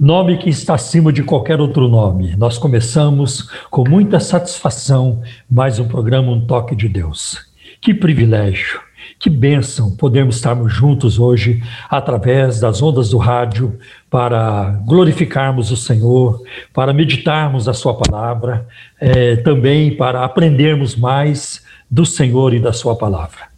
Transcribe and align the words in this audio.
nome 0.00 0.38
que 0.38 0.48
está 0.48 0.74
acima 0.74 1.12
de 1.12 1.22
qualquer 1.22 1.60
outro 1.60 1.86
nome, 1.86 2.34
nós 2.34 2.56
começamos 2.56 3.50
com 3.70 3.86
muita 3.86 4.18
satisfação 4.18 5.20
mais 5.48 5.78
um 5.78 5.86
programa 5.86 6.32
Um 6.32 6.40
Toque 6.40 6.74
de 6.74 6.88
Deus. 6.88 7.38
Que 7.82 7.92
privilégio, 7.92 8.80
que 9.18 9.28
bênção 9.28 9.94
podermos 9.94 10.36
estarmos 10.36 10.72
juntos 10.72 11.18
hoje 11.18 11.62
através 11.90 12.58
das 12.60 12.80
ondas 12.80 13.10
do 13.10 13.18
rádio 13.18 13.78
para 14.08 14.80
glorificarmos 14.86 15.70
o 15.70 15.76
Senhor, 15.76 16.42
para 16.72 16.94
meditarmos 16.94 17.68
a 17.68 17.74
Sua 17.74 17.92
palavra, 17.92 18.66
é, 18.98 19.36
também 19.36 19.94
para 19.94 20.24
aprendermos 20.24 20.96
mais 20.96 21.62
do 21.90 22.06
Senhor 22.06 22.54
e 22.54 22.58
da 22.58 22.72
Sua 22.72 22.96
palavra. 22.96 23.49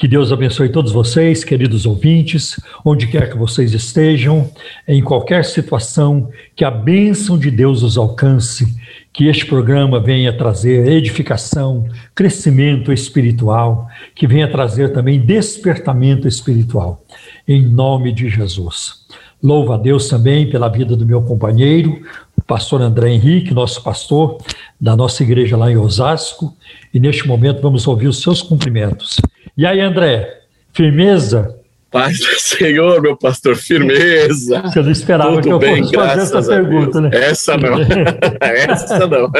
Que 0.00 0.08
Deus 0.08 0.32
abençoe 0.32 0.70
todos 0.70 0.92
vocês, 0.92 1.44
queridos 1.44 1.84
ouvintes, 1.84 2.58
onde 2.82 3.06
quer 3.06 3.28
que 3.28 3.36
vocês 3.36 3.74
estejam, 3.74 4.50
em 4.88 5.02
qualquer 5.02 5.44
situação, 5.44 6.30
que 6.56 6.64
a 6.64 6.70
bênção 6.70 7.38
de 7.38 7.50
Deus 7.50 7.82
os 7.82 7.98
alcance, 7.98 8.66
que 9.12 9.26
este 9.26 9.44
programa 9.44 10.00
venha 10.00 10.32
trazer 10.32 10.88
edificação, 10.90 11.86
crescimento 12.14 12.90
espiritual, 12.90 13.90
que 14.14 14.26
venha 14.26 14.50
trazer 14.50 14.90
também 14.94 15.20
despertamento 15.20 16.26
espiritual, 16.26 17.04
em 17.46 17.62
nome 17.62 18.10
de 18.10 18.30
Jesus. 18.30 18.99
Louvo 19.42 19.72
a 19.72 19.76
Deus 19.76 20.08
também 20.08 20.50
pela 20.50 20.68
vida 20.68 20.94
do 20.94 21.06
meu 21.06 21.22
companheiro, 21.22 22.02
o 22.36 22.42
pastor 22.42 22.82
André 22.82 23.10
Henrique, 23.10 23.54
nosso 23.54 23.82
pastor 23.82 24.38
da 24.80 24.94
nossa 24.94 25.22
igreja 25.22 25.56
lá 25.56 25.70
em 25.70 25.76
Osasco, 25.76 26.54
e 26.92 27.00
neste 27.00 27.26
momento 27.26 27.62
vamos 27.62 27.86
ouvir 27.86 28.08
os 28.08 28.20
seus 28.20 28.42
cumprimentos. 28.42 29.20
E 29.56 29.64
aí, 29.66 29.80
André, 29.80 30.42
firmeza? 30.72 31.56
Paz 31.90 32.20
do 32.20 32.38
Senhor, 32.38 33.02
meu 33.02 33.16
pastor, 33.16 33.56
firmeza. 33.56 34.62
Você 34.62 34.80
não 34.80 34.90
esperava 34.92 35.30
Tudo 35.32 35.42
que 35.42 35.52
eu 35.52 35.58
bem, 35.58 35.82
fosse 35.82 35.96
fazer 35.96 36.20
essa 36.20 36.42
pergunta, 36.42 37.00
né? 37.00 37.10
Essa 37.12 37.56
não, 37.56 37.78
essa 38.40 39.06
não, 39.08 39.32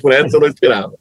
por 0.00 0.10
essa 0.10 0.36
eu 0.36 0.40
não 0.40 0.48
esperava. 0.48 0.92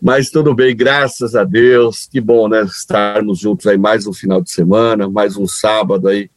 Mas 0.00 0.30
tudo 0.30 0.54
bem, 0.54 0.76
graças 0.76 1.34
a 1.34 1.42
Deus, 1.42 2.06
que 2.06 2.20
bom, 2.20 2.46
né, 2.46 2.62
estarmos 2.62 3.40
juntos 3.40 3.66
aí 3.66 3.76
mais 3.76 4.06
um 4.06 4.12
final 4.12 4.40
de 4.40 4.52
semana, 4.52 5.10
mais 5.10 5.36
um 5.36 5.48
sábado 5.48 6.06
aí, 6.06 6.30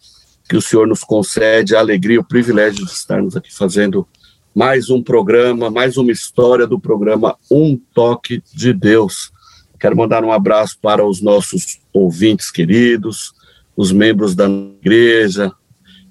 que 0.49 0.57
o 0.57 0.61
Senhor 0.61 0.87
nos 0.87 1.03
concede 1.03 1.75
a 1.75 1.79
alegria, 1.79 2.19
o 2.19 2.23
privilégio 2.23 2.83
de 2.83 2.91
estarmos 2.91 3.37
aqui 3.37 3.53
fazendo 3.53 4.07
mais 4.53 4.89
um 4.89 5.01
programa, 5.01 5.69
mais 5.69 5.95
uma 5.95 6.11
história 6.11 6.65
do 6.65 6.79
programa 6.79 7.37
Um 7.51 7.79
Toque 7.93 8.41
de 8.51 8.73
Deus. 8.73 9.31
Quero 9.79 9.95
mandar 9.95 10.23
um 10.23 10.31
abraço 10.31 10.75
para 10.81 11.05
os 11.05 11.21
nossos 11.21 11.79
ouvintes 11.93 12.49
queridos, 12.49 13.31
os 13.77 13.91
membros 13.91 14.33
da 14.33 14.49
igreja, 14.49 15.51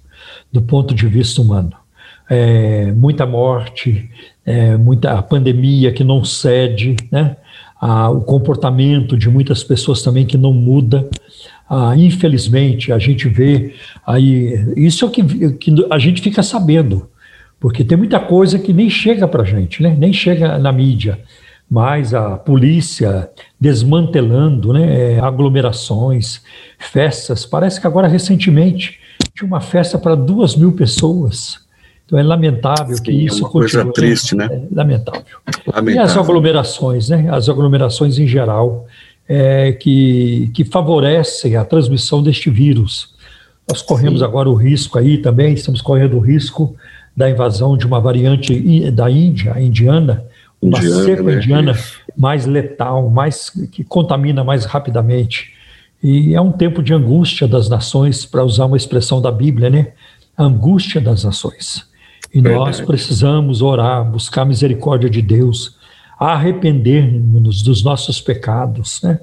do 0.54 0.62
ponto 0.62 0.94
de 0.94 1.08
vista 1.08 1.42
humano. 1.42 1.74
É, 2.30 2.92
muita 2.92 3.26
morte, 3.26 4.12
é, 4.46 4.78
muita 4.78 5.20
pandemia 5.24 5.92
que 5.92 6.04
não 6.04 6.24
cede, 6.24 6.96
né? 7.12 7.36
Ah, 7.82 8.12
o 8.12 8.22
comportamento 8.22 9.18
de 9.18 9.28
muitas 9.28 9.64
pessoas 9.64 10.04
também 10.04 10.24
que 10.24 10.38
não 10.38 10.54
muda. 10.54 11.10
Ah, 11.70 11.94
infelizmente, 11.96 12.92
a 12.92 12.98
gente 12.98 13.30
vê 13.30 13.76
aí, 14.06 14.74
isso 14.76 15.06
é 15.06 15.08
o 15.08 15.12
que, 15.12 15.54
que 15.54 15.88
a 15.90 16.00
gente 16.00 16.20
fica 16.20 16.42
sabendo, 16.42 17.08
porque 17.60 17.84
tem 17.84 17.96
muita 17.96 18.20
coisa 18.20 18.58
que 18.58 18.74
nem 18.74 18.90
chega 18.90 19.28
para 19.28 19.44
a 19.44 19.46
gente, 19.46 19.84
né? 19.84 19.96
nem 19.96 20.12
chega 20.12 20.58
na 20.58 20.72
mídia, 20.72 21.20
mas 21.70 22.16
a 22.16 22.38
polícia 22.38 23.30
desmantelando 23.60 24.74
né, 24.74 25.14
é, 25.14 25.20
aglomerações, 25.20 26.42
festas. 26.80 27.46
Parece 27.46 27.80
que 27.80 27.86
agora, 27.86 28.08
recentemente, 28.08 29.00
tinha 29.36 29.46
uma 29.46 29.62
festa 29.62 30.00
para 30.00 30.16
duas 30.16 30.56
mil 30.56 30.72
pessoas. 30.72 31.60
Então 32.06 32.18
é 32.18 32.24
lamentável 32.24 32.98
Sim, 32.98 33.04
que 33.04 33.12
isso 33.12 33.38
é 33.38 33.42
uma 33.42 33.52
coisa 33.52 33.86
continue, 33.86 33.94
triste, 33.94 34.36
né? 34.36 34.46
É 34.52 34.76
lamentável. 34.76 35.24
lamentável. 35.68 35.94
E 35.94 36.00
as 36.00 36.18
aglomerações, 36.18 37.10
né? 37.10 37.30
As 37.30 37.48
aglomerações 37.48 38.18
em 38.18 38.26
geral, 38.26 38.88
é, 39.30 39.72
que, 39.74 40.50
que 40.56 40.66
favorecem 40.66 41.56
a 41.56 41.64
transmissão 41.64 42.24
deste 42.24 42.50
vírus. 42.50 43.14
Nós 43.70 43.84
corremos 43.84 44.20
Sim. 44.20 44.26
agora 44.26 44.50
o 44.50 44.56
risco 44.56 44.98
aí 44.98 45.20
também, 45.20 45.54
estamos 45.54 45.80
correndo 45.80 46.18
o 46.18 46.20
risco 46.20 46.76
da 47.16 47.30
invasão 47.30 47.78
de 47.78 47.86
uma 47.86 48.02
variante 48.02 48.90
da 48.90 49.12
Índia, 49.12 49.54
a 49.54 49.62
indiana, 49.62 50.26
uma 50.60 50.80
indiana, 50.80 51.04
cepa 51.04 51.24
né? 51.24 51.36
indiana 51.36 51.80
mais 52.18 52.48
letal, 52.48 53.08
mais 53.10 53.52
que 53.72 53.84
contamina 53.84 54.44
mais 54.44 54.66
rapidamente. 54.66 55.54
E 56.02 56.34
é 56.34 56.42
um 56.42 56.52
tempo 56.52 56.82
de 56.82 56.94
angústia 56.94 57.48
das 57.48 57.70
nações, 57.70 58.26
para 58.26 58.44
usar 58.44 58.66
uma 58.66 58.78
expressão 58.78 59.22
da 59.22 59.32
Bíblia, 59.32 59.70
né? 59.70 59.90
A 60.36 60.44
angústia 60.46 61.00
das 61.00 61.24
nações. 61.24 61.86
E 62.34 62.42
Verdade. 62.42 62.66
nós 62.66 62.82
precisamos 62.82 63.62
orar, 63.62 64.10
buscar 64.10 64.44
a 64.44 64.46
misericórdia 64.46 65.10
de 65.10 65.22
Deus, 65.22 65.78
arrepender-nos 66.20 67.62
dos 67.62 67.84
nossos 67.84 68.20
pecados, 68.20 69.02
né? 69.02 69.20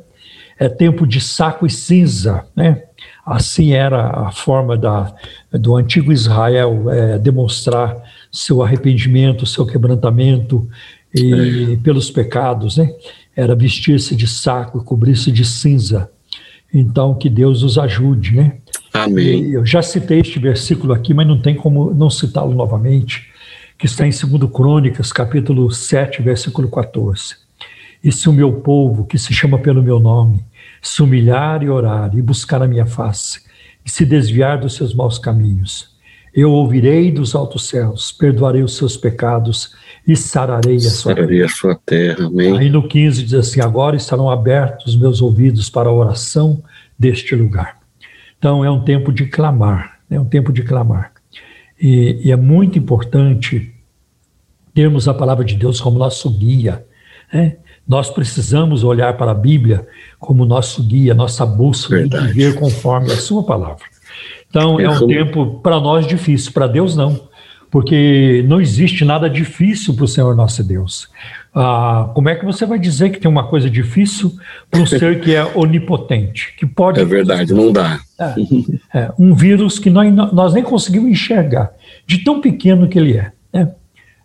É 0.58 0.68
tempo 0.70 1.06
de 1.06 1.20
saco 1.20 1.66
e 1.66 1.70
cinza, 1.70 2.46
né? 2.56 2.84
Assim 3.24 3.72
era 3.72 4.08
a 4.08 4.32
forma 4.32 4.76
da, 4.76 5.14
do 5.52 5.76
antigo 5.76 6.12
Israel 6.12 6.90
é, 6.90 7.18
demonstrar 7.18 7.94
seu 8.32 8.62
arrependimento, 8.62 9.44
seu 9.44 9.66
quebrantamento 9.66 10.66
e, 11.14 11.74
é. 11.74 11.76
pelos 11.76 12.10
pecados, 12.10 12.78
né? 12.78 12.90
Era 13.34 13.54
vestir-se 13.54 14.16
de 14.16 14.26
saco 14.26 14.78
e 14.78 14.84
cobrir-se 14.84 15.30
de 15.30 15.44
cinza. 15.44 16.10
Então, 16.72 17.14
que 17.14 17.28
Deus 17.28 17.62
nos 17.62 17.78
ajude, 17.78 18.36
né? 18.36 18.56
Amém. 18.92 19.50
Eu 19.50 19.66
já 19.66 19.82
citei 19.82 20.20
este 20.20 20.38
versículo 20.38 20.94
aqui, 20.94 21.12
mas 21.12 21.26
não 21.26 21.38
tem 21.38 21.54
como 21.54 21.92
não 21.92 22.08
citá-lo 22.08 22.54
novamente, 22.54 23.28
que 23.78 23.86
está 23.86 24.06
em 24.06 24.10
2 24.10 24.50
Crônicas, 24.52 25.12
capítulo 25.12 25.70
7, 25.70 26.22
versículo 26.22 26.68
14. 26.70 27.36
E 28.02 28.10
se 28.10 28.28
o 28.28 28.32
meu 28.32 28.52
povo, 28.52 29.04
que 29.04 29.18
se 29.18 29.34
chama 29.34 29.58
pelo 29.58 29.82
meu 29.82 30.00
nome, 30.00 30.44
se 30.80 31.02
humilhar 31.02 31.62
e 31.62 31.68
orar 31.68 32.10
e 32.14 32.22
buscar 32.22 32.62
a 32.62 32.68
minha 32.68 32.86
face, 32.86 33.42
e 33.84 33.90
se 33.90 34.04
desviar 34.04 34.58
dos 34.58 34.74
seus 34.74 34.94
maus 34.94 35.18
caminhos, 35.18 35.94
eu 36.34 36.52
ouvirei 36.52 37.10
dos 37.10 37.34
altos 37.34 37.66
céus, 37.68 38.12
perdoarei 38.12 38.62
os 38.62 38.76
seus 38.76 38.96
pecados 38.96 39.74
e 40.06 40.14
sararei 40.14 40.76
a 40.76 40.80
sua 40.80 41.14
sararei 41.14 41.38
terra. 41.38 41.46
a 41.46 41.48
sua 41.48 41.80
terra. 41.86 42.26
Amém. 42.26 42.58
Aí 42.58 42.68
no 42.68 42.86
15 42.86 43.22
diz 43.22 43.34
assim: 43.34 43.60
Agora 43.60 43.96
estarão 43.96 44.30
abertos 44.30 44.86
os 44.86 44.96
meus 44.96 45.22
ouvidos 45.22 45.70
para 45.70 45.88
a 45.88 45.92
oração 45.92 46.62
deste 46.98 47.34
lugar. 47.34 47.78
Então 48.38 48.62
é 48.62 48.70
um 48.70 48.84
tempo 48.84 49.10
de 49.10 49.26
clamar, 49.26 49.98
é 50.10 50.20
um 50.20 50.26
tempo 50.26 50.52
de 50.52 50.62
clamar. 50.62 51.15
E, 51.80 52.20
e 52.24 52.32
é 52.32 52.36
muito 52.36 52.78
importante 52.78 53.74
termos 54.74 55.08
a 55.08 55.14
palavra 55.14 55.44
de 55.44 55.54
Deus 55.54 55.80
como 55.80 55.98
nosso 55.98 56.30
guia. 56.30 56.84
Né? 57.32 57.56
Nós 57.86 58.10
precisamos 58.10 58.84
olhar 58.84 59.16
para 59.16 59.30
a 59.30 59.34
Bíblia 59.34 59.86
como 60.18 60.44
nosso 60.44 60.82
guia, 60.82 61.14
nossa 61.14 61.46
bússola 61.46 62.00
e 62.00 62.08
viver 62.08 62.54
conforme 62.56 63.12
a 63.12 63.16
sua 63.16 63.42
palavra. 63.42 63.84
Então 64.48 64.80
é 64.80 64.88
um 64.88 65.06
tempo 65.06 65.60
para 65.60 65.80
nós 65.80 66.06
difícil, 66.06 66.52
para 66.52 66.66
Deus 66.66 66.96
não, 66.96 67.28
porque 67.70 68.44
não 68.48 68.60
existe 68.60 69.04
nada 69.04 69.28
difícil 69.28 69.94
para 69.94 70.04
o 70.04 70.08
Senhor 70.08 70.34
nosso 70.34 70.62
Deus. 70.64 71.08
Ah, 71.58 72.10
como 72.14 72.28
é 72.28 72.34
que 72.34 72.44
você 72.44 72.66
vai 72.66 72.78
dizer 72.78 73.08
que 73.08 73.18
tem 73.18 73.30
uma 73.30 73.48
coisa 73.48 73.70
difícil 73.70 74.30
para 74.70 74.78
um 74.78 74.84
ser 74.84 75.22
que 75.22 75.34
é 75.34 75.42
onipotente, 75.54 76.54
que 76.54 76.66
pode? 76.66 77.00
É 77.00 77.04
verdade, 77.04 77.54
não 77.54 77.72
dá. 77.72 77.98
É, 78.20 78.98
é, 78.98 79.12
um 79.18 79.34
vírus 79.34 79.78
que 79.78 79.88
nós, 79.88 80.14
nós 80.14 80.52
nem 80.52 80.62
conseguimos 80.62 81.10
enxergar, 81.10 81.72
de 82.06 82.18
tão 82.22 82.42
pequeno 82.42 82.86
que 82.86 82.98
ele 82.98 83.16
é, 83.16 83.32
né? 83.50 83.72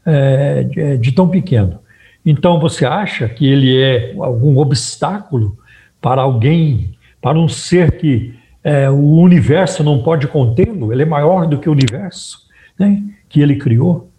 é 0.06 0.63
de, 0.63 0.98
de 0.98 1.12
tão 1.13 1.30
pequeno. 1.30 1.80
Então 2.25 2.60
você 2.60 2.86
acha 2.86 3.30
que 3.30 3.48
ele 3.48 3.81
é 3.81 4.13
algum 4.19 4.57
obstáculo 4.57 5.57
para 6.01 6.22
alguém, 6.22 6.95
para 7.22 7.39
um 7.39 7.48
ser 7.48 7.94
que 7.94 8.36
é, 8.62 8.89
o 8.89 9.16
universo 9.16 9.86
não 9.86 10.04
pode 10.04 10.28
contê-lo? 10.28 10.92
Ele 10.92 11.04
é 11.04 11.06
maior 11.06 11.48
do 11.48 11.57
que 11.57 11.69
o 11.69 11.72
universo 11.72 12.39
né, 12.78 13.01
que 13.30 13.39
ele 13.39 13.56
criou. 13.56 14.11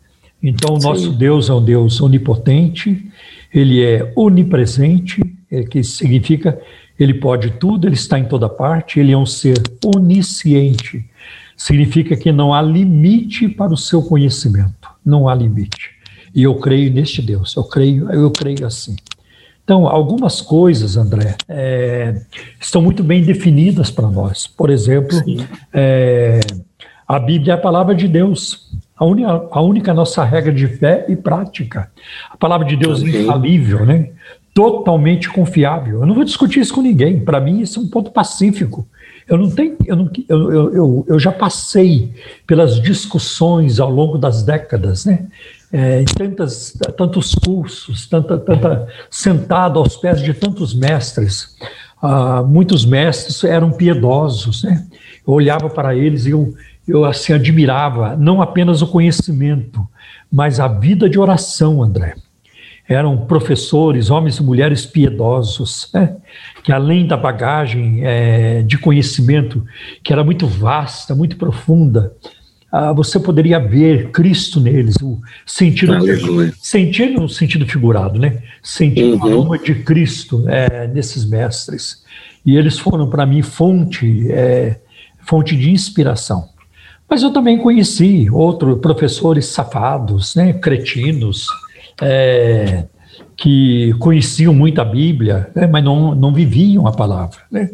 Então, 0.42 0.74
o 0.74 0.78
nosso 0.78 1.12
Deus 1.12 1.48
é 1.48 1.52
um 1.54 1.64
Deus 1.64 2.00
onipotente, 2.00 3.08
ele 3.54 3.82
é 3.82 4.12
onipresente, 4.16 5.22
é, 5.50 5.62
que 5.62 5.84
significa 5.84 6.58
ele 6.98 7.14
pode 7.14 7.52
tudo, 7.52 7.86
ele 7.86 7.94
está 7.94 8.18
em 8.18 8.24
toda 8.24 8.48
parte, 8.48 9.00
ele 9.00 9.12
é 9.12 9.18
um 9.18 9.26
ser 9.26 9.60
onisciente. 9.84 11.04
Significa 11.56 12.16
que 12.16 12.32
não 12.32 12.52
há 12.52 12.60
limite 12.60 13.48
para 13.48 13.72
o 13.72 13.76
seu 13.76 14.02
conhecimento, 14.02 14.88
não 15.04 15.28
há 15.28 15.34
limite. 15.34 15.90
E 16.34 16.42
eu 16.42 16.54
creio 16.56 16.92
neste 16.92 17.20
Deus, 17.20 17.54
eu 17.56 17.64
creio, 17.64 18.10
eu 18.10 18.30
creio 18.30 18.66
assim. 18.66 18.96
Então, 19.64 19.86
algumas 19.86 20.40
coisas, 20.40 20.96
André, 20.96 21.36
é, 21.48 22.20
estão 22.60 22.82
muito 22.82 23.04
bem 23.04 23.22
definidas 23.22 23.90
para 23.90 24.08
nós. 24.08 24.46
Por 24.46 24.70
exemplo, 24.70 25.16
é, 25.72 26.40
a 27.14 27.18
Bíblia 27.18 27.52
é 27.52 27.56
a 27.56 27.60
palavra 27.60 27.94
de 27.94 28.08
Deus, 28.08 28.70
a, 28.96 29.04
única, 29.04 29.48
a 29.50 29.60
única 29.60 29.94
nossa 29.94 30.24
regra 30.24 30.52
de 30.52 30.66
fé 30.66 31.06
e 31.08 31.16
prática. 31.16 31.90
A 32.30 32.36
palavra 32.36 32.66
de 32.66 32.76
Deus 32.76 33.02
é 33.02 33.08
infalível, 33.08 33.84
né? 33.84 34.10
totalmente 34.54 35.30
confiável. 35.30 36.00
Eu 36.00 36.06
não 36.06 36.14
vou 36.14 36.24
discutir 36.24 36.60
isso 36.60 36.74
com 36.74 36.82
ninguém. 36.82 37.20
Para 37.20 37.40
mim, 37.40 37.60
isso 37.60 37.80
é 37.80 37.82
um 37.82 37.88
ponto 37.88 38.10
pacífico. 38.10 38.86
Eu 39.26 39.38
não 39.38 39.50
tenho, 39.50 39.76
eu, 39.86 39.96
não, 39.96 40.10
eu, 40.28 40.74
eu, 40.74 41.06
eu, 41.08 41.18
já 41.18 41.32
passei 41.32 42.12
pelas 42.46 42.80
discussões 42.80 43.80
ao 43.80 43.90
longo 43.90 44.18
das 44.18 44.42
décadas, 44.42 45.06
né? 45.06 45.26
é, 45.72 46.04
tantas, 46.04 46.76
tantos 46.96 47.34
cursos, 47.34 48.06
tanta, 48.06 48.36
tanta, 48.36 48.86
sentado 49.08 49.78
aos 49.78 49.96
pés 49.96 50.20
de 50.20 50.34
tantos 50.34 50.74
mestres. 50.74 51.56
Ah, 52.00 52.42
muitos 52.42 52.84
mestres 52.84 53.42
eram 53.44 53.70
piedosos, 53.70 54.64
né? 54.64 54.84
Eu 55.26 55.32
olhava 55.32 55.70
para 55.70 55.94
eles 55.94 56.26
e 56.26 56.30
eu, 56.30 56.52
eu 56.86 57.04
assim 57.04 57.32
admirava 57.32 58.16
não 58.16 58.42
apenas 58.42 58.82
o 58.82 58.86
conhecimento, 58.86 59.86
mas 60.30 60.58
a 60.58 60.68
vida 60.68 61.08
de 61.08 61.18
oração, 61.18 61.82
André. 61.82 62.14
Eram 62.88 63.16
professores, 63.16 64.10
homens 64.10 64.38
e 64.38 64.42
mulheres 64.42 64.84
piedosos, 64.84 65.88
né? 65.94 66.16
que 66.64 66.72
além 66.72 67.06
da 67.06 67.16
bagagem 67.16 68.00
é, 68.02 68.62
de 68.62 68.76
conhecimento, 68.76 69.64
que 70.02 70.12
era 70.12 70.24
muito 70.24 70.46
vasta, 70.46 71.14
muito 71.14 71.36
profunda, 71.36 72.12
ah, 72.72 72.90
você 72.90 73.20
poderia 73.20 73.58
ver 73.60 74.10
Cristo 74.10 74.58
neles, 74.58 74.96
o 75.02 75.20
sentido, 75.44 75.94
sentir 76.58 77.10
no 77.10 77.28
sentido 77.28 77.66
figurado, 77.66 78.18
né? 78.18 78.42
Sentir 78.62 79.04
uhum. 79.04 79.18
o 79.18 79.26
aroma 79.26 79.58
de 79.58 79.74
Cristo 79.74 80.48
é, 80.48 80.88
nesses 80.88 81.26
mestres. 81.26 82.02
E 82.46 82.56
eles 82.56 82.78
foram 82.78 83.10
para 83.10 83.26
mim 83.26 83.42
fonte, 83.42 84.26
é, 84.32 84.80
fonte 85.20 85.54
de 85.54 85.70
inspiração. 85.70 86.48
Mas 87.12 87.22
eu 87.22 87.30
também 87.30 87.58
conheci 87.58 88.30
outros 88.30 88.78
professores 88.80 89.44
safados, 89.44 90.34
né, 90.34 90.54
cretinos, 90.54 91.46
é, 92.00 92.86
que 93.36 93.92
conheciam 93.98 94.54
muito 94.54 94.80
a 94.80 94.84
Bíblia, 94.86 95.50
né, 95.54 95.66
mas 95.66 95.84
não, 95.84 96.14
não 96.14 96.32
viviam 96.32 96.86
a 96.86 96.92
palavra. 96.92 97.40
Né? 97.50 97.68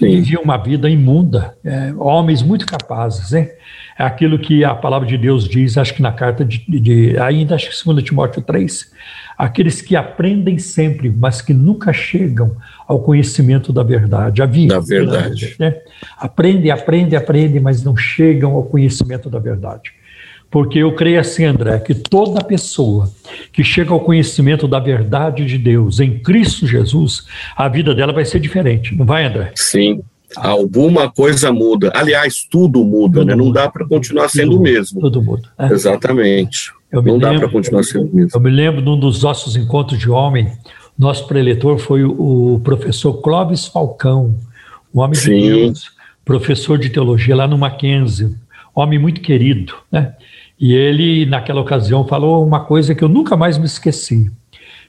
Viviam 0.00 0.42
uma 0.42 0.56
vida 0.56 0.88
imunda, 0.88 1.54
é, 1.62 1.92
homens 1.98 2.42
muito 2.42 2.64
capazes. 2.64 3.32
Né? 3.32 3.50
É 3.98 4.04
aquilo 4.04 4.38
que 4.38 4.64
a 4.64 4.74
palavra 4.74 5.08
de 5.08 5.18
Deus 5.18 5.48
diz, 5.48 5.76
acho 5.76 5.92
que 5.92 6.00
na 6.00 6.12
carta 6.12 6.44
de, 6.44 6.58
de 6.68 7.18
ainda 7.18 7.56
acho 7.56 7.68
que 7.70 7.84
2 7.84 8.04
Timóteo 8.04 8.40
3, 8.40 8.92
aqueles 9.36 9.82
que 9.82 9.96
aprendem 9.96 10.56
sempre, 10.58 11.10
mas 11.10 11.42
que 11.42 11.52
nunca 11.52 11.92
chegam 11.92 12.56
ao 12.86 13.00
conhecimento 13.00 13.72
da 13.72 13.82
verdade, 13.82 14.40
a 14.40 14.46
vida. 14.46 14.74
Da 14.74 14.80
verdade. 14.80 15.56
Né? 15.58 15.76
Aprendem, 16.16 16.70
aprendem, 16.70 17.18
aprendem, 17.18 17.60
mas 17.60 17.82
não 17.82 17.96
chegam 17.96 18.54
ao 18.54 18.62
conhecimento 18.62 19.28
da 19.28 19.40
verdade. 19.40 19.92
Porque 20.50 20.78
eu 20.78 20.94
creio 20.94 21.20
assim, 21.20 21.44
André, 21.44 21.78
que 21.78 21.94
toda 21.94 22.42
pessoa 22.42 23.10
que 23.52 23.62
chega 23.62 23.92
ao 23.92 24.00
conhecimento 24.00 24.66
da 24.66 24.78
verdade 24.78 25.44
de 25.44 25.58
Deus 25.58 26.00
em 26.00 26.18
Cristo 26.20 26.66
Jesus, 26.66 27.26
a 27.54 27.68
vida 27.68 27.94
dela 27.94 28.12
vai 28.12 28.24
ser 28.24 28.40
diferente, 28.40 28.94
não 28.94 29.04
vai, 29.04 29.24
André? 29.26 29.52
Sim, 29.54 30.00
alguma 30.36 31.10
coisa 31.10 31.52
muda. 31.52 31.92
Aliás, 31.94 32.46
tudo 32.48 32.84
muda, 32.84 33.20
tudo 33.20 33.28
né? 33.28 33.36
Não 33.36 33.50
dá 33.50 33.68
para 33.70 33.86
continuar 33.86 34.28
sendo 34.28 34.58
o 34.58 34.60
mesmo. 34.60 35.00
Tudo 35.00 35.22
muda. 35.22 35.48
É. 35.58 35.72
Exatamente. 35.72 36.72
Não 36.92 37.02
lembro, 37.02 37.20
dá 37.20 37.34
para 37.34 37.48
continuar 37.48 37.82
sendo 37.82 38.06
o 38.10 38.14
mesmo. 38.14 38.30
Eu 38.34 38.40
me 38.40 38.50
lembro 38.50 38.82
de 38.82 38.88
um 38.88 38.98
dos 38.98 39.22
nossos 39.22 39.56
encontros 39.56 39.98
de 39.98 40.10
homem, 40.10 40.50
nosso 40.98 41.26
preletor 41.26 41.78
foi 41.78 42.04
o 42.04 42.60
professor 42.64 43.14
Clóvis 43.22 43.66
Falcão, 43.66 44.34
um 44.94 45.00
homem 45.00 45.14
Sim. 45.14 45.38
de 45.38 45.48
Deus, 45.48 45.90
professor 46.24 46.78
de 46.78 46.90
teologia 46.90 47.36
lá 47.36 47.46
no 47.46 47.58
Mackenzie, 47.58 48.34
homem 48.74 48.98
muito 48.98 49.20
querido, 49.20 49.74
né? 49.90 50.14
E 50.60 50.74
ele, 50.74 51.24
naquela 51.24 51.60
ocasião, 51.60 52.06
falou 52.06 52.44
uma 52.44 52.60
coisa 52.60 52.94
que 52.94 53.04
eu 53.04 53.08
nunca 53.08 53.36
mais 53.36 53.56
me 53.56 53.66
esqueci. 53.66 54.30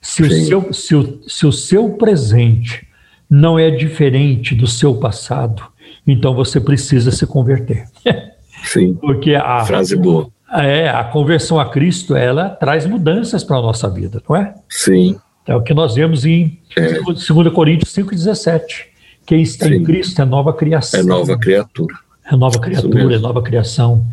Se 0.01 0.24
o, 0.24 0.31
seu, 0.31 0.74
se, 0.74 0.96
o, 0.96 1.19
se 1.27 1.46
o 1.46 1.51
seu 1.51 1.89
presente 1.91 2.88
não 3.29 3.59
é 3.59 3.69
diferente 3.69 4.55
do 4.55 4.65
seu 4.65 4.95
passado, 4.95 5.63
então 6.07 6.33
você 6.33 6.59
precisa 6.59 7.12
se 7.12 7.27
converter. 7.27 7.86
Sim. 8.63 8.95
Porque 8.95 9.36
a 9.36 9.63
frase 9.63 9.95
boa. 9.95 10.27
É, 10.51 10.89
a 10.89 11.03
conversão 11.03 11.59
a 11.59 11.69
Cristo, 11.69 12.15
ela 12.15 12.50
traz 12.50 12.86
mudanças 12.86 13.43
para 13.43 13.57
a 13.57 13.62
nossa 13.62 13.88
vida, 13.88 14.21
não 14.27 14.36
é? 14.36 14.55
Sim. 14.67 15.15
É 15.45 15.55
o 15.55 15.62
que 15.62 15.74
nós 15.74 15.95
vemos 15.95 16.25
em 16.25 16.59
é. 16.75 17.00
2 17.01 17.53
Coríntios 17.53 17.93
5,17. 17.93 18.62
Quem 19.25 19.43
está 19.43 19.67
Sim. 19.67 19.75
em 19.75 19.83
Cristo 19.83 20.21
é 20.21 20.25
nova 20.25 20.51
criação. 20.53 21.00
É 21.00 21.03
nova 21.03 21.38
criatura. 21.38 21.95
É 22.31 22.36
nova 22.36 22.59
criatura, 22.59 23.15
é 23.15 23.19
nova 23.19 23.41
criação. 23.41 24.05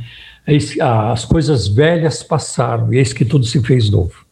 As 1.11 1.25
coisas 1.25 1.69
velhas 1.69 2.23
passaram, 2.23 2.93
e 2.93 2.99
eis 2.99 3.13
que 3.13 3.25
tudo 3.25 3.45
se 3.45 3.61
fez 3.63 3.91
novo. 3.91 4.27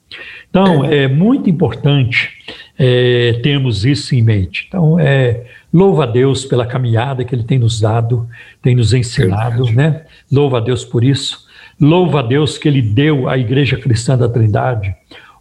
Então, 0.48 0.84
é, 0.84 1.04
é 1.04 1.08
muito 1.08 1.50
importante 1.50 2.30
é, 2.78 3.40
termos 3.42 3.84
isso 3.84 4.14
em 4.14 4.22
mente. 4.22 4.66
Então, 4.68 4.98
é, 4.98 5.44
louva 5.72 6.04
a 6.04 6.06
Deus 6.06 6.44
pela 6.44 6.66
caminhada 6.66 7.24
que 7.24 7.34
Ele 7.34 7.44
tem 7.44 7.58
nos 7.58 7.80
dado, 7.80 8.28
tem 8.60 8.74
nos 8.74 8.92
ensinado, 8.92 9.64
Verdade. 9.64 9.76
né? 9.76 10.02
Louva 10.30 10.58
a 10.58 10.60
Deus 10.60 10.84
por 10.84 11.04
isso. 11.04 11.44
Louva 11.80 12.20
a 12.20 12.22
Deus 12.22 12.58
que 12.58 12.68
Ele 12.68 12.82
deu 12.82 13.28
à 13.28 13.38
Igreja 13.38 13.76
Cristã 13.76 14.16
da 14.16 14.28
Trindade 14.28 14.94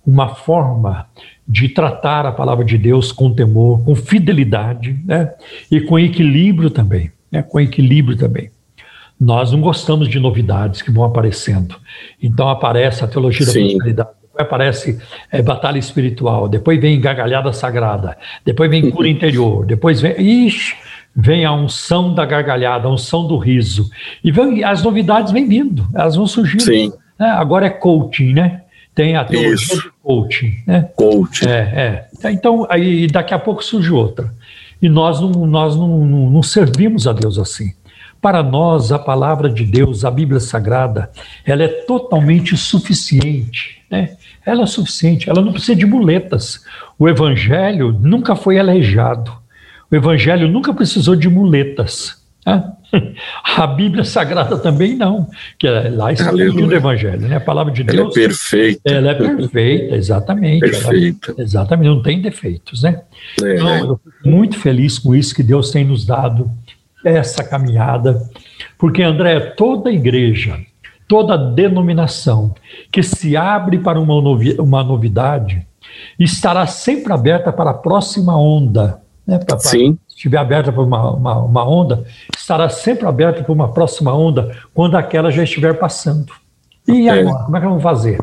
uma 0.05 0.35
forma 0.35 1.07
de 1.47 1.69
tratar 1.69 2.25
a 2.25 2.31
palavra 2.31 2.63
de 2.63 2.77
Deus 2.77 3.11
com 3.11 3.33
temor, 3.33 3.83
com 3.83 3.95
fidelidade, 3.95 4.99
né? 5.05 5.33
E 5.69 5.81
com 5.81 5.99
equilíbrio 5.99 6.69
também, 6.69 7.11
né? 7.31 7.41
Com 7.43 7.59
equilíbrio 7.59 8.17
também. 8.17 8.49
Nós 9.19 9.51
não 9.51 9.61
gostamos 9.61 10.09
de 10.09 10.19
novidades 10.19 10.81
que 10.81 10.91
vão 10.91 11.03
aparecendo. 11.03 11.75
Então 12.21 12.49
aparece 12.49 13.03
a 13.03 13.07
teologia 13.07 13.45
Sim. 13.45 13.61
da 13.61 13.73
prosperidade 13.73 14.22
aparece 14.37 14.99
é, 15.31 15.41
batalha 15.41 15.77
espiritual, 15.77 16.47
depois 16.47 16.79
vem 16.79 16.99
gargalhada 16.99 17.53
sagrada, 17.53 18.17
depois 18.45 18.69
vem 18.69 18.89
cura 18.89 19.07
interior, 19.09 19.65
depois 19.65 20.01
vem. 20.01 20.47
Ixi, 20.47 20.75
vem 21.15 21.45
a 21.45 21.53
unção 21.53 22.13
da 22.13 22.25
gargalhada, 22.25 22.87
a 22.87 22.91
unção 22.91 23.27
do 23.27 23.37
riso. 23.37 23.89
E 24.23 24.31
vem, 24.31 24.63
as 24.63 24.81
novidades 24.81 25.31
vêm 25.31 25.47
vindo, 25.47 25.87
elas 25.93 26.15
vão 26.15 26.25
surgindo. 26.25 26.63
Sim. 26.63 26.91
Né? 27.19 27.27
Agora 27.27 27.67
é 27.67 27.69
coaching, 27.69 28.33
né? 28.33 28.61
Tem 28.95 29.15
a 29.15 29.25
teologia 29.25 29.55
Isso. 29.55 29.81
de 29.81 29.91
coaching. 30.03 30.55
Né? 30.67 30.89
Coaching. 30.95 31.47
É, 31.47 32.07
é. 32.23 32.31
Então, 32.31 32.65
aí 32.69 33.07
daqui 33.07 33.33
a 33.33 33.39
pouco 33.39 33.63
surge 33.63 33.91
outra. 33.91 34.31
E 34.81 34.87
nós 34.87 35.19
não, 35.19 35.29
nós 35.45 35.75
não, 35.75 36.05
não, 36.05 36.29
não 36.29 36.43
servimos 36.43 37.07
a 37.07 37.13
Deus 37.13 37.39
assim. 37.39 37.73
Para 38.21 38.43
nós, 38.43 38.91
a 38.91 38.99
palavra 38.99 39.49
de 39.49 39.65
Deus, 39.65 40.05
a 40.05 40.11
Bíblia 40.11 40.39
Sagrada, 40.39 41.11
ela 41.45 41.63
é 41.63 41.67
totalmente 41.67 42.55
suficiente, 42.55 43.81
né? 43.89 44.15
Ela 44.45 44.63
é 44.63 44.65
suficiente, 44.65 45.29
ela 45.29 45.41
não 45.41 45.51
precisa 45.51 45.75
de 45.75 45.85
muletas. 45.85 46.63
O 46.97 47.07
Evangelho 47.07 47.91
nunca 47.91 48.35
foi 48.35 48.59
aleijado, 48.59 49.31
o 49.91 49.95
Evangelho 49.95 50.47
nunca 50.47 50.73
precisou 50.73 51.15
de 51.15 51.29
muletas. 51.29 52.21
Né? 52.45 52.63
A 53.57 53.65
Bíblia 53.65 54.03
Sagrada 54.03 54.57
também 54.57 54.95
não, 54.95 55.29
que 55.57 55.67
é, 55.67 55.89
lá 55.89 56.11
está 56.11 56.31
o 56.31 56.73
Evangelho, 56.73 57.27
né? 57.27 57.37
A 57.37 57.39
palavra 57.39 57.73
de 57.73 57.83
Deus. 57.83 57.97
Ela 57.97 58.09
é 58.09 58.27
perfeita. 58.27 58.81
Ela 58.85 59.11
é 59.11 59.13
perfeita, 59.15 59.95
exatamente. 59.95 60.59
Perfeita. 60.59 61.31
Ela, 61.31 61.41
exatamente, 61.41 61.87
não 61.87 62.01
tem 62.01 62.21
defeitos, 62.21 62.83
né? 62.83 63.01
É. 63.41 63.55
Então, 63.55 63.77
eu 63.77 64.01
fico 64.03 64.29
muito 64.29 64.59
feliz 64.59 64.99
com 64.99 65.15
isso 65.15 65.33
que 65.33 65.43
Deus 65.43 65.71
tem 65.71 65.85
nos 65.85 66.05
dado 66.05 66.51
essa 67.03 67.43
caminhada, 67.43 68.21
porque, 68.77 69.03
André, 69.03 69.39
toda 69.39 69.91
igreja, 69.91 70.59
toda 71.07 71.37
denominação 71.37 72.53
que 72.91 73.03
se 73.03 73.35
abre 73.35 73.77
para 73.77 73.99
uma, 73.99 74.21
novi 74.21 74.55
uma 74.59 74.83
novidade 74.83 75.65
estará 76.19 76.65
sempre 76.67 77.13
aberta 77.13 77.51
para 77.51 77.71
a 77.71 77.73
próxima 77.73 78.37
onda. 78.37 79.01
Né? 79.25 79.39
Sim. 79.59 79.97
Se 80.07 80.15
estiver 80.15 80.37
aberta 80.37 80.71
para 80.71 80.81
uma, 80.81 81.11
uma, 81.11 81.39
uma, 81.39 81.69
onda, 81.69 82.05
estará 82.37 82.69
sempre 82.69 83.07
aberta 83.07 83.43
para 83.43 83.53
uma 83.53 83.71
próxima 83.71 84.13
onda 84.13 84.55
quando 84.73 84.95
aquela 84.95 85.31
já 85.31 85.43
estiver 85.43 85.77
passando. 85.77 86.33
E 86.87 87.07
agora? 87.09 87.45
Como 87.45 87.57
é 87.57 87.59
que 87.59 87.67
vamos 87.67 87.83
fazer? 87.83 88.19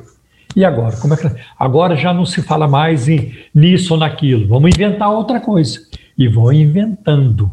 E 0.54 0.64
agora? 0.64 0.96
Como 0.96 1.14
é 1.14 1.16
que... 1.16 1.30
Agora 1.58 1.96
já 1.96 2.12
não 2.12 2.26
se 2.26 2.42
fala 2.42 2.66
mais 2.66 3.08
em, 3.08 3.32
nisso 3.54 3.94
ou 3.94 4.00
naquilo. 4.00 4.48
Vamos 4.48 4.70
inventar 4.74 5.10
outra 5.10 5.40
coisa. 5.40 5.80
E 6.18 6.28
vão 6.28 6.52
inventando 6.52 7.50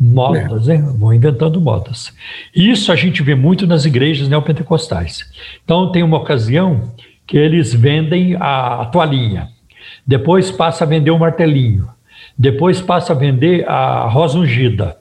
modas, 0.00 0.68
é. 0.68 0.78
né? 0.78 0.92
vão 0.96 1.12
inventando 1.12 1.60
modas. 1.60 2.12
Isso 2.56 2.90
a 2.90 2.96
gente 2.96 3.22
vê 3.22 3.34
muito 3.34 3.66
nas 3.66 3.84
igrejas 3.84 4.28
neopentecostais. 4.28 5.30
Então 5.62 5.92
tem 5.92 6.02
uma 6.02 6.16
ocasião 6.16 6.94
que 7.26 7.36
eles 7.36 7.74
vendem 7.74 8.34
a, 8.36 8.80
a 8.80 8.86
toalhinha, 8.86 9.50
depois 10.06 10.50
passa 10.50 10.84
a 10.84 10.86
vender 10.86 11.10
o 11.10 11.18
martelinho, 11.18 11.88
depois 12.36 12.80
passa 12.80 13.12
a 13.12 13.16
vender 13.16 13.68
a 13.68 14.08
rosa 14.08 14.38
ungida, 14.38 14.96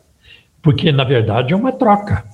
porque 0.61 0.91
na 0.91 1.05
verdade 1.05 1.53
é 1.53 1.55
uma 1.55 1.71
troca. 1.71 2.25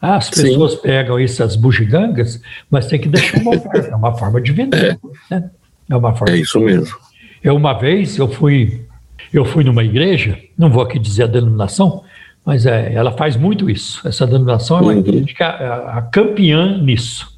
As 0.00 0.28
pessoas 0.28 0.72
Sim. 0.72 0.78
pegam 0.82 1.18
essas 1.18 1.56
bugigangas, 1.56 2.40
mas 2.70 2.86
tem 2.86 2.98
que 2.98 3.08
deixar 3.08 3.38
uma 3.40 3.52
oferta, 3.56 3.88
é 3.88 3.96
uma 3.96 4.14
forma 4.14 4.40
de 4.40 4.52
vender. 4.52 4.98
É, 5.30 5.34
né? 5.34 5.50
é 5.88 5.96
uma 5.96 6.14
forma. 6.14 6.34
É 6.34 6.38
isso 6.38 6.58
mesmo. 6.60 6.96
Eu 7.42 7.54
uma 7.56 7.74
vez 7.74 8.16
eu 8.16 8.28
fui 8.28 8.86
eu 9.32 9.44
fui 9.44 9.64
numa 9.64 9.82
igreja, 9.82 10.38
não 10.56 10.70
vou 10.70 10.82
aqui 10.82 10.98
dizer 10.98 11.24
a 11.24 11.26
denominação, 11.26 12.04
mas 12.44 12.66
é, 12.66 12.92
ela 12.92 13.12
faz 13.12 13.36
muito 13.36 13.70
isso. 13.70 14.06
Essa 14.06 14.26
denominação 14.26 14.78
é 14.78 14.80
uma 14.82 14.92
uhum. 14.92 15.24
a, 15.40 15.98
a 15.98 16.02
campeã 16.02 16.78
nisso. 16.78 17.32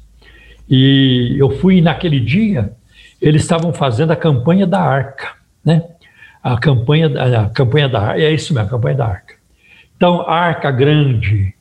E 0.69 1.35
eu 1.39 1.49
fui 1.49 1.79
naquele 1.79 2.19
dia, 2.19 2.73
eles 3.21 3.41
estavam 3.41 3.71
fazendo 3.71 4.11
a 4.11 4.15
campanha 4.15 4.67
da 4.67 4.81
arca, 4.81 5.29
né? 5.63 5.83
A 6.43 6.57
campanha, 6.57 7.07
a 7.07 7.49
campanha 7.49 7.87
da 7.87 8.01
arca, 8.01 8.21
é 8.21 8.33
isso 8.33 8.53
mesmo, 8.53 8.67
a 8.67 8.69
campanha 8.69 8.95
da 8.95 9.07
arca. 9.07 9.35
Então, 9.95 10.21
arca 10.29 10.69
grande, 10.71 11.53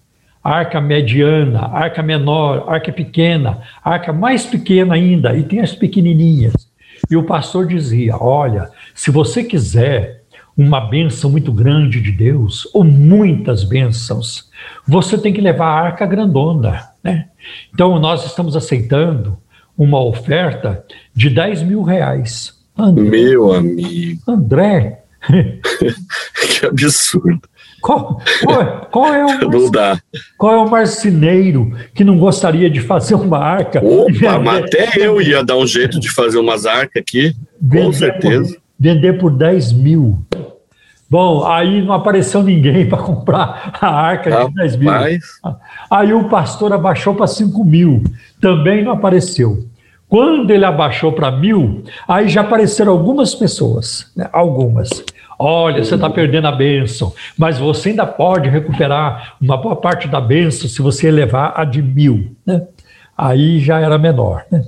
arca 0.42 0.80
mediana, 0.80 1.66
arca 1.72 2.02
menor, 2.02 2.64
arca 2.68 2.92
pequena, 2.92 3.62
arca 3.82 4.12
mais 4.12 4.44
pequena 4.44 4.94
ainda, 4.94 5.36
e 5.36 5.42
tem 5.42 5.60
as 5.60 5.74
pequenininhas. 5.74 6.54
E 7.10 7.16
o 7.16 7.24
pastor 7.24 7.66
dizia: 7.66 8.16
Olha, 8.16 8.68
se 8.94 9.10
você 9.10 9.42
quiser 9.42 10.22
uma 10.56 10.80
bênção 10.80 11.30
muito 11.30 11.52
grande 11.52 12.00
de 12.00 12.10
Deus, 12.10 12.68
ou 12.72 12.82
muitas 12.82 13.62
bênçãos, 13.62 14.48
você 14.86 15.18
tem 15.18 15.32
que 15.32 15.40
levar 15.40 15.66
a 15.66 15.80
arca 15.80 16.06
grandona. 16.06 16.88
Né? 17.04 17.28
Então, 17.74 17.98
nós 17.98 18.24
estamos 18.24 18.56
aceitando 18.56 19.36
uma 19.76 20.02
oferta 20.02 20.84
de 21.14 21.28
10 21.28 21.62
mil 21.62 21.82
reais. 21.82 22.54
André, 22.76 23.04
Meu 23.04 23.52
amigo. 23.52 24.20
André. 24.26 25.02
que 25.28 26.66
absurdo. 26.66 27.40
Qual, 27.82 28.20
qual, 28.42 28.62
é, 28.62 28.86
qual, 28.90 29.14
é 29.14 29.44
o 29.44 29.48
não 29.50 29.70
dá. 29.70 30.00
qual 30.38 30.54
é 30.54 30.58
o 30.58 30.68
marceneiro 30.68 31.76
que 31.94 32.02
não 32.02 32.18
gostaria 32.18 32.70
de 32.70 32.80
fazer 32.80 33.14
uma 33.14 33.38
arca? 33.38 33.84
Opa, 33.84 34.38
mas 34.42 34.64
até 34.64 34.92
eu 34.96 35.20
ia 35.20 35.44
dar 35.44 35.56
um 35.56 35.66
jeito 35.66 36.00
de 36.00 36.10
fazer 36.10 36.38
umas 36.38 36.66
arcas 36.66 37.02
aqui, 37.02 37.34
com 37.70 37.92
certeza. 37.92 38.54
Por, 38.54 38.65
vender 38.78 39.18
por 39.18 39.30
10 39.30 39.72
mil. 39.72 40.18
Bom, 41.08 41.44
aí 41.46 41.82
não 41.82 41.94
apareceu 41.94 42.42
ninguém 42.42 42.86
para 42.88 42.98
comprar 42.98 43.72
a 43.80 43.88
arca 43.88 44.46
de 44.46 44.54
10 44.54 44.76
mil. 44.76 44.90
Aí 45.90 46.12
o 46.12 46.28
pastor 46.28 46.72
abaixou 46.72 47.14
para 47.14 47.26
5 47.26 47.64
mil, 47.64 48.02
também 48.40 48.84
não 48.84 48.92
apareceu. 48.92 49.66
Quando 50.08 50.50
ele 50.52 50.64
abaixou 50.64 51.12
para 51.12 51.32
mil, 51.32 51.82
aí 52.06 52.28
já 52.28 52.42
apareceram 52.42 52.92
algumas 52.92 53.34
pessoas, 53.34 54.10
né? 54.16 54.28
algumas. 54.32 55.04
Olha, 55.38 55.84
você 55.84 55.96
está 55.96 56.08
perdendo 56.08 56.46
a 56.46 56.52
bênção, 56.52 57.12
mas 57.36 57.58
você 57.58 57.90
ainda 57.90 58.06
pode 58.06 58.48
recuperar 58.48 59.34
uma 59.40 59.56
boa 59.56 59.76
parte 59.76 60.08
da 60.08 60.20
bênção 60.20 60.68
se 60.68 60.80
você 60.80 61.08
elevar 61.08 61.52
a 61.56 61.64
de 61.64 61.82
mil. 61.82 62.36
Né? 62.46 62.62
Aí 63.18 63.58
já 63.58 63.80
era 63.80 63.98
menor. 63.98 64.44
Né? 64.50 64.62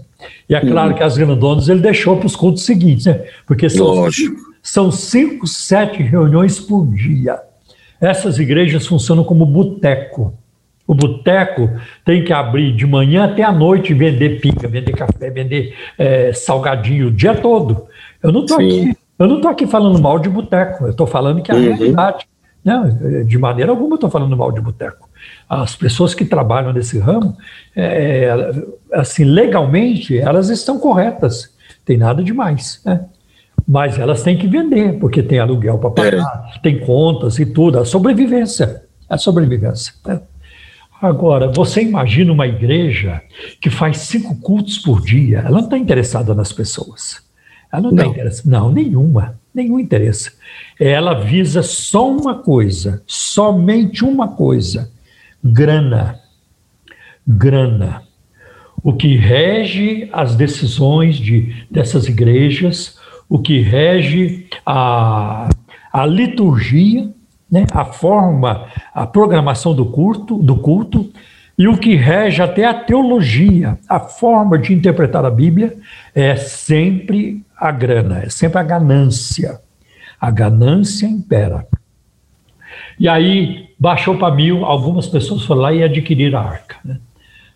E 0.48 0.54
é 0.54 0.60
claro 0.60 0.90
uhum. 0.90 0.96
que 0.96 1.02
as 1.02 1.16
grandonas 1.16 1.68
ele 1.68 1.80
deixou 1.80 2.16
para 2.16 2.26
os 2.26 2.34
cultos 2.34 2.64
seguintes, 2.64 3.06
né? 3.06 3.24
porque 3.46 3.68
são 3.68 3.86
Lógico. 3.86 4.48
São 4.62 4.90
cinco, 4.90 5.46
sete 5.46 6.02
reuniões 6.02 6.58
por 6.58 6.86
dia. 6.88 7.40
Essas 8.00 8.38
igrejas 8.38 8.86
funcionam 8.86 9.24
como 9.24 9.46
boteco. 9.46 10.34
O 10.86 10.94
boteco 10.94 11.70
tem 12.04 12.24
que 12.24 12.32
abrir 12.32 12.74
de 12.74 12.86
manhã 12.86 13.24
até 13.24 13.42
a 13.42 13.52
noite, 13.52 13.94
vender 13.94 14.40
pinga, 14.40 14.66
vender 14.68 14.92
café, 14.92 15.30
vender 15.30 15.74
é, 15.98 16.32
salgadinho 16.32 17.08
o 17.08 17.10
dia 17.10 17.34
todo. 17.34 17.86
Eu 18.22 18.32
não 18.32 18.42
estou 18.42 18.56
aqui, 18.56 18.96
eu 19.18 19.28
não 19.28 19.50
aqui 19.50 19.66
falando 19.66 20.00
mal 20.00 20.18
de 20.18 20.28
boteco. 20.28 20.84
Eu 20.84 20.90
estou 20.90 21.06
falando 21.06 21.42
que 21.42 21.50
é 21.50 21.54
a 21.54 21.58
uhum. 21.58 21.64
realidade. 21.64 22.28
Não, 22.64 23.24
de 23.24 23.38
maneira 23.38 23.70
alguma 23.72 23.92
eu 23.92 23.96
estou 23.96 24.10
falando 24.10 24.36
mal 24.36 24.52
de 24.52 24.60
boteco. 24.60 25.07
As 25.48 25.74
pessoas 25.74 26.14
que 26.14 26.24
trabalham 26.24 26.72
nesse 26.72 26.98
ramo, 26.98 27.36
é, 27.74 28.30
assim, 28.92 29.24
legalmente, 29.24 30.18
elas 30.18 30.48
estão 30.50 30.78
corretas. 30.78 31.54
Tem 31.84 31.96
nada 31.96 32.22
demais. 32.22 32.80
Né? 32.84 33.04
Mas 33.66 33.98
elas 33.98 34.22
têm 34.22 34.36
que 34.36 34.46
vender, 34.46 34.98
porque 34.98 35.22
tem 35.22 35.38
aluguel 35.38 35.78
para 35.78 35.90
pagar, 35.90 36.50
é. 36.54 36.58
tem 36.60 36.80
contas 36.80 37.38
e 37.38 37.46
tudo. 37.46 37.78
A 37.78 37.84
sobrevivência. 37.84 38.82
A 39.08 39.16
sobrevivência. 39.16 39.94
Né? 40.06 40.20
Agora, 41.00 41.48
você 41.48 41.82
imagina 41.82 42.32
uma 42.32 42.46
igreja 42.46 43.22
que 43.60 43.70
faz 43.70 43.98
cinco 43.98 44.34
cultos 44.40 44.78
por 44.78 45.00
dia, 45.00 45.38
ela 45.38 45.50
não 45.50 45.60
está 45.60 45.78
interessada 45.78 46.34
nas 46.34 46.52
pessoas. 46.52 47.22
Ela 47.72 47.82
não 47.82 47.90
está 47.90 48.06
interessada. 48.06 48.50
Não, 48.50 48.72
nenhuma. 48.72 49.38
Nenhum 49.54 49.78
interesse. 49.78 50.32
Ela 50.78 51.14
visa 51.14 51.62
só 51.62 52.10
uma 52.10 52.36
coisa, 52.36 53.02
somente 53.06 54.04
uma 54.04 54.28
coisa: 54.28 54.90
grana. 55.42 56.20
Grana. 57.26 58.02
O 58.82 58.92
que 58.92 59.16
rege 59.16 60.08
as 60.12 60.34
decisões 60.34 61.16
de, 61.16 61.66
dessas 61.70 62.06
igrejas 62.06 62.98
o 63.28 63.38
que 63.38 63.60
rege 63.60 64.46
a, 64.64 65.48
a 65.92 66.06
liturgia, 66.06 67.10
né, 67.50 67.66
a 67.72 67.84
forma, 67.84 68.66
a 68.94 69.06
programação 69.06 69.74
do 69.74 69.86
culto, 69.86 70.38
do 70.38 70.56
culto, 70.56 71.10
e 71.58 71.66
o 71.66 71.76
que 71.76 71.96
rege 71.96 72.40
até 72.40 72.64
a 72.64 72.72
teologia, 72.72 73.78
a 73.88 73.98
forma 73.98 74.58
de 74.58 74.72
interpretar 74.72 75.24
a 75.24 75.30
Bíblia, 75.30 75.76
é 76.14 76.36
sempre 76.36 77.44
a 77.56 77.70
grana, 77.72 78.20
é 78.20 78.30
sempre 78.30 78.58
a 78.58 78.62
ganância. 78.62 79.60
A 80.20 80.30
ganância 80.30 81.06
impera. 81.06 81.66
E 82.98 83.08
aí 83.08 83.68
baixou 83.78 84.16
para 84.16 84.34
mil, 84.34 84.64
algumas 84.64 85.06
pessoas 85.06 85.44
foram 85.44 85.62
lá 85.62 85.72
e 85.72 85.82
adquiriram 85.82 86.38
a 86.38 86.42
arca. 86.42 86.76
Né? 86.84 86.98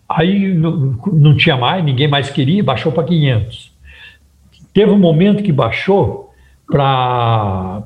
Aí 0.08 0.54
não, 0.54 0.98
não 1.12 1.36
tinha 1.36 1.56
mais, 1.56 1.84
ninguém 1.84 2.08
mais 2.08 2.30
queria, 2.30 2.62
baixou 2.62 2.92
para 2.92 3.04
500. 3.04 3.72
Teve 4.72 4.90
um 4.90 4.98
momento 4.98 5.42
que 5.42 5.52
baixou 5.52 6.32
para 6.70 7.84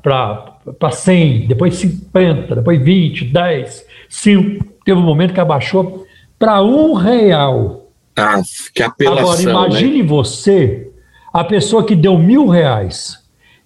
100, 0.91 1.47
depois 1.47 1.75
50, 1.75 2.55
depois 2.55 2.81
20, 2.81 3.25
10, 3.25 3.85
5. 4.07 4.65
Teve 4.85 4.99
um 4.99 5.03
momento 5.03 5.33
que 5.33 5.39
abaixou 5.39 6.05
para 6.39 6.61
um 6.61 6.93
real. 6.93 7.89
Ah, 8.15 8.41
que 8.73 8.81
apelação, 8.81 9.29
Agora, 9.29 9.37
né? 9.37 9.51
imagine 9.51 10.01
né? 10.01 10.07
você, 10.07 10.89
a 11.33 11.43
pessoa 11.43 11.83
que 11.85 11.95
deu 11.95 12.17
mil 12.17 12.47
reais, 12.47 13.19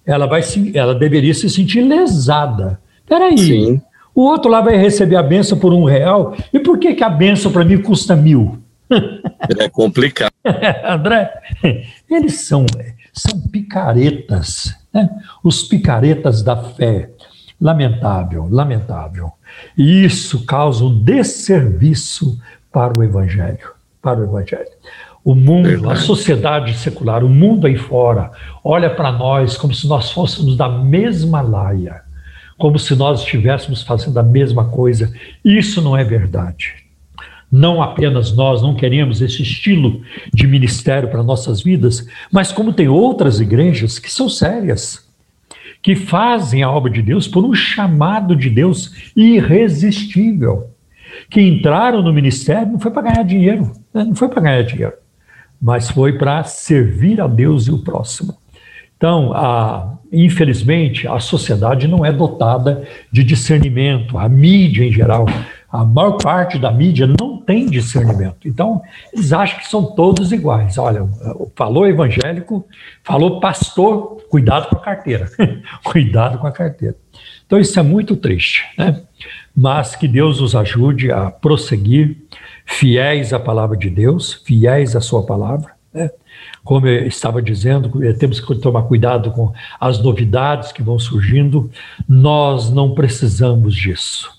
ela, 0.04 0.26
vai 0.26 0.42
se, 0.42 0.76
ela 0.76 0.94
deveria 0.94 1.32
se 1.32 1.48
sentir 1.48 1.80
lesada. 1.82 2.80
Peraí, 3.06 3.38
Sim. 3.38 3.82
o 4.14 4.22
outro 4.22 4.50
lá 4.50 4.60
vai 4.60 4.76
receber 4.76 5.16
a 5.16 5.22
benção 5.22 5.58
por 5.58 5.72
um 5.72 5.84
real, 5.84 6.34
e 6.52 6.58
por 6.58 6.78
que, 6.78 6.94
que 6.94 7.04
a 7.04 7.10
benção 7.10 7.52
para 7.52 7.64
mim 7.64 7.80
custa 7.80 8.16
mil? 8.16 8.58
É 9.58 9.68
complicado. 9.68 10.32
André, 10.86 11.32
eles 12.08 12.42
são 12.42 12.64
são 13.12 13.38
picaretas, 13.40 14.74
né? 14.92 15.10
os 15.44 15.62
picaretas 15.62 16.42
da 16.42 16.56
fé. 16.56 17.10
Lamentável, 17.60 18.48
lamentável. 18.50 19.32
E 19.76 20.04
isso 20.04 20.44
causa 20.44 20.84
um 20.84 21.02
desserviço 21.02 22.40
para 22.72 22.98
o 22.98 23.04
Evangelho. 23.04 23.70
Para 24.00 24.20
o 24.20 24.24
Evangelho. 24.24 24.70
O 25.24 25.34
mundo, 25.34 25.68
Verdade. 25.68 25.92
a 25.92 25.96
sociedade 25.96 26.74
secular, 26.74 27.22
o 27.22 27.28
mundo 27.28 27.68
aí 27.68 27.76
fora, 27.76 28.32
olha 28.64 28.90
para 28.90 29.12
nós 29.12 29.56
como 29.56 29.72
se 29.72 29.86
nós 29.86 30.10
fôssemos 30.10 30.56
da 30.56 30.68
mesma 30.68 31.40
laia, 31.40 32.02
como 32.62 32.78
se 32.78 32.94
nós 32.94 33.22
estivéssemos 33.22 33.82
fazendo 33.82 34.16
a 34.18 34.22
mesma 34.22 34.66
coisa. 34.66 35.12
Isso 35.44 35.82
não 35.82 35.96
é 35.96 36.04
verdade. 36.04 36.74
Não 37.50 37.82
apenas 37.82 38.36
nós 38.36 38.62
não 38.62 38.76
queremos 38.76 39.20
esse 39.20 39.42
estilo 39.42 40.00
de 40.32 40.46
ministério 40.46 41.08
para 41.08 41.24
nossas 41.24 41.60
vidas, 41.60 42.06
mas 42.30 42.52
como 42.52 42.72
tem 42.72 42.86
outras 42.86 43.40
igrejas 43.40 43.98
que 43.98 44.08
são 44.08 44.28
sérias, 44.28 45.04
que 45.82 45.96
fazem 45.96 46.62
a 46.62 46.70
obra 46.70 46.92
de 46.92 47.02
Deus 47.02 47.26
por 47.26 47.44
um 47.44 47.52
chamado 47.52 48.36
de 48.36 48.48
Deus 48.48 49.10
irresistível, 49.16 50.70
que 51.28 51.42
entraram 51.42 52.00
no 52.00 52.12
ministério 52.12 52.70
não 52.70 52.78
foi 52.78 52.92
para 52.92 53.10
ganhar 53.10 53.24
dinheiro, 53.24 53.72
né? 53.92 54.04
não 54.04 54.14
foi 54.14 54.28
para 54.28 54.40
ganhar 54.40 54.62
dinheiro 54.62 55.02
mas 55.62 55.88
foi 55.88 56.18
para 56.18 56.42
servir 56.42 57.20
a 57.20 57.28
Deus 57.28 57.68
e 57.68 57.70
o 57.70 57.78
próximo. 57.78 58.36
Então, 59.02 59.32
a, 59.34 59.98
infelizmente, 60.12 61.08
a 61.08 61.18
sociedade 61.18 61.88
não 61.88 62.06
é 62.06 62.12
dotada 62.12 62.86
de 63.10 63.24
discernimento, 63.24 64.16
a 64.16 64.28
mídia 64.28 64.84
em 64.84 64.92
geral, 64.92 65.26
a 65.68 65.84
maior 65.84 66.18
parte 66.18 66.56
da 66.56 66.70
mídia 66.70 67.08
não 67.08 67.36
tem 67.38 67.66
discernimento. 67.66 68.46
Então, 68.46 68.80
eles 69.12 69.32
acham 69.32 69.58
que 69.58 69.66
são 69.66 69.96
todos 69.96 70.30
iguais. 70.30 70.78
Olha, 70.78 71.04
falou 71.56 71.84
evangélico, 71.84 72.64
falou 73.02 73.40
pastor, 73.40 74.22
cuidado 74.30 74.68
com 74.68 74.76
a 74.76 74.80
carteira. 74.80 75.28
cuidado 75.82 76.38
com 76.38 76.46
a 76.46 76.52
carteira. 76.52 76.94
Então, 77.44 77.58
isso 77.58 77.80
é 77.80 77.82
muito 77.82 78.14
triste, 78.14 78.62
né? 78.78 79.02
Mas 79.52 79.96
que 79.96 80.06
Deus 80.06 80.40
nos 80.40 80.54
ajude 80.54 81.10
a 81.10 81.28
prosseguir 81.28 82.18
fiéis 82.64 83.32
à 83.32 83.40
palavra 83.40 83.76
de 83.76 83.90
Deus, 83.90 84.40
fiéis 84.46 84.94
à 84.94 85.00
sua 85.00 85.26
palavra. 85.26 85.72
Né? 85.92 86.08
Como 86.64 86.86
eu 86.86 87.06
estava 87.06 87.42
dizendo, 87.42 88.04
eh, 88.04 88.12
temos 88.12 88.38
que 88.40 88.54
tomar 88.56 88.82
cuidado 88.82 89.30
com 89.32 89.52
as 89.80 89.98
novidades 89.98 90.70
que 90.70 90.82
vão 90.82 90.98
surgindo. 90.98 91.70
Nós 92.08 92.70
não 92.70 92.94
precisamos 92.94 93.74
disso, 93.74 94.30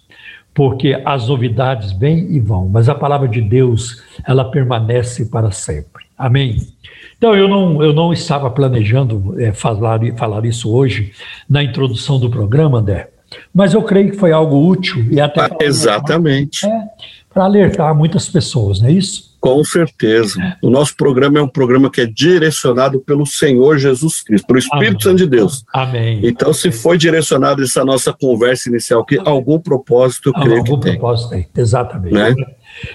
porque 0.53 1.01
as 1.03 1.27
novidades 1.27 1.91
vêm 1.91 2.31
e 2.31 2.39
vão, 2.39 2.69
mas 2.69 2.87
a 2.87 2.95
palavra 2.95 3.27
de 3.27 3.41
Deus, 3.41 4.01
ela 4.25 4.45
permanece 4.45 5.25
para 5.25 5.51
sempre. 5.51 6.05
Amém? 6.17 6.57
Então, 7.17 7.35
eu 7.35 7.47
não, 7.47 7.81
eu 7.81 7.93
não 7.93 8.13
estava 8.13 8.49
planejando 8.49 9.35
é, 9.39 9.51
falar, 9.51 9.99
falar 10.17 10.45
isso 10.45 10.69
hoje 10.73 11.11
na 11.49 11.63
introdução 11.63 12.19
do 12.19 12.29
programa, 12.29 12.79
André, 12.79 13.09
mas 13.53 13.73
eu 13.73 13.81
creio 13.81 14.11
que 14.11 14.17
foi 14.17 14.31
algo 14.31 14.67
útil 14.67 15.07
e 15.11 15.19
até. 15.19 15.41
Ah, 15.41 15.49
exatamente. 15.61 16.65
É, 16.65 16.83
para 17.33 17.45
alertar 17.45 17.95
muitas 17.95 18.29
pessoas, 18.29 18.79
não 18.79 18.89
é 18.89 18.91
isso? 18.91 19.32
Com 19.43 19.61
certeza. 19.61 20.39
O 20.61 20.69
nosso 20.69 20.95
programa 20.95 21.37
é 21.37 21.41
um 21.41 21.49
programa 21.49 21.91
que 21.91 21.99
é 21.99 22.05
direcionado 22.05 23.01
pelo 23.01 23.25
Senhor 23.25 23.77
Jesus 23.77 24.21
Cristo, 24.21 24.47
pelo 24.47 24.57
Espírito. 24.57 25.03
Santo 25.03 25.17
de 25.17 25.27
Deus. 25.27 25.65
Amém. 25.73 26.21
Então, 26.23 26.53
se 26.53 26.71
foi 26.71 26.97
direcionado 26.97 27.61
essa 27.61 27.83
nossa 27.83 28.13
conversa 28.13 28.69
inicial, 28.69 29.03
que 29.03 29.19
algum 29.25 29.59
propósito 29.59 30.29
eu 30.29 30.33
creio 30.33 30.59
algum 30.59 30.75
que 30.77 30.83
tem. 30.83 30.91
Algum 30.93 31.01
propósito 31.01 31.29
tem, 31.31 31.47
exatamente. 31.57 32.13
Né? 32.13 32.33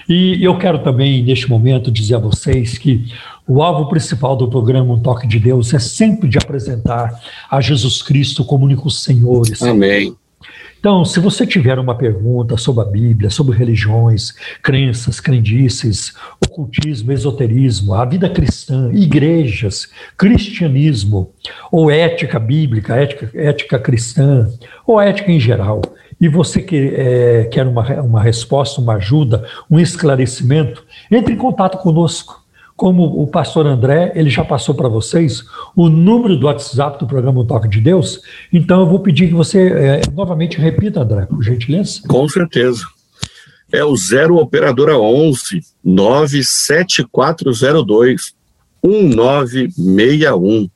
E 0.09 0.43
eu 0.43 0.57
quero 0.57 0.79
também, 0.79 1.21
neste 1.21 1.47
momento, 1.47 1.91
dizer 1.91 2.15
a 2.15 2.19
vocês 2.19 2.79
que 2.79 3.13
o 3.47 3.61
alvo 3.61 3.87
principal 3.87 4.35
do 4.35 4.49
programa 4.49 4.91
Um 4.91 4.99
Toque 4.99 5.27
de 5.27 5.37
Deus 5.37 5.71
é 5.75 5.79
sempre 5.79 6.27
de 6.27 6.39
apresentar 6.39 7.13
a 7.47 7.61
Jesus 7.61 8.01
Cristo 8.01 8.43
como 8.43 8.65
único 8.65 8.89
Senhor. 8.89 9.43
Amém. 9.61 10.15
Então, 10.79 11.03
se 11.03 11.19
você 11.19 11.45
tiver 11.45 11.77
uma 11.77 11.93
pergunta 11.93 12.55
sobre 12.55 12.81
a 12.83 12.89
Bíblia, 12.89 13.29
sobre 13.29 13.57
religiões, 13.57 14.33
crenças, 14.63 15.19
crendices, 15.19 16.13
ocultismo, 16.41 17.11
esoterismo, 17.11 17.93
a 17.93 18.05
vida 18.05 18.29
cristã, 18.29 18.89
igrejas, 18.93 19.89
cristianismo, 20.17 21.31
ou 21.69 21.91
ética 21.91 22.39
bíblica, 22.39 22.95
ética, 22.95 23.29
ética 23.33 23.77
cristã, 23.77 24.49
ou 24.87 25.01
ética 25.01 25.29
em 25.29 25.39
geral, 25.39 25.81
e 26.19 26.29
você 26.29 26.61
que, 26.61 26.93
é, 26.95 27.43
quer 27.51 27.67
uma, 27.67 27.83
uma 28.01 28.21
resposta, 28.21 28.79
uma 28.79 28.95
ajuda, 28.95 29.45
um 29.69 29.79
esclarecimento, 29.79 30.85
entre 31.11 31.33
em 31.33 31.37
contato 31.37 31.77
conosco 31.77 32.38
como 32.79 33.21
o 33.21 33.27
pastor 33.27 33.67
André, 33.67 34.13
ele 34.15 34.29
já 34.29 34.45
passou 34.45 34.73
para 34.73 34.87
vocês 34.87 35.43
o 35.75 35.89
número 35.89 36.37
do 36.37 36.45
WhatsApp 36.45 36.97
do 36.97 37.05
programa 37.05 37.45
Toque 37.45 37.67
de 37.67 37.81
Deus, 37.81 38.21
então 38.53 38.79
eu 38.79 38.87
vou 38.87 39.01
pedir 39.01 39.27
que 39.27 39.33
você 39.33 39.67
é, 39.67 39.99
novamente 40.15 40.57
repita, 40.57 41.01
André, 41.01 41.25
por 41.25 41.43
gentileza. 41.43 41.99
Com 42.07 42.29
certeza. 42.29 42.85
É 43.69 43.83
o 43.83 43.93
0 43.95 44.37
operadora 44.37 44.97
11 44.97 45.61
97402 45.83 48.33
1961. 48.81 50.69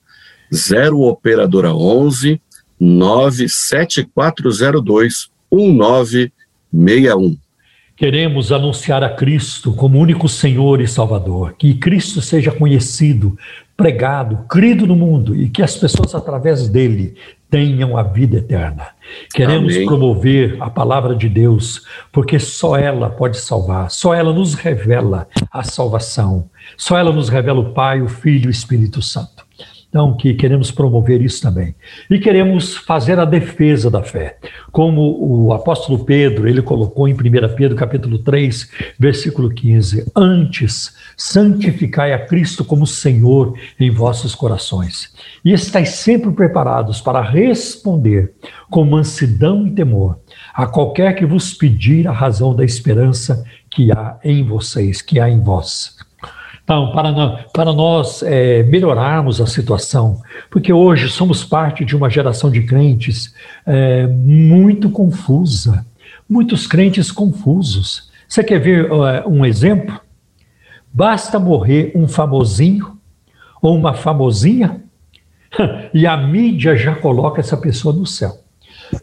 0 0.54 1.02
operadora 1.04 1.74
11 1.74 2.42
97402 2.80 5.32
1961. 5.50 7.38
Queremos 8.04 8.52
anunciar 8.52 9.02
a 9.02 9.12
Cristo 9.12 9.72
como 9.72 9.98
único 9.98 10.28
Senhor 10.28 10.82
e 10.82 10.88
Salvador, 10.89 11.56
que 11.58 11.74
Cristo 11.74 12.22
seja 12.22 12.52
conhecido, 12.52 13.38
pregado, 13.78 14.39
crido 14.50 14.86
no 14.86 14.94
mundo 14.94 15.34
e 15.34 15.48
que 15.48 15.63
as 15.63 15.78
pessoas, 15.78 16.13
através 16.13 16.68
dele, 16.68 17.16
tenham 17.50 17.96
a 17.96 18.04
vida 18.04 18.39
eterna. 18.39 18.88
Queremos 19.34 19.74
Amém. 19.74 19.86
promover 19.86 20.58
a 20.60 20.70
palavra 20.70 21.16
de 21.16 21.30
Deus, 21.30 21.84
porque 22.12 22.39
só 22.39 22.76
ela 22.76 23.10
pode 23.10 23.38
salvar, 23.38 23.89
só 23.89 24.13
ela 24.13 24.34
nos 24.34 24.54
revela 24.54 25.26
a 25.50 25.63
salvação, 25.63 26.50
só 26.76 26.98
ela 26.98 27.13
nos 27.13 27.30
revela 27.30 27.62
o 27.62 27.72
Pai, 27.72 28.02
o 28.02 28.10
Filho 28.10 28.48
e 28.48 28.48
o 28.48 28.52
Espírito 28.52 29.02
Santo. 29.02 29.46
Então, 29.93 30.17
que 30.17 30.34
queremos 30.34 30.71
promover 30.71 31.21
isso 31.21 31.39
também. 31.39 31.75
E 32.10 32.17
queremos 32.17 32.75
fazer 32.75 33.19
a 33.19 33.25
defesa 33.25 33.91
da 33.91 34.01
fé. 34.01 34.39
Como 34.71 35.19
o 35.21 35.53
apóstolo 35.53 36.03
Pedro, 36.03 36.49
ele 36.49 36.63
colocou 36.63 37.08
em 37.08 37.13
1 37.13 37.17
Pedro 37.56 37.77
capítulo 37.77 38.17
3, 38.17 38.71
versículo 38.97 39.51
15, 39.51 40.12
antes 40.15 40.95
santificai 41.15 42.12
a 42.12 42.25
Cristo 42.25 42.65
como 42.65 42.88
Senhor 42.88 43.56
em 43.79 43.91
vossos 43.91 44.34
corações. 44.34 45.13
E 45.45 45.53
estáis 45.53 45.89
sempre 45.89 46.32
preparados 46.32 46.99
para 46.99 47.21
responder 47.21 48.34
com 48.71 48.84
mansidão 48.84 49.67
e 49.67 49.75
temor 49.75 50.17
a 50.56 50.65
qualquer 50.65 51.13
que 51.13 51.23
vos 51.23 51.53
pedir 51.53 52.08
a 52.08 52.12
razão 52.12 52.56
da 52.56 52.65
esperança 52.65 53.45
que 53.69 53.91
há 53.91 54.17
em 54.23 54.43
vocês, 54.43 55.03
que 55.03 55.19
há 55.19 55.29
em 55.29 55.39
vós. 55.39 55.95
Então, 56.63 56.91
para, 56.91 57.45
para 57.54 57.73
nós 57.73 58.23
é, 58.23 58.63
melhorarmos 58.63 59.41
a 59.41 59.45
situação, 59.45 60.21
porque 60.49 60.71
hoje 60.71 61.10
somos 61.10 61.43
parte 61.43 61.84
de 61.84 61.95
uma 61.95 62.10
geração 62.10 62.49
de 62.49 62.63
crentes 62.63 63.34
é, 63.65 64.08
muito 64.08 64.89
confusa, 64.89 65.86
muitos 66.30 66.65
crentes 66.65 67.12
confusos. 67.12 68.10
Você 68.28 68.43
quer 68.43 68.60
ver 68.60 68.91
uh, 68.91 69.28
um 69.28 69.45
exemplo? 69.45 69.99
Basta 70.91 71.38
morrer 71.38 71.91
um 71.93 72.08
famosinho 72.08 72.97
ou 73.62 73.76
uma 73.76 73.93
famosinha 73.93 74.82
e 75.93 76.08
a 76.08 76.15
mídia 76.15 76.76
já 76.76 76.95
coloca 76.95 77.41
essa 77.41 77.58
pessoa 77.58 77.93
no 77.93 78.06
céu. 78.06 78.42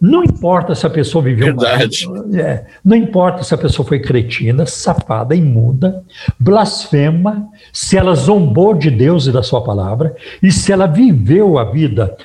Não 0.00 0.22
importa 0.24 0.74
se 0.74 0.86
a 0.86 0.90
pessoa 0.90 1.24
viveu 1.24 1.46
Verdade. 1.46 2.06
Uma, 2.06 2.40
é, 2.40 2.66
não 2.84 2.96
importa 2.96 3.42
se 3.42 3.54
a 3.54 3.58
pessoa 3.58 3.86
foi 3.86 4.00
cretina, 4.00 4.66
safada, 4.66 5.34
imunda, 5.34 6.02
blasfema, 6.38 7.48
se 7.72 7.96
ela 7.96 8.14
zombou 8.14 8.74
de 8.74 8.90
Deus 8.90 9.26
e 9.26 9.32
da 9.32 9.42
sua 9.42 9.62
palavra, 9.62 10.14
e 10.42 10.50
se 10.50 10.72
ela 10.72 10.86
viveu 10.86 11.58
a 11.58 11.64
vida 11.64 12.16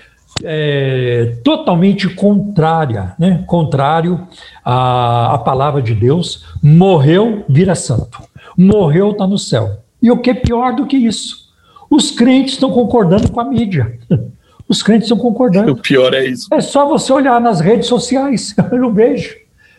é, 0.43 1.37
totalmente 1.43 2.09
contrária, 2.09 3.15
né? 3.17 3.43
contrário 3.47 4.27
à, 4.63 5.33
à 5.33 5.37
palavra 5.37 5.81
de 5.81 5.93
Deus, 5.93 6.45
morreu, 6.61 7.45
vira 7.47 7.75
santo. 7.75 8.21
Morreu, 8.57 9.11
está 9.11 9.27
no 9.27 9.37
céu. 9.37 9.79
E 10.01 10.11
o 10.11 10.17
que 10.17 10.29
é 10.29 10.33
pior 10.33 10.75
do 10.75 10.85
que 10.85 10.97
isso? 10.97 11.45
Os 11.89 12.11
crentes 12.11 12.53
estão 12.53 12.71
concordando 12.71 13.31
com 13.31 13.39
a 13.39 13.45
mídia. 13.45 13.97
Os 14.67 14.81
crentes 14.81 15.05
estão 15.05 15.17
concordando. 15.17 15.71
O 15.73 15.81
pior 15.81 16.13
é 16.13 16.25
isso. 16.25 16.47
É 16.53 16.61
só 16.61 16.87
você 16.87 17.11
olhar 17.13 17.39
nas 17.39 17.59
redes 17.59 17.87
sociais, 17.87 18.55
eu 18.71 18.91
vejo. 18.91 19.35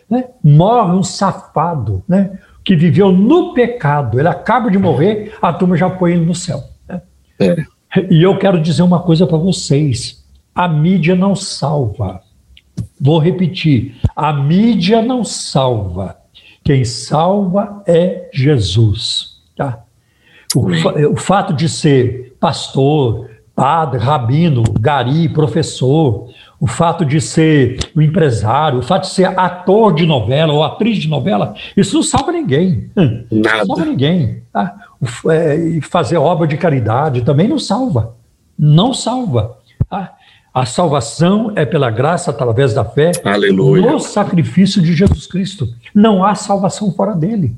Né? 0.08 0.24
Morre 0.42 0.96
um 0.96 1.02
safado, 1.02 2.02
né? 2.08 2.38
que 2.66 2.74
viveu 2.74 3.12
no 3.12 3.54
pecado, 3.54 4.18
ele 4.18 4.26
acaba 4.26 4.68
de 4.68 4.76
morrer, 4.76 5.32
a 5.40 5.52
turma 5.52 5.76
já 5.76 5.88
põe 5.88 6.14
ele 6.14 6.26
no 6.26 6.34
céu. 6.34 6.64
Né? 6.88 7.00
É. 7.38 7.56
E 8.10 8.20
eu 8.20 8.36
quero 8.38 8.60
dizer 8.60 8.82
uma 8.82 9.00
coisa 9.00 9.24
para 9.24 9.38
vocês: 9.38 10.24
a 10.52 10.66
mídia 10.66 11.14
não 11.14 11.36
salva. 11.36 12.20
Vou 13.00 13.20
repetir: 13.20 13.96
a 14.14 14.32
mídia 14.32 15.00
não 15.00 15.24
salva. 15.24 16.16
Quem 16.64 16.84
salva 16.84 17.84
é 17.86 18.28
Jesus. 18.32 19.36
Tá? 19.56 19.84
O, 20.54 20.66
o 21.12 21.16
fato 21.16 21.54
de 21.54 21.68
ser 21.68 22.36
pastor, 22.40 23.30
padre, 23.56 23.98
rabino, 23.98 24.62
gari, 24.78 25.30
professor, 25.30 26.28
o 26.60 26.66
fato 26.66 27.06
de 27.06 27.20
ser 27.22 27.78
um 27.96 28.02
empresário, 28.02 28.78
o 28.78 28.82
fato 28.82 29.04
de 29.04 29.14
ser 29.14 29.26
ator 29.38 29.94
de 29.94 30.04
novela 30.04 30.52
ou 30.52 30.62
atriz 30.62 30.98
de 30.98 31.08
novela, 31.08 31.54
isso 31.74 31.96
não 31.96 32.02
salva 32.02 32.32
ninguém. 32.32 32.90
Nada. 32.94 33.58
Não 33.58 33.66
salva 33.66 33.84
ninguém. 33.86 34.42
Tá? 34.52 34.76
é, 35.30 35.56
e 35.56 35.80
fazer 35.80 36.18
obra 36.18 36.46
de 36.46 36.56
caridade 36.58 37.22
também 37.22 37.48
não 37.48 37.58
salva. 37.58 38.14
Não 38.58 38.92
salva. 38.92 39.58
Ah, 39.90 40.12
a 40.52 40.64
salvação 40.64 41.52
é 41.54 41.64
pela 41.64 41.90
graça 41.90 42.30
através 42.30 42.74
da 42.74 42.84
fé 42.84 43.12
Aleluia. 43.24 43.92
no 43.92 44.00
sacrifício 44.00 44.82
de 44.82 44.94
Jesus 44.94 45.26
Cristo. 45.26 45.68
Não 45.94 46.24
há 46.24 46.34
salvação 46.34 46.92
fora 46.92 47.14
dele. 47.14 47.56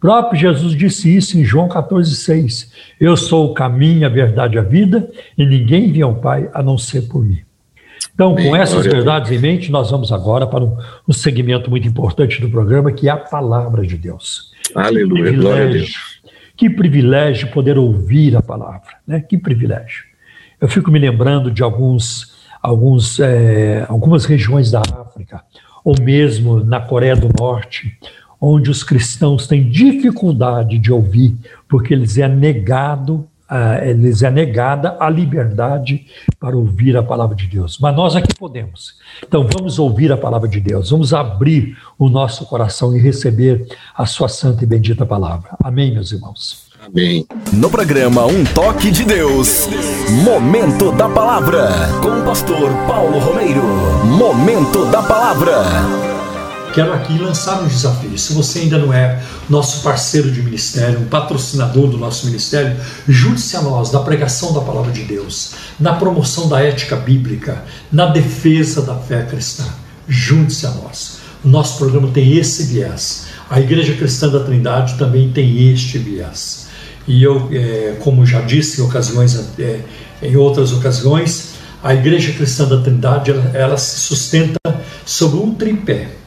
Próprio 0.00 0.38
Jesus 0.38 0.76
disse 0.76 1.14
isso 1.14 1.38
em 1.38 1.44
João 1.44 1.68
14,6. 1.68 2.70
Eu 3.00 3.16
sou 3.16 3.50
o 3.50 3.54
caminho, 3.54 4.06
a 4.06 4.10
verdade 4.10 4.56
e 4.56 4.58
a 4.58 4.62
vida, 4.62 5.10
e 5.36 5.44
ninguém 5.44 5.90
vem 5.90 6.02
ao 6.02 6.14
Pai 6.14 6.48
a 6.54 6.62
não 6.62 6.78
ser 6.78 7.02
por 7.02 7.24
mim. 7.24 7.40
Então, 8.14 8.34
com 8.34 8.56
essas 8.56 8.84
verdades 8.84 9.30
em 9.30 9.38
mente, 9.38 9.70
nós 9.70 9.90
vamos 9.90 10.10
agora 10.12 10.46
para 10.46 10.64
um, 10.64 10.76
um 11.06 11.12
segmento 11.12 11.70
muito 11.70 11.86
importante 11.86 12.40
do 12.40 12.48
programa, 12.48 12.90
que 12.90 13.08
é 13.08 13.12
a 13.12 13.16
palavra 13.16 13.86
de 13.86 13.96
Deus. 13.96 14.52
Aleluia, 14.74 15.32
glória 15.32 15.68
a 15.68 15.70
Deus. 15.70 16.20
Que 16.56 16.68
privilégio 16.68 17.48
poder 17.52 17.78
ouvir 17.78 18.36
a 18.36 18.42
palavra, 18.42 18.96
né? 19.06 19.20
Que 19.20 19.38
privilégio. 19.38 20.02
Eu 20.60 20.66
fico 20.66 20.90
me 20.90 20.98
lembrando 20.98 21.50
de 21.50 21.62
alguns, 21.62 22.34
alguns, 22.60 23.20
é, 23.20 23.86
algumas 23.88 24.24
regiões 24.24 24.70
da 24.70 24.80
África, 24.80 25.40
ou 25.84 25.94
mesmo 26.00 26.64
na 26.64 26.80
Coreia 26.80 27.14
do 27.14 27.28
Norte, 27.38 27.96
onde 28.40 28.70
os 28.70 28.82
cristãos 28.82 29.46
têm 29.46 29.68
dificuldade 29.68 30.78
de 30.78 30.92
ouvir, 30.92 31.36
porque 31.68 31.94
lhes 31.94 32.18
é 32.18 32.28
negado 32.28 33.28
lhes 33.96 34.22
é 34.22 34.30
negada 34.30 34.96
a 35.00 35.08
liberdade 35.08 36.06
para 36.38 36.56
ouvir 36.56 36.96
a 36.96 37.02
palavra 37.02 37.34
de 37.34 37.46
Deus. 37.46 37.78
Mas 37.80 37.96
nós 37.96 38.14
aqui 38.14 38.34
podemos. 38.34 38.94
Então 39.26 39.46
vamos 39.50 39.78
ouvir 39.78 40.12
a 40.12 40.16
palavra 40.16 40.48
de 40.48 40.60
Deus, 40.60 40.90
vamos 40.90 41.14
abrir 41.14 41.76
o 41.98 42.08
nosso 42.08 42.44
coração 42.46 42.94
e 42.94 43.00
receber 43.00 43.66
a 43.96 44.04
sua 44.04 44.28
santa 44.28 44.64
e 44.64 44.66
bendita 44.66 45.06
palavra. 45.06 45.50
Amém, 45.62 45.92
meus 45.92 46.12
irmãos. 46.12 46.68
Amém. 46.84 47.26
No 47.52 47.68
programa 47.68 48.24
Um 48.26 48.44
Toque 48.44 48.90
de 48.90 49.04
Deus, 49.04 49.68
Momento 50.24 50.92
da 50.92 51.08
Palavra, 51.08 51.68
com 52.00 52.20
o 52.20 52.24
pastor 52.24 52.70
Paulo 52.86 53.18
Romeiro. 53.18 53.62
Momento 54.16 54.86
da 54.86 55.02
Palavra 55.02 56.07
quero 56.78 56.92
aqui 56.92 57.18
lançar 57.18 57.60
um 57.60 57.66
desafio. 57.66 58.16
Se 58.16 58.32
você 58.32 58.60
ainda 58.60 58.78
não 58.78 58.94
é 58.94 59.20
nosso 59.50 59.82
parceiro 59.82 60.30
de 60.30 60.40
ministério, 60.40 61.00
um 61.00 61.06
patrocinador 61.06 61.88
do 61.88 61.98
nosso 61.98 62.26
ministério, 62.26 62.76
junte-se 63.08 63.56
a 63.56 63.62
nós 63.62 63.90
na 63.90 63.98
pregação 63.98 64.52
da 64.52 64.60
palavra 64.60 64.92
de 64.92 65.02
Deus, 65.02 65.54
na 65.80 65.94
promoção 65.94 66.48
da 66.48 66.62
ética 66.62 66.94
bíblica, 66.94 67.64
na 67.90 68.06
defesa 68.06 68.80
da 68.80 68.94
fé 68.94 69.24
cristã. 69.24 69.64
Junte-se 70.06 70.66
a 70.66 70.70
nós. 70.70 71.18
O 71.44 71.48
nosso 71.48 71.78
programa 71.78 72.12
tem 72.12 72.36
esse 72.36 72.62
viés. 72.66 73.26
A 73.50 73.58
Igreja 73.58 73.94
Cristã 73.94 74.28
da 74.28 74.44
Trindade 74.44 74.94
também 74.94 75.32
tem 75.32 75.72
este 75.72 75.98
viés. 75.98 76.68
E 77.08 77.20
eu, 77.24 77.48
é, 77.50 77.96
como 77.98 78.24
já 78.24 78.40
disse 78.40 78.80
em 78.80 78.84
ocasiões, 78.84 79.36
é, 79.58 79.80
em 80.22 80.36
outras 80.36 80.72
ocasiões, 80.72 81.54
a 81.82 81.92
Igreja 81.92 82.32
Cristã 82.34 82.68
da 82.68 82.80
Trindade 82.80 83.32
ela, 83.32 83.50
ela 83.52 83.76
se 83.76 83.98
sustenta 83.98 84.60
sobre 85.04 85.40
um 85.40 85.52
tripé 85.54 86.18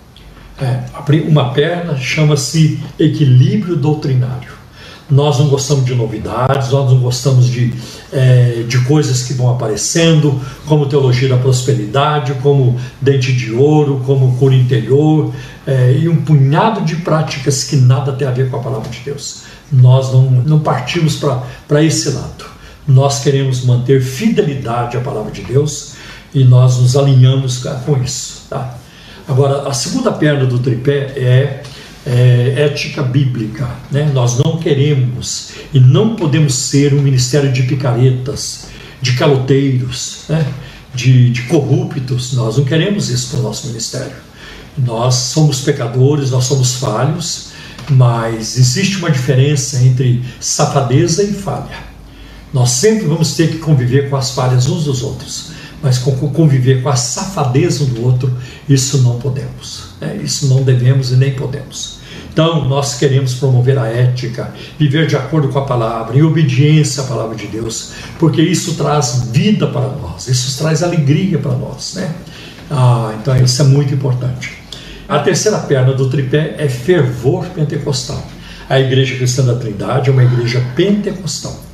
é, 0.62 0.84
uma 1.28 1.52
perna 1.52 1.98
chama-se 1.98 2.80
equilíbrio 3.00 3.76
doutrinário. 3.76 4.62
Nós 5.10 5.40
não 5.40 5.50
gostamos 5.50 5.84
de 5.84 5.94
novidades, 5.94 6.70
nós 6.70 6.90
não 6.90 7.00
gostamos 7.00 7.48
de, 7.48 7.74
é, 8.14 8.64
de 8.66 8.80
coisas 8.86 9.24
que 9.24 9.34
vão 9.34 9.50
aparecendo, 9.50 10.40
como 10.66 10.86
teologia 10.86 11.28
da 11.28 11.36
prosperidade, 11.36 12.34
como 12.36 12.80
dente 13.02 13.34
de 13.34 13.52
ouro, 13.52 14.02
como 14.06 14.38
cura 14.38 14.56
interior, 14.56 15.34
é, 15.68 15.98
e 16.00 16.08
um 16.08 16.24
punhado 16.24 16.82
de 16.86 16.96
práticas 16.98 17.66
que 17.66 17.76
nada 17.76 18.14
tem 18.14 18.26
a 18.26 18.32
ver 18.32 18.50
com 18.50 18.56
a 18.56 18.62
palavra 18.62 18.90
de 18.90 19.00
Deus. 19.00 19.44
Nós 19.70 20.14
não, 20.14 20.32
não 20.32 20.60
partimos 20.60 21.20
para 21.68 21.84
esse 21.84 22.10
lado. 22.12 22.46
Nós 22.88 23.20
queremos 23.20 23.66
manter 23.66 24.02
fidelidade 24.02 24.96
à 24.96 25.02
palavra 25.02 25.32
de 25.32 25.42
Deus 25.42 25.94
e 26.34 26.46
nós 26.46 26.78
nos 26.78 26.96
alinhamos 26.96 27.66
com 27.86 28.02
isso. 28.02 28.46
Tá? 28.50 28.78
Agora, 29.28 29.68
a 29.68 29.74
segunda 29.74 30.12
perna 30.12 30.46
do 30.46 30.60
tripé 30.60 31.14
é, 31.16 31.64
é 32.06 32.66
ética 32.66 33.02
bíblica. 33.04 33.70
Né? 33.92 34.10
Nós 34.14 34.38
não 34.38 34.58
queremos 34.58 35.52
e 35.74 35.80
não 35.80 36.16
podemos 36.16 36.56
ser 36.56 36.94
um 36.94 37.02
ministério 37.02 37.52
de 37.52 37.64
picaretas, 37.64 38.68
de 39.02 39.14
caloteiros, 39.14 40.24
né? 40.28 40.46
de, 40.94 41.30
de 41.30 41.44
corruptos. 41.44 42.34
Nós 42.34 42.58
não 42.58 42.66
queremos 42.66 43.10
isso 43.10 43.30
para 43.32 43.40
o 43.40 43.44
nosso 43.44 43.68
ministério. 43.68 44.16
Nós 44.78 45.16
somos 45.16 45.62
pecadores, 45.62 46.32
nós 46.32 46.46
somos 46.46 46.76
falhos, 46.76 47.50
mas 47.90 48.58
existe 48.58 48.98
uma 48.98 49.12
diferença 49.12 49.84
entre 49.84 50.24
safadeza 50.40 51.24
e 51.24 51.34
falha. 51.34 51.92
Nós 52.54 52.72
sempre 52.72 53.06
vamos 53.06 53.34
ter 53.34 53.50
que 53.50 53.58
conviver 53.60 54.10
com 54.10 54.16
as 54.16 54.32
falhas 54.32 54.68
uns 54.68 54.86
dos 54.86 55.04
outros 55.04 55.51
mas 55.82 55.98
conviver 55.98 56.82
com 56.82 56.90
a 56.90 56.96
safadeza 56.96 57.86
do 57.86 58.04
outro, 58.04 58.32
isso 58.70 59.00
não 59.00 59.20
podemos. 59.20 59.90
Né? 60.00 60.20
Isso 60.24 60.48
não 60.48 60.64
devemos 60.64 61.12
e 61.12 61.16
nem 61.16 61.34
podemos. 61.34 62.00
Então, 62.32 62.68
nós 62.68 62.96
queremos 62.96 63.34
promover 63.34 63.78
a 63.78 63.88
ética, 63.88 64.54
viver 64.80 65.06
de 65.06 65.18
acordo 65.18 65.50
com 65.50 65.60
a 65.60 65.66
palavra, 65.66 66.18
em 66.18 66.22
obediência 66.22 67.04
à 67.04 67.06
palavra 67.06 67.36
de 67.36 67.48
Deus, 67.48 67.92
porque 68.18 68.42
isso 68.42 68.76
traz 68.76 69.28
vida 69.32 69.68
para 69.68 69.90
nós, 69.90 70.28
isso 70.28 70.58
traz 70.58 70.82
alegria 70.82 71.38
para 71.40 71.52
nós. 71.52 71.96
Né? 71.96 72.14
Ah, 72.70 73.14
então, 73.20 73.36
isso 73.36 73.62
é 73.62 73.66
muito 73.66 73.94
importante. 73.94 74.54
A 75.10 75.20
terceira 75.20 75.60
perna 75.60 75.92
do 75.94 76.10
tripé 76.10 76.56
é 76.58 76.70
fervor 76.70 77.46
pentecostal. 77.48 78.26
A 78.70 78.80
Igreja 78.80 79.18
Cristã 79.18 79.44
da 79.44 79.56
Trindade 79.56 80.10
é 80.10 80.14
uma 80.14 80.24
igreja 80.24 80.64
pentecostal. 80.74 81.71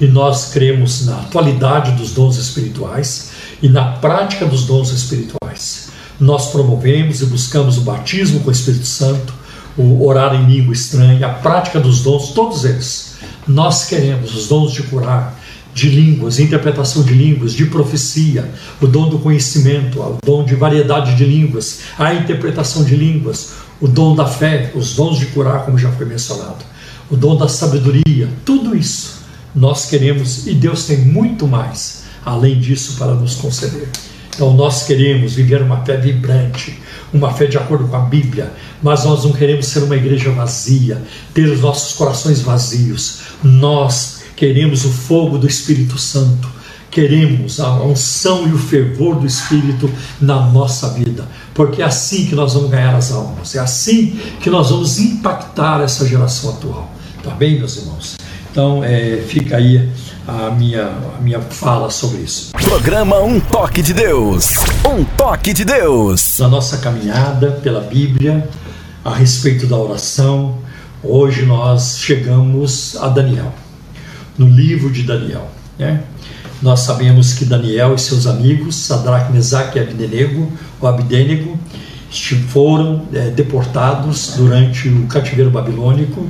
E 0.00 0.06
nós 0.06 0.50
cremos 0.52 1.04
na 1.06 1.16
atualidade 1.20 1.92
dos 1.92 2.12
dons 2.12 2.36
espirituais 2.36 3.30
e 3.60 3.68
na 3.68 3.92
prática 3.92 4.46
dos 4.46 4.64
dons 4.64 4.90
espirituais. 4.90 5.88
Nós 6.20 6.50
promovemos 6.50 7.20
e 7.20 7.26
buscamos 7.26 7.78
o 7.78 7.82
batismo 7.82 8.40
com 8.40 8.48
o 8.48 8.52
Espírito 8.52 8.86
Santo, 8.86 9.34
o 9.76 10.06
orar 10.06 10.34
em 10.34 10.46
língua 10.46 10.72
estranha, 10.72 11.26
a 11.26 11.30
prática 11.30 11.80
dos 11.80 12.02
dons, 12.02 12.30
todos 12.30 12.64
eles. 12.64 13.16
Nós 13.46 13.86
queremos 13.86 14.34
os 14.34 14.48
dons 14.48 14.72
de 14.72 14.82
curar, 14.84 15.38
de 15.74 15.88
línguas, 15.88 16.38
interpretação 16.38 17.02
de 17.02 17.14
línguas, 17.14 17.52
de 17.52 17.66
profecia, 17.66 18.48
o 18.80 18.86
dom 18.86 19.08
do 19.08 19.18
conhecimento, 19.18 20.00
o 20.00 20.18
dom 20.24 20.44
de 20.44 20.54
variedade 20.54 21.14
de 21.14 21.24
línguas, 21.24 21.80
a 21.98 22.14
interpretação 22.14 22.84
de 22.84 22.96
línguas, 22.96 23.52
o 23.80 23.86
dom 23.86 24.14
da 24.14 24.26
fé, 24.26 24.72
os 24.74 24.94
dons 24.94 25.18
de 25.18 25.26
curar, 25.26 25.64
como 25.64 25.78
já 25.78 25.90
foi 25.92 26.06
mencionado, 26.06 26.64
o 27.10 27.16
dom 27.16 27.36
da 27.36 27.48
sabedoria, 27.48 28.28
tudo 28.44 28.76
isso 28.76 29.17
nós 29.58 29.86
queremos, 29.86 30.46
e 30.46 30.54
Deus 30.54 30.84
tem 30.84 30.98
muito 30.98 31.46
mais 31.46 32.04
além 32.24 32.60
disso 32.60 32.96
para 32.96 33.14
nos 33.14 33.34
conceder. 33.34 33.88
Então 34.34 34.54
nós 34.54 34.84
queremos 34.84 35.34
viver 35.34 35.62
uma 35.62 35.84
fé 35.84 35.96
vibrante, 35.96 36.78
uma 37.12 37.32
fé 37.32 37.46
de 37.46 37.58
acordo 37.58 37.88
com 37.88 37.96
a 37.96 38.00
Bíblia, 38.00 38.52
mas 38.80 39.04
nós 39.04 39.24
não 39.24 39.32
queremos 39.32 39.66
ser 39.66 39.82
uma 39.82 39.96
igreja 39.96 40.30
vazia, 40.30 41.02
ter 41.34 41.48
os 41.50 41.60
nossos 41.60 41.96
corações 41.96 42.40
vazios. 42.40 43.20
Nós 43.42 44.20
queremos 44.36 44.84
o 44.84 44.90
fogo 44.90 45.38
do 45.38 45.46
Espírito 45.48 45.98
Santo, 45.98 46.48
queremos 46.88 47.58
a 47.58 47.82
unção 47.82 48.46
e 48.46 48.52
o 48.52 48.58
fervor 48.58 49.16
do 49.16 49.26
Espírito 49.26 49.90
na 50.20 50.46
nossa 50.46 50.90
vida, 50.90 51.26
porque 51.52 51.82
é 51.82 51.84
assim 51.84 52.26
que 52.26 52.36
nós 52.36 52.54
vamos 52.54 52.70
ganhar 52.70 52.94
as 52.94 53.10
almas, 53.10 53.56
é 53.56 53.58
assim 53.58 54.20
que 54.40 54.48
nós 54.50 54.70
vamos 54.70 54.98
impactar 55.00 55.82
essa 55.82 56.06
geração 56.06 56.50
atual. 56.50 56.92
Tá 57.24 57.30
bem, 57.30 57.58
meus 57.58 57.76
irmãos? 57.76 58.16
Então, 58.50 58.82
é, 58.82 59.22
fica 59.26 59.56
aí 59.56 59.88
a 60.26 60.50
minha, 60.50 60.86
a 60.86 61.20
minha 61.20 61.40
fala 61.40 61.90
sobre 61.90 62.22
isso. 62.22 62.52
Programa 62.52 63.18
Um 63.20 63.40
Toque 63.40 63.82
de 63.82 63.94
Deus. 63.94 64.56
Um 64.86 65.04
Toque 65.04 65.52
de 65.52 65.64
Deus. 65.64 66.38
Na 66.38 66.48
nossa 66.48 66.78
caminhada 66.78 67.52
pela 67.62 67.80
Bíblia, 67.80 68.48
a 69.04 69.14
respeito 69.14 69.66
da 69.66 69.76
oração, 69.76 70.58
hoje 71.02 71.46
nós 71.46 71.98
chegamos 71.98 72.96
a 73.00 73.08
Daniel, 73.08 73.54
no 74.36 74.46
livro 74.46 74.90
de 74.90 75.02
Daniel. 75.02 75.48
Né? 75.78 76.02
Nós 76.60 76.80
sabemos 76.80 77.34
que 77.34 77.44
Daniel 77.44 77.94
e 77.94 77.98
seus 77.98 78.26
amigos, 78.26 78.74
Sadraque, 78.74 79.32
Mesaque 79.32 79.78
e 79.78 79.82
Abdenego, 79.82 80.52
o 80.80 80.86
Abdenego, 80.86 81.58
foram 82.48 83.02
é, 83.12 83.30
deportados 83.30 84.34
durante 84.36 84.88
o 84.88 85.06
cativeiro 85.06 85.50
babilônico. 85.50 86.26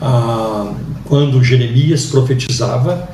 Ah, 0.00 0.72
quando 1.08 1.42
Jeremias 1.42 2.04
profetizava 2.04 3.08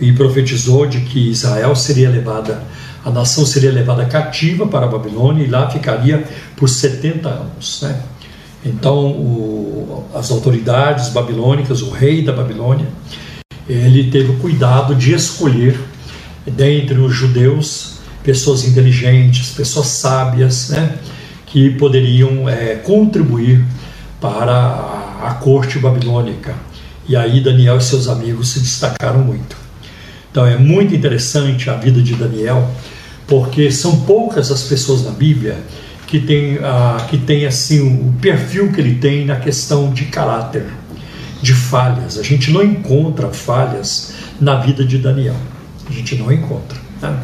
e 0.00 0.12
profetizou 0.12 0.86
de 0.86 1.00
que 1.00 1.30
Israel 1.30 1.74
seria 1.74 2.08
levada, 2.08 2.62
a 3.04 3.10
nação 3.10 3.44
seria 3.44 3.72
levada 3.72 4.06
cativa 4.06 4.66
para 4.68 4.86
a 4.86 4.88
Babilônia 4.88 5.44
e 5.44 5.48
lá 5.48 5.68
ficaria 5.68 6.24
por 6.56 6.68
70 6.68 7.28
anos. 7.28 7.80
Né? 7.82 8.00
Então, 8.64 9.08
o, 9.08 10.06
as 10.14 10.30
autoridades 10.30 11.08
babilônicas, 11.08 11.82
o 11.82 11.90
rei 11.90 12.22
da 12.22 12.32
Babilônia, 12.32 12.86
ele 13.68 14.10
teve 14.10 14.30
o 14.30 14.36
cuidado 14.36 14.94
de 14.94 15.12
escolher 15.12 15.78
dentre 16.46 16.98
os 16.98 17.12
judeus 17.12 17.98
pessoas 18.22 18.64
inteligentes, 18.64 19.50
pessoas 19.50 19.88
sábias, 19.88 20.68
né, 20.68 20.98
que 21.46 21.70
poderiam 21.70 22.48
é, 22.48 22.76
contribuir 22.76 23.64
para 24.20 24.52
a, 24.52 25.30
a 25.30 25.34
corte 25.34 25.78
babilônica 25.78 26.69
E 27.10 27.16
aí 27.16 27.40
Daniel 27.40 27.76
e 27.76 27.80
seus 27.80 28.06
amigos 28.06 28.50
se 28.50 28.60
destacaram 28.60 29.18
muito. 29.18 29.56
Então 30.30 30.46
é 30.46 30.56
muito 30.56 30.94
interessante 30.94 31.68
a 31.68 31.74
vida 31.74 32.00
de 32.00 32.14
Daniel, 32.14 32.70
porque 33.26 33.68
são 33.72 34.02
poucas 34.02 34.48
as 34.52 34.62
pessoas 34.62 35.04
na 35.04 35.10
Bíblia 35.10 35.56
que 36.06 36.20
têm, 36.20 36.60
ah, 36.62 37.04
que 37.10 37.18
têm 37.18 37.46
assim, 37.46 37.80
o 37.80 38.12
perfil 38.20 38.70
que 38.70 38.80
ele 38.80 38.94
tem 38.94 39.24
na 39.26 39.34
questão 39.34 39.92
de 39.92 40.04
caráter, 40.04 40.66
de 41.42 41.52
falhas. 41.52 42.16
A 42.16 42.22
gente 42.22 42.52
não 42.52 42.62
encontra 42.62 43.26
falhas 43.30 44.12
na 44.40 44.60
vida 44.60 44.84
de 44.84 44.96
Daniel. 44.96 45.34
A 45.88 45.92
gente 45.92 46.14
não 46.14 46.30
encontra. 46.30 46.78
Né? 47.02 47.16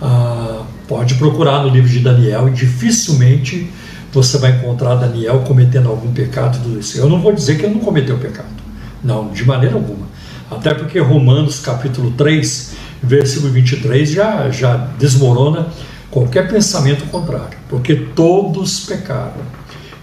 Ah, 0.00 0.62
pode 0.86 1.16
procurar 1.16 1.64
no 1.64 1.68
livro 1.68 1.90
de 1.90 1.98
Daniel 1.98 2.46
e 2.48 2.52
dificilmente 2.52 3.68
você 4.12 4.38
vai 4.38 4.52
encontrar 4.52 4.94
Daniel 4.94 5.40
cometendo 5.40 5.88
algum 5.88 6.12
pecado. 6.12 6.62
Tudo 6.62 6.78
isso. 6.78 6.96
Eu 6.96 7.08
não 7.08 7.20
vou 7.20 7.32
dizer 7.32 7.58
que 7.58 7.64
ele 7.64 7.74
não 7.74 7.80
cometeu 7.80 8.16
pecado. 8.18 8.55
Não, 9.02 9.28
de 9.28 9.44
maneira 9.44 9.74
alguma. 9.74 10.06
Até 10.50 10.74
porque 10.74 10.98
Romanos 10.98 11.60
capítulo 11.60 12.12
3, 12.12 12.74
versículo 13.02 13.52
23 13.52 14.10
já, 14.10 14.50
já 14.50 14.76
desmorona 14.98 15.68
qualquer 16.10 16.48
pensamento 16.48 17.04
contrário. 17.10 17.58
Porque 17.68 17.94
todos 17.94 18.80
pecaram 18.80 19.42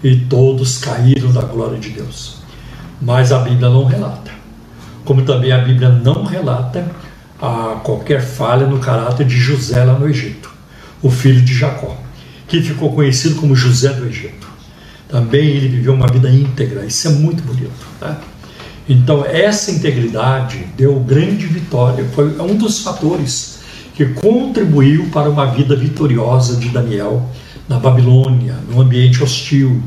e 0.02 0.16
todos 0.16 0.78
caíram 0.78 1.32
da 1.32 1.42
glória 1.42 1.78
de 1.78 1.90
Deus. 1.90 2.36
Mas 3.00 3.32
a 3.32 3.38
Bíblia 3.38 3.68
não 3.68 3.84
relata. 3.84 4.30
Como 5.04 5.22
também 5.22 5.52
a 5.52 5.58
Bíblia 5.58 5.88
não 5.88 6.24
relata 6.24 6.86
a 7.40 7.80
qualquer 7.82 8.22
falha 8.22 8.66
no 8.66 8.78
caráter 8.78 9.26
de 9.26 9.36
José 9.36 9.82
lá 9.84 9.98
no 9.98 10.08
Egito, 10.08 10.50
o 11.02 11.10
filho 11.10 11.42
de 11.42 11.52
Jacó, 11.52 11.96
que 12.48 12.62
ficou 12.62 12.92
conhecido 12.94 13.34
como 13.36 13.54
José 13.54 13.92
do 13.92 14.06
Egito. 14.06 14.46
Também 15.08 15.46
ele 15.48 15.68
viveu 15.68 15.94
uma 15.94 16.06
vida 16.06 16.30
íntegra, 16.30 16.86
isso 16.86 17.06
é 17.08 17.10
muito 17.10 17.42
bonito. 17.42 17.86
Né? 18.00 18.16
Então, 18.88 19.24
essa 19.24 19.70
integridade 19.70 20.66
deu 20.76 21.00
grande 21.00 21.46
vitória, 21.46 22.04
foi 22.14 22.38
um 22.38 22.54
dos 22.54 22.80
fatores 22.80 23.60
que 23.94 24.04
contribuiu 24.06 25.08
para 25.10 25.30
uma 25.30 25.46
vida 25.46 25.74
vitoriosa 25.74 26.56
de 26.56 26.68
Daniel 26.68 27.30
na 27.66 27.78
Babilônia, 27.78 28.56
num 28.68 28.80
ambiente 28.80 29.22
hostil, 29.22 29.82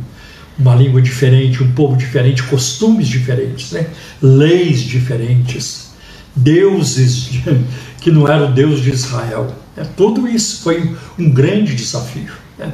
uma 0.57 0.73
língua 0.73 0.99
diferente, 1.01 1.63
um 1.63 1.71
povo 1.73 1.95
diferente, 1.95 2.41
costumes 2.43 3.07
diferentes, 3.07 3.71
né? 3.71 3.87
leis 4.19 4.79
diferentes, 4.79 5.91
deuses 6.35 7.29
que 8.01 8.09
não 8.09 8.27
eram 8.27 8.51
Deus 8.51 8.81
de 8.81 8.89
Israel. 8.89 9.53
É, 9.75 9.83
tudo 9.83 10.27
isso 10.27 10.63
foi 10.63 10.95
um 11.19 11.29
grande 11.29 11.75
desafio. 11.75 12.31
Né? 12.57 12.71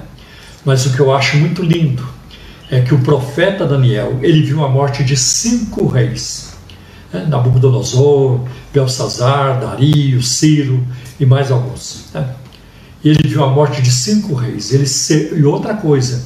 Mas 0.64 0.86
o 0.86 0.94
que 0.94 1.02
eu 1.02 1.14
acho 1.14 1.36
muito 1.36 1.62
lindo 1.62 2.13
é 2.74 2.82
que 2.82 2.96
o 2.96 3.00
profeta 3.02 3.68
Daniel 3.68 4.20
ele 4.24 4.42
viu 4.42 4.64
a 4.64 4.68
morte 4.68 5.04
de 5.04 5.16
cinco 5.16 5.86
reis: 5.86 6.54
né? 7.14 7.24
Nabucodonosor, 7.30 8.42
Belsazar, 8.74 9.60
Dario, 9.60 10.24
Ciro 10.24 10.84
e 11.20 11.26
mais 11.26 11.52
alguns. 11.52 12.06
Né? 12.12 12.28
Ele 13.06 13.28
viu 13.28 13.44
a 13.44 13.50
morte 13.50 13.80
de 13.80 13.92
cinco 13.92 14.34
reis. 14.34 14.74
Ele 14.74 14.86
E 15.40 15.44
outra 15.44 15.76
coisa, 15.76 16.26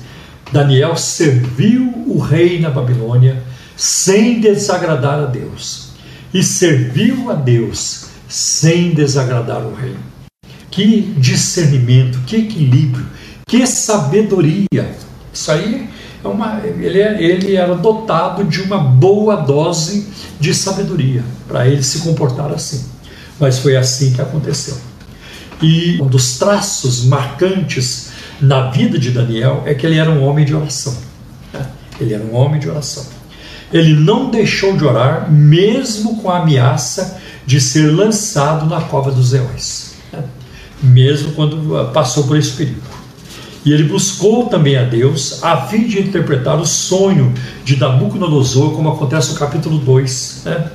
Daniel 0.50 0.96
serviu 0.96 2.06
o 2.08 2.18
rei 2.18 2.62
na 2.62 2.70
Babilônia 2.70 3.44
sem 3.76 4.40
desagradar 4.40 5.20
a 5.20 5.26
Deus. 5.26 5.90
E 6.34 6.42
serviu 6.42 7.30
a 7.30 7.34
Deus 7.34 8.06
sem 8.30 8.94
desagradar 8.94 9.66
o 9.66 9.76
rei. 9.76 9.96
Que 10.72 11.02
discernimento, 11.18 12.20
que 12.26 12.38
equilíbrio, 12.38 13.06
que 13.46 13.68
sabedoria. 13.68 14.96
Isso 15.34 15.52
aí 15.52 15.97
uma. 16.28 16.62
Ele, 16.64 17.00
é, 17.00 17.22
ele 17.22 17.56
era 17.56 17.76
dotado 17.76 18.44
de 18.44 18.62
uma 18.62 18.78
boa 18.78 19.36
dose 19.38 20.08
de 20.40 20.54
sabedoria 20.54 21.24
para 21.48 21.68
ele 21.68 21.84
se 21.84 22.00
comportar 22.00 22.52
assim. 22.52 22.86
Mas 23.40 23.60
foi 23.60 23.76
assim 23.76 24.14
que 24.14 24.22
aconteceu. 24.22 24.78
E 25.62 26.00
um 26.02 26.08
dos 26.08 26.38
traços 26.38 27.06
marcantes 27.06 28.10
na 28.40 28.70
vida 28.70 29.00
de 29.00 29.12
Daniel 29.12 29.64
é 29.66 29.74
que 29.74 29.86
ele 29.86 29.98
era 29.98 30.10
um 30.10 30.24
homem 30.24 30.46
de 30.46 30.54
oração. 30.54 30.96
Né? 31.54 31.66
Ele 32.00 32.14
era 32.14 32.24
um 32.24 32.36
homem 32.36 32.60
de 32.60 32.70
oração. 32.70 33.06
Ele 33.72 33.94
não 33.94 34.30
deixou 34.30 34.78
de 34.78 34.86
orar, 34.86 35.32
mesmo 35.32 36.18
com 36.22 36.30
a 36.30 36.40
ameaça 36.40 37.20
de 37.46 37.60
ser 37.60 37.92
lançado 37.92 38.66
na 38.66 38.82
cova 38.82 39.12
dos 39.12 39.32
leões, 39.32 39.96
né? 40.12 40.24
mesmo 40.82 41.32
quando 41.32 41.92
passou 41.92 42.26
por 42.26 42.38
esse 42.38 42.52
perigo. 42.52 42.97
E 43.66 43.74
ele 43.74 43.84
buscou 43.84 44.46
também 44.46 44.78
a 44.78 44.84
Deus 44.84 45.44
a 45.44 45.68
fim 45.68 45.88
de 45.88 46.00
interpretar 46.00 46.60
o 46.60 46.66
sonho 46.66 47.34
de 47.66 47.78
Nabucodonosor, 47.78 48.72
como 48.72 48.90
acontece 48.90 49.34
no 49.34 49.40
capítulo 49.40 49.78
2. 49.80 50.42
Né? 50.46 50.72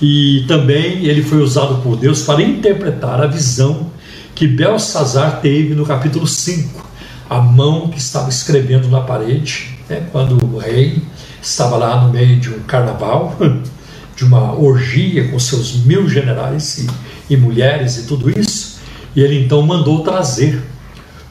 E 0.00 0.44
também 0.48 1.04
ele 1.04 1.22
foi 1.22 1.38
usado 1.38 1.82
por 1.82 1.96
Deus 1.96 2.22
para 2.22 2.42
interpretar 2.42 3.22
a 3.22 3.26
visão 3.26 3.90
que 4.34 4.46
Belsazar 4.46 5.40
teve 5.42 5.74
no 5.74 5.84
capítulo 5.84 6.26
5, 6.26 6.88
a 7.28 7.40
mão 7.40 7.88
que 7.88 7.98
estava 7.98 8.30
escrevendo 8.30 8.88
na 8.88 9.02
parede, 9.02 9.78
né, 9.86 10.02
quando 10.10 10.42
o 10.42 10.58
rei 10.58 11.02
estava 11.42 11.76
lá 11.76 12.02
no 12.02 12.10
meio 12.10 12.40
de 12.40 12.48
um 12.48 12.60
carnaval, 12.60 13.36
de 14.16 14.24
uma 14.24 14.58
orgia 14.58 15.28
com 15.28 15.38
seus 15.38 15.84
mil 15.84 16.08
generais 16.08 16.78
e, 16.78 17.34
e 17.34 17.36
mulheres 17.36 17.98
e 17.98 18.06
tudo 18.06 18.30
isso, 18.30 18.80
e 19.14 19.20
ele 19.20 19.44
então 19.44 19.60
mandou 19.60 20.02
trazer 20.02 20.62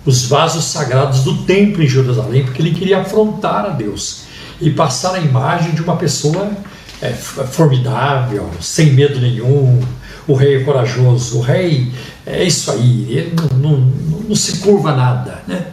os 0.10 0.26
vasos 0.26 0.66
sagrados 0.66 1.24
do 1.24 1.44
templo 1.44 1.84
em 1.84 1.88
Jerusalém, 1.88 2.44
porque 2.44 2.62
ele 2.62 2.74
queria 2.74 3.02
afrontar 3.02 3.66
a 3.66 3.70
Deus 3.70 4.24
e 4.60 4.72
passar 4.72 5.14
a 5.14 5.20
imagem 5.20 5.72
de 5.72 5.84
uma 5.84 5.96
pessoa 5.96 6.50
é, 7.00 7.14
formidável, 7.14 8.50
sem 8.60 8.92
medo 8.94 9.20
nenhum, 9.22 9.80
o 10.28 10.34
rei 10.34 10.58
é 10.58 10.64
corajoso, 10.64 11.38
o 11.38 11.42
rei 11.42 11.92
é 12.26 12.44
isso 12.44 12.72
aí, 12.72 13.06
ele 13.10 13.36
não, 13.54 13.78
não, 13.78 14.20
não 14.30 14.36
se 14.36 14.58
curva 14.58 14.90
a 14.90 14.96
nada, 14.96 15.44
né? 15.48 15.68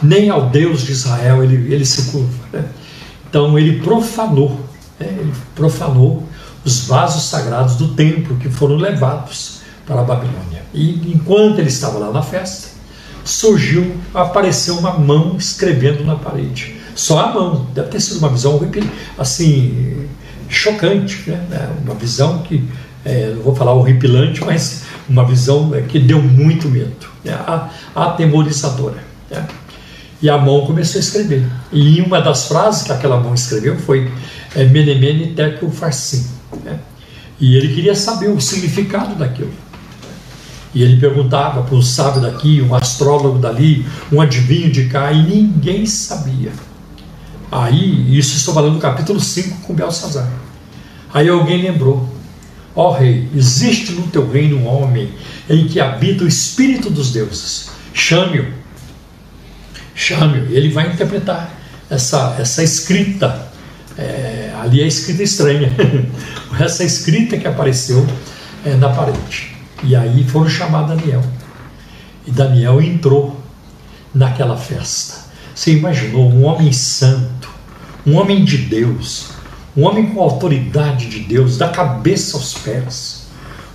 nem 0.00 0.30
ao 0.30 0.48
Deus 0.48 0.82
de 0.82 0.92
Israel 0.92 1.42
ele, 1.42 1.74
ele 1.74 1.84
se 1.84 2.12
curva. 2.12 2.44
Né? 2.52 2.64
Então 3.28 3.58
ele 3.58 3.80
profanou, 3.80 4.50
né? 5.00 5.08
ele 5.18 5.32
profanou 5.56 6.24
os 6.64 6.86
vasos 6.86 7.24
sagrados 7.24 7.74
do 7.74 7.88
templo 7.88 8.36
que 8.36 8.48
foram 8.48 8.76
levados 8.76 9.62
para 9.84 10.00
a 10.00 10.04
Babilônia. 10.04 10.62
E 10.72 11.12
enquanto 11.12 11.58
ele 11.58 11.68
estava 11.68 11.98
lá 11.98 12.12
na 12.12 12.22
festa, 12.22 12.69
surgiu, 13.24 13.96
apareceu 14.14 14.76
uma 14.78 14.92
mão 14.98 15.36
escrevendo 15.36 16.04
na 16.04 16.16
parede. 16.16 16.76
Só 16.94 17.18
a 17.20 17.32
mão, 17.32 17.66
deve 17.74 17.88
ter 17.88 18.00
sido 18.00 18.18
uma 18.18 18.28
visão 18.28 18.60
assim 19.18 20.06
chocante, 20.48 21.30
né? 21.30 21.70
uma 21.84 21.94
visão 21.94 22.38
que 22.42 22.64
é, 23.04 23.32
não 23.34 23.42
vou 23.42 23.54
falar 23.54 23.72
horripilante, 23.72 24.44
mas 24.44 24.82
uma 25.08 25.24
visão 25.24 25.74
é, 25.74 25.80
que 25.82 25.98
deu 25.98 26.20
muito 26.20 26.68
medo, 26.68 27.06
né? 27.24 27.38
atemorizadora. 27.94 28.98
Né? 29.30 29.46
E 30.20 30.28
a 30.28 30.36
mão 30.36 30.66
começou 30.66 30.98
a 30.98 31.00
escrever. 31.00 31.46
E 31.72 32.00
uma 32.02 32.20
das 32.20 32.46
frases 32.46 32.82
que 32.82 32.92
aquela 32.92 33.18
mão 33.18 33.32
escreveu 33.32 33.78
foi 33.78 34.10
é, 34.54 34.64
Menemene 34.64 35.28
Tekel 35.28 35.70
Farsim. 35.70 36.26
Né? 36.62 36.78
E 37.40 37.56
ele 37.56 37.74
queria 37.74 37.94
saber 37.94 38.28
o 38.28 38.40
significado 38.40 39.14
daquilo. 39.14 39.52
E 40.74 40.82
ele 40.82 41.00
perguntava 41.00 41.62
para 41.62 41.74
um 41.74 41.82
sábio 41.82 42.22
daqui, 42.22 42.62
um 42.62 42.74
astrólogo 42.74 43.38
dali, 43.38 43.84
um 44.12 44.20
adivinho 44.20 44.70
de 44.70 44.86
cá, 44.86 45.12
e 45.12 45.22
ninguém 45.22 45.84
sabia. 45.84 46.52
Aí, 47.50 48.16
isso 48.16 48.36
estou 48.36 48.54
falando 48.54 48.74
do 48.74 48.80
capítulo 48.80 49.20
5 49.20 49.62
com 49.62 49.74
Belsazar. 49.74 50.30
Aí 51.12 51.28
alguém 51.28 51.62
lembrou: 51.62 52.08
Ó 52.76 52.90
oh, 52.90 52.92
rei, 52.92 53.28
existe 53.34 53.92
no 53.92 54.06
teu 54.06 54.30
reino 54.30 54.58
um 54.58 54.66
homem 54.66 55.12
em 55.48 55.66
que 55.66 55.80
habita 55.80 56.22
o 56.22 56.28
espírito 56.28 56.88
dos 56.88 57.12
deuses. 57.12 57.70
Chame-o. 57.92 58.46
Chame-o. 59.94 60.46
Ele 60.52 60.68
vai 60.68 60.92
interpretar 60.92 61.52
essa, 61.90 62.36
essa 62.38 62.62
escrita. 62.62 63.50
É, 63.98 64.52
ali 64.60 64.80
é 64.80 64.86
escrita 64.86 65.24
estranha. 65.24 65.72
essa 66.60 66.84
escrita 66.84 67.36
que 67.36 67.48
apareceu 67.48 68.06
é, 68.64 68.76
na 68.76 68.90
parede. 68.90 69.59
E 69.82 69.96
aí 69.96 70.24
foram 70.24 70.48
chamar 70.48 70.82
Daniel. 70.82 71.22
E 72.26 72.30
Daniel 72.30 72.80
entrou 72.80 73.40
naquela 74.14 74.56
festa. 74.56 75.30
Você 75.54 75.72
imaginou 75.72 76.30
um 76.30 76.44
homem 76.44 76.72
santo, 76.72 77.48
um 78.06 78.16
homem 78.16 78.44
de 78.44 78.58
Deus, 78.58 79.30
um 79.76 79.84
homem 79.84 80.06
com 80.10 80.20
autoridade 80.20 81.08
de 81.08 81.20
Deus, 81.20 81.58
da 81.58 81.68
cabeça 81.68 82.36
aos 82.36 82.54
pés, 82.54 83.26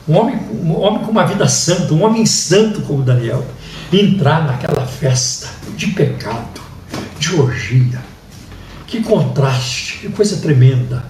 um 0.07 0.15
homem, 0.15 0.35
um 0.35 0.79
homem 0.79 1.03
com 1.03 1.11
uma 1.11 1.25
vida 1.25 1.47
santa, 1.47 1.93
um 1.93 2.03
homem 2.03 2.25
santo 2.25 2.81
como 2.81 3.01
Daniel, 3.03 3.45
entrar 3.91 4.45
naquela 4.45 4.85
festa 4.85 5.49
de 5.75 5.87
pecado, 5.87 6.61
de 7.19 7.35
orgia. 7.35 8.03
Que 8.85 9.01
contraste, 9.01 9.99
que 9.99 10.09
coisa 10.09 10.37
tremenda. 10.37 11.05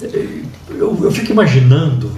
Eu, 0.00 0.98
eu 1.02 1.10
fico 1.12 1.32
imaginando 1.32 2.12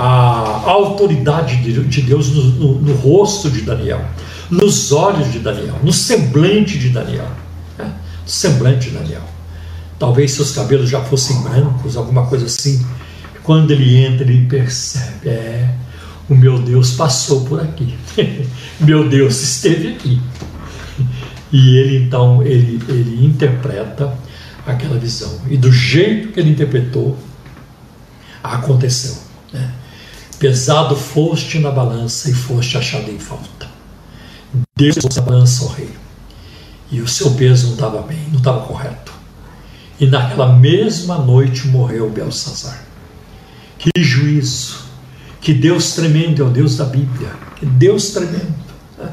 a 0.00 0.70
autoridade 0.70 1.56
de 1.56 2.02
Deus 2.02 2.28
no, 2.28 2.44
no, 2.44 2.80
no, 2.80 2.94
rosto 2.94 3.50
de 3.50 3.62
Daniel, 3.62 4.04
nos 4.48 4.92
olhos 4.92 5.32
de 5.32 5.40
Daniel, 5.40 5.80
no 5.82 5.92
semblante 5.92 6.78
de 6.78 6.90
Daniel. 6.90 7.28
Né? 7.76 7.92
semblante 8.24 8.90
de 8.90 8.96
Daniel. 8.96 9.22
talvez 9.98 10.30
seus 10.30 10.52
cabelos 10.52 10.88
já 10.88 11.00
fossem 11.00 11.42
brancos, 11.42 11.96
alguma 11.96 12.26
coisa 12.26 12.46
assim. 12.46 12.86
Quando 13.42 13.72
ele 13.72 13.96
entra, 13.96 14.22
ele 14.24 14.46
percebe: 14.46 15.30
é, 15.30 15.74
o 16.28 16.34
meu 16.36 16.60
Deus 16.60 16.92
passou 16.92 17.44
por 17.44 17.60
aqui, 17.60 17.92
meu 18.78 19.08
Deus 19.08 19.42
esteve 19.42 19.94
aqui. 19.94 20.20
E 21.50 21.76
ele 21.76 22.04
então 22.04 22.40
ele, 22.40 22.80
ele 22.88 23.26
interpreta 23.26 24.16
aquela 24.64 24.96
visão. 24.96 25.40
E 25.50 25.56
do 25.56 25.72
jeito 25.72 26.28
que 26.28 26.38
ele 26.38 26.50
interpretou, 26.50 27.18
aconteceu. 28.44 29.16
Né? 29.52 29.72
Pesado 30.38 30.94
foste 30.94 31.58
na 31.58 31.70
balança 31.70 32.30
e 32.30 32.34
foste 32.34 32.78
achado 32.78 33.10
em 33.10 33.18
falta. 33.18 33.66
Deus 34.76 34.96
na 35.16 35.22
balança, 35.22 35.64
ó 35.64 35.68
rei. 35.68 35.90
E 36.90 37.00
o 37.00 37.08
seu 37.08 37.32
peso 37.32 37.66
não 37.66 37.74
estava 37.74 38.02
bem, 38.02 38.24
não 38.30 38.38
estava 38.38 38.60
correto. 38.66 39.12
E 40.00 40.06
naquela 40.06 40.52
mesma 40.52 41.18
noite 41.18 41.66
morreu 41.66 42.08
Belsazar. 42.08 42.80
Que 43.78 43.90
juízo! 44.02 44.86
Que 45.40 45.52
Deus 45.52 45.92
tremendo 45.92 46.42
é 46.42 46.46
o 46.46 46.50
Deus 46.50 46.76
da 46.76 46.84
Bíblia. 46.84 47.30
Que 47.56 47.66
Deus 47.66 48.10
tremendo. 48.10 48.54
Né? 48.96 49.10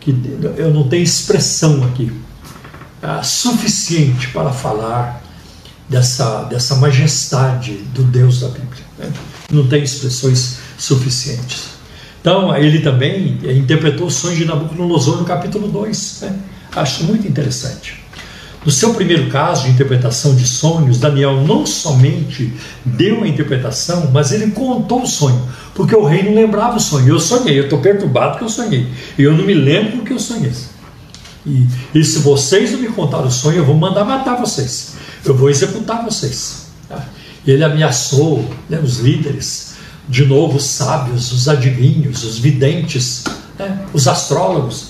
Que 0.00 0.10
eu 0.56 0.72
não 0.72 0.88
tenho 0.88 1.02
expressão 1.02 1.84
aqui 1.84 2.12
ah, 3.02 3.22
suficiente 3.22 4.28
para 4.28 4.52
falar 4.52 5.22
dessa, 5.88 6.44
dessa 6.44 6.76
majestade 6.76 7.74
do 7.94 8.02
Deus 8.02 8.40
da 8.40 8.48
Bíblia. 8.48 8.84
Né? 8.98 9.12
Não 9.50 9.66
tem 9.66 9.82
expressões 9.82 10.58
suficientes. 10.76 11.78
Então, 12.20 12.54
ele 12.56 12.80
também 12.80 13.38
interpretou 13.56 14.08
o 14.08 14.10
sonho 14.10 14.36
de 14.36 14.44
Nabucodonosor 14.44 15.18
no 15.18 15.24
capítulo 15.24 15.68
2. 15.68 16.18
Né? 16.22 16.38
Acho 16.74 17.04
muito 17.04 17.26
interessante. 17.26 17.98
No 18.64 18.72
seu 18.72 18.92
primeiro 18.92 19.30
caso 19.30 19.64
de 19.64 19.70
interpretação 19.70 20.34
de 20.34 20.46
sonhos, 20.46 20.98
Daniel 20.98 21.42
não 21.46 21.64
somente 21.64 22.52
deu 22.84 23.22
a 23.22 23.28
interpretação, 23.28 24.10
mas 24.12 24.32
ele 24.32 24.50
contou 24.50 25.04
o 25.04 25.06
sonho, 25.06 25.40
porque 25.74 25.94
o 25.94 26.04
rei 26.04 26.22
não 26.24 26.34
lembrava 26.34 26.76
o 26.76 26.80
sonho. 26.80 27.08
Eu 27.08 27.20
sonhei, 27.20 27.58
eu 27.58 27.64
estou 27.64 27.78
perturbado 27.78 28.32
porque 28.32 28.44
eu 28.44 28.48
sonhei. 28.48 28.86
Eu 29.16 29.32
não 29.32 29.44
me 29.44 29.54
lembro 29.54 29.92
porque 29.92 30.12
eu 30.12 30.18
sonhei. 30.18 30.52
E, 31.46 31.66
e 31.94 32.04
se 32.04 32.18
vocês 32.18 32.72
não 32.72 32.80
me 32.80 32.88
contarem 32.88 33.28
o 33.28 33.30
sonho, 33.30 33.58
eu 33.58 33.64
vou 33.64 33.76
mandar 33.76 34.04
matar 34.04 34.36
vocês. 34.36 34.94
Eu 35.24 35.34
vou 35.34 35.48
executar 35.48 36.04
vocês. 36.04 36.66
Tá? 36.88 37.06
Ele 37.46 37.64
ameaçou 37.64 38.44
né, 38.68 38.78
os 38.82 38.98
líderes, 38.98 39.74
de 40.08 40.24
novo 40.24 40.56
os 40.56 40.64
sábios, 40.64 41.32
os 41.32 41.48
adivinhos, 41.48 42.24
os 42.24 42.38
videntes, 42.38 43.24
né, 43.58 43.84
os 43.92 44.06
astrólogos. 44.08 44.88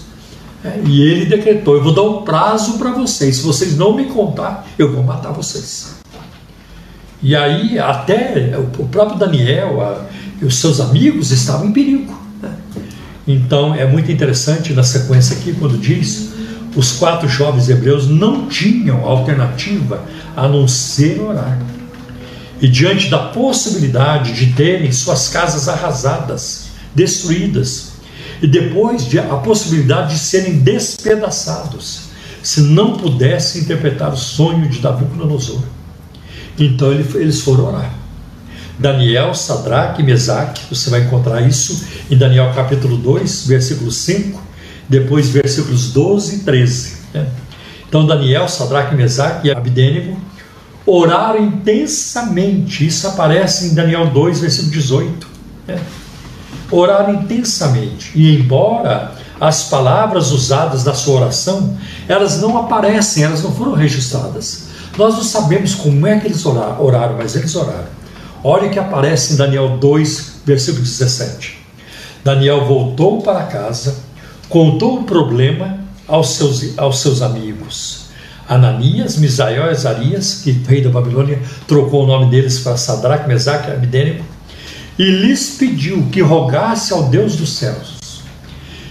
É, 0.65 0.81
e 0.85 1.03
ele 1.03 1.27
decretou: 1.27 1.77
Eu 1.77 1.83
vou 1.83 1.95
dar 1.95 2.03
um 2.03 2.23
prazo 2.23 2.79
para 2.79 2.91
vocês. 2.91 3.37
Se 3.37 3.43
vocês 3.43 3.77
não 3.77 3.95
me 3.95 4.07
contar, 4.07 4.67
eu 4.79 4.93
vou 4.93 5.03
matar 5.03 5.33
vocês. 5.33 5.99
E 7.23 7.35
aí, 7.35 7.79
até 7.79 8.55
o 8.79 8.87
próprio 8.87 9.19
Daniel 9.19 9.81
a, 9.81 10.07
e 10.41 10.45
os 10.45 10.57
seus 10.57 10.81
amigos 10.81 11.31
estavam 11.31 11.67
em 11.67 11.73
perigo. 11.73 12.17
Né? 12.41 12.51
Então, 13.27 13.75
é 13.75 13.87
muito 13.87 14.11
interessante 14.11 14.73
na 14.73 14.83
sequência 14.83 15.37
aqui, 15.37 15.53
quando 15.53 15.77
diz 15.77 16.29
os 16.77 16.93
quatro 16.93 17.29
jovens 17.29 17.69
hebreus 17.69 18.07
não 18.07 18.47
tinham 18.47 19.05
alternativa 19.05 20.05
a 20.37 20.47
não 20.47 20.69
ser 20.69 21.21
orar. 21.21 21.59
E 22.61 22.69
diante 22.69 23.09
da 23.09 23.19
possibilidade 23.19 24.33
de 24.33 24.53
terem 24.53 24.91
suas 24.91 25.29
casas 25.29 25.69
arrasadas, 25.69 26.69
destruídas, 26.95 27.93
e 28.43 28.47
depois 28.47 29.07
de, 29.07 29.19
a 29.19 29.37
possibilidade 29.37 30.15
de 30.15 30.21
serem 30.21 30.59
despedaçados, 30.59 32.09
se 32.43 32.61
não 32.61 32.97
pudessem 32.97 33.63
interpretar 33.63 34.13
o 34.13 34.17
sonho 34.17 34.69
de 34.69 34.81
Nabucodonosor. 34.81 35.63
Então 36.59 36.93
eles 36.93 37.41
foram 37.41 37.67
orar. 37.67 37.95
Daniel, 38.79 39.35
Sadraque 39.35 40.03
e 40.03 40.05
Mesaque, 40.05 40.63
você 40.71 40.89
vai 40.89 41.03
encontrar 41.03 41.41
isso 41.43 41.85
em 42.09 42.17
Daniel 42.17 42.53
capítulo 42.55 42.97
2, 42.97 43.47
versículo 43.47 43.91
5, 43.91 44.41
depois 44.89 45.29
versículos 45.29 45.93
12 45.93 46.37
e 46.37 46.39
13. 46.41 46.97
Né? 47.13 47.27
Então 47.89 48.07
Daniel, 48.07 48.49
Sadraque, 48.49 48.95
Mesaque 48.95 49.49
e 49.49 49.51
Abidênigo 49.51 50.17
oraram 50.91 51.45
intensamente, 51.45 52.87
isso 52.87 53.07
aparece 53.07 53.67
em 53.67 53.75
Daniel 53.75 54.11
2, 54.11 54.41
versículo 54.41 54.73
18. 54.73 55.27
Né? 55.67 55.81
Oraram 56.71 57.15
intensamente, 57.15 58.13
e 58.15 58.37
embora 58.37 59.13
as 59.41 59.65
palavras 59.65 60.31
usadas 60.31 60.85
na 60.85 60.95
sua 60.95 61.21
oração, 61.21 61.77
elas 62.09 62.41
não 62.41 62.59
aparecem, 62.59 63.25
elas 63.25 63.43
não 63.43 63.53
foram 63.53 63.73
registradas. 63.73 64.69
Nós 64.97 65.15
não 65.15 65.23
sabemos 65.23 65.75
como 65.75 66.07
é 66.07 66.19
que 66.19 66.27
eles 66.27 66.45
oraram, 66.45 67.17
mas 67.17 67.37
eles 67.37 67.55
oraram. 67.55 67.99
Olha 68.43 68.67
o 68.67 68.71
que 68.71 68.79
aparece 68.79 69.35
em 69.35 69.37
Daniel 69.37 69.79
2, 69.79 70.43
versículo 70.45 70.83
17. 70.83 71.59
Daniel 72.25 72.67
voltou 72.67 73.23
para 73.23 73.45
casa 73.45 74.09
contou 74.49 75.01
o 75.01 75.05
problema 75.05 75.79
aos 76.07 76.31
seus, 76.31 76.79
aos 76.79 77.01
seus 77.01 77.23
amigos. 77.23 78.08
Ananias, 78.49 79.17
Misael 79.17 79.67
e 79.67 79.71
Azarias, 79.71 80.41
que 80.43 80.53
rei 80.53 80.81
da 80.81 80.91
Babilônia 80.91 81.41
trocou 81.67 82.05
o 82.05 82.07
nome 82.07 82.31
deles 82.31 82.61
para 82.61 82.77
Sadraque, 82.77 83.29
Mesaque 83.29 83.69
e 83.69 83.73
Abidênico, 83.73 84.25
e 84.99 85.05
lhes 85.05 85.57
pediu 85.59 86.09
que 86.11 86.21
rogasse 86.21 86.93
ao 86.93 87.05
Deus 87.05 87.37
dos 87.37 87.57
céus 87.57 87.99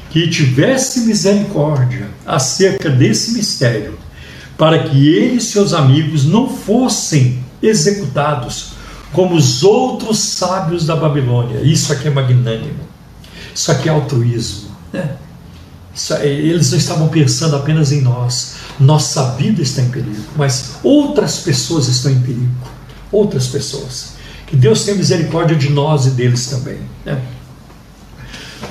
que 0.10 0.28
tivesse 0.30 1.02
misericórdia 1.02 2.08
acerca 2.26 2.90
desse 2.90 3.32
mistério, 3.32 3.98
para 4.58 4.84
que 4.84 5.08
ele 5.08 5.36
e 5.36 5.42
seus 5.42 5.74
amigos 5.74 6.26
não 6.26 6.50
fossem 6.50 7.44
executados 7.62 8.70
como 9.14 9.36
os 9.36 9.64
outros 9.64 10.18
sábios 10.18 10.86
da 10.86 10.96
Babilônia. 10.96 11.62
Isso 11.62 11.94
aqui 11.94 12.08
é 12.08 12.12
magnânimo, 12.12 12.80
isso 13.54 13.72
aqui 13.72 13.90
é 13.90 13.92
altruísmo. 13.92 14.72
Né? 14.92 15.12
É, 16.20 16.28
eles 16.28 16.72
não 16.72 16.78
estavam 16.78 17.08
pensando 17.08 17.56
apenas 17.56 17.92
em 17.92 18.02
nós. 18.02 18.56
Nossa 18.80 19.32
vida 19.32 19.62
está 19.62 19.82
em 19.82 19.90
perigo, 19.90 20.24
mas 20.36 20.76
outras 20.84 21.40
pessoas 21.40 21.88
estão 21.88 22.12
em 22.12 22.20
perigo. 22.22 22.68
Outras 23.12 23.48
pessoas. 23.48 24.18
Que 24.46 24.56
Deus 24.56 24.86
tenha 24.86 24.96
misericórdia 24.96 25.56
de 25.56 25.70
nós 25.70 26.06
e 26.06 26.12
deles 26.12 26.48
também. 26.48 26.78
Né? 27.04 27.20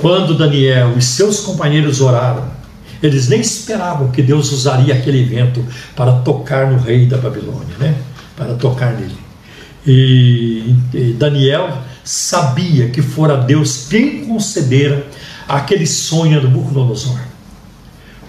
Quando 0.00 0.36
Daniel 0.36 0.94
e 0.96 1.02
seus 1.02 1.40
companheiros 1.40 2.00
oraram, 2.00 2.44
eles 3.02 3.28
nem 3.28 3.40
esperavam 3.40 4.10
que 4.10 4.22
Deus 4.22 4.52
usaria 4.52 4.94
aquele 4.94 5.20
evento 5.20 5.64
para 5.94 6.12
tocar 6.20 6.70
no 6.70 6.78
rei 6.78 7.06
da 7.06 7.18
Babilônia, 7.18 7.76
né? 7.78 7.94
para 8.36 8.54
tocar 8.54 8.92
nele. 8.92 9.16
E, 9.86 10.74
e 10.94 11.12
Daniel 11.18 11.78
sabia 12.04 12.88
que 12.88 13.02
fora 13.02 13.36
Deus 13.36 13.86
quem 13.88 14.26
concedera 14.26 15.06
aquele 15.48 15.86
sonho 15.86 16.40
do 16.40 16.48
Nabucodonosor. 16.48 17.18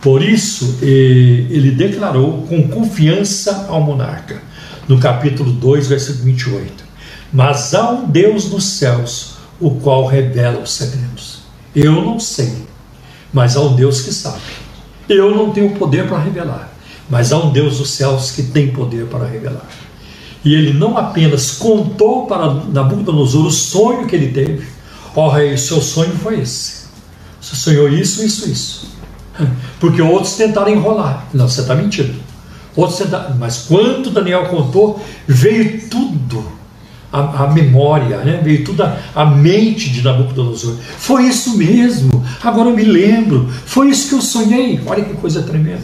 Por 0.01 0.21
isso, 0.21 0.77
ele 0.81 1.71
declarou 1.71 2.43
com 2.43 2.67
confiança 2.67 3.65
ao 3.67 3.81
monarca, 3.81 4.41
no 4.87 4.99
capítulo 4.99 5.51
2, 5.51 5.87
versículo 5.87 6.25
28. 6.25 6.85
Mas 7.33 7.73
há 7.73 7.89
um 7.91 8.07
Deus 8.07 8.49
nos 8.49 8.63
céus, 8.63 9.35
o 9.59 9.71
qual 9.71 10.05
revela 10.05 10.59
os 10.59 10.71
segredos. 10.71 11.39
Eu 11.75 11.93
não 11.93 12.19
sei, 12.19 12.53
mas 13.33 13.57
há 13.57 13.61
um 13.61 13.75
Deus 13.75 14.01
que 14.01 14.13
sabe. 14.13 14.41
Eu 15.09 15.35
não 15.35 15.51
tenho 15.51 15.75
poder 15.75 16.07
para 16.07 16.19
revelar, 16.19 16.71
mas 17.09 17.31
há 17.31 17.37
um 17.37 17.51
Deus 17.51 17.79
dos 17.79 17.89
céus 17.91 18.31
que 18.31 18.43
tem 18.43 18.71
poder 18.71 19.07
para 19.07 19.25
revelar. 19.25 19.67
E 20.45 20.53
ele 20.53 20.71
não 20.71 20.97
apenas 20.97 21.51
contou 21.51 22.27
para 22.27 22.53
Nabucodonosor 22.53 23.47
o 23.47 23.51
sonho 23.51 24.07
que 24.07 24.15
ele 24.15 24.31
teve, 24.31 24.67
ó 25.15 25.27
rei, 25.29 25.57
seu 25.57 25.81
sonho 25.81 26.11
foi 26.11 26.41
esse. 26.41 26.76
Você 27.47 27.55
sonhou 27.55 27.87
isso, 27.87 28.25
isso, 28.25 28.49
isso. 28.49 28.87
Porque 29.79 30.01
outros 30.01 30.35
tentaram 30.35 30.69
enrolar. 30.69 31.27
Não, 31.33 31.47
você 31.47 31.61
está 31.61 31.73
mentindo. 31.73 32.15
Outros 32.75 32.99
tentaram, 32.99 33.35
mas 33.37 33.65
quando 33.67 34.09
Daniel 34.09 34.47
contou, 34.47 35.01
veio 35.25 35.87
tudo 35.89 36.45
a, 37.11 37.45
a, 37.45 37.53
memória, 37.53 38.17
né? 38.17 38.41
veio 38.43 38.65
tudo 38.65 38.83
a, 38.83 38.97
a, 39.15 39.25
mente 39.25 39.89
de 39.89 40.01
Nabucodonosor. 40.01 40.75
Foi 40.97 41.23
isso 41.23 41.57
mesmo, 41.57 42.23
agora 42.43 42.69
eu 42.69 42.75
me 42.75 42.83
lembro, 42.83 43.49
foi 43.65 43.89
isso 43.89 44.09
que 44.09 44.15
eu 44.15 44.21
sonhei. 44.21 44.81
Olha 44.85 45.05
que 45.05 45.13
coisa 45.13 45.41
tremenda, 45.41 45.81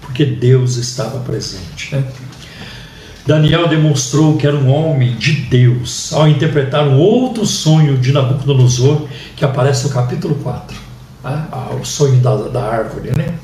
porque 0.00 0.24
Deus 0.24 0.76
estava 0.76 1.20
presente. 1.20 1.94
Né? 1.94 2.02
Daniel 3.26 3.68
demonstrou 3.68 4.36
que 4.36 4.46
era 4.46 4.56
um 4.56 4.68
homem 4.68 5.14
de 5.16 5.32
Deus 5.32 6.12
ao 6.12 6.26
interpretar 6.26 6.88
um 6.88 6.98
outro 6.98 7.44
sonho 7.44 7.98
de 7.98 8.12
Nabucodonosor 8.12 9.06
que 9.36 9.44
aparece 9.44 9.84
no 9.84 9.90
capítulo 9.90 10.36
4 10.36 10.81
né? 11.22 11.46
o 11.80 11.84
sonho 11.84 12.20
da, 12.20 12.36
da 12.48 12.62
árvore, 12.62 13.10
né? 13.16 13.34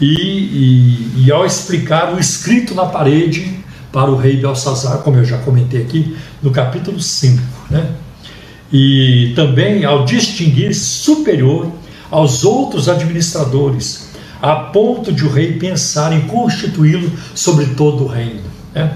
E, 0.00 0.06
e, 0.06 1.24
e, 1.24 1.32
ao 1.32 1.44
explicar 1.44 2.14
o 2.14 2.20
escrito 2.20 2.74
na 2.74 2.86
parede 2.86 3.58
para 3.90 4.10
o 4.10 4.16
rei 4.16 4.36
Belsazar, 4.36 4.98
como 4.98 5.16
eu 5.16 5.24
já 5.24 5.38
comentei 5.38 5.82
aqui, 5.82 6.16
no 6.40 6.52
capítulo 6.52 7.00
5, 7.00 7.42
né? 7.68 7.94
E 8.72 9.32
também 9.34 9.84
ao 9.84 10.04
distinguir 10.04 10.74
superior 10.74 11.72
aos 12.10 12.44
outros 12.44 12.88
administradores, 12.88 14.08
a 14.40 14.54
ponto 14.54 15.12
de 15.12 15.24
o 15.24 15.30
rei 15.30 15.54
pensar 15.54 16.12
em 16.12 16.22
constituí-lo 16.22 17.10
sobre 17.34 17.66
todo 17.66 18.04
o 18.04 18.08
reino. 18.08 18.42
Né? 18.74 18.94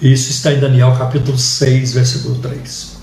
Isso 0.00 0.30
está 0.30 0.52
em 0.52 0.58
Daniel 0.58 0.94
capítulo 0.96 1.38
6, 1.38 1.92
versículo 1.92 2.36
3. 2.36 2.98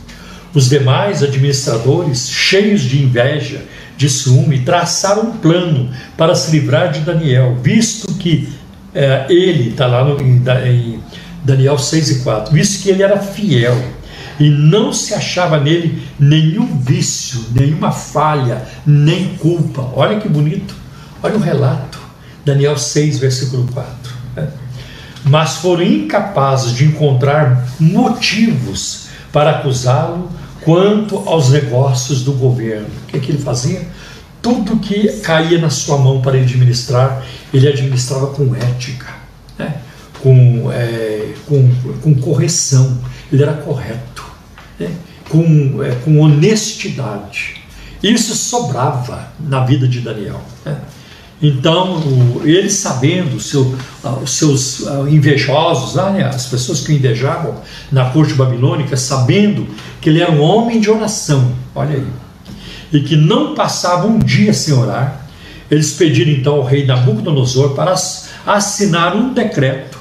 Os 0.53 0.69
demais 0.69 1.21
administradores, 1.21 2.29
cheios 2.29 2.81
de 2.81 3.03
inveja, 3.03 3.63
de 3.97 4.09
ciúme, 4.09 4.59
traçaram 4.59 5.23
um 5.23 5.31
plano 5.31 5.89
para 6.15 6.35
se 6.35 6.51
livrar 6.51 6.91
de 6.91 6.99
Daniel, 6.99 7.57
visto 7.61 8.13
que 8.13 8.47
é, 8.93 9.25
ele, 9.29 9.69
está 9.69 9.87
lá 9.87 10.03
no, 10.03 10.21
em, 10.21 10.41
em 10.65 11.03
Daniel 11.43 11.77
6 11.77 12.09
e 12.11 12.19
4, 12.19 12.53
visto 12.53 12.83
que 12.83 12.89
ele 12.89 13.01
era 13.01 13.17
fiel 13.19 13.75
e 14.39 14.49
não 14.49 14.93
se 14.93 15.13
achava 15.13 15.59
nele 15.59 16.01
nenhum 16.19 16.79
vício, 16.79 17.43
nenhuma 17.53 17.91
falha, 17.91 18.63
nem 18.85 19.35
culpa. 19.37 19.89
Olha 19.95 20.19
que 20.19 20.29
bonito, 20.29 20.75
olha 21.23 21.35
o 21.35 21.39
relato, 21.39 21.99
Daniel 22.45 22.77
6, 22.77 23.17
versículo 23.17 23.67
4. 23.73 24.13
Né? 24.35 24.47
Mas 25.23 25.55
foram 25.55 25.81
incapazes 25.81 26.73
de 26.73 26.85
encontrar 26.85 27.67
motivos 27.79 29.07
para 29.31 29.51
acusá-lo 29.51 30.31
quanto 30.63 31.17
aos 31.17 31.49
negócios 31.49 32.23
do 32.23 32.33
governo. 32.33 32.87
O 33.03 33.07
que, 33.07 33.19
que 33.19 33.31
ele 33.31 33.41
fazia? 33.41 33.87
Tudo 34.41 34.77
que 34.77 35.07
caía 35.21 35.59
na 35.59 35.69
sua 35.69 35.97
mão 35.97 36.21
para 36.21 36.37
administrar, 36.37 37.25
ele 37.53 37.67
administrava 37.67 38.27
com 38.27 38.55
ética, 38.55 39.07
né? 39.57 39.75
com, 40.21 40.71
é, 40.71 41.33
com, 41.45 41.69
com 42.01 42.15
correção, 42.15 42.97
ele 43.31 43.43
era 43.43 43.53
correto, 43.53 44.25
né? 44.79 44.91
com, 45.29 45.83
é, 45.83 45.95
com 46.03 46.19
honestidade. 46.19 47.55
Isso 48.01 48.35
sobrava 48.35 49.31
na 49.39 49.65
vida 49.65 49.87
de 49.87 50.01
Daniel. 50.01 50.41
Né? 50.63 50.77
Então, 51.41 52.01
ele 52.43 52.69
sabendo, 52.69 53.39
seu, 53.39 53.75
ah, 54.03 54.17
os 54.23 54.31
seus 54.31 54.87
ah, 54.87 55.05
invejosos, 55.07 55.95
né, 55.95 56.23
as 56.33 56.47
pessoas 56.47 56.81
que 56.81 56.91
o 56.91 56.95
invejavam 56.95 57.55
na 57.91 58.09
corte 58.09 58.33
babilônica, 58.33 58.97
sabendo 58.97 59.67
que 60.01 60.09
ele 60.09 60.21
era 60.21 60.31
um 60.31 60.41
homem 60.41 60.79
de 60.79 60.89
oração, 60.89 61.51
olha 61.75 61.95
aí, 61.95 62.07
e 62.91 63.01
que 63.01 63.15
não 63.15 63.53
passava 63.53 64.07
um 64.07 64.17
dia 64.17 64.51
sem 64.51 64.73
orar, 64.73 65.27
eles 65.69 65.93
pediram 65.93 66.31
então 66.31 66.55
ao 66.55 66.63
rei 66.63 66.85
Nabucodonosor 66.85 67.75
para 67.75 67.93
assinar 68.45 69.15
um 69.15 69.33
decreto 69.33 69.97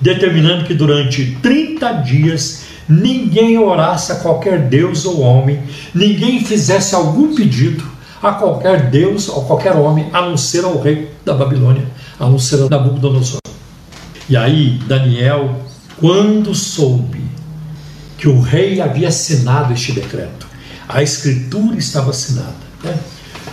determinando 0.00 0.64
que 0.64 0.74
durante 0.74 1.36
30 1.42 1.92
dias 1.94 2.62
ninguém 2.88 3.58
orasse 3.58 4.12
a 4.12 4.16
qualquer 4.16 4.68
deus 4.68 5.04
ou 5.04 5.20
homem, 5.20 5.60
ninguém 5.94 6.44
fizesse 6.44 6.94
algum 6.94 7.34
pedido 7.34 7.84
a 8.22 8.32
qualquer 8.32 8.90
deus 8.90 9.28
ou 9.28 9.44
qualquer 9.44 9.74
homem, 9.74 10.08
a 10.12 10.22
não 10.22 10.36
ser 10.36 10.64
ao 10.64 10.80
rei 10.80 11.10
da 11.24 11.34
Babilônia, 11.34 11.86
a 12.18 12.26
não 12.26 12.38
ser 12.38 12.62
a 12.62 12.68
Nabucodonosor. 12.68 13.40
E 14.28 14.36
aí, 14.36 14.78
Daniel, 14.86 15.56
quando 15.98 16.54
soube 16.54 17.24
que 18.16 18.28
o 18.28 18.40
rei 18.40 18.80
havia 18.80 19.08
assinado 19.08 19.72
este 19.72 19.92
decreto, 19.92 20.46
a 20.88 21.02
escritura 21.02 21.76
estava 21.76 22.10
assinada, 22.10 22.54
né? 22.82 22.98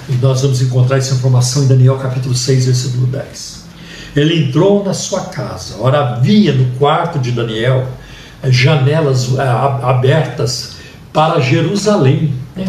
e 0.10 0.14
nós 0.14 0.42
vamos 0.42 0.62
encontrar 0.62 0.98
essa 0.98 1.14
informação 1.14 1.64
em 1.64 1.68
Daniel 1.68 1.98
capítulo 1.98 2.36
6, 2.36 2.66
versículo 2.66 3.08
10. 3.08 3.66
Ele 4.16 4.48
entrou 4.48 4.84
na 4.84 4.94
sua 4.94 5.22
casa, 5.26 5.76
ora 5.80 6.00
havia 6.00 6.54
no 6.54 6.66
quarto 6.78 7.20
de 7.20 7.32
Daniel 7.32 7.88
eh, 8.42 8.52
janelas 8.52 9.38
eh, 9.38 9.42
abertas 9.84 10.76
para 11.12 11.42
Jerusalém. 11.42 12.34
Né? 12.56 12.68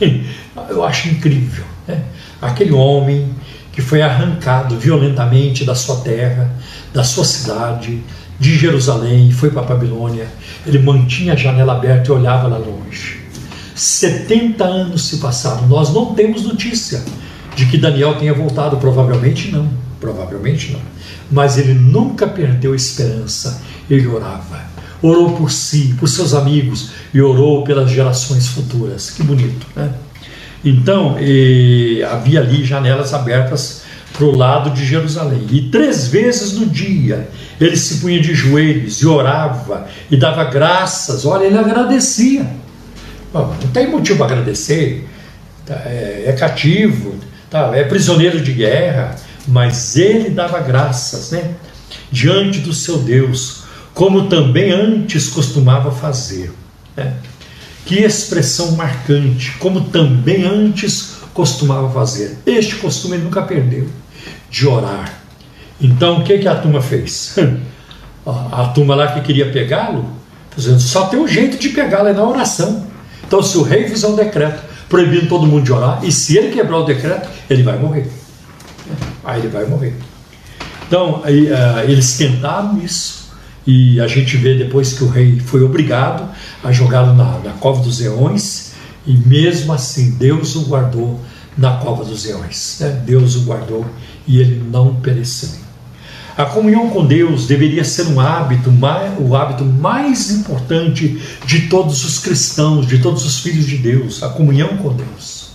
Eu 0.68 0.84
acho 0.84 1.08
incrível. 1.08 1.64
Né? 1.86 2.02
Aquele 2.40 2.72
homem 2.72 3.34
que 3.72 3.80
foi 3.80 4.02
arrancado 4.02 4.78
violentamente 4.78 5.64
da 5.64 5.74
sua 5.74 5.96
terra, 5.96 6.50
da 6.92 7.04
sua 7.04 7.24
cidade, 7.24 8.02
de 8.38 8.58
Jerusalém, 8.58 9.28
e 9.28 9.32
foi 9.32 9.50
para 9.50 9.62
a 9.62 9.66
Babilônia. 9.66 10.26
Ele 10.66 10.78
mantinha 10.78 11.34
a 11.34 11.36
janela 11.36 11.74
aberta 11.74 12.10
e 12.10 12.12
olhava 12.12 12.48
lá 12.48 12.58
longe. 12.58 13.20
70 13.74 14.64
anos 14.64 15.08
se 15.08 15.18
passaram. 15.18 15.66
Nós 15.66 15.92
não 15.92 16.14
temos 16.14 16.44
notícia 16.44 17.02
de 17.54 17.66
que 17.66 17.78
Daniel 17.78 18.16
tenha 18.16 18.34
voltado. 18.34 18.76
Provavelmente 18.76 19.50
não. 19.50 19.68
Provavelmente 19.98 20.72
não. 20.72 20.80
Mas 21.30 21.58
ele 21.58 21.74
nunca 21.74 22.26
perdeu 22.26 22.72
a 22.72 22.76
esperança. 22.76 23.62
Ele 23.88 24.06
orava. 24.06 24.68
Orou 25.02 25.32
por 25.32 25.50
si, 25.50 25.94
por 25.98 26.08
seus 26.08 26.34
amigos 26.34 26.90
e 27.14 27.22
orou 27.22 27.64
pelas 27.64 27.90
gerações 27.90 28.48
futuras. 28.48 29.10
Que 29.10 29.22
bonito, 29.22 29.66
né? 29.74 29.90
Então, 30.64 31.16
havia 32.10 32.40
ali 32.40 32.64
janelas 32.64 33.14
abertas 33.14 33.82
para 34.12 34.24
o 34.24 34.36
lado 34.36 34.70
de 34.70 34.84
Jerusalém. 34.84 35.46
E 35.50 35.62
três 35.62 36.08
vezes 36.08 36.52
no 36.52 36.66
dia 36.66 37.28
ele 37.60 37.76
se 37.76 37.98
punha 37.98 38.20
de 38.20 38.34
joelhos 38.34 39.00
e 39.00 39.06
orava 39.06 39.86
e 40.10 40.16
dava 40.16 40.44
graças. 40.44 41.24
Olha, 41.24 41.44
ele 41.44 41.58
agradecia. 41.58 42.46
Bom, 43.32 43.54
não 43.62 43.70
tem 43.70 43.88
motivo 43.88 44.18
para 44.18 44.32
agradecer. 44.32 45.08
Tá, 45.64 45.74
é, 45.86 46.24
é, 46.26 46.32
cativo, 46.32 47.14
tá, 47.48 47.70
é 47.74 47.84
prisioneiro 47.84 48.40
de 48.40 48.52
guerra, 48.52 49.14
mas 49.46 49.96
ele 49.96 50.30
dava 50.30 50.58
graças 50.60 51.30
né, 51.30 51.54
diante 52.10 52.58
do 52.58 52.72
seu 52.72 52.98
Deus, 52.98 53.64
como 53.94 54.28
também 54.28 54.72
antes 54.72 55.28
costumava 55.28 55.92
fazer. 55.92 56.50
Né? 56.96 57.14
Que 57.84 58.00
expressão 58.00 58.72
marcante, 58.72 59.52
como 59.58 59.82
também 59.82 60.44
antes 60.44 61.16
costumava 61.34 61.90
fazer. 61.90 62.38
Este 62.46 62.76
costume 62.76 63.16
ele 63.16 63.24
nunca 63.24 63.42
perdeu, 63.42 63.88
de 64.50 64.66
orar. 64.66 65.20
Então, 65.80 66.18
o 66.18 66.24
que, 66.24 66.38
que 66.38 66.48
a 66.48 66.54
turma 66.56 66.82
fez? 66.82 67.36
A 68.26 68.66
turma 68.74 68.94
lá 68.94 69.08
que 69.12 69.22
queria 69.22 69.50
pegá-lo, 69.50 70.04
só 70.78 71.06
tem 71.06 71.18
um 71.18 71.26
jeito 71.26 71.58
de 71.58 71.70
pegá-lo, 71.70 72.08
é 72.08 72.12
na 72.12 72.22
oração. 72.22 72.86
Então, 73.26 73.42
se 73.42 73.56
o 73.56 73.62
rei 73.62 73.88
fizer 73.88 74.06
um 74.06 74.14
decreto 74.14 74.62
proibindo 74.90 75.26
todo 75.26 75.46
mundo 75.46 75.64
de 75.64 75.72
orar, 75.72 76.00
e 76.04 76.12
se 76.12 76.36
ele 76.36 76.52
quebrar 76.52 76.78
o 76.78 76.84
decreto, 76.84 77.28
ele 77.48 77.62
vai 77.62 77.78
morrer. 77.78 78.10
Aí 79.24 79.40
ele 79.40 79.48
vai 79.48 79.64
morrer. 79.64 79.94
Então, 80.86 81.22
aí, 81.24 81.50
uh, 81.50 81.88
eles 81.88 82.16
tentaram 82.18 82.78
isso, 82.78 83.19
e 83.66 84.00
a 84.00 84.06
gente 84.06 84.36
vê 84.36 84.54
depois 84.54 84.92
que 84.92 85.04
o 85.04 85.08
rei 85.08 85.38
foi 85.38 85.62
obrigado 85.62 86.28
a 86.62 86.72
jogá-lo 86.72 87.14
na, 87.14 87.38
na 87.38 87.52
cova 87.52 87.82
dos 87.82 88.00
leões, 88.00 88.72
e 89.06 89.16
mesmo 89.16 89.72
assim 89.72 90.12
Deus 90.12 90.56
o 90.56 90.66
guardou 90.66 91.20
na 91.56 91.76
cova 91.76 92.04
dos 92.04 92.24
leões. 92.24 92.78
Né? 92.80 93.02
Deus 93.04 93.36
o 93.36 93.42
guardou 93.42 93.86
e 94.26 94.38
ele 94.38 94.62
não 94.70 94.96
pereceu. 94.96 95.60
A 96.36 96.46
comunhão 96.46 96.88
com 96.88 97.04
Deus 97.04 97.46
deveria 97.46 97.84
ser 97.84 98.06
um 98.06 98.20
hábito, 98.20 98.72
o 99.18 99.36
hábito 99.36 99.64
mais 99.64 100.30
importante 100.30 101.20
de 101.44 101.68
todos 101.68 102.04
os 102.04 102.18
cristãos, 102.18 102.86
de 102.86 102.98
todos 102.98 103.26
os 103.26 103.40
filhos 103.40 103.66
de 103.66 103.76
Deus, 103.76 104.22
a 104.22 104.28
comunhão 104.30 104.78
com 104.78 104.94
Deus. 104.94 105.50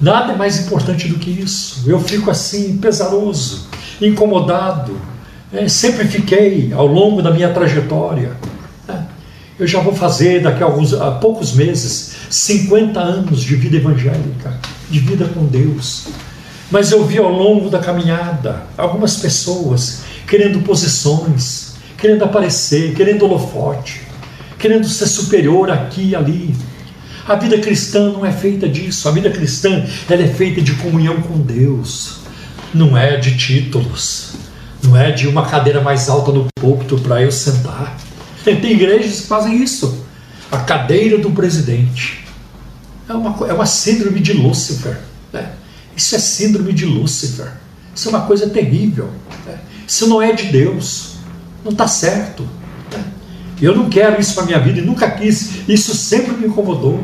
Nada 0.00 0.32
é 0.32 0.36
mais 0.36 0.58
importante 0.58 1.06
do 1.06 1.20
que 1.20 1.30
isso. 1.30 1.84
Eu 1.86 2.00
fico 2.00 2.30
assim, 2.30 2.78
pesaroso, 2.78 3.68
incomodado, 4.00 4.96
é, 5.52 5.68
sempre 5.68 6.06
fiquei 6.06 6.72
ao 6.72 6.86
longo 6.86 7.20
da 7.20 7.30
minha 7.30 7.50
trajetória. 7.50 8.32
É, 8.88 8.96
eu 9.58 9.66
já 9.66 9.80
vou 9.80 9.94
fazer 9.94 10.40
daqui 10.40 10.62
a, 10.62 10.66
alguns, 10.66 10.94
a 10.94 11.10
poucos 11.10 11.52
meses 11.52 12.14
50 12.30 12.98
anos 12.98 13.42
de 13.42 13.54
vida 13.56 13.76
evangélica, 13.76 14.58
de 14.90 14.98
vida 14.98 15.26
com 15.26 15.44
Deus. 15.44 16.08
Mas 16.70 16.90
eu 16.90 17.04
vi 17.04 17.18
ao 17.18 17.30
longo 17.30 17.68
da 17.68 17.78
caminhada 17.78 18.62
algumas 18.78 19.16
pessoas 19.16 20.04
querendo 20.26 20.62
posições, 20.62 21.74
querendo 21.98 22.24
aparecer, 22.24 22.94
querendo 22.94 23.26
holofote, 23.26 24.00
querendo 24.58 24.88
ser 24.88 25.06
superior 25.06 25.70
aqui 25.70 26.08
e 26.08 26.16
ali. 26.16 26.54
A 27.28 27.36
vida 27.36 27.58
cristã 27.58 28.10
não 28.10 28.24
é 28.24 28.32
feita 28.32 28.66
disso. 28.66 29.06
A 29.06 29.12
vida 29.12 29.30
cristã 29.30 29.84
ela 30.08 30.22
é 30.22 30.28
feita 30.28 30.62
de 30.62 30.72
comunhão 30.76 31.20
com 31.20 31.38
Deus, 31.38 32.20
não 32.72 32.96
é 32.96 33.18
de 33.18 33.36
títulos 33.36 34.32
não 34.82 34.96
é 34.96 35.12
de 35.12 35.28
uma 35.28 35.46
cadeira 35.46 35.80
mais 35.80 36.08
alta 36.08 36.32
no 36.32 36.46
púlpito 36.54 36.98
para 36.98 37.22
eu 37.22 37.30
sentar. 37.30 37.96
Tem 38.44 38.72
igrejas 38.72 39.20
que 39.20 39.26
fazem 39.26 39.62
isso. 39.62 40.04
A 40.50 40.58
cadeira 40.58 41.18
do 41.18 41.30
presidente. 41.30 42.24
É 43.08 43.12
uma, 43.12 43.48
é 43.48 43.52
uma 43.52 43.66
síndrome 43.66 44.20
de 44.20 44.32
Lúcifer. 44.32 44.98
Né? 45.32 45.52
Isso 45.96 46.14
é 46.16 46.18
síndrome 46.18 46.72
de 46.72 46.84
Lúcifer. 46.84 47.52
Isso 47.94 48.08
é 48.08 48.10
uma 48.10 48.22
coisa 48.22 48.48
terrível. 48.48 49.10
Né? 49.46 49.58
Isso 49.86 50.08
não 50.08 50.20
é 50.20 50.32
de 50.32 50.46
Deus. 50.46 51.14
Não 51.64 51.72
está 51.72 51.86
certo. 51.86 52.42
Né? 52.90 53.04
Eu 53.60 53.76
não 53.76 53.88
quero 53.88 54.20
isso 54.20 54.34
para 54.34 54.44
minha 54.44 54.58
vida 54.58 54.80
e 54.80 54.82
nunca 54.82 55.08
quis. 55.10 55.68
Isso 55.68 55.94
sempre 55.94 56.32
me 56.34 56.48
incomodou. 56.48 57.02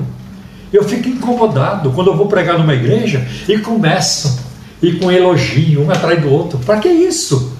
Eu 0.72 0.84
fico 0.84 1.08
incomodado 1.08 1.92
quando 1.92 2.08
eu 2.08 2.16
vou 2.16 2.26
pregar 2.26 2.58
numa 2.58 2.74
igreja 2.74 3.26
e 3.48 3.58
começam 3.58 4.36
e 4.82 4.92
com 4.92 5.10
elogio 5.10 5.84
um 5.84 5.90
atrás 5.90 6.20
do 6.20 6.28
outro. 6.28 6.58
Para 6.58 6.78
que 6.78 6.88
isso? 6.88 7.57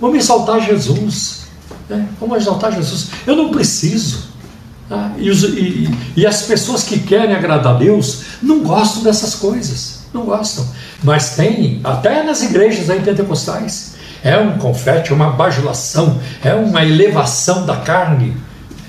Vamos 0.00 0.18
exaltar 0.18 0.60
Jesus. 0.60 1.44
Né? 1.88 2.08
Vamos 2.20 2.38
exaltar 2.38 2.72
Jesus. 2.72 3.08
Eu 3.26 3.36
não 3.36 3.50
preciso. 3.50 4.34
Tá? 4.88 5.12
E, 5.16 5.30
os, 5.30 5.42
e, 5.42 5.88
e, 6.16 6.26
as 6.26 6.42
pessoas 6.42 6.82
que 6.82 6.98
querem 6.98 7.34
agradar 7.34 7.74
a 7.74 7.78
Deus 7.78 8.22
não 8.42 8.60
gostam 8.60 9.02
dessas 9.02 9.34
coisas. 9.34 10.00
não 10.12 10.24
gostam. 10.24 10.66
Mas 11.02 11.36
tem, 11.36 11.80
até 11.82 12.22
nas 12.22 12.42
igrejas 12.42 12.90
aí 12.90 13.00
pentecostais, 13.00 13.94
é 14.22 14.38
um 14.38 14.58
confete, 14.58 15.12
uma 15.12 15.30
bajulação, 15.30 16.18
é 16.42 16.54
uma 16.54 16.82
elevação 16.84 17.66
da 17.66 17.76
carne. 17.76 18.36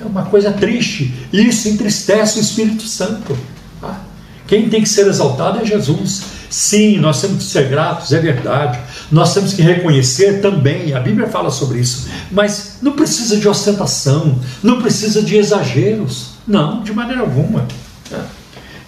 É 0.02 0.06
uma 0.06 0.24
coisa 0.24 0.52
triste. 0.52 1.14
Isso 1.32 1.68
entristece 1.68 2.40
o 2.40 2.42
Espírito 2.42 2.84
Santo. 2.84 3.38
Tá? 3.82 4.02
Quem 4.48 4.70
tem 4.70 4.82
que 4.82 4.90
ser 4.90 5.08
exaltado 5.08 5.60
é 5.60 5.66
Jesus. 5.66 6.24
Sim, 6.50 7.00
nós 7.00 7.20
temos 7.20 7.44
que 7.44 7.52
ser 7.52 7.68
gratos, 7.68 8.14
é 8.14 8.20
verdade. 8.20 8.80
Nós 9.12 9.34
temos 9.34 9.54
que 9.54 9.62
reconhecer 9.62 10.42
também, 10.42 10.94
a 10.94 11.00
Bíblia 11.00 11.28
fala 11.28 11.52
sobre 11.52 11.80
isso, 11.80 12.08
mas 12.32 12.78
não 12.82 12.94
precisa 12.94 13.38
de 13.38 13.48
ostentação, 13.48 14.40
não 14.64 14.82
precisa 14.82 15.22
de 15.22 15.38
exageros. 15.38 16.36
Não, 16.48 16.84
de 16.84 16.94
maneira 16.94 17.22
alguma. 17.22 17.68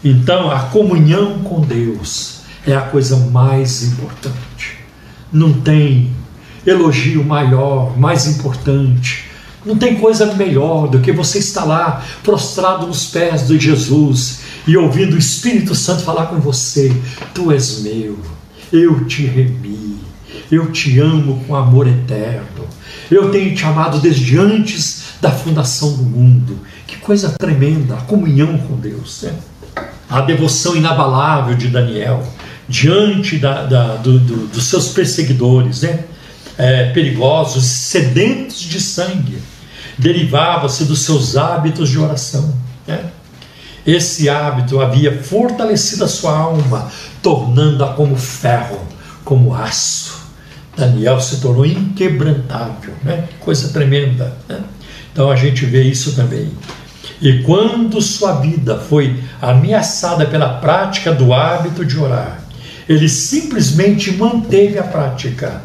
Então, 0.04 0.52
a 0.52 0.60
comunhão 0.60 1.40
com 1.40 1.62
Deus 1.62 2.42
é 2.66 2.76
a 2.76 2.82
coisa 2.82 3.18
mais 3.18 3.84
importante. 3.84 4.78
Não 5.32 5.54
tem 5.54 6.12
elogio 6.66 7.24
maior, 7.24 7.98
mais 7.98 8.28
importante. 8.28 9.26
Não 9.66 9.76
tem 9.76 9.96
coisa 9.96 10.34
melhor 10.36 10.88
do 10.88 11.00
que 11.00 11.12
você 11.12 11.40
estar 11.40 11.66
lá 11.66 12.04
prostrado 12.24 12.88
nos 12.88 13.08
pés 13.08 13.48
de 13.48 13.60
Jesus 13.60 14.40
e 14.68 14.78
ouvindo 14.78 15.16
o 15.16 15.20
Espírito 15.20 15.74
Santo 15.74 16.04
falar 16.04 16.28
com 16.28 16.40
você: 16.40 16.96
Tu 17.34 17.52
és 17.52 17.82
meu, 17.82 18.18
eu 18.72 19.06
te 19.06 19.26
remi, 19.26 19.98
eu 20.52 20.72
te 20.72 21.00
amo 21.00 21.44
com 21.46 21.56
amor 21.56 21.88
eterno, 21.88 22.68
eu 23.10 23.32
tenho 23.32 23.56
te 23.56 23.64
amado 23.66 24.00
desde 24.00 24.38
antes 24.38 25.08
da 25.22 25.32
fundação 25.32 25.94
do 25.94 26.04
mundo. 26.04 26.60
Que 26.86 26.98
coisa 26.98 27.30
tremenda, 27.30 27.96
a 27.96 28.02
comunhão 28.02 28.58
com 28.58 28.78
Deus. 28.78 29.24
Né? 29.24 29.34
A 30.10 30.22
devoção 30.22 30.76
inabalável 30.76 31.56
de 31.56 31.68
Daniel 31.68 32.24
diante 32.68 33.38
da, 33.38 33.64
da, 33.66 33.96
do, 33.96 34.20
do, 34.20 34.48
dos 34.48 34.66
seus 34.66 34.90
perseguidores, 34.90 35.82
né? 35.82 36.04
É, 36.58 36.92
perigosos, 36.92 37.64
sedentos 37.66 38.60
de 38.60 38.82
sangue, 38.82 39.38
derivava-se 39.96 40.86
dos 40.86 41.02
seus 41.02 41.38
hábitos 41.38 41.88
de 41.88 42.00
oração. 42.00 42.52
Né? 42.88 43.12
Esse 43.86 44.28
hábito 44.28 44.82
havia 44.82 45.22
fortalecido 45.22 46.04
a 46.04 46.08
sua 46.08 46.36
alma, 46.36 46.92
tornando-a 47.22 47.94
como 47.94 48.18
ferro, 48.18 48.80
como 49.24 49.54
aço. 49.54 50.07
Daniel 50.78 51.20
se 51.20 51.42
tornou 51.42 51.66
inquebrantável, 51.66 52.94
né? 53.04 53.28
coisa 53.40 53.70
tremenda. 53.70 54.38
Né? 54.48 54.60
Então 55.12 55.32
a 55.32 55.36
gente 55.36 55.66
vê 55.66 55.82
isso 55.82 56.16
também. 56.16 56.52
E 57.20 57.42
quando 57.42 58.00
sua 58.00 58.34
vida 58.34 58.78
foi 58.78 59.20
ameaçada 59.42 60.26
pela 60.28 60.60
prática 60.60 61.12
do 61.12 61.34
hábito 61.34 61.84
de 61.84 61.98
orar, 61.98 62.42
ele 62.88 63.10
simplesmente 63.10 64.12
manteve 64.12 64.78
a 64.78 64.84
prática 64.84 65.62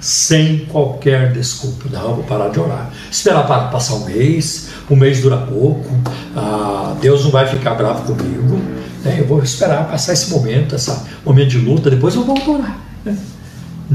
sem 0.00 0.66
qualquer 0.66 1.32
desculpa. 1.32 1.88
Não, 1.90 2.14
vou 2.14 2.24
parar 2.24 2.48
de 2.48 2.58
orar. 2.58 2.90
Esperar 3.10 3.46
para 3.46 3.68
passar 3.68 3.94
um 3.94 4.04
mês, 4.04 4.68
um 4.90 4.96
mês 4.96 5.20
dura 5.20 5.36
pouco, 5.36 5.88
ah, 6.36 6.96
Deus 7.00 7.24
não 7.24 7.30
vai 7.30 7.46
ficar 7.46 7.74
bravo 7.74 8.14
comigo. 8.14 8.60
Né? 9.04 9.16
Eu 9.20 9.26
vou 9.26 9.42
esperar 9.42 9.88
passar 9.88 10.12
esse 10.12 10.30
momento, 10.30 10.74
esse 10.74 10.92
momento 11.24 11.50
de 11.50 11.58
luta, 11.58 11.90
depois 11.90 12.14
eu 12.14 12.24
volto 12.24 12.50
a 12.50 12.54
orar. 12.54 12.78
Né? 13.04 13.16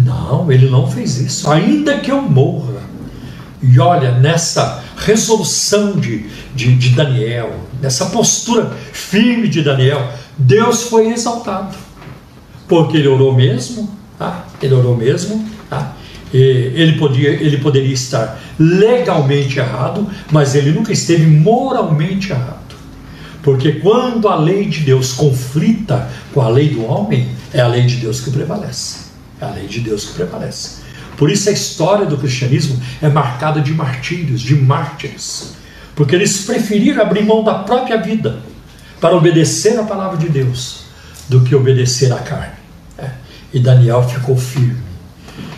Não, 0.06 0.52
ele 0.52 0.70
não 0.70 0.90
fez 0.90 1.18
isso. 1.18 1.50
Ainda 1.50 1.98
que 1.98 2.12
eu 2.12 2.22
morra. 2.22 2.82
E 3.62 3.80
olha, 3.80 4.12
nessa 4.12 4.84
resolução 4.96 5.94
de, 5.94 6.28
de, 6.54 6.76
de 6.76 6.90
Daniel, 6.90 7.60
nessa 7.82 8.08
postura 8.08 8.72
firme 8.92 9.48
de 9.48 9.64
Daniel, 9.64 10.12
Deus 10.38 10.84
foi 10.84 11.08
exaltado. 11.12 11.76
Porque 12.68 12.98
ele 12.98 13.08
orou 13.08 13.34
mesmo, 13.34 13.90
tá? 14.20 14.46
ele 14.62 14.76
orou 14.76 14.96
mesmo, 14.96 15.44
tá? 15.70 15.94
ele, 16.32 16.98
podia, 17.00 17.30
ele 17.30 17.58
poderia 17.58 17.94
estar 17.94 18.40
legalmente 18.60 19.58
errado, 19.58 20.08
mas 20.32 20.54
ele 20.54 20.72
nunca 20.72 20.92
esteve 20.92 21.26
moralmente 21.26 22.32
errado. 22.32 22.58
Porque 23.42 23.74
quando 23.74 24.28
a 24.28 24.36
lei 24.36 24.66
de 24.66 24.82
Deus 24.82 25.14
conflita 25.14 26.08
com 26.34 26.42
a 26.42 26.50
lei 26.50 26.70
do 26.70 26.86
homem, 26.86 27.30
é 27.54 27.62
a 27.62 27.68
lei 27.68 27.86
de 27.86 27.96
Deus 27.96 28.20
que 28.20 28.30
prevalece. 28.30 29.07
É 29.40 29.46
a 29.46 29.50
lei 29.50 29.68
de 29.68 29.80
Deus 29.82 30.06
que 30.06 30.14
prevalece. 30.14 30.82
Por 31.18 31.32
isso 31.32 31.50
a 31.50 31.52
história 31.52 32.06
do 32.06 32.18
cristianismo 32.18 32.80
é 33.02 33.10
marcada 33.10 33.60
de 33.60 33.74
martírios, 33.74 34.42
de 34.42 34.56
mártires. 34.56 35.54
Porque 35.96 36.16
eles 36.16 36.46
preferiram 36.46 37.02
abrir 37.02 37.24
mão 37.24 37.44
da 37.44 37.56
própria 37.56 37.98
vida 37.98 38.40
para 39.02 39.16
obedecer 39.16 39.80
a 39.80 39.84
palavra 39.84 40.18
de 40.18 40.30
Deus 40.30 40.82
do 41.28 41.42
que 41.42 41.56
obedecer 41.56 42.14
à 42.14 42.20
carne. 42.20 42.56
É. 42.98 43.10
E 43.54 43.60
Daniel 43.60 44.08
ficou 44.08 44.38
firme. 44.38 44.78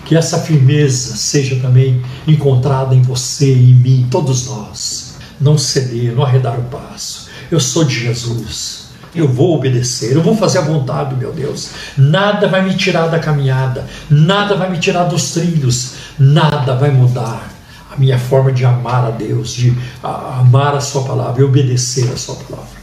Que 0.06 0.16
essa 0.16 0.40
firmeza 0.40 1.16
seja 1.16 1.58
também 1.58 2.02
encontrada 2.28 2.96
em 2.96 3.02
você 3.02 3.54
em 3.54 3.76
mim, 3.76 4.08
todos 4.10 4.48
nós. 4.48 5.18
Não 5.40 5.58
ceder, 5.58 6.16
não 6.16 6.24
arredar 6.24 6.60
o 6.60 6.64
passo. 6.64 7.30
Eu 7.52 7.60
sou 7.60 7.84
de 7.84 8.00
Jesus. 8.00 8.89
Eu 9.14 9.28
vou 9.28 9.56
obedecer, 9.56 10.14
eu 10.14 10.22
vou 10.22 10.36
fazer 10.36 10.60
a 10.60 10.62
vontade 10.62 11.12
do 11.12 11.18
meu 11.18 11.32
Deus. 11.32 11.72
Nada 11.98 12.48
vai 12.48 12.62
me 12.62 12.76
tirar 12.76 13.08
da 13.08 13.20
caminhada, 13.20 13.86
nada 14.10 14.56
vai 14.56 14.70
me 14.70 14.78
tirar 14.78 15.06
dos 15.06 15.32
trilhos, 15.32 15.94
nada 16.18 16.76
vai 16.76 16.92
mudar 16.92 17.50
a 17.92 17.98
minha 17.98 18.20
forma 18.20 18.52
de 18.52 18.64
amar 18.64 19.06
a 19.06 19.12
Deus, 19.12 19.54
de 19.54 19.76
amar 20.04 20.76
a 20.76 20.82
Sua 20.82 21.04
palavra 21.04 21.42
e 21.42 21.46
obedecer 21.46 22.10
a 22.14 22.18
Sua 22.18 22.36
palavra. 22.36 22.80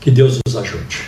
Que 0.00 0.10
Deus 0.10 0.38
nos 0.46 0.56
ajude, 0.56 1.02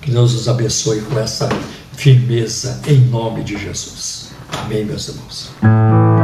que 0.00 0.10
Deus 0.10 0.34
nos 0.34 0.48
abençoe 0.48 1.00
com 1.02 1.18
essa 1.18 1.48
firmeza 1.92 2.80
em 2.86 2.98
nome 2.98 3.44
de 3.44 3.58
Jesus. 3.58 4.30
Amém, 4.64 4.84
meus 4.84 5.08
irmãos. 5.08 6.19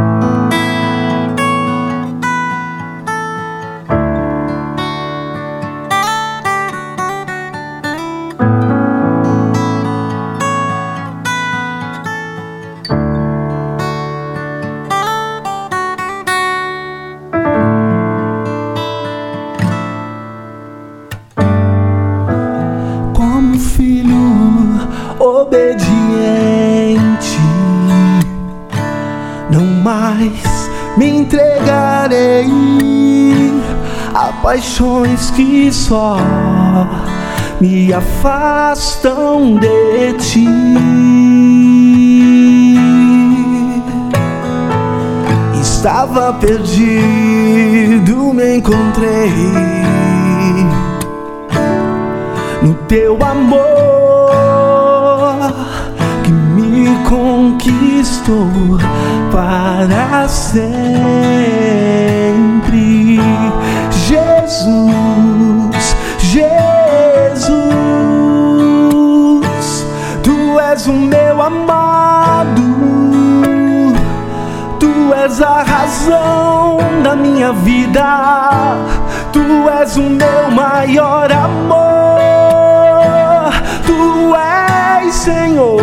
Paixões 34.76 35.30
que 35.30 35.72
só 35.72 36.18
me 37.58 37.90
afastam 37.94 39.56
de 39.56 40.12
ti. 40.18 40.46
Estava 45.58 46.34
perdido, 46.34 47.54
me 48.34 48.58
encontrei 48.58 49.32
no 52.62 52.74
teu 52.86 53.16
amor 53.22 53.62
que 56.22 56.30
me 56.32 56.94
conquistou 57.08 58.50
para 59.32 60.28
sempre. 60.28 61.46
Jesus, 64.66 65.94
Jesus, 66.18 67.46
Tu 70.24 70.58
és 70.58 70.86
o 70.88 70.92
meu 70.92 71.40
amado, 71.40 72.62
Tu 74.80 75.14
és 75.14 75.40
a 75.40 75.62
razão 75.62 76.78
da 77.04 77.14
minha 77.14 77.52
vida, 77.52 78.76
Tu 79.32 79.68
és 79.80 79.96
o 79.96 80.02
meu 80.02 80.50
maior 80.50 81.30
amor, 81.30 82.18
Tu 83.86 84.34
és 84.34 85.14
Senhor, 85.14 85.78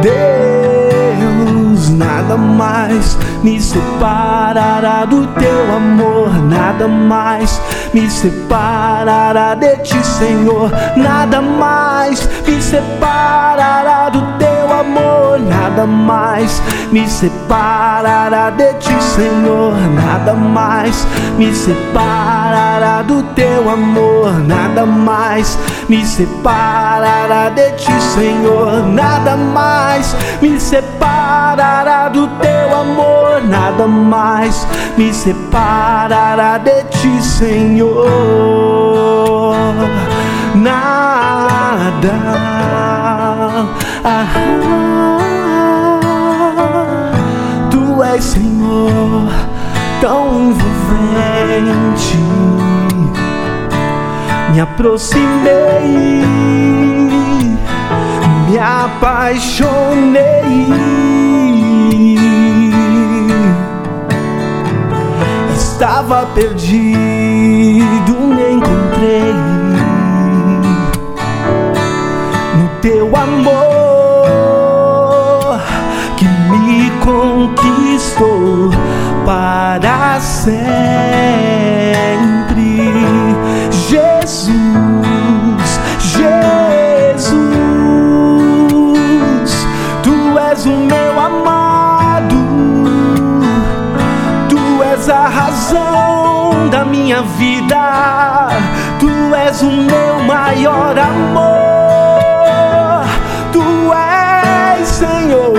Deus, 0.00 1.90
nada 1.90 2.38
mais 2.38 3.18
me 3.42 3.60
separará 3.60 5.04
do 5.04 5.26
teu 5.28 5.74
amor, 5.74 6.30
nada 6.44 6.86
mais 6.86 7.60
me 7.94 8.10
separará 8.10 9.54
de 9.54 9.76
ti, 9.78 10.04
Senhor, 10.04 10.70
nada 10.96 11.40
mais 11.40 12.28
me 12.46 12.60
separará 12.60 14.08
do 14.10 14.20
teu 14.38 14.72
amor 14.72 15.20
nada 15.70 15.86
mais 15.86 16.62
me 16.92 17.08
separará 17.08 18.50
de 18.50 18.74
ti, 18.74 19.02
Senhor. 19.02 19.74
Nada 19.94 20.34
mais 20.34 21.06
me 21.38 21.54
separará 21.54 23.02
do 23.02 23.22
teu 23.34 23.68
amor, 23.70 24.32
nada 24.46 24.84
mais 24.84 25.58
me 25.88 26.04
separará 26.04 27.50
de 27.50 27.70
ti, 27.72 27.92
Senhor. 28.14 28.86
Nada 28.86 29.36
mais 29.36 30.14
me 30.42 30.60
separará 30.60 31.09
do 32.12 32.28
teu 32.38 32.76
amor, 32.76 33.42
nada 33.42 33.86
mais 33.86 34.66
me 34.96 35.12
separará 35.12 36.58
de 36.58 36.84
ti, 36.84 37.20
Senhor. 37.22 38.04
Nada. 40.54 42.14
Ah, 44.04 44.26
tu 47.70 48.02
és, 48.02 48.24
Senhor, 48.24 49.28
tão 50.00 50.50
envolvente. 50.50 52.18
Me 54.52 54.60
aproximei, 54.60 56.24
me 58.48 58.58
apaixonei. 58.58 61.19
Estava 65.80 66.26
perdido, 66.34 68.12
me 68.20 68.52
encontrei 68.52 69.32
no 72.58 72.68
teu 72.82 73.16
amor 73.16 73.48
que 76.18 76.26
me 76.26 76.90
conquistou 77.00 78.70
para 79.24 80.20
sempre. 80.20 80.60
Jesus, 83.70 84.60
Jesus, 86.02 87.40
tu 90.02 90.38
és 90.38 90.66
o 90.66 90.76
meu 90.76 91.19
minha 97.10 97.22
vida, 97.22 98.48
tu 99.00 99.34
és 99.34 99.62
o 99.62 99.70
meu 99.70 100.22
maior 100.28 100.96
amor, 100.96 101.42
tu 103.50 103.64
és 103.92 104.88
Senhor. 104.88 105.52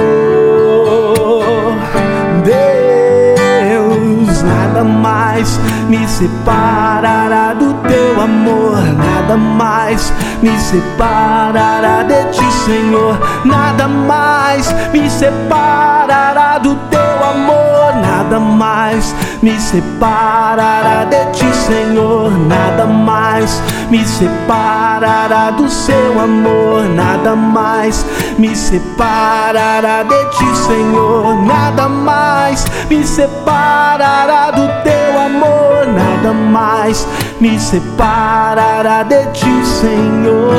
Deus, 2.45 4.43
nada 4.43 4.81
mais 4.85 5.59
me 5.89 6.07
separará 6.07 7.53
do 7.53 7.73
teu 7.85 8.21
amor, 8.21 8.77
nada 8.95 9.35
mais 9.35 10.13
me 10.41 10.57
separará 10.57 12.03
de 12.03 12.31
ti, 12.31 12.49
Senhor. 12.63 13.19
Nada 13.43 13.89
mais 13.89 14.73
me 14.93 15.09
separará 15.09 16.59
do 16.59 16.75
teu 16.89 17.00
amor, 17.31 17.95
nada 18.01 18.39
mais 18.39 19.15
me 19.41 19.59
separará 19.59 21.05
de 21.05 21.25
ti, 21.31 21.55
Senhor. 21.55 22.31
Nada 22.31 22.85
mais 22.85 23.61
me 23.89 24.05
separará 24.05 25.51
do 25.51 25.67
seu 25.69 26.19
amor, 26.19 26.83
nada 26.95 27.35
mais 27.35 28.05
me 28.37 28.55
separará 28.55 30.03
de 30.03 30.25
ti, 30.37 30.55
Senhor. 30.55 31.43
Nada 31.45 31.89
mais 31.89 32.65
me 32.89 33.03
separará 33.05 34.51
do 34.51 34.67
teu 34.83 35.19
amor, 35.19 35.87
nada 35.87 36.33
mais 36.33 37.07
me 37.39 37.59
separará 37.59 39.03
de 39.03 39.25
ti, 39.31 39.65
Senhor. 39.65 40.51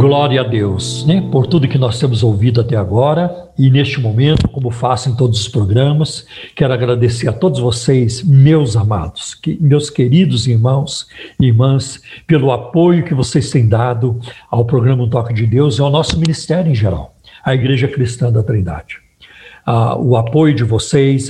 Glória 0.02 0.40
a 0.40 0.44
Deus, 0.44 1.06
né? 1.06 1.20
Por 1.30 1.46
tudo 1.46 1.68
que 1.68 1.78
nós 1.78 1.96
temos 1.96 2.24
ouvido 2.24 2.60
até 2.60 2.74
agora 2.74 3.48
e 3.56 3.70
neste 3.70 4.00
momento, 4.00 4.48
como 4.48 4.68
faço 4.68 5.08
em 5.08 5.14
todos 5.14 5.42
os 5.42 5.46
programas, 5.46 6.26
quero 6.56 6.72
agradecer 6.72 7.28
a 7.28 7.32
todos 7.32 7.60
vocês, 7.60 8.20
meus 8.24 8.76
amados, 8.76 9.32
que, 9.36 9.56
meus 9.60 9.90
queridos 9.90 10.48
irmãos 10.48 11.06
e 11.40 11.46
irmãs, 11.46 12.02
pelo 12.26 12.50
apoio 12.50 13.04
que 13.04 13.14
vocês 13.14 13.48
têm 13.52 13.68
dado 13.68 14.18
ao 14.50 14.64
programa 14.64 15.04
Um 15.04 15.08
Toque 15.08 15.32
de 15.32 15.46
Deus 15.46 15.78
e 15.78 15.80
ao 15.80 15.88
nosso 15.88 16.18
ministério 16.18 16.72
em 16.72 16.74
geral, 16.74 17.14
a 17.44 17.54
Igreja 17.54 17.86
Cristã 17.86 18.32
da 18.32 18.42
Trindade. 18.42 18.96
O 19.98 20.16
apoio 20.16 20.54
de 20.54 20.64
vocês 20.64 21.28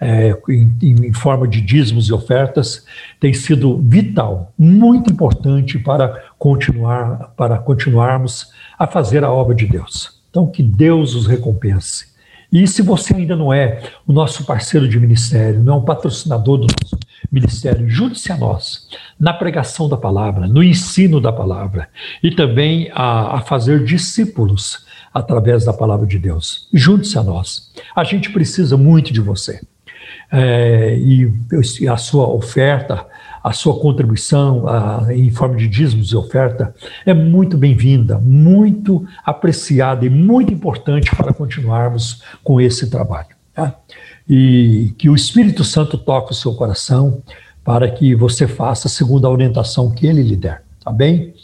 é, 0.00 0.36
em, 0.48 0.76
em, 0.80 1.12
forma 1.12 1.48
de 1.48 1.60
dízimos 1.60 2.08
e 2.08 2.12
ofertas 2.12 2.84
tem 3.18 3.34
sido 3.34 3.78
vital, 3.78 4.52
muito 4.56 5.12
importante 5.12 5.78
para 5.78 6.22
continuar, 6.38 7.32
para 7.36 7.58
continuarmos 7.58 8.52
a 8.78 8.86
fazer 8.86 9.24
a 9.24 9.32
obra 9.32 9.54
de 9.54 9.66
Deus. 9.66 10.22
Então, 10.30 10.46
que 10.46 10.62
Deus 10.62 11.14
os 11.14 11.26
recompense. 11.26 12.14
E 12.52 12.68
se 12.68 12.82
você 12.82 13.16
ainda 13.16 13.34
não 13.34 13.52
é 13.52 13.82
o 14.06 14.12
nosso 14.12 14.44
parceiro 14.44 14.88
de 14.88 15.00
ministério, 15.00 15.60
não 15.60 15.74
é 15.74 15.76
um 15.78 15.84
patrocinador 15.84 16.58
do 16.58 16.66
nosso 16.68 16.96
ministério, 17.30 17.88
junte-se 17.88 18.30
a 18.30 18.36
nós 18.36 18.88
na 19.18 19.32
pregação 19.32 19.88
da 19.88 19.96
palavra, 19.96 20.46
no 20.46 20.62
ensino 20.62 21.20
da 21.20 21.32
palavra 21.32 21.88
e 22.22 22.30
também 22.30 22.88
a, 22.94 23.38
a 23.38 23.40
fazer 23.40 23.82
discípulos 23.82 24.83
através 25.14 25.64
da 25.64 25.72
palavra 25.72 26.06
de 26.06 26.18
Deus. 26.18 26.68
Junte-se 26.74 27.16
a 27.16 27.22
nós. 27.22 27.70
A 27.94 28.02
gente 28.02 28.32
precisa 28.32 28.76
muito 28.76 29.12
de 29.12 29.20
você. 29.20 29.60
É, 30.32 30.98
e 30.98 31.30
a 31.88 31.96
sua 31.96 32.28
oferta, 32.28 33.06
a 33.42 33.52
sua 33.52 33.78
contribuição 33.78 34.66
a, 34.66 35.06
em 35.10 35.30
forma 35.30 35.56
de 35.56 35.68
dízimos 35.68 36.10
e 36.10 36.16
oferta 36.16 36.74
é 37.06 37.14
muito 37.14 37.56
bem-vinda, 37.56 38.18
muito 38.18 39.06
apreciada 39.24 40.04
e 40.04 40.10
muito 40.10 40.52
importante 40.52 41.14
para 41.14 41.32
continuarmos 41.32 42.22
com 42.42 42.60
esse 42.60 42.90
trabalho. 42.90 43.36
Tá? 43.54 43.76
E 44.28 44.92
que 44.98 45.08
o 45.08 45.14
Espírito 45.14 45.62
Santo 45.62 45.96
toque 45.96 46.32
o 46.32 46.34
seu 46.34 46.54
coração 46.54 47.22
para 47.62 47.88
que 47.88 48.14
você 48.14 48.48
faça 48.48 48.88
segundo 48.88 49.26
a 49.26 49.30
orientação 49.30 49.90
que 49.90 50.06
ele 50.06 50.22
lhe 50.22 50.36
der, 50.36 50.62
tá 50.82 50.90
bem? 50.90 51.34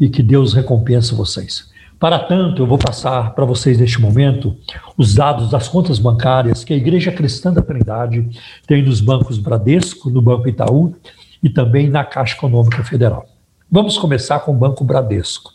E 0.00 0.08
que 0.08 0.22
Deus 0.22 0.54
recompense 0.54 1.14
vocês. 1.14 1.67
Para 1.98 2.20
tanto, 2.20 2.62
eu 2.62 2.66
vou 2.66 2.78
passar 2.78 3.34
para 3.34 3.44
vocês 3.44 3.78
neste 3.78 4.00
momento 4.00 4.56
os 4.96 5.14
dados 5.14 5.50
das 5.50 5.66
contas 5.66 5.98
bancárias 5.98 6.62
que 6.62 6.72
a 6.72 6.76
Igreja 6.76 7.10
Cristã 7.10 7.52
da 7.52 7.60
Trindade 7.60 8.28
tem 8.66 8.82
nos 8.82 9.00
bancos 9.00 9.36
Bradesco, 9.36 10.08
no 10.08 10.22
Banco 10.22 10.48
Itaú 10.48 10.94
e 11.42 11.50
também 11.50 11.88
na 11.88 12.04
Caixa 12.04 12.36
Econômica 12.36 12.84
Federal. 12.84 13.26
Vamos 13.68 13.98
começar 13.98 14.38
com 14.40 14.52
o 14.52 14.56
Banco 14.56 14.84
Bradesco. 14.84 15.52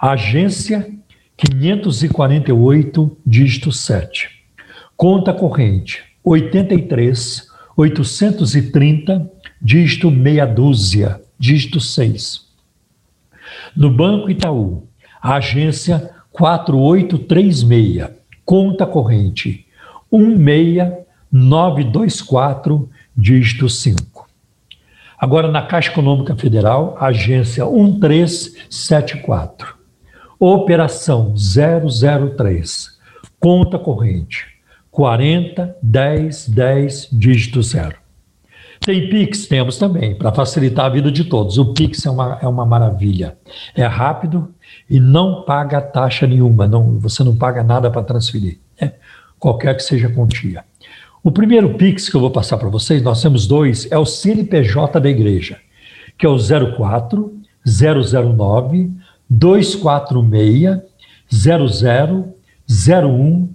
Agência 0.00 0.88
548, 1.36 3.16
dígito 3.26 3.72
7. 3.72 4.30
Conta 4.96 5.34
corrente 5.34 6.04
83 6.22 7.48
830, 7.76 9.30
dígito 9.60 10.10
meia 10.10 10.46
dúzia, 10.46 11.20
dígito 11.38 11.78
6. 11.78 12.46
No 13.76 13.90
Banco 13.90 14.30
Itaú, 14.30 14.85
agência 15.20 16.10
4836, 16.32 18.08
conta 18.44 18.86
corrente 18.86 19.66
16924, 20.10 22.88
dígito 23.16 23.68
5. 23.68 24.26
Agora, 25.18 25.50
na 25.50 25.62
Caixa 25.62 25.90
Econômica 25.90 26.36
Federal, 26.36 26.96
agência 27.00 27.64
1374, 27.64 29.74
operação 30.38 31.34
003, 31.34 32.98
conta 33.40 33.78
corrente 33.78 34.54
40 34.90 35.74
10 35.82 36.48
10 36.48 37.08
dígito 37.12 37.62
zero. 37.62 37.96
Tem 38.80 39.08
Pix? 39.08 39.46
Temos 39.46 39.78
também, 39.78 40.14
para 40.14 40.32
facilitar 40.32 40.86
a 40.86 40.90
vida 40.90 41.10
de 41.10 41.24
todos. 41.24 41.58
O 41.58 41.72
Pix 41.72 42.04
é 42.06 42.10
uma, 42.10 42.38
é 42.42 42.46
uma 42.46 42.64
maravilha. 42.64 43.36
É 43.74 43.86
rápido 43.86 44.54
e 44.88 45.00
não 45.00 45.42
paga 45.42 45.80
taxa 45.80 46.26
nenhuma, 46.26 46.66
não, 46.66 46.98
você 46.98 47.24
não 47.24 47.36
paga 47.36 47.62
nada 47.62 47.90
para 47.90 48.02
transferir, 48.02 48.58
né? 48.80 48.92
qualquer 49.38 49.76
que 49.76 49.82
seja 49.82 50.06
a 50.06 50.12
quantia. 50.12 50.64
O 51.22 51.32
primeiro 51.32 51.74
Pix 51.74 52.08
que 52.08 52.16
eu 52.16 52.20
vou 52.20 52.30
passar 52.30 52.56
para 52.56 52.68
vocês, 52.68 53.02
nós 53.02 53.20
temos 53.20 53.46
dois, 53.46 53.90
é 53.90 53.98
o 53.98 54.06
CNPJ 54.06 55.00
da 55.00 55.08
igreja, 55.08 55.58
que 56.16 56.24
é 56.24 56.28
o 56.28 56.38
04 56.38 57.34
009 57.66 58.92
246 59.28 60.82
0001 61.28 63.48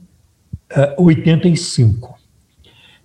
85. 0.97 2.17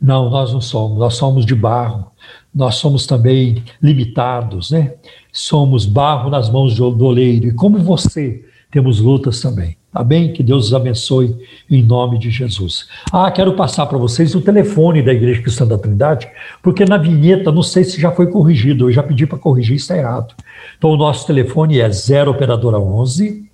Não, 0.00 0.28
nós 0.28 0.52
não 0.52 0.60
somos. 0.60 0.98
Nós 0.98 1.14
somos 1.14 1.46
de 1.46 1.54
barro. 1.54 2.10
Nós 2.54 2.74
somos 2.74 3.06
também 3.06 3.62
limitados, 3.82 4.70
né? 4.70 4.94
Somos 5.32 5.86
barro 5.86 6.28
nas 6.28 6.50
mãos 6.50 6.74
do 6.76 7.04
oleiro. 7.04 7.46
E 7.46 7.54
como 7.54 7.78
você, 7.78 8.44
temos 8.70 9.00
lutas 9.00 9.40
também. 9.40 9.77
Tá 9.92 10.02
bem? 10.04 10.32
Que 10.32 10.42
Deus 10.42 10.66
os 10.66 10.74
abençoe 10.74 11.34
em 11.70 11.82
nome 11.82 12.18
de 12.18 12.30
Jesus. 12.30 12.86
Ah, 13.10 13.30
quero 13.30 13.54
passar 13.54 13.86
para 13.86 13.96
vocês 13.96 14.34
o 14.34 14.42
telefone 14.42 15.02
da 15.02 15.14
Igreja 15.14 15.40
Cristã 15.40 15.66
da 15.66 15.78
Trindade, 15.78 16.28
porque 16.62 16.84
na 16.84 16.98
vinheta, 16.98 17.50
não 17.50 17.62
sei 17.62 17.84
se 17.84 17.98
já 17.98 18.12
foi 18.12 18.26
corrigido, 18.26 18.88
eu 18.88 18.92
já 18.92 19.02
pedi 19.02 19.26
para 19.26 19.38
corrigir, 19.38 19.76
está 19.76 19.96
errado. 19.96 20.34
Então, 20.76 20.90
o 20.90 20.96
nosso 20.96 21.26
telefone 21.26 21.80
é 21.80 21.90
0 21.90 22.32
Operadora 22.32 22.78
11 22.78 23.48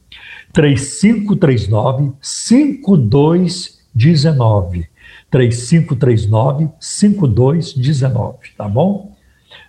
3539 0.52 2.14
5219. 2.20 4.88
3539 5.30 6.68
5219, 6.80 8.38
tá 8.56 8.68
bom? 8.68 9.14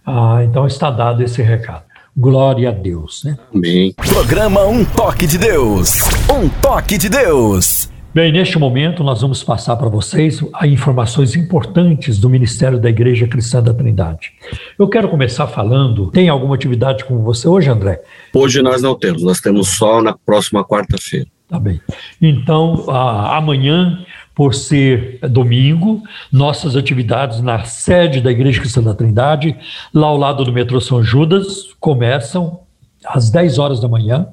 Ah, 0.05 0.43
então 0.43 0.67
está 0.67 0.91
dado 0.91 1.23
esse 1.23 1.41
recado. 1.41 1.85
Glória 2.17 2.69
a 2.69 2.71
Deus, 2.71 3.25
né? 3.25 3.37
Amém. 3.53 3.93
Programa 3.93 4.65
Um 4.65 4.85
Toque 4.85 5.27
de 5.27 5.37
Deus. 5.37 5.99
Um 6.31 6.47
Toque 6.61 6.97
de 6.97 7.09
Deus. 7.09 7.89
Bem, 8.13 8.31
neste 8.31 8.57
momento 8.57 9.03
nós 9.03 9.19
vamos 9.19 9.43
passar 9.43 9.75
para 9.75 9.89
vocês 9.89 10.39
informações 10.63 11.35
importantes 11.35 12.17
do 12.17 12.29
Ministério 12.29 12.79
da 12.79 12.89
Igreja 12.89 13.27
Cristã 13.27 13.61
da 13.61 13.73
Trindade. 13.73 14.31
Eu 14.79 14.87
quero 14.87 15.09
começar 15.09 15.45
falando, 15.47 16.09
tem 16.11 16.29
alguma 16.29 16.55
atividade 16.55 17.03
com 17.03 17.21
você 17.21 17.49
hoje, 17.49 17.69
André? 17.69 18.01
Hoje 18.33 18.61
nós 18.61 18.81
não 18.81 18.97
temos, 18.97 19.21
nós 19.21 19.41
temos 19.41 19.67
só 19.67 20.01
na 20.01 20.13
próxima 20.13 20.63
quarta-feira. 20.63 21.27
Tá 21.49 21.59
bem. 21.59 21.81
Então, 22.21 22.89
amanhã 22.89 24.05
por 24.35 24.53
ser 24.53 25.19
domingo, 25.29 26.03
nossas 26.31 26.75
atividades 26.75 27.41
na 27.41 27.63
sede 27.63 28.19
da 28.19 28.29
Igreja 28.29 28.59
Cristã 28.59 28.83
da 28.83 28.93
Trindade, 28.93 29.55
lá 29.93 30.07
ao 30.07 30.17
lado 30.17 30.43
do 30.43 30.51
metrô 30.51 30.81
São 30.81 31.01
Judas, 31.01 31.73
começam 31.79 32.59
às 33.05 33.29
10 33.29 33.57
horas 33.57 33.79
da 33.79 33.87
manhã, 33.87 34.27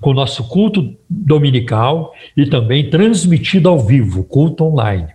com 0.00 0.10
o 0.10 0.14
nosso 0.14 0.48
culto 0.48 0.94
dominical 1.08 2.12
e 2.36 2.46
também 2.46 2.88
transmitido 2.88 3.68
ao 3.68 3.78
vivo, 3.78 4.24
culto 4.24 4.64
online. 4.64 5.08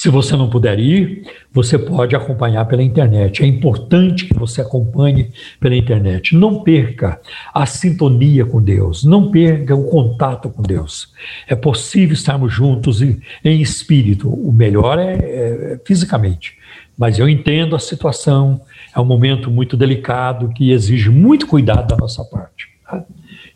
Se 0.00 0.08
você 0.08 0.34
não 0.34 0.48
puder 0.48 0.78
ir, 0.78 1.24
você 1.52 1.78
pode 1.78 2.16
acompanhar 2.16 2.64
pela 2.64 2.82
internet. 2.82 3.42
É 3.42 3.46
importante 3.46 4.24
que 4.24 4.32
você 4.32 4.62
acompanhe 4.62 5.30
pela 5.60 5.76
internet. 5.76 6.34
Não 6.34 6.62
perca 6.62 7.20
a 7.52 7.66
sintonia 7.66 8.46
com 8.46 8.62
Deus, 8.62 9.04
não 9.04 9.30
perca 9.30 9.76
o 9.76 9.84
contato 9.84 10.48
com 10.48 10.62
Deus. 10.62 11.12
É 11.46 11.54
possível 11.54 12.14
estarmos 12.14 12.50
juntos 12.50 13.02
em 13.02 13.60
espírito. 13.60 14.30
O 14.30 14.50
melhor 14.50 14.98
é, 14.98 15.16
é 15.16 15.80
fisicamente. 15.84 16.56
Mas 16.96 17.18
eu 17.18 17.28
entendo 17.28 17.76
a 17.76 17.78
situação, 17.78 18.62
é 18.96 18.98
um 18.98 19.04
momento 19.04 19.50
muito 19.50 19.76
delicado 19.76 20.48
que 20.48 20.70
exige 20.70 21.10
muito 21.10 21.46
cuidado 21.46 21.88
da 21.88 21.96
nossa 21.98 22.24
parte. 22.24 22.70
Tá? 22.86 23.04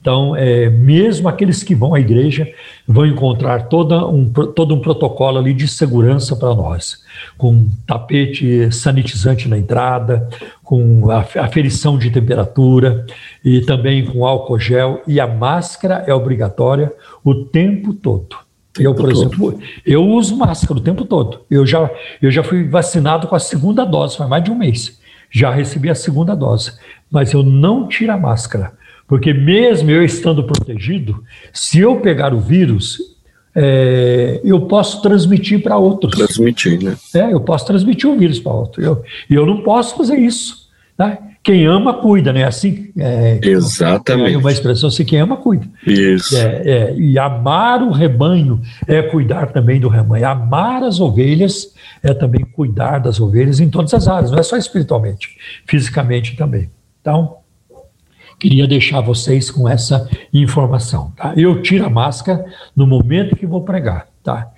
Então, 0.05 0.37
é, 0.37 0.69
mesmo 0.69 1.31
aqueles 1.31 1.63
que 1.63 1.75
vão 1.75 1.95
à 1.95 1.99
igreja 1.99 2.47
vão 2.87 3.07
encontrar 3.07 3.69
toda 3.69 4.07
um, 4.07 4.29
todo 4.29 4.75
um 4.75 4.79
protocolo 4.79 5.39
ali 5.39 5.55
de 5.55 5.67
segurança 5.67 6.37
para 6.37 6.55
nós, 6.55 7.03
com 7.39 7.71
tapete 7.87 8.71
sanitizante 8.71 9.49
na 9.49 9.57
entrada, 9.57 10.29
com 10.63 11.11
a, 11.11 11.21
aferição 11.43 11.97
de 11.97 12.11
temperatura 12.11 13.07
e 13.43 13.63
também 13.63 14.05
com 14.05 14.27
álcool 14.27 14.59
gel 14.59 15.01
e 15.07 15.19
a 15.19 15.27
máscara 15.27 16.05
é 16.07 16.13
obrigatória 16.13 16.93
o 17.25 17.35
tempo 17.35 17.95
todo. 17.95 18.37
Eu, 18.79 18.95
por 18.95 19.11
exemplo, 19.11 19.59
eu 19.87 20.07
uso 20.07 20.37
máscara 20.37 20.79
o 20.79 20.83
tempo 20.83 21.07
todo. 21.07 21.41
Eu 21.51 21.65
já, 21.65 21.91
eu 22.21 22.31
já 22.31 22.43
fui 22.43 22.69
vacinado 22.69 23.27
com 23.27 23.37
a 23.37 23.41
segunda 23.41 23.87
dose, 23.87 24.19
faz 24.19 24.29
mais 24.29 24.45
de 24.45 24.51
um 24.51 24.55
mês. 24.55 25.01
Já 25.31 25.51
recebi 25.51 25.89
a 25.89 25.95
segunda 25.95 26.37
dose, 26.37 26.73
mas 27.11 27.33
eu 27.33 27.43
não 27.43 27.89
tiro 27.89 28.13
a 28.13 28.19
máscara 28.19 28.84
porque 29.07 29.33
mesmo 29.33 29.91
eu 29.91 30.05
estando 30.05 30.45
protegido, 30.45 31.23
se 31.53 31.79
eu 31.79 32.01
pegar 32.01 32.33
o 32.33 32.41
vírus, 32.41 32.99
é, 33.55 34.41
eu 34.43 34.63
posso 34.63 35.01
transmitir 35.03 35.63
para 35.63 35.77
outros. 35.77 36.15
Transmitir, 36.15 36.83
né? 36.83 36.97
É, 37.15 37.33
eu 37.33 37.41
posso 37.41 37.67
transmitir 37.67 38.09
o 38.09 38.17
vírus 38.17 38.41
para 38.41 38.53
outro. 38.53 38.83
E 38.83 38.85
eu, 38.85 39.03
eu 39.31 39.47
não 39.47 39.63
posso 39.63 39.97
fazer 39.97 40.17
isso. 40.17 40.65
Né? 40.99 41.19
Quem 41.43 41.67
ama, 41.67 41.93
cuida, 41.93 42.33
né? 42.33 42.45
Assim, 42.45 42.91
é, 42.97 43.39
Exatamente. 43.43 44.35
É 44.35 44.39
uma 44.39 44.51
expressão 44.51 44.89
assim, 44.89 45.05
quem 45.05 45.21
ama, 45.21 45.37
cuida. 45.37 45.69
Isso. 45.87 46.35
É, 46.37 46.63
é, 46.65 46.97
e 46.97 47.19
amar 47.19 47.83
o 47.83 47.91
rebanho 47.91 48.63
é 48.89 49.03
cuidar 49.03 49.53
também 49.53 49.79
do 49.79 49.89
rebanho. 49.89 50.27
Amar 50.27 50.83
as 50.83 51.01
ovelhas 51.01 51.75
é 52.03 52.15
também 52.15 52.45
cuidar 52.45 52.99
das 52.99 53.21
ovelhas 53.21 53.61
em 53.61 53.69
todas 53.69 53.93
as 53.93 54.09
áreas, 54.09 54.31
não 54.31 54.39
é 54.39 54.43
só 54.43 54.57
espiritualmente, 54.57 55.37
fisicamente 55.67 56.35
também. 56.35 56.71
Então, 57.01 57.37
Queria 58.45 58.67
deixar 58.67 59.01
vocês 59.01 59.51
com 59.51 59.67
essa 59.67 60.07
informação. 60.31 61.15
Tá? 61.17 61.33
Eu 61.35 61.63
tiro 61.63 61.87
a 61.87 61.89
máscara 61.89 62.45
no 62.77 62.87
momento 62.87 63.35
que 63.35 63.47
vou 63.47 63.63
pregar. 63.63 64.07
Tá? 64.23 64.51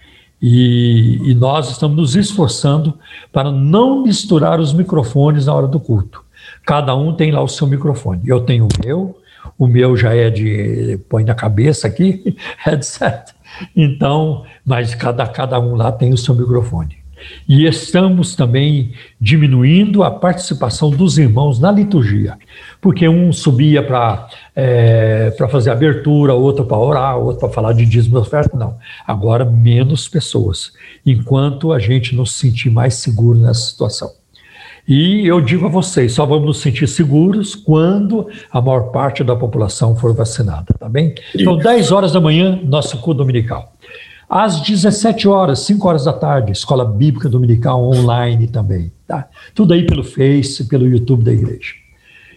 E, 0.43 1.20
e, 1.22 1.32
nós 1.37 1.70
estamos 1.70 1.97
nos 1.97 2.16
esforçando 2.16 2.99
para 3.32 3.53
não 3.53 4.03
misturar 4.03 4.59
os 4.59 4.72
microfones 4.72 5.47
na 5.47 5.55
hora 5.55 5.68
do 5.68 5.78
culto. 5.78 6.24
Cada 6.64 6.97
um 6.97 7.14
tem 7.14 7.30
lá 7.30 7.41
o 7.41 7.47
seu 7.47 7.64
microfone. 7.68 8.22
Eu 8.26 8.41
tenho 8.41 8.64
o 8.64 8.84
meu, 8.84 9.20
o 9.57 9.68
meu 9.68 9.97
já 9.97 10.12
é 10.12 10.30
de 10.30 10.99
põe 11.09 11.22
na 11.22 11.37
cabeça 11.37 11.87
aqui, 11.87 12.37
etc. 12.66 13.30
Então, 13.76 14.45
mas 14.64 14.97
cada, 14.97 15.28
cada 15.28 15.61
um 15.61 15.76
lá 15.76 15.93
tem 15.93 16.12
o 16.12 16.18
seu 16.18 16.34
microfone. 16.34 17.05
E 17.49 17.67
estamos 17.67 18.35
também 18.35 18.93
diminuindo 19.21 20.03
a 20.03 20.11
participação 20.11 20.91
dos 20.91 21.19
irmãos 21.19 21.59
na 21.59 21.71
liturgia, 21.71 22.37
porque 22.81 23.09
um 23.09 23.33
subia 23.33 23.83
para 23.83 24.29
é, 24.55 25.35
fazer 25.51 25.71
abertura, 25.71 26.35
outro 26.35 26.64
para 26.64 26.79
orar, 26.79 27.19
outro 27.19 27.41
para 27.41 27.51
falar 27.51 27.73
de 27.73 27.87
dízimo 27.87 28.19
oferta. 28.19 28.57
Não, 28.57 28.77
agora 29.07 29.45
menos 29.45 30.09
pessoas, 30.09 30.73
enquanto 31.05 31.73
a 31.73 31.79
gente 31.79 32.14
não 32.14 32.27
se 32.27 32.35
sentir 32.35 32.71
mais 32.71 32.95
seguro 32.95 33.39
nessa 33.39 33.71
situação. 33.71 34.11
E 34.89 35.27
eu 35.27 35.41
digo 35.41 35.67
a 35.67 35.69
vocês, 35.69 36.12
só 36.12 36.25
vamos 36.25 36.47
nos 36.47 36.61
sentir 36.61 36.87
seguros 36.87 37.57
quando 37.57 38.29
a 38.53 38.61
maior 38.61 38.93
parte 38.93 39.25
da 39.25 39.35
população 39.35 39.97
for 39.97 40.14
vacinada, 40.14 40.73
tá 40.79 40.89
bem? 40.89 41.12
Então, 41.35 41.57
10 41.57 41.91
horas 41.91 42.12
da 42.12 42.21
manhã, 42.21 42.61
nosso 42.62 42.97
culto 42.99 43.19
dominical. 43.19 43.73
Às 44.29 44.61
17 44.61 45.29
horas, 45.29 45.61
5 45.61 45.87
horas 45.87 46.05
da 46.05 46.12
tarde, 46.12 46.51
Escola 46.51 46.85
Bíblica 46.85 47.29
Dominical 47.29 47.83
online 47.83 48.49
também, 48.49 48.93
tá? 49.07 49.29
Tudo 49.55 49.72
aí 49.72 49.87
pelo 49.87 50.03
Face, 50.03 50.64
pelo 50.64 50.89
YouTube 50.89 51.24
da 51.24 51.33
igreja. 51.33 51.74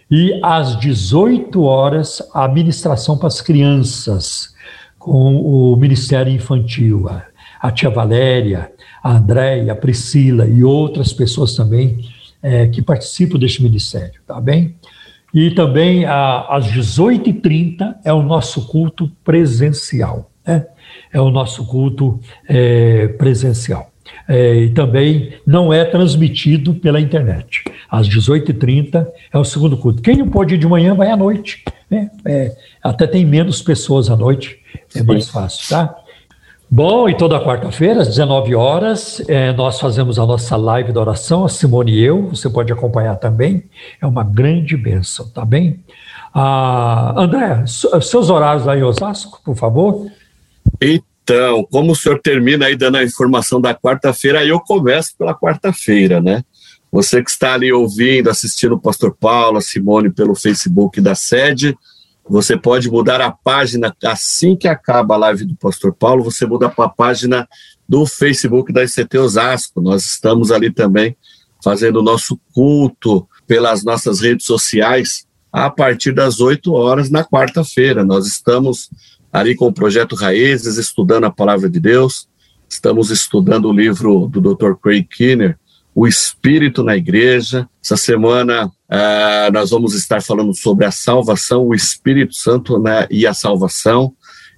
E 0.08 0.40
às 0.42 0.78
18 0.78 1.62
horas, 1.62 2.22
a 2.32 2.46
ministração 2.46 3.18
para 3.18 3.26
as 3.26 3.40
crianças, 3.40 4.54
com 4.98 5.36
o 5.36 5.76
Ministério 5.76 6.32
Infantil, 6.32 7.08
a, 7.08 7.24
a 7.60 7.72
tia 7.72 7.90
Valéria, 7.90 8.70
a 9.02 9.16
Andréia, 9.16 9.72
a 9.72 9.76
Priscila 9.76 10.46
e 10.46 10.62
outras 10.62 11.12
pessoas 11.12 11.54
também 11.54 11.98
é, 12.42 12.66
que 12.68 12.82
participam 12.82 13.38
deste 13.38 13.62
ministério, 13.62 14.20
tá 14.26 14.40
bem? 14.40 14.76
E 15.32 15.50
também 15.52 16.04
a, 16.04 16.46
às 16.48 16.66
18h30 16.66 17.96
é 18.04 18.12
o 18.12 18.22
nosso 18.22 18.66
culto 18.66 19.10
presencial, 19.24 20.30
né? 20.46 20.66
É 21.12 21.20
o 21.20 21.30
nosso 21.30 21.66
culto 21.66 22.20
é, 22.48 23.08
presencial. 23.08 23.90
É, 24.28 24.54
e 24.54 24.70
também 24.70 25.34
não 25.46 25.72
é 25.72 25.84
transmitido 25.84 26.74
pela 26.74 27.00
internet. 27.00 27.64
Às 27.90 28.08
18h30 28.08 29.06
é 29.32 29.38
o 29.38 29.44
segundo 29.44 29.76
culto. 29.76 30.02
Quem 30.02 30.16
não 30.16 30.28
pode 30.28 30.54
ir 30.54 30.58
de 30.58 30.66
manhã, 30.66 30.94
vai 30.94 31.10
à 31.10 31.16
noite. 31.16 31.64
Né? 31.90 32.10
É, 32.24 32.56
até 32.82 33.06
tem 33.06 33.24
menos 33.24 33.60
pessoas 33.60 34.08
à 34.08 34.16
noite, 34.16 34.58
é 34.94 35.02
mais 35.02 35.28
fácil, 35.28 35.68
tá? 35.68 35.96
Bom, 36.72 37.08
e 37.08 37.16
toda 37.16 37.44
quarta-feira, 37.44 38.02
às 38.02 38.06
19 38.06 38.54
horas, 38.54 39.20
é, 39.28 39.52
nós 39.52 39.80
fazemos 39.80 40.20
a 40.20 40.24
nossa 40.24 40.56
live 40.56 40.92
da 40.92 41.00
oração, 41.00 41.44
a 41.44 41.48
Simone 41.48 41.92
e 41.92 42.04
eu, 42.04 42.28
você 42.28 42.48
pode 42.48 42.72
acompanhar 42.72 43.16
também, 43.16 43.64
é 44.00 44.06
uma 44.06 44.22
grande 44.22 44.76
bênção, 44.76 45.28
tá 45.28 45.44
bem? 45.44 45.80
Ah, 46.32 47.12
André, 47.16 47.64
seus 47.66 48.30
horários 48.30 48.64
lá 48.64 48.78
em 48.78 48.84
Osasco, 48.84 49.40
por 49.44 49.56
favor. 49.56 50.06
Então, 50.80 51.64
como 51.70 51.92
o 51.92 51.96
senhor 51.96 52.20
termina 52.20 52.66
aí 52.66 52.76
dando 52.76 52.96
a 52.96 53.04
informação 53.04 53.60
da 53.60 53.74
quarta-feira, 53.74 54.44
eu 54.44 54.60
começo 54.60 55.16
pela 55.16 55.34
quarta-feira, 55.34 56.20
né? 56.20 56.44
Você 56.92 57.22
que 57.22 57.30
está 57.30 57.54
ali 57.54 57.72
ouvindo, 57.72 58.28
assistindo 58.28 58.74
o 58.74 58.80
Pastor 58.80 59.16
Paulo, 59.18 59.58
a 59.58 59.60
Simone 59.62 60.10
pelo 60.10 60.34
Facebook 60.34 61.00
da 61.00 61.14
sede, 61.14 61.76
você 62.28 62.56
pode 62.56 62.90
mudar 62.90 63.20
a 63.20 63.30
página 63.30 63.94
assim 64.04 64.56
que 64.56 64.68
acaba 64.68 65.14
a 65.14 65.18
live 65.18 65.44
do 65.44 65.56
Pastor 65.56 65.92
Paulo, 65.92 66.24
você 66.24 66.46
muda 66.46 66.68
para 66.68 66.86
a 66.86 66.88
página 66.88 67.48
do 67.88 68.06
Facebook 68.06 68.72
da 68.72 68.84
ICT 68.84 69.18
Osasco. 69.18 69.80
Nós 69.80 70.04
estamos 70.04 70.50
ali 70.50 70.72
também 70.72 71.16
fazendo 71.62 72.00
o 72.00 72.02
nosso 72.02 72.40
culto 72.52 73.26
pelas 73.46 73.84
nossas 73.84 74.20
redes 74.20 74.46
sociais 74.46 75.26
a 75.52 75.68
partir 75.68 76.12
das 76.12 76.40
8 76.40 76.72
horas 76.72 77.10
na 77.10 77.24
quarta-feira. 77.24 78.04
Nós 78.04 78.26
estamos 78.26 78.88
ali 79.32 79.54
com 79.54 79.66
o 79.66 79.72
projeto 79.72 80.16
Raízes, 80.16 80.76
estudando 80.76 81.24
a 81.24 81.30
palavra 81.30 81.68
de 81.68 81.80
Deus. 81.80 82.28
Estamos 82.68 83.10
estudando 83.10 83.68
o 83.68 83.72
livro 83.72 84.28
do 84.28 84.40
Dr. 84.40 84.74
Craig 84.80 85.04
Kinner, 85.04 85.58
O 85.94 86.06
Espírito 86.06 86.82
na 86.82 86.96
Igreja. 86.96 87.68
Essa 87.82 87.96
semana 87.96 88.70
Uh, 88.90 89.52
nós 89.52 89.70
vamos 89.70 89.94
estar 89.94 90.20
falando 90.20 90.52
sobre 90.52 90.84
a 90.84 90.90
salvação, 90.90 91.64
o 91.64 91.72
Espírito 91.72 92.34
Santo 92.34 92.76
né, 92.80 93.06
e 93.08 93.24
a 93.24 93.32
salvação. 93.32 94.12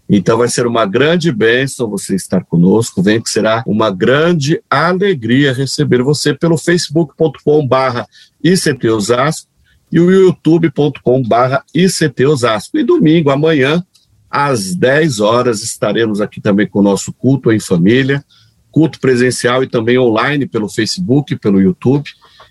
Então 0.08 0.38
vai 0.38 0.48
ser 0.48 0.66
uma 0.66 0.86
grande 0.86 1.30
bênção 1.30 1.90
você 1.90 2.14
estar 2.14 2.42
conosco. 2.44 3.02
Vem 3.02 3.20
que 3.20 3.28
será 3.28 3.62
uma 3.66 3.90
grande 3.90 4.62
alegria 4.70 5.52
receber 5.52 6.02
você 6.02 6.32
pelo 6.32 6.56
facebook.com 6.56 7.66
barra 7.66 8.06
ICT 8.42 8.88
Osasco 8.88 9.48
e 9.90 10.00
o 10.00 10.10
youtube.com 10.10 11.22
barra 11.22 11.62
ICT 11.74 12.24
Osasco. 12.24 12.78
E 12.78 12.82
domingo, 12.82 13.30
amanhã, 13.30 13.84
às 14.32 14.74
10 14.74 15.20
horas, 15.20 15.62
estaremos 15.62 16.22
aqui 16.22 16.40
também 16.40 16.66
com 16.66 16.78
o 16.78 16.82
nosso 16.82 17.12
culto 17.12 17.52
em 17.52 17.60
família, 17.60 18.24
culto 18.70 18.98
presencial 18.98 19.62
e 19.62 19.66
também 19.66 19.98
online 19.98 20.46
pelo 20.46 20.70
Facebook, 20.70 21.36
pelo 21.36 21.60
YouTube. 21.60 22.08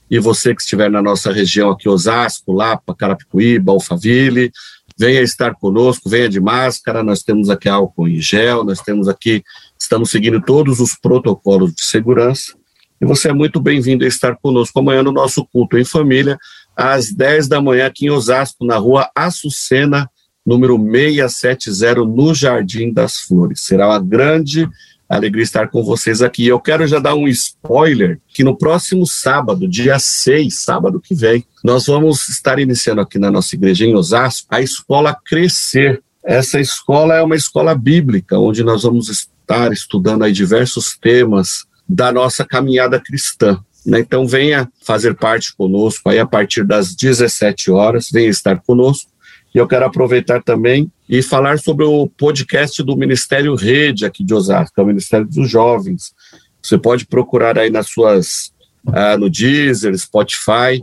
E 0.07 0.19
você 0.19 0.53
que 0.53 0.61
estiver 0.61 0.91
na 0.91 1.01
nossa 1.01 1.31
região 1.31 1.71
aqui, 1.71 1.89
Osasco, 1.89 2.53
Lapa, 2.53 2.93
Carapicuíba, 2.93 3.71
Alphaville, 3.71 4.51
venha 4.95 5.21
estar 5.21 5.55
conosco, 5.55 6.07
venha 6.07 6.29
de 6.29 6.39
máscara, 6.39 7.01
nós 7.01 7.23
temos 7.23 7.49
aqui 7.49 7.67
álcool 7.67 8.07
em 8.07 8.21
gel, 8.21 8.63
nós 8.63 8.81
temos 8.81 9.07
aqui, 9.07 9.41
estamos 9.79 10.11
seguindo 10.11 10.39
todos 10.39 10.79
os 10.79 10.93
protocolos 10.93 11.73
de 11.73 11.81
segurança, 11.81 12.53
e 12.99 13.05
você 13.05 13.29
é 13.29 13.33
muito 13.33 13.59
bem-vindo 13.59 14.05
a 14.05 14.07
estar 14.07 14.35
conosco 14.35 14.77
amanhã 14.77 15.01
no 15.01 15.11
nosso 15.11 15.43
culto 15.45 15.75
em 15.75 15.83
família, 15.83 16.37
às 16.75 17.11
10 17.11 17.47
da 17.47 17.59
manhã 17.59 17.87
aqui 17.87 18.05
em 18.05 18.11
Osasco, 18.11 18.63
na 18.63 18.77
rua 18.77 19.09
Açucena, 19.15 20.07
número 20.45 20.77
670, 20.77 22.05
no 22.05 22.33
Jardim 22.33 22.91
das 22.91 23.17
Flores. 23.17 23.61
Será 23.61 23.87
uma 23.87 23.99
grande 23.99 24.69
alegria 25.07 25.43
estar 25.43 25.67
com 25.67 25.83
vocês 25.83 26.21
aqui. 26.21 26.47
Eu 26.47 26.59
quero 26.59 26.87
já 26.87 26.97
dar 26.97 27.15
um 27.15 27.27
spoiler 27.27 28.19
que 28.29 28.43
no 28.43 28.57
próximo 28.57 29.05
sábado, 29.05 29.67
dia 29.67 29.99
6, 29.99 30.61
sábado 30.61 31.01
que 31.01 31.13
vem, 31.13 31.45
nós 31.63 31.85
vamos 31.85 32.29
estar 32.29 32.59
iniciando 32.59 33.01
aqui 33.01 33.19
na 33.19 33.29
nossa 33.29 33.55
igreja 33.55 33.85
em 33.85 33.93
Osasco 33.93 34.47
a 34.49 34.61
escola 34.61 35.13
Crescer. 35.25 36.01
Essa 36.23 36.59
escola 36.59 37.15
é 37.15 37.21
uma 37.21 37.35
escola 37.35 37.75
bíblica, 37.75 38.39
onde 38.39 38.63
nós 38.63 38.83
vamos 38.83 39.09
estar 39.09 39.71
estudando 39.73 40.23
aí 40.23 40.31
diversos 40.31 40.97
temas 40.97 41.65
da 41.87 42.11
nossa 42.11 42.45
caminhada 42.45 42.99
cristã. 42.99 43.59
Né? 43.85 43.99
Então 43.99 44.25
venha 44.25 44.71
fazer 44.81 45.15
parte 45.15 45.53
conosco 45.55 46.09
aí 46.09 46.19
a 46.19 46.25
partir 46.25 46.63
das 46.63 46.95
17 46.95 47.69
horas, 47.69 48.09
venha 48.11 48.29
estar 48.29 48.61
conosco. 48.61 49.11
E 49.53 49.57
eu 49.57 49.67
quero 49.67 49.85
aproveitar 49.85 50.41
também 50.41 50.89
e 51.09 51.21
falar 51.21 51.59
sobre 51.59 51.85
o 51.85 52.07
podcast 52.07 52.81
do 52.83 52.95
Ministério 52.95 53.53
Rede 53.53 54.05
aqui 54.05 54.23
de 54.23 54.33
Osasco, 54.33 54.79
é 54.79 54.83
o 54.83 54.87
Ministério 54.87 55.27
dos 55.27 55.49
Jovens. 55.49 56.13
Você 56.61 56.77
pode 56.77 57.05
procurar 57.05 57.59
aí 57.59 57.69
nas 57.69 57.89
suas, 57.89 58.53
uh, 58.87 59.17
no 59.19 59.29
Deezer, 59.29 59.97
Spotify, 59.97 60.81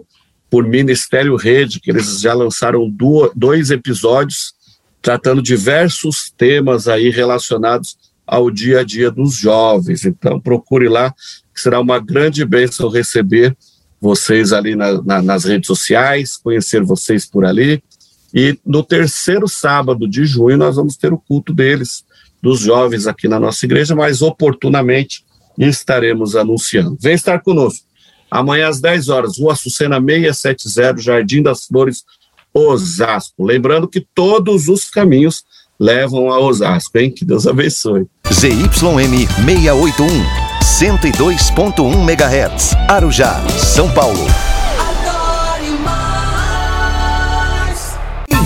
por 0.50 0.66
Ministério 0.66 1.34
Rede, 1.36 1.80
que 1.80 1.90
eles 1.90 2.20
já 2.20 2.34
lançaram 2.34 2.88
do, 2.90 3.32
dois 3.34 3.70
episódios 3.70 4.52
tratando 5.00 5.40
diversos 5.40 6.30
temas 6.36 6.88
aí 6.88 7.08
relacionados 7.08 7.96
ao 8.26 8.50
dia 8.50 8.80
a 8.80 8.84
dia 8.84 9.10
dos 9.10 9.34
jovens. 9.34 10.04
Então, 10.04 10.38
procure 10.38 10.88
lá, 10.88 11.14
que 11.54 11.60
será 11.60 11.80
uma 11.80 11.98
grande 11.98 12.44
bênção 12.44 12.90
receber 12.90 13.56
vocês 14.00 14.52
ali 14.52 14.76
na, 14.76 15.02
na, 15.02 15.22
nas 15.22 15.44
redes 15.44 15.66
sociais, 15.66 16.36
conhecer 16.36 16.82
vocês 16.82 17.24
por 17.24 17.46
ali 17.46 17.82
e 18.32 18.58
no 18.64 18.82
terceiro 18.82 19.48
sábado 19.48 20.08
de 20.08 20.24
junho 20.26 20.56
nós 20.56 20.76
vamos 20.76 20.96
ter 20.96 21.12
o 21.12 21.18
culto 21.18 21.52
deles, 21.54 22.04
dos 22.42 22.60
jovens 22.60 23.06
aqui 23.06 23.26
na 23.26 23.40
nossa 23.40 23.64
igreja, 23.64 23.94
mas 23.94 24.22
oportunamente 24.22 25.24
estaremos 25.58 26.36
anunciando. 26.36 26.96
Vem 27.00 27.14
estar 27.14 27.40
conosco. 27.40 27.84
Amanhã 28.30 28.68
às 28.68 28.80
10 28.80 29.08
horas, 29.08 29.38
Rua 29.38 29.56
Sucena 29.56 29.98
670, 29.98 31.00
Jardim 31.00 31.42
das 31.42 31.64
Flores, 31.64 32.04
Osasco. 32.52 33.44
Lembrando 33.44 33.88
que 33.88 34.06
todos 34.14 34.68
os 34.68 34.88
caminhos 34.90 35.42
levam 35.78 36.30
a 36.30 36.38
Osasco, 36.38 36.98
hein? 36.98 37.10
Que 37.10 37.24
Deus 37.24 37.46
abençoe. 37.46 38.06
ZYM 38.32 39.26
681, 39.44 40.06
102.1 40.60 42.10
MHz, 42.10 42.74
Arujá, 42.88 43.40
São 43.48 43.90
Paulo. 43.92 44.26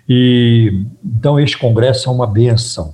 E 0.07 0.85
então 1.03 1.39
este 1.39 1.57
congresso 1.57 2.07
é 2.07 2.11
uma 2.11 2.27
benção. 2.27 2.93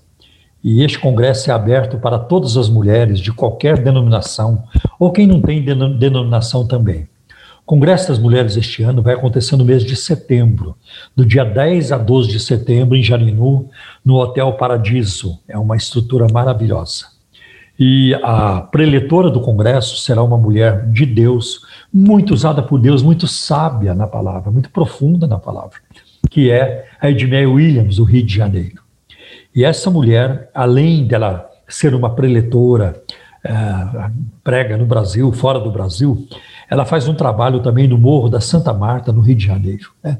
E 0.64 0.82
este 0.84 0.98
congresso 0.98 1.52
é 1.52 1.54
aberto 1.54 1.98
para 1.98 2.18
todas 2.18 2.56
as 2.56 2.70
mulheres 2.70 3.20
de 3.20 3.32
qualquer 3.32 3.78
denominação, 3.78 4.64
ou 5.00 5.12
quem 5.12 5.28
não 5.28 5.42
tem 5.42 5.64
denominação 5.64 6.66
também. 6.66 7.08
O 7.62 7.68
Congresso 7.68 8.08
das 8.08 8.18
Mulheres 8.18 8.56
este 8.56 8.82
ano 8.82 9.02
vai 9.02 9.14
acontecer 9.14 9.58
no 9.58 9.66
mês 9.66 9.84
de 9.84 9.96
setembro, 9.96 10.76
do 11.16 11.26
dia 11.26 11.44
10 11.44 11.92
a 11.92 11.98
12 11.98 12.30
de 12.30 12.40
setembro, 12.40 12.96
em 12.96 13.04
Jarinu, 13.04 13.70
no 14.04 14.16
Hotel 14.16 14.54
Paradiso. 14.54 15.38
É 15.48 15.58
uma 15.58 15.76
estrutura 15.76 16.28
maravilhosa. 16.32 17.08
E 17.78 18.14
a 18.24 18.62
preletora 18.62 19.30
do 19.30 19.42
Congresso 19.42 19.98
será 19.98 20.24
uma 20.24 20.38
mulher 20.38 20.90
de 20.90 21.06
Deus, 21.06 21.62
muito 21.94 22.34
usada 22.34 22.62
por 22.62 22.80
Deus, 22.80 23.02
muito 23.02 23.28
sábia 23.28 23.94
na 23.94 24.08
palavra, 24.08 24.52
muito 24.52 24.70
profunda 24.70 25.26
na 25.28 25.38
palavra 25.38 25.80
que 26.30 26.52
é 26.52 26.86
a 27.00 27.10
Edmeia 27.10 27.50
Williams, 27.50 27.98
do 27.98 28.04
Rio 28.04 28.24
de 28.24 28.36
Janeiro. 28.36 28.82
E 29.56 29.64
essa 29.64 29.90
mulher, 29.90 30.50
além 30.54 31.06
dela 31.06 31.50
ser 31.68 31.94
uma 31.96 32.14
preletora, 32.14 33.02
é, 33.44 33.52
prega 34.44 34.78
no 34.78 34.86
Brasil, 34.86 35.32
fora 35.32 35.60
do 35.60 35.72
Brasil, 35.72 36.28
ela 36.70 36.86
faz 36.86 37.08
um 37.08 37.14
trabalho 37.14 37.60
também 37.62 37.88
no 37.88 37.98
Morro 37.98 38.30
da 38.30 38.40
Santa 38.40 38.74
Marta, 38.74 39.12
no 39.12 39.22
Rio 39.22 39.36
de 39.36 39.46
Janeiro. 39.46 39.92
Né? 40.04 40.20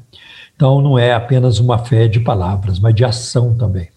Então, 0.56 0.80
não 0.80 0.98
é 0.98 1.12
apenas 1.12 1.58
uma 1.58 1.78
fé 1.78 2.08
de 2.08 2.20
palavras, 2.20 2.80
mas 2.80 2.94
de 2.94 3.04
ação 3.04 3.54
também. 3.54 3.88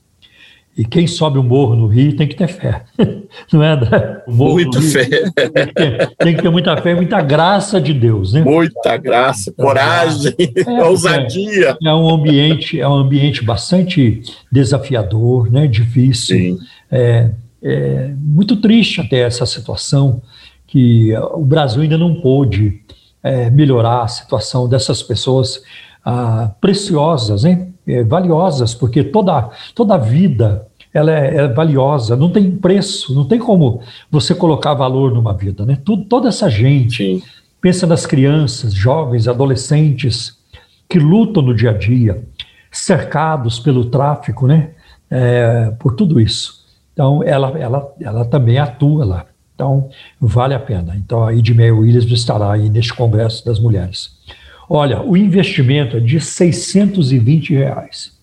E 0.77 0.85
quem 0.85 1.05
sobe 1.05 1.37
o 1.37 1.43
morro 1.43 1.75
no 1.75 1.87
Rio 1.87 2.15
tem 2.15 2.27
que 2.27 2.35
ter 2.35 2.47
fé. 2.47 2.83
Não 3.51 3.61
é, 3.61 3.73
André? 3.73 4.23
Muita 4.27 4.79
Rio, 4.79 4.89
fé. 4.89 5.05
Tem 5.05 5.67
que, 5.67 5.73
ter, 5.73 6.15
tem 6.17 6.35
que, 6.35 6.41
ter, 6.41 6.49
muita 6.49 6.77
fé 6.77 6.95
muita 6.95 7.21
graça 7.21 7.79
de 7.79 7.93
Deus, 7.93 8.33
né? 8.33 8.41
Muita 8.41 8.95
graça, 8.95 9.53
muita 9.57 9.63
coragem, 9.63 10.33
é, 10.65 10.83
ousadia. 10.83 11.77
É, 11.83 11.87
é, 11.89 11.93
um 11.93 12.09
ambiente, 12.09 12.79
é 12.79 12.87
um 12.87 12.93
ambiente 12.93 13.43
bastante 13.43 14.21
desafiador, 14.51 15.51
né? 15.51 15.67
difícil. 15.67 16.57
É, 16.89 17.31
é 17.61 18.13
muito 18.17 18.55
triste 18.55 19.01
até 19.01 19.19
essa 19.19 19.45
situação 19.45 20.21
que 20.65 21.13
o 21.33 21.43
Brasil 21.43 21.81
ainda 21.81 21.97
não 21.97 22.21
pôde 22.21 22.81
é, 23.21 23.49
melhorar 23.49 24.03
a 24.03 24.07
situação 24.07 24.69
dessas 24.69 25.03
pessoas 25.03 25.61
ah, 26.03 26.51
preciosas, 26.59 27.43
hein? 27.43 27.70
É, 27.87 28.03
valiosas, 28.03 28.75
porque 28.75 29.03
toda, 29.03 29.49
toda 29.73 29.97
vida 29.97 30.67
ela 30.93 31.11
é, 31.11 31.35
é, 31.35 31.47
valiosa, 31.47 32.15
não 32.15 32.29
tem 32.29 32.51
preço, 32.51 33.13
não 33.15 33.25
tem 33.25 33.39
como 33.39 33.81
você 34.09 34.35
colocar 34.35 34.73
valor 34.73 35.13
numa 35.13 35.33
vida. 35.33 35.65
Né? 35.65 35.77
Tudo, 35.83 36.05
toda 36.05 36.29
essa 36.29 36.49
gente, 36.49 36.97
Sim. 36.97 37.23
pensa 37.59 37.87
nas 37.87 38.05
crianças, 38.05 38.73
jovens, 38.73 39.27
adolescentes, 39.27 40.37
que 40.89 40.99
lutam 40.99 41.41
no 41.41 41.55
dia 41.55 41.69
a 41.69 41.77
dia, 41.77 42.21
cercados 42.69 43.59
pelo 43.59 43.85
tráfico, 43.85 44.45
né? 44.45 44.71
É, 45.09 45.71
por 45.79 45.93
tudo 45.93 46.19
isso. 46.19 46.61
Então, 46.93 47.23
ela, 47.23 47.57
ela, 47.57 47.93
ela 47.99 48.25
também 48.25 48.57
atua 48.57 49.05
lá. 49.05 49.25
Então, 49.55 49.89
vale 50.19 50.53
a 50.53 50.59
pena. 50.59 50.95
Então, 50.95 51.23
a 51.23 51.33
Edmeia 51.33 51.73
Williams 51.73 52.09
estará 52.11 52.51
aí 52.51 52.69
neste 52.69 52.93
Congresso 52.93 53.45
das 53.45 53.59
Mulheres. 53.59 54.11
Olha, 54.73 55.01
o 55.01 55.17
investimento 55.17 55.97
é 55.97 55.99
de 55.99 56.17
620 56.21 57.53
reais. 57.53 58.17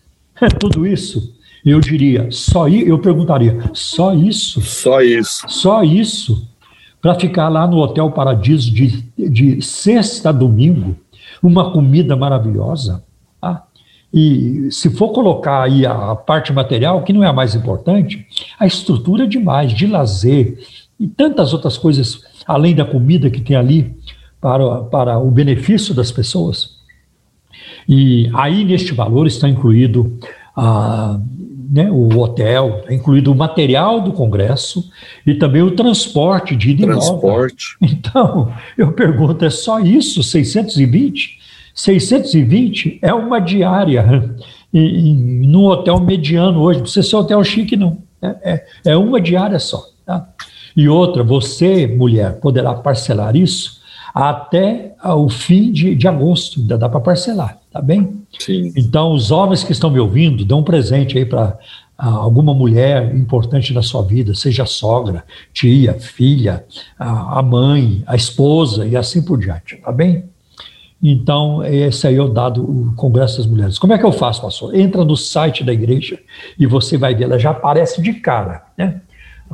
Tudo 0.59 0.86
isso, 0.86 1.36
eu 1.62 1.78
diria, 1.78 2.28
só 2.30 2.66
eu 2.66 2.99
perguntaria, 2.99 3.59
só 3.74 4.14
isso? 4.14 4.62
Só 4.62 5.03
isso. 5.03 5.44
Só 5.46 5.82
isso 5.82 6.49
para 7.03 7.16
ficar 7.16 7.51
lá 7.51 7.66
no 7.66 7.76
Hotel 7.76 8.11
Paradiso 8.12 8.72
de, 8.72 9.05
de 9.14 9.61
sexta 9.61 10.30
a 10.30 10.32
domingo, 10.32 10.96
uma 11.42 11.70
comida 11.70 12.16
maravilhosa. 12.16 13.05
Ah, 13.42 13.64
e 14.11 14.68
se 14.70 14.88
for 14.88 15.11
colocar 15.11 15.64
aí 15.64 15.84
a 15.84 16.14
parte 16.14 16.51
material, 16.51 17.03
que 17.03 17.12
não 17.12 17.22
é 17.22 17.26
a 17.26 17.32
mais 17.32 17.55
importante, 17.55 18.26
a 18.59 18.66
estrutura 18.66 19.24
é 19.24 19.26
demais, 19.26 19.74
de 19.74 19.86
lazer 19.86 20.59
e 20.99 21.07
tantas 21.07 21.53
outras 21.53 21.76
coisas, 21.76 22.22
além 22.46 22.74
da 22.74 22.86
comida 22.86 23.28
que 23.28 23.42
tem 23.42 23.55
ali, 23.55 23.97
para, 24.41 24.82
para 24.84 25.18
o 25.18 25.30
benefício 25.30 25.95
das 25.95 26.11
pessoas. 26.11 26.78
E 27.89 28.30
aí, 28.34 28.64
neste 28.64 28.93
valor, 28.93 29.26
está 29.26 29.49
incluído 29.49 30.18
a, 30.57 31.18
né, 31.70 31.91
o 31.91 32.18
hotel, 32.18 32.82
é 32.86 32.95
incluído 32.95 33.32
o 33.32 33.34
material 33.34 34.01
do 34.01 34.12
Congresso 34.12 34.91
e 35.26 35.34
também 35.34 35.62
o 35.62 35.72
transporte 35.72 36.55
de 36.55 36.70
ida 36.70 36.86
Transporte. 36.86 37.76
Então, 37.82 38.53
eu 38.76 38.93
pergunto, 38.93 39.45
é 39.45 39.51
só 39.51 39.80
isso, 39.80 40.22
620? 40.22 41.39
620 41.74 42.99
é 43.03 43.14
uma 43.14 43.39
diária 43.39 44.34
em, 44.72 45.11
em, 45.11 45.47
num 45.47 45.64
hotel 45.64 46.01
mediano 46.01 46.61
hoje, 46.61 46.78
não 46.78 46.84
precisa 46.84 47.09
ser 47.09 47.16
hotel 47.16 47.43
chique, 47.45 47.76
não. 47.76 47.99
É, 48.20 48.53
é, 48.53 48.66
é 48.86 48.97
uma 48.97 49.20
diária 49.20 49.59
só. 49.59 49.84
Tá? 50.05 50.28
E 50.76 50.89
outra, 50.89 51.22
você, 51.22 51.86
mulher, 51.86 52.41
poderá 52.41 52.74
parcelar 52.74 53.36
isso 53.36 53.78
até 54.15 54.95
o 55.05 55.29
fim 55.29 55.71
de, 55.71 55.95
de 55.95 56.09
agosto, 56.09 56.61
ainda 56.61 56.79
dá 56.79 56.89
para 56.89 57.01
parcelar, 57.01 57.59
tá 57.73 57.81
bem? 57.81 58.23
Sim. 58.39 58.73
Então, 58.77 59.13
os 59.13 59.31
homens 59.31 59.63
que 59.63 59.73
estão 59.73 59.91
me 59.91 60.01
ouvindo, 60.01 60.45
dão 60.45 60.61
um 60.61 60.65
presente 60.65 61.17
aí 61.19 61.25
para 61.25 61.59
alguma 61.97 62.55
mulher 62.55 63.15
importante 63.15 63.73
na 63.73 63.83
sua 63.83 64.03
vida, 64.03 64.35
seja 64.35 64.63
a 64.63 64.67
sogra, 64.67 65.25
tia, 65.53 65.95
filha, 65.95 66.65
a, 66.99 67.41
a 67.41 67.43
mãe, 67.43 68.03
a 68.07 68.15
esposa 68.15 68.87
e 68.87 68.97
assim 68.97 69.21
por 69.23 69.39
diante, 69.39 69.77
tá 69.77 69.91
bem? 69.91 70.25
Então, 71.03 71.65
esse 71.65 72.07
aí 72.07 72.17
é 72.17 72.23
o 72.23 72.29
dado, 72.29 72.63
o 72.63 72.93
Congresso 72.97 73.39
das 73.39 73.47
Mulheres. 73.47 73.79
Como 73.79 73.93
é 73.93 73.99
que 73.99 74.05
eu 74.05 74.13
faço, 74.13 74.43
pastor? 74.43 74.75
Entra 74.75 75.05
no 75.05 75.17
site 75.17 75.63
da 75.63 75.73
igreja 75.73 76.19
e 76.59 76.67
você 76.67 76.97
vai 76.97 77.15
ver, 77.15 77.25
ela 77.25 77.39
já 77.39 77.51
aparece 77.51 78.03
de 78.03 78.15
cara, 78.15 78.65
né? 78.77 79.01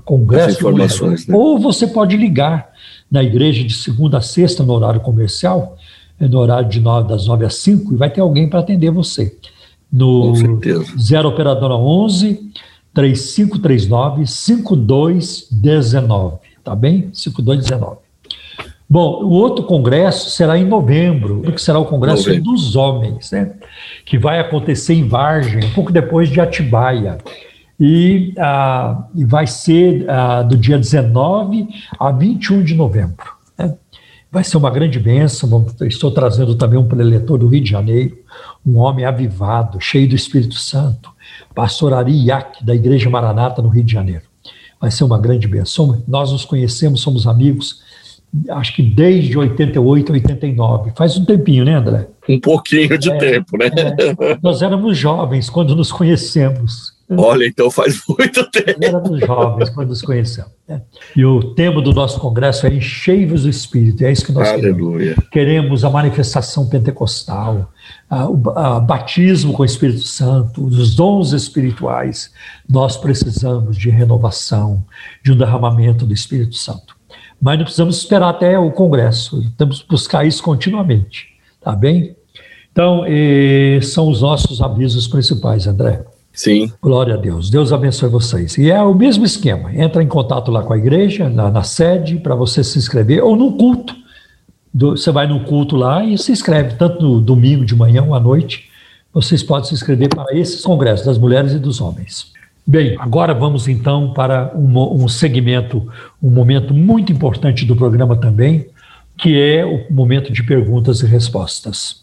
Congresso 0.04 0.62
das 0.62 0.72
Mulheres. 0.72 1.26
Né? 1.26 1.36
Ou 1.36 1.58
você 1.58 1.86
pode 1.86 2.16
ligar 2.16 2.73
na 3.14 3.22
igreja 3.22 3.62
de 3.62 3.72
segunda 3.72 4.18
a 4.18 4.20
sexta, 4.20 4.64
no 4.64 4.72
horário 4.72 5.00
comercial, 5.00 5.76
é 6.18 6.26
no 6.26 6.40
horário 6.40 6.68
de 6.68 6.80
nove, 6.80 7.08
das 7.08 7.28
9 7.28 7.44
às 7.44 7.54
5, 7.54 7.94
e 7.94 7.96
vai 7.96 8.10
ter 8.10 8.20
alguém 8.20 8.50
para 8.50 8.58
atender 8.58 8.90
você. 8.90 9.36
No 9.92 10.32
0 10.98 11.28
Operadora 11.28 11.74
11 11.74 12.50
3539 12.92 14.26
5219, 14.26 16.38
tá 16.64 16.74
bem? 16.74 17.08
5219. 17.12 17.98
Bom, 18.90 19.22
o 19.22 19.30
outro 19.30 19.64
congresso 19.64 20.30
será 20.30 20.58
em 20.58 20.64
novembro, 20.64 21.42
que 21.42 21.62
será 21.62 21.78
o 21.78 21.84
Congresso 21.84 22.28
novembro. 22.28 22.50
dos 22.50 22.74
Homens, 22.74 23.30
né? 23.30 23.52
que 24.04 24.18
vai 24.18 24.40
acontecer 24.40 24.94
em 24.94 25.06
Vargem, 25.06 25.64
um 25.64 25.72
pouco 25.72 25.92
depois 25.92 26.28
de 26.28 26.40
Atibaia 26.40 27.18
e, 27.78 28.32
ah, 28.38 29.06
e 29.14 29.24
vai 29.24 29.46
ser 29.46 30.08
ah, 30.08 30.42
do 30.42 30.56
dia 30.56 30.78
19 30.78 31.68
a 31.98 32.12
21 32.12 32.62
de 32.62 32.74
novembro. 32.74 33.32
Né? 33.58 33.74
Vai 34.30 34.44
ser 34.44 34.56
uma 34.56 34.70
grande 34.70 34.98
bênção. 34.98 35.66
Estou 35.82 36.10
trazendo 36.10 36.54
também 36.54 36.78
um 36.78 36.86
preletor 36.86 37.38
do 37.38 37.48
Rio 37.48 37.62
de 37.62 37.70
Janeiro, 37.70 38.16
um 38.64 38.78
homem 38.78 39.04
avivado, 39.04 39.80
cheio 39.80 40.08
do 40.08 40.14
Espírito 40.14 40.54
Santo, 40.54 41.10
pastor 41.54 41.92
Ari 41.92 42.26
Iac, 42.26 42.64
da 42.64 42.74
Igreja 42.74 43.10
Maranata, 43.10 43.60
no 43.60 43.68
Rio 43.68 43.84
de 43.84 43.92
Janeiro. 43.92 44.22
Vai 44.80 44.90
ser 44.90 45.04
uma 45.04 45.18
grande 45.18 45.48
bênção. 45.48 46.02
Nós 46.06 46.30
nos 46.30 46.44
conhecemos, 46.44 47.00
somos 47.00 47.26
amigos, 47.26 47.82
acho 48.50 48.74
que 48.74 48.82
desde 48.82 49.36
88, 49.38 50.12
89. 50.12 50.92
Faz 50.96 51.16
um 51.16 51.24
tempinho, 51.24 51.64
né, 51.64 51.74
André? 51.74 52.08
Um 52.28 52.40
pouquinho 52.40 52.98
de 52.98 53.10
é, 53.10 53.16
tempo, 53.16 53.56
né? 53.56 53.66
É. 53.66 54.38
Nós 54.42 54.62
éramos 54.62 54.96
jovens 54.98 55.48
quando 55.48 55.74
nos 55.74 55.92
conhecemos. 55.92 56.93
Olha, 57.18 57.46
então 57.46 57.70
faz 57.70 58.00
muito 58.08 58.50
tempo. 58.50 58.78
Éramos 58.82 59.20
jovens 59.20 59.70
quando 59.70 59.88
nos 59.88 60.02
conhecemos. 60.02 60.52
Né? 60.68 60.80
E 61.14 61.24
o 61.24 61.54
tema 61.54 61.82
do 61.82 61.92
nosso 61.92 62.18
congresso 62.18 62.66
é 62.66 62.74
Enchei-vos 62.74 63.42
do 63.42 63.48
Espírito. 63.48 64.04
É 64.04 64.12
isso 64.12 64.24
que 64.24 64.32
nós 64.32 64.48
Aleluia. 64.48 64.98
queremos. 64.98 65.28
Queremos 65.30 65.84
a 65.84 65.90
manifestação 65.90 66.68
pentecostal, 66.68 67.70
a, 68.08 68.26
o 68.26 68.36
batismo 68.80 69.52
com 69.52 69.62
o 69.62 69.66
Espírito 69.66 70.02
Santo, 70.02 70.64
os 70.64 70.94
dons 70.94 71.32
espirituais. 71.32 72.32
Nós 72.68 72.96
precisamos 72.96 73.76
de 73.76 73.90
renovação, 73.90 74.84
de 75.22 75.32
um 75.32 75.36
derramamento 75.36 76.06
do 76.06 76.14
Espírito 76.14 76.56
Santo. 76.56 76.96
Mas 77.40 77.58
não 77.58 77.64
precisamos 77.64 77.98
esperar 77.98 78.30
até 78.30 78.58
o 78.58 78.70
congresso. 78.70 79.52
Temos 79.58 79.82
que 79.82 79.88
buscar 79.88 80.26
isso 80.26 80.42
continuamente. 80.42 81.28
Tá 81.60 81.72
bem? 81.72 82.16
Então, 82.72 83.04
são 83.82 84.08
os 84.08 84.20
nossos 84.20 84.60
avisos 84.60 85.06
principais, 85.06 85.66
André. 85.66 86.04
Sim. 86.34 86.70
Glória 86.82 87.14
a 87.14 87.16
Deus. 87.16 87.48
Deus 87.48 87.72
abençoe 87.72 88.08
vocês. 88.08 88.58
E 88.58 88.68
é 88.68 88.82
o 88.82 88.92
mesmo 88.92 89.24
esquema. 89.24 89.72
Entra 89.72 90.02
em 90.02 90.08
contato 90.08 90.50
lá 90.50 90.62
com 90.62 90.72
a 90.72 90.76
igreja, 90.76 91.30
na, 91.30 91.48
na 91.48 91.62
sede, 91.62 92.16
para 92.16 92.34
você 92.34 92.64
se 92.64 92.76
inscrever, 92.76 93.22
ou 93.22 93.36
no 93.36 93.52
culto. 93.52 93.94
Do, 94.72 94.96
você 94.96 95.12
vai 95.12 95.28
no 95.28 95.44
culto 95.44 95.76
lá 95.76 96.04
e 96.04 96.18
se 96.18 96.32
inscreve, 96.32 96.74
tanto 96.74 97.00
no 97.00 97.20
domingo 97.20 97.64
de 97.64 97.76
manhã 97.76 98.02
ou 98.02 98.14
à 98.14 98.20
noite. 98.20 98.68
Vocês 99.12 99.44
podem 99.44 99.68
se 99.68 99.74
inscrever 99.74 100.08
para 100.08 100.36
esses 100.36 100.60
congressos 100.62 101.06
das 101.06 101.16
mulheres 101.16 101.52
e 101.52 101.58
dos 101.60 101.80
homens. 101.80 102.32
Bem, 102.66 102.96
agora 102.98 103.32
vamos 103.32 103.68
então 103.68 104.12
para 104.12 104.50
um, 104.56 105.04
um 105.04 105.06
segmento, 105.06 105.86
um 106.20 106.30
momento 106.30 106.74
muito 106.74 107.12
importante 107.12 107.64
do 107.64 107.76
programa 107.76 108.16
também, 108.16 108.66
que 109.16 109.40
é 109.40 109.64
o 109.64 109.92
momento 109.92 110.32
de 110.32 110.42
perguntas 110.42 111.00
e 111.00 111.06
respostas. 111.06 112.00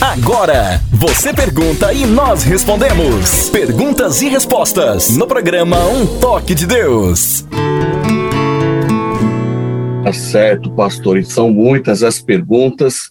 Agora, 0.00 0.78
você 0.92 1.32
pergunta 1.32 1.90
e 1.90 2.04
nós 2.04 2.42
respondemos. 2.42 3.48
Perguntas 3.48 4.20
e 4.20 4.28
respostas 4.28 5.16
no 5.16 5.26
programa 5.26 5.78
Um 5.86 6.20
Toque 6.20 6.54
de 6.54 6.66
Deus. 6.66 7.46
Tá 10.04 10.12
certo, 10.12 10.70
pastor. 10.72 11.18
E 11.18 11.24
são 11.24 11.50
muitas 11.50 12.02
as 12.02 12.20
perguntas. 12.20 13.10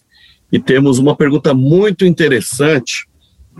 E 0.52 0.60
temos 0.60 0.98
uma 1.00 1.16
pergunta 1.16 1.52
muito 1.52 2.06
interessante, 2.06 3.08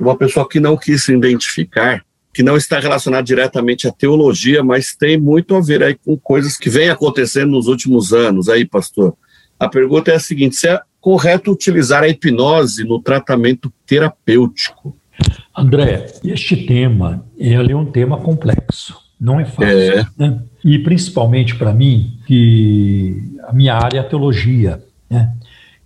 uma 0.01 0.17
pessoa 0.17 0.49
que 0.49 0.61
não 0.61 0.77
quis 0.77 1.03
se 1.03 1.13
identificar, 1.13 2.05
que 2.33 2.45
não 2.45 2.57
está 2.57 2.79
relacionada 2.79 3.25
diretamente 3.25 3.89
à 3.89 3.93
teologia, 3.93 4.63
mas 4.63 4.95
tem 4.95 5.19
muito 5.19 5.57
a 5.57 5.61
ver 5.61 5.83
aí 5.83 5.97
com 5.97 6.17
coisas 6.17 6.57
que 6.57 6.71
vêm 6.71 6.91
acontecendo 6.91 7.51
nos 7.51 7.67
últimos 7.67 8.13
anos 8.13 8.49
aí, 8.49 8.65
pastor. 8.65 9.17
A 9.59 9.69
pergunta 9.69 10.13
é 10.13 10.15
a 10.15 10.21
seguinte: 10.21 10.55
se 10.55 10.69
é 10.69 10.81
correto 11.07 11.53
utilizar 11.53 12.03
a 12.03 12.09
hipnose 12.09 12.83
no 12.83 13.01
tratamento 13.01 13.73
terapêutico? 13.87 14.97
André, 15.57 16.07
este 16.25 16.57
tema 16.57 17.25
ele 17.39 17.71
é 17.71 17.77
um 17.77 17.85
tema 17.85 18.17
complexo, 18.17 18.97
não 19.21 19.39
é 19.39 19.45
fácil. 19.45 20.01
É. 20.01 20.07
Né? 20.19 20.43
E 20.65 20.81
principalmente 20.81 21.55
para 21.55 21.73
mim, 21.73 22.19
que 22.27 23.23
a 23.45 23.53
minha 23.53 23.75
área 23.75 23.99
é 23.99 24.01
a 24.01 24.05
teologia. 24.05 24.83
Né? 25.09 25.33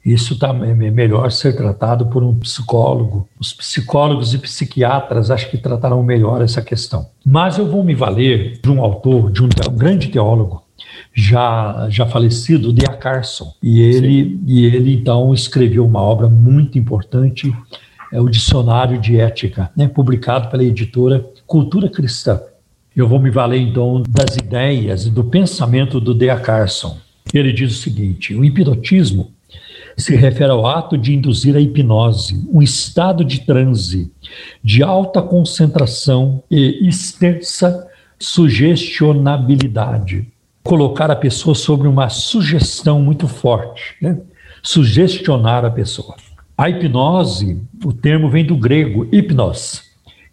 Isso 0.02 0.38
tá, 0.38 0.48
é 0.48 0.72
melhor 0.90 1.30
ser 1.30 1.54
tratado 1.54 2.06
por 2.06 2.22
um 2.22 2.34
psicólogo. 2.36 3.28
Os 3.38 3.52
psicólogos 3.52 4.32
e 4.32 4.38
psiquiatras 4.38 5.30
acho 5.30 5.50
que 5.50 5.58
tratarão 5.58 6.02
melhor 6.02 6.40
essa 6.40 6.62
questão. 6.62 7.06
Mas 7.26 7.58
eu 7.58 7.66
vou 7.70 7.84
me 7.84 7.94
valer 7.94 8.58
de 8.62 8.70
um 8.70 8.80
autor, 8.80 9.30
de 9.30 9.42
um, 9.42 9.48
um 9.68 9.76
grande 9.76 10.08
teólogo, 10.08 10.64
já, 11.12 11.88
já 11.90 12.06
falecido, 12.06 12.72
D.A. 12.72 12.96
Carson. 12.96 13.52
E 13.62 13.80
ele, 13.80 14.40
e 14.46 14.64
ele, 14.64 14.94
então, 14.94 15.34
escreveu 15.34 15.84
uma 15.84 16.00
obra 16.00 16.28
muito 16.28 16.78
importante, 16.78 17.52
é 18.12 18.20
o 18.20 18.28
Dicionário 18.28 18.98
de 18.98 19.20
Ética, 19.20 19.70
né, 19.76 19.88
publicado 19.88 20.48
pela 20.48 20.64
editora 20.64 21.24
Cultura 21.46 21.88
Cristã. 21.88 22.40
Eu 22.94 23.08
vou 23.08 23.18
me 23.20 23.30
valer, 23.30 23.60
então, 23.60 24.02
das 24.08 24.36
ideias 24.36 25.06
e 25.06 25.10
do 25.10 25.24
pensamento 25.24 26.00
do 26.00 26.14
D.A. 26.14 26.38
Carson. 26.38 26.96
Ele 27.32 27.52
diz 27.52 27.72
o 27.72 27.80
seguinte: 27.80 28.34
o 28.34 28.44
hipnotismo 28.44 29.30
se 29.96 30.16
refere 30.16 30.50
ao 30.50 30.66
ato 30.66 30.98
de 30.98 31.14
induzir 31.14 31.54
a 31.54 31.60
hipnose, 31.60 32.44
um 32.52 32.60
estado 32.62 33.24
de 33.24 33.40
transe, 33.40 34.10
de 34.62 34.82
alta 34.82 35.22
concentração 35.22 36.42
e 36.50 36.88
extensa 36.88 37.86
sugestionabilidade, 38.18 40.26
colocar 40.62 41.10
a 41.10 41.16
pessoa 41.16 41.54
sobre 41.54 41.88
uma 41.88 42.08
sugestão 42.08 43.00
muito 43.00 43.26
forte, 43.26 43.96
né? 44.00 44.18
sugestionar 44.62 45.64
a 45.64 45.70
pessoa. 45.70 46.14
A 46.56 46.68
hipnose, 46.68 47.62
o 47.84 47.92
termo 47.92 48.28
vem 48.28 48.44
do 48.44 48.56
grego 48.56 49.08
hipnos, 49.10 49.82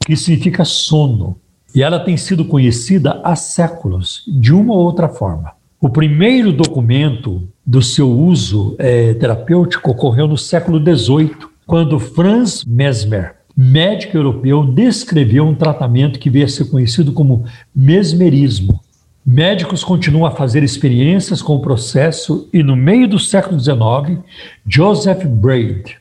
que 0.06 0.16
significa 0.16 0.66
sono, 0.66 1.38
e 1.74 1.82
ela 1.82 2.00
tem 2.00 2.18
sido 2.18 2.46
conhecida 2.46 3.22
há 3.24 3.36
séculos, 3.36 4.24
de 4.28 4.54
uma 4.54 4.74
ou 4.74 4.80
outra 4.80 5.08
forma. 5.08 5.52
O 5.80 5.90
primeiro 5.90 6.52
documento 6.52 7.48
do 7.66 7.82
seu 7.82 8.12
uso 8.12 8.76
é, 8.80 9.14
terapêutico 9.14 9.92
ocorreu 9.92 10.28
no 10.28 10.38
século 10.38 10.80
XVIII, 10.80 11.38
quando 11.66 12.00
Franz 12.00 12.66
Mesmer, 12.66 13.36
médico 13.56 14.18
europeu, 14.18 14.66
descreveu 14.66 15.46
um 15.46 15.54
tratamento 15.54 16.20
que 16.20 16.30
veio 16.30 16.46
a 16.46 16.50
ser 16.50 16.66
conhecido 16.66 17.12
como 17.12 17.46
mesmerismo, 17.76 18.82
Médicos 19.30 19.84
continuam 19.84 20.26
a 20.26 20.32
fazer 20.32 20.64
experiências 20.64 21.42
com 21.42 21.58
o 21.58 21.60
processo 21.60 22.48
e 22.54 22.64
no 22.64 22.78
meio 22.78 23.10
do 23.10 23.20
século 23.20 23.60
XIX, 23.60 24.24
Joseph 24.66 25.26
Braid, 25.26 25.98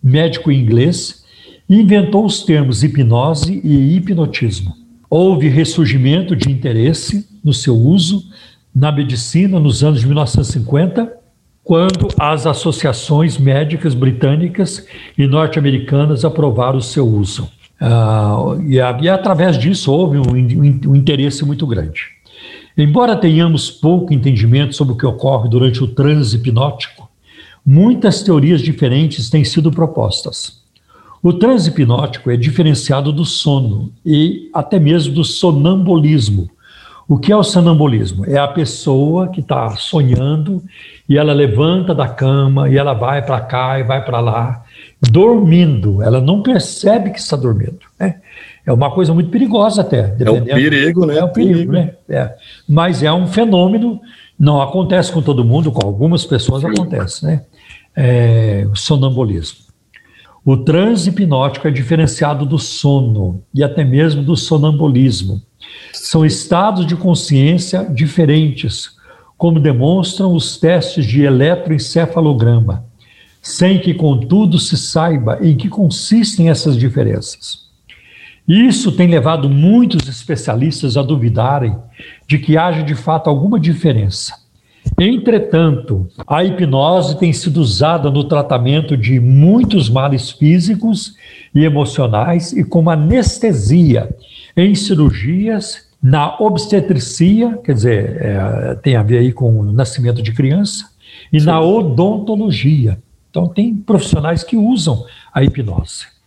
médico 0.00 0.52
inglês, 0.52 1.24
inventou 1.68 2.24
os 2.24 2.44
termos 2.44 2.84
hipnose 2.84 3.60
e 3.64 3.96
hipnotismo. 3.96 4.76
Houve 5.10 5.48
ressurgimento 5.48 6.36
de 6.36 6.52
interesse 6.52 7.28
no 7.44 7.52
seu 7.52 7.74
uso 7.74 8.22
na 8.72 8.92
medicina 8.92 9.58
nos 9.58 9.82
anos 9.82 9.98
de 9.98 10.06
1950, 10.06 11.12
quando 11.64 12.06
as 12.16 12.46
associações 12.46 13.38
médicas 13.38 13.92
britânicas 13.92 14.86
e 15.18 15.26
norte-americanas 15.26 16.24
aprovaram 16.24 16.78
o 16.78 16.82
seu 16.82 17.08
uso. 17.08 17.50
Uh, 17.80 18.62
e, 18.62 18.76
e, 18.76 19.08
através 19.08 19.58
disso 19.58 19.92
houve 19.92 20.18
um, 20.18 20.90
um 20.90 20.94
interesse 20.94 21.44
muito 21.44 21.66
grande. 21.66 22.17
Embora 22.78 23.16
tenhamos 23.16 23.72
pouco 23.72 24.14
entendimento 24.14 24.76
sobre 24.76 24.94
o 24.94 24.96
que 24.96 25.04
ocorre 25.04 25.48
durante 25.48 25.82
o 25.82 25.88
transe 25.88 26.36
hipnótico, 26.36 27.10
muitas 27.66 28.22
teorias 28.22 28.60
diferentes 28.60 29.28
têm 29.28 29.42
sido 29.42 29.72
propostas. 29.72 30.62
O 31.20 31.32
transe 31.32 31.70
hipnótico 31.70 32.30
é 32.30 32.36
diferenciado 32.36 33.12
do 33.12 33.24
sono 33.24 33.92
e 34.06 34.48
até 34.54 34.78
mesmo 34.78 35.12
do 35.12 35.24
sonambulismo. 35.24 36.48
O 37.08 37.16
que 37.18 37.32
é 37.32 37.36
o 37.36 37.42
sonambulismo? 37.42 38.26
É 38.26 38.36
a 38.36 38.46
pessoa 38.46 39.28
que 39.28 39.40
está 39.40 39.70
sonhando 39.70 40.62
e 41.08 41.16
ela 41.16 41.32
levanta 41.32 41.94
da 41.94 42.06
cama 42.06 42.68
e 42.68 42.76
ela 42.76 42.92
vai 42.92 43.24
para 43.24 43.40
cá 43.40 43.80
e 43.80 43.82
vai 43.82 44.04
para 44.04 44.20
lá, 44.20 44.62
dormindo. 45.10 46.02
Ela 46.02 46.20
não 46.20 46.42
percebe 46.42 47.08
que 47.10 47.18
está 47.18 47.34
dormindo. 47.34 47.78
Né? 47.98 48.16
É 48.66 48.70
uma 48.70 48.90
coisa 48.90 49.14
muito 49.14 49.30
perigosa 49.30 49.80
até. 49.80 50.14
É 50.20 50.30
um 50.30 50.44
perigo, 50.44 51.06
né? 51.06 51.16
É 51.16 51.24
um 51.24 51.32
perigo, 51.32 51.72
perigo. 51.72 51.72
né? 51.72 51.92
É. 52.10 52.34
Mas 52.68 53.02
é 53.02 53.10
um 53.10 53.26
fenômeno, 53.26 53.98
não 54.38 54.60
acontece 54.60 55.10
com 55.10 55.22
todo 55.22 55.42
mundo, 55.42 55.72
com 55.72 55.86
algumas 55.86 56.26
pessoas 56.26 56.62
acontece, 56.62 57.24
né? 57.24 57.42
É, 57.96 58.66
o 58.70 58.76
sonambulismo. 58.76 59.60
O 60.44 60.58
transe 60.58 61.08
hipnótico 61.08 61.66
é 61.66 61.70
diferenciado 61.70 62.44
do 62.44 62.58
sono 62.58 63.42
e 63.54 63.64
até 63.64 63.82
mesmo 63.82 64.22
do 64.22 64.36
sonambulismo. 64.36 65.40
São 65.92 66.24
estados 66.24 66.86
de 66.86 66.96
consciência 66.96 67.84
diferentes, 67.84 68.96
como 69.36 69.60
demonstram 69.60 70.34
os 70.34 70.56
testes 70.56 71.06
de 71.06 71.22
eletroencefalograma, 71.22 72.84
sem 73.40 73.78
que, 73.78 73.94
contudo, 73.94 74.58
se 74.58 74.76
saiba 74.76 75.38
em 75.40 75.56
que 75.56 75.68
consistem 75.68 76.48
essas 76.50 76.76
diferenças. 76.76 77.68
Isso 78.48 78.92
tem 78.92 79.08
levado 79.08 79.48
muitos 79.48 80.08
especialistas 80.08 80.96
a 80.96 81.02
duvidarem 81.02 81.76
de 82.26 82.38
que 82.38 82.56
haja 82.56 82.82
de 82.82 82.94
fato 82.94 83.28
alguma 83.28 83.60
diferença. 83.60 84.34
Entretanto, 84.98 86.08
a 86.26 86.42
hipnose 86.42 87.18
tem 87.18 87.32
sido 87.32 87.60
usada 87.60 88.10
no 88.10 88.24
tratamento 88.24 88.96
de 88.96 89.20
muitos 89.20 89.90
males 89.90 90.30
físicos 90.30 91.14
e 91.54 91.64
emocionais 91.64 92.52
e 92.52 92.64
como 92.64 92.90
anestesia 92.90 94.08
em 94.58 94.74
cirurgias, 94.74 95.88
na 96.02 96.36
obstetricia, 96.38 97.58
quer 97.64 97.74
dizer, 97.74 98.18
é, 98.20 98.74
tem 98.76 98.96
a 98.96 99.02
ver 99.02 99.18
aí 99.18 99.32
com 99.32 99.60
o 99.60 99.72
nascimento 99.72 100.20
de 100.20 100.32
criança, 100.32 100.90
e 101.32 101.40
Sim. 101.40 101.46
na 101.46 101.60
odontologia. 101.60 102.98
Então, 103.30 103.48
tem 103.48 103.74
profissionais 103.74 104.42
que 104.42 104.56
usam 104.56 105.04
a 105.32 105.42
hipnose. 105.42 106.18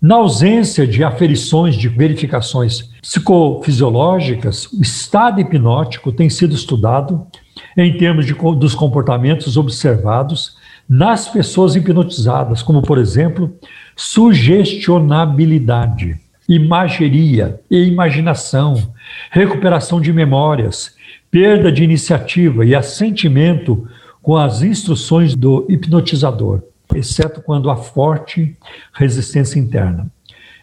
Na 0.00 0.14
ausência 0.14 0.86
de 0.86 1.02
aferições 1.02 1.74
de 1.74 1.88
verificações 1.88 2.82
psicofisiológicas, 3.02 4.72
o 4.72 4.80
estado 4.80 5.40
hipnótico 5.40 6.12
tem 6.12 6.30
sido 6.30 6.54
estudado 6.54 7.26
em 7.76 7.98
termos 7.98 8.24
de, 8.24 8.32
dos 8.32 8.76
comportamentos 8.76 9.56
observados 9.56 10.56
nas 10.88 11.28
pessoas 11.28 11.74
hipnotizadas, 11.74 12.62
como, 12.62 12.80
por 12.80 12.96
exemplo, 12.96 13.52
sugestionabilidade, 13.96 16.20
imageria 16.48 17.60
e 17.70 17.84
imaginação, 17.84 18.94
recuperação 19.30 20.00
de 20.00 20.12
memórias, 20.12 20.94
perda 21.30 21.70
de 21.70 21.84
iniciativa 21.84 22.64
e 22.64 22.74
assentimento 22.74 23.86
com 24.22 24.36
as 24.36 24.62
instruções 24.62 25.34
do 25.34 25.66
hipnotizador 25.68 26.62
exceto 26.94 27.42
quando 27.42 27.70
há 27.70 27.76
forte 27.76 28.56
resistência 28.92 29.58
interna. 29.58 30.10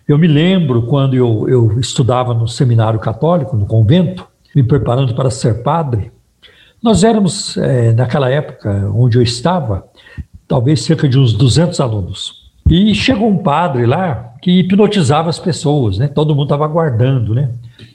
Eu 0.08 0.18
me 0.18 0.28
lembro 0.28 0.84
quando 0.84 1.16
eu, 1.16 1.48
eu 1.50 1.80
estudava 1.80 2.34
no 2.34 2.48
seminário 2.48 3.00
católico, 3.00 3.56
no 3.56 3.66
convento, 3.66 4.28
me 4.56 4.64
preparando 4.64 5.16
para 5.16 5.32
ser 5.32 5.64
padre. 5.64 6.12
Nós 6.82 7.04
éramos, 7.04 7.58
é, 7.58 7.92
naquela 7.94 8.30
época 8.30 8.90
onde 8.94 9.18
eu 9.18 9.22
estava, 9.22 9.86
talvez 10.48 10.84
cerca 10.84 11.10
de 11.10 11.18
uns 11.18 11.34
200 11.34 11.80
alunos. 11.80 12.45
E 12.68 12.96
chegou 12.96 13.30
um 13.30 13.38
padre 13.38 13.86
lá 13.86 14.34
que 14.42 14.60
hipnotizava 14.60 15.30
as 15.30 15.38
pessoas, 15.38 16.00
né? 16.00 16.08
Todo 16.08 16.34
mundo 16.34 16.46
estava 16.46 16.66
aguardando, 16.66 17.36
né? 17.36 17.52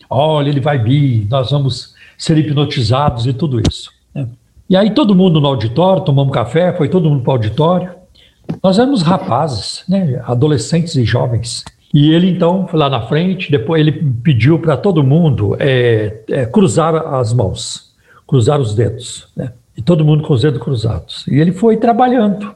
Olha, 0.09 0.49
ele 0.49 0.61
vai 0.61 0.79
vir, 0.79 1.27
nós 1.29 1.51
vamos 1.51 1.95
ser 2.17 2.39
hipnotizados 2.39 3.27
e 3.27 3.33
tudo 3.33 3.61
isso. 3.69 3.91
Né? 4.15 4.29
E 4.69 4.77
aí 4.77 4.91
todo 4.93 5.15
mundo 5.15 5.41
no 5.41 5.49
auditório, 5.49 6.05
tomamos 6.05 6.33
café, 6.33 6.73
foi 6.73 6.89
todo 6.89 7.09
mundo 7.09 7.23
para 7.23 7.31
o 7.31 7.35
auditório. 7.35 7.91
Nós 8.63 8.79
éramos 8.79 9.03
rapazes, 9.03 9.83
né? 9.89 10.23
Adolescentes 10.25 10.95
e 10.95 11.05
jovens. 11.05 11.65
E 11.93 12.13
ele 12.13 12.31
então 12.31 12.69
foi 12.69 12.79
lá 12.79 12.89
na 12.89 13.03
frente, 13.03 13.51
depois 13.51 13.81
ele 13.81 13.93
pediu 14.23 14.59
para 14.61 14.77
todo 14.77 15.03
mundo 15.03 15.57
é, 15.59 16.23
é, 16.29 16.47
cruzar 16.47 16.95
as 16.95 17.33
mãos, 17.33 17.93
cruzar 18.27 18.61
os 18.61 18.75
dedos, 18.75 19.27
né? 19.37 19.53
E 19.77 19.83
todo 19.83 20.05
mundo 20.05 20.23
com 20.23 20.35
os 20.35 20.43
dedos 20.43 20.63
cruzados. 20.63 21.27
E 21.27 21.41
ele 21.41 21.51
foi 21.51 21.77
trabalhando. 21.77 22.55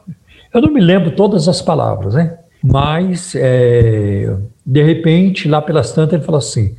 Eu 0.55 0.61
não 0.61 0.71
me 0.71 0.79
lembro 0.79 1.11
todas 1.11 1.49
as 1.49 1.61
palavras, 1.61 2.13
né? 2.13 2.39
Mas, 2.63 3.35
é, 3.35 4.37
de 4.65 4.81
repente, 4.81 5.49
lá 5.49 5.61
pelas 5.61 5.91
tantas, 5.91 6.13
ele 6.13 6.23
falou 6.23 6.39
assim: 6.39 6.77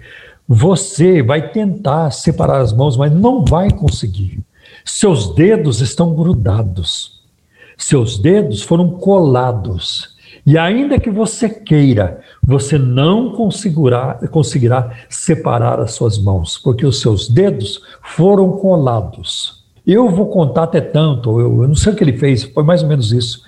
você 0.48 1.22
vai 1.22 1.50
tentar 1.50 2.10
separar 2.10 2.62
as 2.62 2.72
mãos, 2.72 2.96
mas 2.96 3.12
não 3.12 3.44
vai 3.44 3.70
conseguir. 3.70 4.40
Seus 4.82 5.34
dedos 5.34 5.82
estão 5.82 6.14
grudados. 6.14 7.20
Seus 7.76 8.18
dedos 8.18 8.62
foram 8.62 8.92
colados. 8.92 10.16
E 10.46 10.56
ainda 10.56 10.98
que 10.98 11.10
você 11.10 11.50
queira, 11.50 12.22
você 12.42 12.78
não 12.78 13.32
conseguirá, 13.32 14.14
conseguirá 14.30 14.90
separar 15.10 15.80
as 15.80 15.92
suas 15.92 16.16
mãos, 16.16 16.56
porque 16.56 16.86
os 16.86 16.98
seus 16.98 17.28
dedos 17.28 17.82
foram 18.00 18.52
colados. 18.52 19.65
Eu 19.86 20.10
vou 20.10 20.26
contar 20.26 20.64
até 20.64 20.80
tanto, 20.80 21.38
eu, 21.38 21.62
eu 21.62 21.68
não 21.68 21.76
sei 21.76 21.92
o 21.92 21.96
que 21.96 22.02
ele 22.02 22.18
fez, 22.18 22.42
foi 22.42 22.64
mais 22.64 22.82
ou 22.82 22.88
menos 22.88 23.12
isso. 23.12 23.42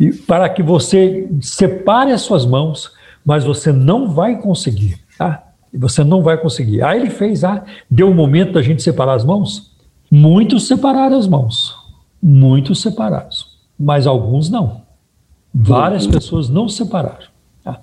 E 0.00 0.12
para 0.12 0.48
que 0.48 0.62
você 0.62 1.28
separe 1.40 2.10
as 2.10 2.22
suas 2.22 2.44
mãos, 2.44 2.90
mas 3.24 3.44
você 3.44 3.70
não 3.70 4.10
vai 4.10 4.40
conseguir. 4.40 4.98
Tá? 5.16 5.44
Você 5.72 6.02
não 6.02 6.20
vai 6.22 6.36
conseguir. 6.36 6.82
Aí 6.82 6.98
ele 6.98 7.10
fez, 7.10 7.44
ah, 7.44 7.64
deu 7.88 8.08
o 8.08 8.10
um 8.10 8.14
momento 8.14 8.54
da 8.54 8.62
gente 8.62 8.82
separar 8.82 9.14
as 9.14 9.24
mãos? 9.24 9.70
Muitos 10.10 10.66
separaram 10.66 11.16
as 11.16 11.28
mãos. 11.28 11.76
Muitos 12.20 12.82
separados. 12.82 13.58
Mas 13.78 14.06
alguns 14.06 14.50
não. 14.50 14.82
Várias 15.54 16.06
uhum. 16.06 16.12
pessoas 16.12 16.48
não 16.48 16.68
separaram. 16.68 17.26
Tá? 17.62 17.80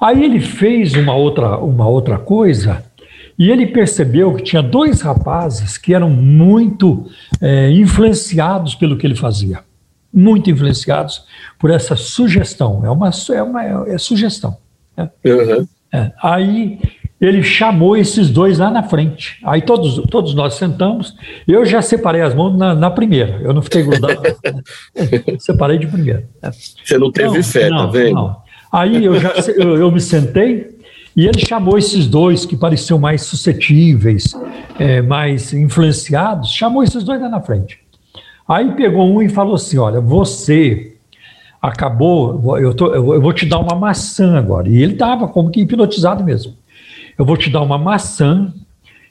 Aí 0.00 0.24
ele 0.24 0.40
fez 0.40 0.94
uma 0.94 1.14
outra, 1.14 1.58
uma 1.58 1.86
outra 1.86 2.18
coisa 2.18 2.84
e 3.38 3.50
ele 3.50 3.66
percebeu 3.66 4.34
que 4.34 4.42
tinha 4.42 4.62
dois 4.62 5.00
rapazes 5.00 5.78
que 5.78 5.94
eram 5.94 6.10
muito 6.10 7.06
é, 7.40 7.70
influenciados 7.70 8.74
pelo 8.74 8.96
que 8.96 9.06
ele 9.06 9.14
fazia. 9.14 9.60
Muito 10.12 10.50
influenciados 10.50 11.24
por 11.58 11.70
essa 11.70 11.94
sugestão. 11.94 12.84
É 12.84 12.90
uma, 12.90 13.10
é 13.34 13.42
uma 13.42 13.88
é 13.88 13.98
sugestão. 13.98 14.56
Né? 14.96 15.08
Uhum. 15.24 15.68
É. 15.92 16.12
Aí 16.22 16.80
ele 17.20 17.42
chamou 17.42 17.96
esses 17.96 18.30
dois 18.30 18.58
lá 18.58 18.70
na 18.70 18.82
frente. 18.82 19.38
Aí 19.44 19.60
todos, 19.60 20.02
todos 20.08 20.34
nós 20.34 20.54
sentamos. 20.54 21.14
Eu 21.46 21.64
já 21.66 21.82
separei 21.82 22.22
as 22.22 22.34
mãos 22.34 22.56
na, 22.56 22.74
na 22.74 22.90
primeira. 22.90 23.40
Eu 23.42 23.52
não 23.52 23.62
fiquei 23.62 23.82
grudado. 23.82 24.22
Separei 25.38 25.78
de 25.78 25.86
primeira. 25.86 26.28
Você 26.84 26.96
não 26.96 27.10
teve 27.10 27.36
não, 27.36 27.42
fé, 27.42 27.68
tá 27.68 27.74
não, 27.74 27.86
tá 27.86 27.92
vendo? 27.92 28.14
Não. 28.14 28.36
Aí 28.70 29.04
eu, 29.04 29.18
já, 29.18 29.30
eu, 29.56 29.78
eu, 29.78 29.90
me 29.90 30.00
sentei 30.00 30.77
e 31.18 31.26
ele 31.26 31.44
chamou 31.44 31.76
esses 31.76 32.06
dois 32.06 32.46
que 32.46 32.56
pareciam 32.56 32.98
mais 32.98 33.22
suscetíveis, 33.22 34.34
é, 34.78 35.02
mais 35.02 35.52
influenciados, 35.52 36.50
chamou 36.50 36.82
esses 36.82 37.02
dois 37.02 37.20
lá 37.20 37.28
na 37.28 37.40
frente. 37.40 37.80
Aí 38.48 38.72
pegou 38.76 39.06
um 39.06 39.20
e 39.20 39.28
falou 39.28 39.56
assim: 39.56 39.76
Olha, 39.76 40.00
você 40.00 40.96
acabou, 41.60 42.58
eu, 42.58 42.72
tô, 42.72 42.94
eu 42.94 43.20
vou 43.20 43.32
te 43.32 43.44
dar 43.44 43.58
uma 43.58 43.74
maçã 43.74 44.38
agora. 44.38 44.68
E 44.68 44.80
ele 44.80 44.92
estava 44.92 45.28
como 45.28 45.50
que 45.50 45.60
hipnotizado 45.60 46.24
mesmo 46.24 46.54
eu 47.18 47.24
vou 47.24 47.36
te 47.36 47.50
dar 47.50 47.60
uma 47.62 47.76
maçã 47.76 48.54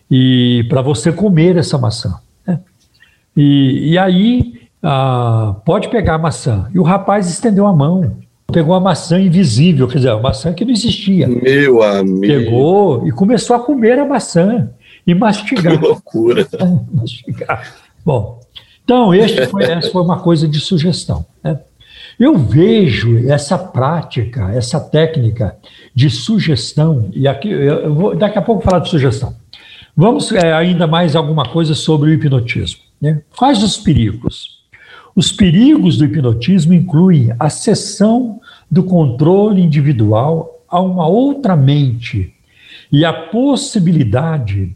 e 0.10 0.66
para 0.70 0.82
você 0.82 1.12
comer 1.12 1.58
essa 1.58 1.78
maçã. 1.78 2.18
Né? 2.48 2.62
E, 3.36 3.92
e 3.92 3.98
aí 3.98 4.62
ah, 4.82 5.58
pode 5.66 5.90
pegar 5.90 6.16
a 6.16 6.18
maçã. 6.18 6.70
E 6.74 6.80
o 6.80 6.84
rapaz 6.84 7.30
estendeu 7.30 7.68
a 7.68 7.74
mão, 7.74 8.18
pegou 8.52 8.74
a 8.74 8.80
maçã 8.80 9.20
invisível, 9.20 9.88
quer 9.88 9.98
dizer, 9.98 10.10
a 10.10 10.20
maçã 10.20 10.54
que 10.54 10.64
não 10.64 10.72
existia. 10.72 11.28
Meu 11.28 11.84
amigo. 11.84 12.22
Pegou 12.22 13.08
e 13.08 13.12
começou 13.12 13.56
a 13.56 13.60
comer 13.60 14.00
a 14.00 14.06
maçã 14.06 14.70
e 15.06 15.14
mastigar. 15.14 15.78
Que 15.78 15.86
loucura. 15.86 16.48
mastigar. 16.94 17.76
Bom, 18.06 18.40
então 18.84 19.12
foi, 19.50 19.64
essa 19.64 19.92
foi 19.92 20.02
uma 20.02 20.20
coisa 20.20 20.48
de 20.48 20.60
sugestão. 20.60 21.26
Né? 21.44 21.60
Eu 22.18 22.38
vejo 22.38 23.30
essa 23.30 23.58
prática, 23.58 24.50
essa 24.52 24.80
técnica 24.80 25.56
de 25.94 26.10
sugestão, 26.10 27.10
e 27.14 27.28
aqui 27.28 27.50
eu 27.50 27.94
vou 27.94 28.16
daqui 28.16 28.40
a 28.40 28.42
pouco 28.42 28.64
falar 28.64 28.80
de 28.80 28.90
sugestão. 28.90 29.36
Vamos 29.96 30.32
é, 30.32 30.54
ainda 30.54 30.88
mais 30.88 31.16
alguma 31.16 31.46
coisa 31.46 31.76
sobre 31.76 32.10
o 32.10 32.14
hipnotismo. 32.14 32.82
Né? 33.02 33.22
Quais 33.36 33.62
os 33.62 33.78
perigos? 33.78 34.57
Os 35.18 35.32
perigos 35.32 35.98
do 35.98 36.06
hipnotismo 36.06 36.76
incluem 36.76 37.34
a 37.40 37.50
cessão 37.50 38.40
do 38.70 38.84
controle 38.84 39.64
individual 39.64 40.62
a 40.70 40.80
uma 40.80 41.08
outra 41.08 41.56
mente 41.56 42.36
e 42.92 43.04
a 43.04 43.12
possibilidade 43.12 44.76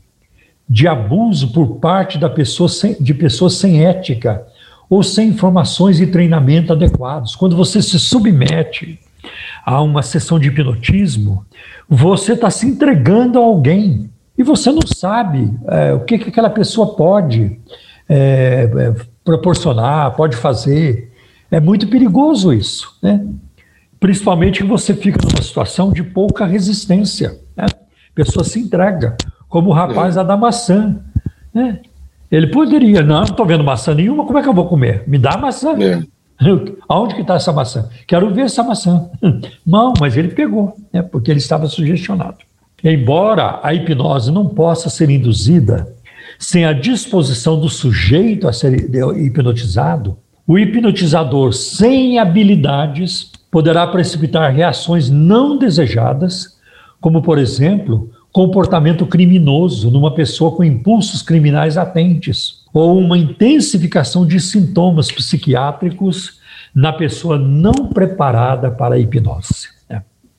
de 0.68 0.88
abuso 0.88 1.54
por 1.54 1.76
parte 1.76 2.18
da 2.18 2.28
pessoa 2.28 2.68
sem, 2.68 2.96
de 3.00 3.14
pessoas 3.14 3.54
sem 3.54 3.86
ética 3.86 4.44
ou 4.90 5.04
sem 5.04 5.30
informações 5.30 6.02
e 6.02 6.08
treinamento 6.08 6.74
adequados. 6.74 7.36
Quando 7.36 7.56
você 7.56 7.80
se 7.80 8.00
submete 8.00 9.00
a 9.64 9.80
uma 9.80 10.02
sessão 10.02 10.40
de 10.40 10.48
hipnotismo, 10.48 11.46
você 11.88 12.34
está 12.34 12.50
se 12.50 12.66
entregando 12.66 13.38
a 13.38 13.44
alguém 13.44 14.10
e 14.36 14.42
você 14.42 14.72
não 14.72 14.82
sabe 14.88 15.54
é, 15.68 15.94
o 15.94 16.00
que, 16.00 16.18
que 16.18 16.30
aquela 16.30 16.50
pessoa 16.50 16.96
pode 16.96 17.60
é, 18.10 18.68
é, 18.76 19.11
proporcionar, 19.24 20.16
pode 20.16 20.36
fazer. 20.36 21.12
É 21.50 21.60
muito 21.60 21.88
perigoso 21.88 22.54
isso, 22.54 22.98
né? 23.02 23.26
Principalmente 24.00 24.62
que 24.62 24.68
você 24.68 24.96
fica 24.96 25.20
numa 25.24 25.44
situação 25.44 25.92
de 25.92 26.02
pouca 26.02 26.46
resistência. 26.46 27.40
Né? 27.56 27.66
A 27.66 28.16
pessoa 28.16 28.44
se 28.44 28.60
entrega, 28.60 29.16
como 29.48 29.70
o 29.70 29.74
rapaz 29.74 30.18
é. 30.18 30.24
da 30.24 30.36
maçã. 30.36 31.00
Né? 31.54 31.80
Ele 32.32 32.48
poderia, 32.48 33.04
não, 33.04 33.18
não 33.18 33.24
estou 33.24 33.46
vendo 33.46 33.64
maçã 33.64 33.94
nenhuma, 33.94 34.26
como 34.26 34.40
é 34.40 34.42
que 34.42 34.50
eu 34.50 34.54
vou 34.54 34.68
comer? 34.68 35.04
Me 35.06 35.20
dá 35.20 35.38
maçã. 35.38 35.76
É. 35.80 36.02
Aonde 36.90 37.16
que 37.16 37.22
está 37.22 37.36
essa 37.36 37.52
maçã? 37.52 37.90
Quero 38.08 38.34
ver 38.34 38.44
essa 38.44 38.64
maçã. 38.64 39.10
Não, 39.66 39.94
mas 40.00 40.18
ele 40.18 40.30
pegou, 40.30 40.76
né, 40.92 41.04
porque 41.04 41.30
ele 41.30 41.40
estava 41.40 41.68
sugestionado. 41.68 42.38
Embora 42.84 43.60
a 43.62 43.74
hipnose 43.76 44.32
não 44.32 44.48
possa 44.48 44.90
ser 44.90 45.10
induzida 45.12 45.94
sem 46.42 46.66
a 46.66 46.74
disposição 46.74 47.60
do 47.60 47.70
sujeito 47.70 48.48
a 48.48 48.52
ser 48.52 48.74
hipnotizado, 48.74 50.18
o 50.48 50.58
hipnotizador 50.58 51.54
sem 51.54 52.18
habilidades 52.18 53.32
poderá 53.52 53.86
precipitar 53.86 54.52
reações 54.52 55.08
não 55.08 55.56
desejadas, 55.56 56.58
como, 57.00 57.22
por 57.22 57.38
exemplo, 57.38 58.10
comportamento 58.34 59.06
criminoso 59.06 59.92
numa 59.92 60.16
pessoa 60.16 60.52
com 60.52 60.64
impulsos 60.64 61.22
criminais 61.22 61.76
latentes, 61.76 62.64
ou 62.74 62.98
uma 62.98 63.20
intensificação 63.20 64.26
de 64.26 64.40
sintomas 64.40 65.12
psiquiátricos 65.12 66.40
na 66.74 66.92
pessoa 66.92 67.38
não 67.38 67.74
preparada 67.94 68.72
para 68.72 68.96
a 68.96 69.00
hipnose. 69.00 69.70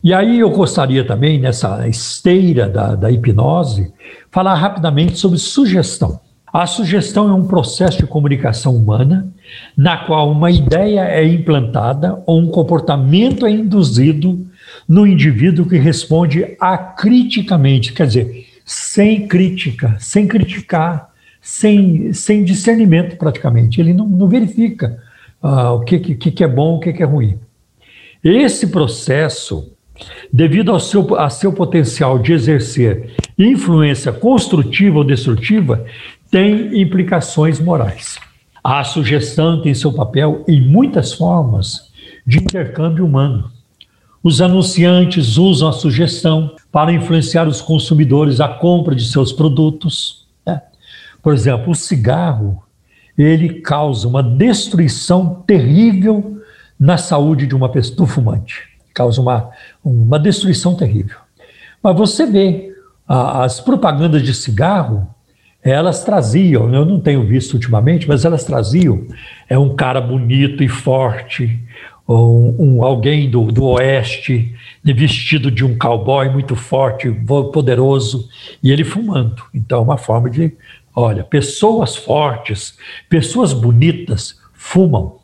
E 0.03 0.13
aí 0.13 0.41
eu 0.41 0.51
gostaria 0.51 1.05
também, 1.07 1.39
nessa 1.39 1.87
esteira 1.87 2.69
da, 2.69 2.97
da 2.97 3.11
hipnose, 3.11 3.93
falar 4.31 4.55
rapidamente 4.55 5.17
sobre 5.17 5.39
sugestão. 5.39 6.21
A 6.53 6.67
sugestão 6.67 7.31
é 7.31 7.33
um 7.33 7.47
processo 7.47 7.99
de 7.99 8.07
comunicação 8.07 8.77
humana 8.77 9.33
na 9.77 9.97
qual 9.99 10.31
uma 10.31 10.51
ideia 10.51 11.03
é 11.03 11.25
implantada 11.25 12.23
ou 12.27 12.41
um 12.41 12.49
comportamento 12.49 13.47
é 13.47 13.51
induzido 13.51 14.45
no 14.89 15.07
indivíduo 15.07 15.69
que 15.69 15.79
responde 15.79 16.57
acriticamente, 16.61 17.93
quer 17.93 18.07
dizer, 18.07 18.47
sem 18.65 19.27
crítica, 19.27 19.97
sem 19.99 20.27
criticar, 20.27 21.11
sem, 21.41 22.13
sem 22.13 22.45
discernimento 22.45 23.17
praticamente. 23.17 23.81
Ele 23.81 23.95
não, 23.95 24.07
não 24.07 24.29
verifica 24.29 24.99
uh, 25.43 25.75
o 25.75 25.81
que, 25.81 25.99
que, 25.99 26.31
que 26.31 26.45
é 26.45 26.49
bom, 26.49 26.77
o 26.77 26.81
que, 26.81 26.93
que 26.93 27.03
é 27.03 27.07
ruim. 27.07 27.39
Esse 28.23 28.67
processo, 28.67 29.73
devido 30.33 30.71
ao 30.71 30.81
seu, 30.81 31.19
a 31.19 31.31
seu 31.31 31.53
potencial 31.53 32.19
de 32.19 32.33
exercer 32.33 33.15
influência 33.39 34.13
construtiva 34.13 34.99
ou 34.99 35.05
destrutiva, 35.05 35.85
tem 36.31 36.81
implicações 36.81 37.61
morais. 37.61 38.19
A 38.63 38.85
sugestão 38.85 39.61
tem 39.61 39.75
seu 39.75 39.93
papel 39.93 40.45
em 40.47 40.61
muitas 40.61 41.13
formas 41.13 41.91
de 42.27 42.39
intercâmbio 42.39 43.05
humano. 43.05 43.51
Os 44.23 44.41
anunciantes 44.41 45.37
usam 45.37 45.69
a 45.69 45.73
sugestão 45.73 46.55
para 46.71 46.93
influenciar 46.93 47.49
os 47.49 47.61
consumidores 47.61 48.41
à 48.41 48.47
compra 48.47 48.95
de 48.95 49.05
seus 49.05 49.33
produtos. 49.33 50.29
Né? 50.47 50.63
Por 51.21 51.35
exemplo, 51.35 51.73
o 51.73 51.75
cigarro 51.75 52.63
ele 53.19 53.61
causa 53.61 54.07
uma 54.07 54.23
destruição 54.23 55.43
terrível 55.47 56.41
na 56.79 56.97
saúde 56.97 57.47
de 57.47 57.55
uma 57.55 57.69
pessoa 57.69 58.09
fumante. 58.09 58.63
Causa 58.95 59.21
uma, 59.21 59.51
uma 59.85 60.19
destruição 60.19 60.75
terrível. 60.75 61.17
Mas 61.83 61.97
você 61.97 62.27
vê, 62.27 62.75
a, 63.07 63.45
as 63.45 63.61
propagandas 63.61 64.23
de 64.23 64.35
cigarro, 64.35 65.09
elas 65.63 66.05
traziam, 66.05 66.73
eu 66.75 66.85
não 66.85 67.01
tenho 67.01 67.25
visto 67.25 67.55
ultimamente, 67.55 68.09
mas 68.09 68.25
elas 68.25 68.45
traziam 68.45 69.07
é 69.49 69.57
um 69.57 69.75
cara 69.75 70.01
bonito 70.01 70.63
e 70.63 70.69
forte, 70.69 71.61
um, 72.09 72.57
um 72.59 72.83
alguém 72.83 73.31
do, 73.31 73.51
do 73.53 73.65
oeste, 73.65 74.55
vestido 74.85 75.51
de 75.51 75.65
um 75.65 75.79
cowboy 75.79 76.29
muito 76.29 76.57
forte, 76.57 77.11
poderoso, 77.53 78.29
e 78.63 78.73
ele 78.73 78.85
fumando. 78.85 79.43
Então, 79.55 79.79
é 79.79 79.83
uma 79.83 79.97
forma 79.97 80.29
de, 80.29 80.53
olha, 80.95 81.23
pessoas 81.23 81.95
fortes, 81.95 82.77
pessoas 83.09 83.53
bonitas 83.53 84.41
fumam. 84.53 85.19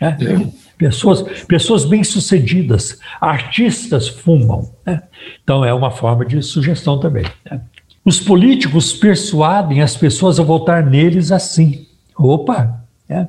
Né? 0.00 0.16
É. 0.20 0.63
Pessoas, 0.76 1.22
pessoas 1.44 1.84
bem-sucedidas, 1.84 2.98
artistas 3.20 4.08
fumam. 4.08 4.70
Né? 4.84 5.02
Então, 5.42 5.64
é 5.64 5.72
uma 5.72 5.90
forma 5.90 6.24
de 6.24 6.42
sugestão 6.42 6.98
também. 6.98 7.24
Né? 7.50 7.60
Os 8.04 8.20
políticos 8.20 8.92
persuadem 8.92 9.80
as 9.80 9.96
pessoas 9.96 10.38
a 10.38 10.42
votar 10.42 10.84
neles 10.84 11.32
assim. 11.32 11.86
Opa! 12.16 12.84
Né? 13.08 13.28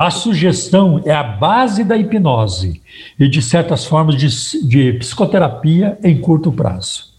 A 0.00 0.10
sugestão 0.10 1.00
é 1.04 1.12
a 1.12 1.22
base 1.22 1.84
da 1.84 1.96
hipnose 1.96 2.82
e 3.18 3.28
de 3.28 3.40
certas 3.40 3.84
formas 3.84 4.16
de, 4.16 4.68
de 4.68 4.92
psicoterapia 4.94 5.96
em 6.02 6.20
curto 6.20 6.50
prazo. 6.50 7.09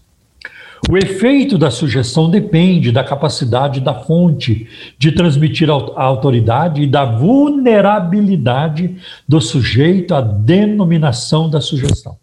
O 0.90 0.96
efeito 0.96 1.56
da 1.56 1.70
sugestão 1.70 2.28
depende 2.28 2.90
da 2.90 3.04
capacidade 3.04 3.80
da 3.80 3.94
fonte 3.94 4.68
de 4.98 5.12
transmitir 5.12 5.70
a 5.70 6.02
autoridade 6.02 6.82
e 6.82 6.86
da 6.86 7.04
vulnerabilidade 7.04 8.96
do 9.26 9.40
sujeito 9.40 10.14
à 10.14 10.20
denominação 10.20 11.48
da 11.48 11.60
sugestão. 11.60 12.16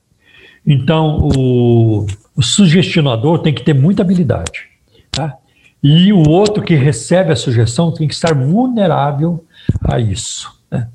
Então, 0.67 1.29
o, 1.35 2.05
o 2.35 2.43
sugestionador 2.43 3.39
tem 3.39 3.53
que 3.53 3.63
ter 3.63 3.73
muita 3.73 4.01
habilidade. 4.01 4.67
Tá? 5.09 5.37
E 5.81 6.11
o 6.11 6.27
outro 6.27 6.61
que 6.61 6.75
recebe 6.75 7.31
a 7.31 7.37
sugestão 7.37 7.93
tem 7.93 8.07
que 8.07 8.13
estar 8.13 8.35
vulnerável 8.35 9.45
a 9.81 9.99
isso. 9.99 10.51
Né? 10.69 10.89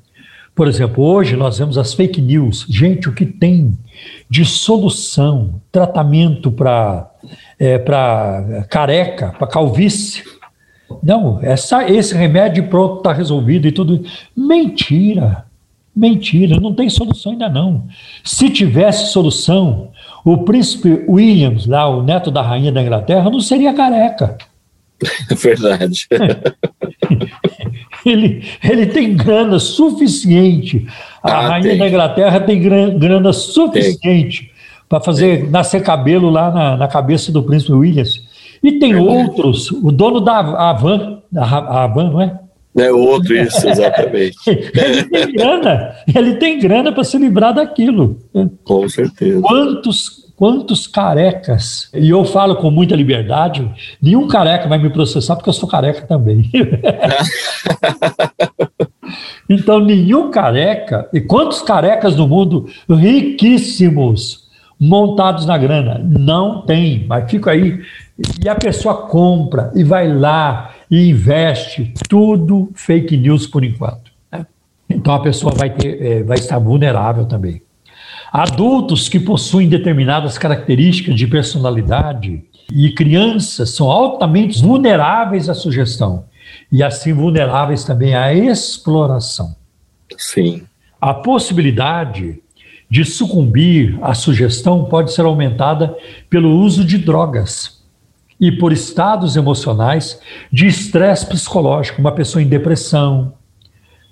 Por 0.53 0.67
exemplo, 0.67 1.03
hoje 1.03 1.35
nós 1.35 1.57
vemos 1.57 1.77
as 1.77 1.93
fake 1.95 2.21
news. 2.21 2.65
Gente, 2.69 3.09
o 3.09 3.13
que 3.13 3.25
tem 3.25 3.75
de 4.29 4.45
solução, 4.45 5.59
tratamento 5.71 6.51
para 6.51 7.11
é, 7.59 7.79
careca, 8.69 9.33
para 9.37 9.47
calvície. 9.47 10.23
Não, 11.01 11.39
essa, 11.41 11.89
esse 11.89 12.15
remédio 12.15 12.67
pronto 12.67 12.97
está 12.97 13.11
resolvido 13.11 13.67
e 13.67 13.71
tudo. 13.71 14.03
Mentira. 14.35 15.45
Mentira, 15.95 16.59
não 16.59 16.73
tem 16.73 16.89
solução 16.89 17.31
ainda 17.31 17.47
não. 17.47 17.85
Se 18.23 18.49
tivesse 18.49 19.13
solução, 19.13 19.91
o 20.25 20.39
príncipe 20.39 21.05
Williams, 21.07 21.65
lá, 21.65 21.87
o 21.87 22.03
neto 22.03 22.29
da 22.29 22.41
rainha 22.41 22.71
da 22.71 22.81
Inglaterra, 22.81 23.29
não 23.29 23.39
seria 23.39 23.73
careca. 23.73 24.37
Verdade. 25.31 26.05
ele, 28.05 28.43
ele 28.61 28.85
tem 28.87 29.15
grana 29.15 29.57
suficiente. 29.57 30.85
A 31.23 31.31
ah, 31.31 31.47
rainha 31.47 31.69
tem. 31.69 31.79
da 31.79 31.87
Inglaterra 31.87 32.39
tem 32.41 32.61
grana 32.61 33.31
suficiente 33.31 34.51
para 34.87 35.01
fazer 35.01 35.49
nascer 35.49 35.81
cabelo 35.81 36.29
lá 36.29 36.51
na, 36.51 36.77
na 36.77 36.87
cabeça 36.87 37.31
do 37.31 37.43
príncipe 37.43 37.73
Williams. 37.73 38.23
E 38.63 38.79
tem 38.79 38.95
outros, 38.95 39.71
o 39.71 39.91
dono 39.91 40.19
da 40.19 40.39
Avan, 40.39 41.21
a 41.35 41.83
Avan, 41.83 42.11
não 42.11 42.21
é? 42.21 42.39
É 42.77 42.91
outro, 42.91 43.35
isso, 43.35 43.67
exatamente. 43.69 44.35
ele 44.47 45.03
tem 45.03 45.31
grana, 45.31 45.95
ele 46.13 46.33
tem 46.35 46.59
grana 46.59 46.91
para 46.91 47.03
se 47.03 47.17
livrar 47.17 47.53
daquilo. 47.53 48.19
Com 48.63 48.87
certeza. 48.89 49.41
Quantos 49.41 50.25
quantos 50.35 50.85
carecas, 50.85 51.89
e 51.93 52.09
eu 52.09 52.25
falo 52.25 52.57
com 52.57 52.69
muita 52.69 52.95
liberdade, 52.95 53.69
nenhum 54.01 54.27
careca 54.27 54.67
vai 54.67 54.77
me 54.77 54.89
processar 54.89 55.35
porque 55.35 55.49
eu 55.49 55.53
sou 55.53 55.67
careca 55.67 56.01
também. 56.01 56.49
então, 59.49 59.79
nenhum 59.79 60.29
careca, 60.31 61.07
e 61.13 61.21
quantos 61.21 61.61
carecas 61.61 62.15
no 62.15 62.27
mundo 62.27 62.67
riquíssimos, 62.89 64.44
montados 64.79 65.45
na 65.45 65.57
grana? 65.57 65.99
Não 66.03 66.61
tem, 66.61 67.05
mas 67.07 67.29
fica 67.29 67.51
aí. 67.51 67.81
E 68.43 68.47
a 68.47 68.55
pessoa 68.55 69.07
compra 69.07 69.71
e 69.75 69.83
vai 69.83 70.11
lá 70.11 70.71
e 70.89 71.09
investe, 71.09 71.93
tudo 72.09 72.69
fake 72.75 73.17
news 73.17 73.47
por 73.47 73.63
enquanto. 73.63 74.11
Né? 74.31 74.45
Então 74.89 75.13
a 75.13 75.19
pessoa 75.19 75.53
vai, 75.53 75.69
ter, 75.69 76.01
é, 76.01 76.23
vai 76.23 76.37
estar 76.37 76.59
vulnerável 76.59 77.25
também. 77.25 77.61
Adultos 78.31 79.07
que 79.07 79.19
possuem 79.19 79.69
determinadas 79.69 80.37
características 80.37 81.15
de 81.15 81.27
personalidade 81.27 82.43
e 82.71 82.91
crianças 82.91 83.75
são 83.75 83.89
altamente 83.89 84.61
vulneráveis 84.61 85.47
à 85.49 85.53
sugestão 85.53 86.25
e 86.71 86.83
assim 86.83 87.13
vulneráveis 87.13 87.83
também 87.83 88.15
à 88.15 88.33
exploração. 88.33 89.55
Sim. 90.17 90.63
A 90.99 91.13
possibilidade 91.13 92.41
de 92.95 93.03
sucumbir 93.03 93.99
à 94.01 94.13
sugestão 94.13 94.85
pode 94.85 95.11
ser 95.11 95.23
aumentada 95.23 95.93
pelo 96.29 96.49
uso 96.61 96.81
de 96.81 96.97
drogas 96.97 97.83
e 98.39 98.49
por 98.53 98.71
estados 98.71 99.35
emocionais 99.35 100.17
de 100.49 100.65
estresse 100.65 101.25
psicológico, 101.25 101.99
uma 101.99 102.13
pessoa 102.13 102.41
em 102.41 102.47
depressão, 102.47 103.33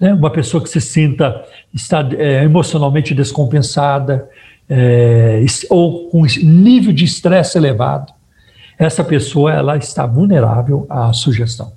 né? 0.01 0.13
uma 0.13 0.29
pessoa 0.29 0.61
que 0.61 0.67
se 0.67 0.81
sinta 0.81 1.45
está, 1.73 2.05
é, 2.17 2.43
emocionalmente 2.43 3.15
descompensada 3.15 4.29
é, 4.69 5.41
ou 5.69 6.09
com 6.09 6.25
nível 6.43 6.91
de 6.91 7.05
estresse 7.05 7.57
elevado, 7.57 8.11
essa 8.77 9.01
pessoa 9.01 9.53
ela 9.53 9.77
está 9.77 10.05
vulnerável 10.05 10.85
à 10.89 11.13
sugestão. 11.13 11.71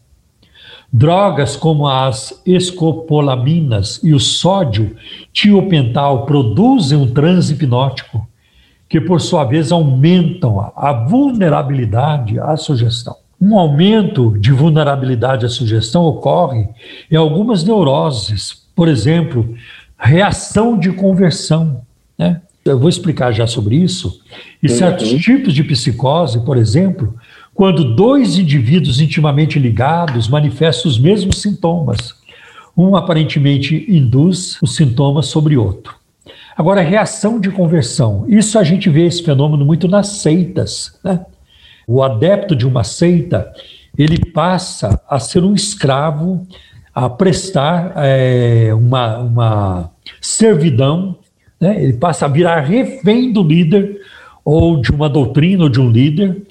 Drogas 0.98 1.56
como 1.56 1.86
as 1.86 2.40
escopolaminas 2.47 4.01
e 4.02 4.14
o 4.14 4.18
sódio 4.18 4.97
tiopental 5.31 6.24
produzem 6.24 6.97
um 6.97 7.06
transe 7.06 7.52
hipnótico 7.52 8.27
que, 8.89 8.98
por 8.98 9.20
sua 9.20 9.44
vez, 9.44 9.70
aumentam 9.70 10.73
a 10.74 10.94
vulnerabilidade 11.06 12.40
à 12.40 12.56
sugestão. 12.56 13.14
Um 13.39 13.59
aumento 13.59 14.39
de 14.39 14.52
vulnerabilidade 14.52 15.44
à 15.44 15.51
sugestão 15.51 16.02
ocorre 16.02 16.66
em 17.10 17.16
algumas 17.16 17.62
neuroses, 17.62 18.66
por 18.74 18.89
exemplo, 18.89 19.55
reação 19.98 20.78
de 20.78 20.90
conversão. 20.93 21.82
Né? 22.16 22.40
Eu 22.64 22.78
vou 22.78 22.89
explicar 22.89 23.32
já 23.32 23.47
sobre 23.47 23.77
isso. 23.77 24.18
E 24.62 24.68
certos 24.70 25.10
tipos 25.10 25.52
de 25.52 25.62
psicose, 25.62 26.43
por 26.43 26.56
exemplo, 26.56 27.14
quando 27.57 27.95
dois 27.95 28.37
indivíduos 28.37 29.01
intimamente 29.01 29.59
ligados 29.59 30.28
manifestam 30.28 30.91
os 30.91 30.99
mesmos 30.99 31.41
sintomas. 31.41 32.15
Um 32.77 32.95
aparentemente 32.95 33.87
induz 33.89 34.61
os 34.61 34.77
sintomas 34.77 35.27
sobre 35.27 35.57
outro. 35.57 35.97
Agora, 36.55 36.83
reação 36.83 37.41
de 37.41 37.51
conversão. 37.51 38.27
Isso 38.28 38.59
a 38.59 38.62
gente 38.62 38.91
vê 38.91 39.07
esse 39.07 39.23
fenômeno 39.23 39.65
muito 39.65 39.89
nas 39.89 40.09
seitas. 40.09 40.99
Né? 41.03 41.24
O 41.89 42.03
adepto 42.03 42.55
de 42.55 42.66
uma 42.66 42.85
seita, 42.85 43.51
ele 43.97 44.19
passa 44.33 45.01
a 45.09 45.19
ser 45.19 45.43
um 45.43 45.55
escravo, 45.55 46.47
a 46.95 47.09
prestar 47.09 47.95
é, 47.97 48.70
uma, 48.74 49.19
uma 49.19 49.91
servidão, 50.20 51.16
né? 51.59 51.83
ele 51.83 51.95
passa 51.95 52.27
a 52.27 52.28
virar 52.28 52.61
refém 52.61 53.33
do 53.33 53.43
líder, 53.43 53.99
ou 54.45 54.81
de 54.81 54.91
uma 54.93 55.09
doutrina, 55.09 55.65
ou 55.65 55.70
de 55.70 55.81
um 55.81 55.91
líder, 55.91 56.43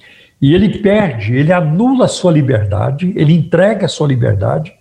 e 0.46 0.54
ele 0.54 0.78
perde, 0.78 1.36
ele 1.36 1.52
anula 1.52 2.06
a 2.06 2.08
sua 2.08 2.32
liberdade, 2.32 3.12
ele 3.16 3.34
entrega 3.34 3.88
a 3.88 3.90
sua 3.90 4.08
liberdade, 4.08 4.72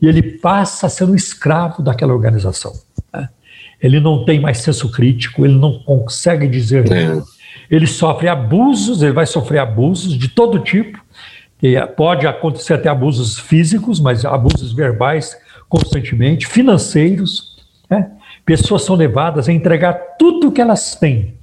e 0.00 0.08
ele 0.08 0.20
passa 0.20 0.88
a 0.88 0.90
ser 0.90 1.04
um 1.04 1.14
escravo 1.14 1.80
daquela 1.80 2.12
organização. 2.12 2.72
Né? 3.14 3.28
Ele 3.80 4.00
não 4.00 4.24
tem 4.24 4.40
mais 4.40 4.58
senso 4.58 4.90
crítico, 4.90 5.44
ele 5.44 5.54
não 5.54 5.78
consegue 5.78 6.48
dizer 6.48 6.90
é 6.92 7.22
ele 7.70 7.86
sofre 7.86 8.26
abusos, 8.26 9.00
ele 9.00 9.12
vai 9.12 9.24
sofrer 9.24 9.60
abusos 9.60 10.18
de 10.18 10.26
todo 10.26 10.58
tipo. 10.58 11.00
E 11.62 11.80
pode 11.96 12.26
acontecer 12.26 12.74
até 12.74 12.88
abusos 12.88 13.38
físicos, 13.38 14.00
mas 14.00 14.24
abusos 14.24 14.72
verbais 14.72 15.38
constantemente, 15.68 16.48
financeiros. 16.48 17.62
Né? 17.88 18.10
Pessoas 18.44 18.82
são 18.82 18.96
levadas 18.96 19.48
a 19.48 19.52
entregar 19.52 19.92
tudo 20.18 20.50
que 20.50 20.60
elas 20.60 20.96
têm 20.96 21.36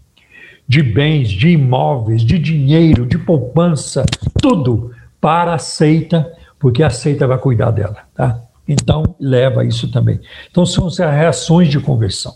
de 0.70 0.84
bens, 0.84 1.30
de 1.30 1.50
imóveis, 1.50 2.22
de 2.22 2.38
dinheiro, 2.38 3.08
de 3.08 3.18
poupança, 3.18 4.06
tudo 4.40 4.92
para 5.20 5.56
a 5.56 5.58
seita, 5.58 6.32
porque 6.60 6.84
a 6.84 6.92
seita 6.92 7.26
vai 7.26 7.40
cuidar 7.40 7.72
dela. 7.72 7.98
Tá? 8.14 8.40
Então, 8.68 9.16
leva 9.20 9.66
isso 9.66 9.92
também. 9.92 10.20
Então, 10.52 10.68
são 10.68 10.86
as 10.86 11.00
reações 11.00 11.70
de 11.70 11.80
conversão. 11.80 12.32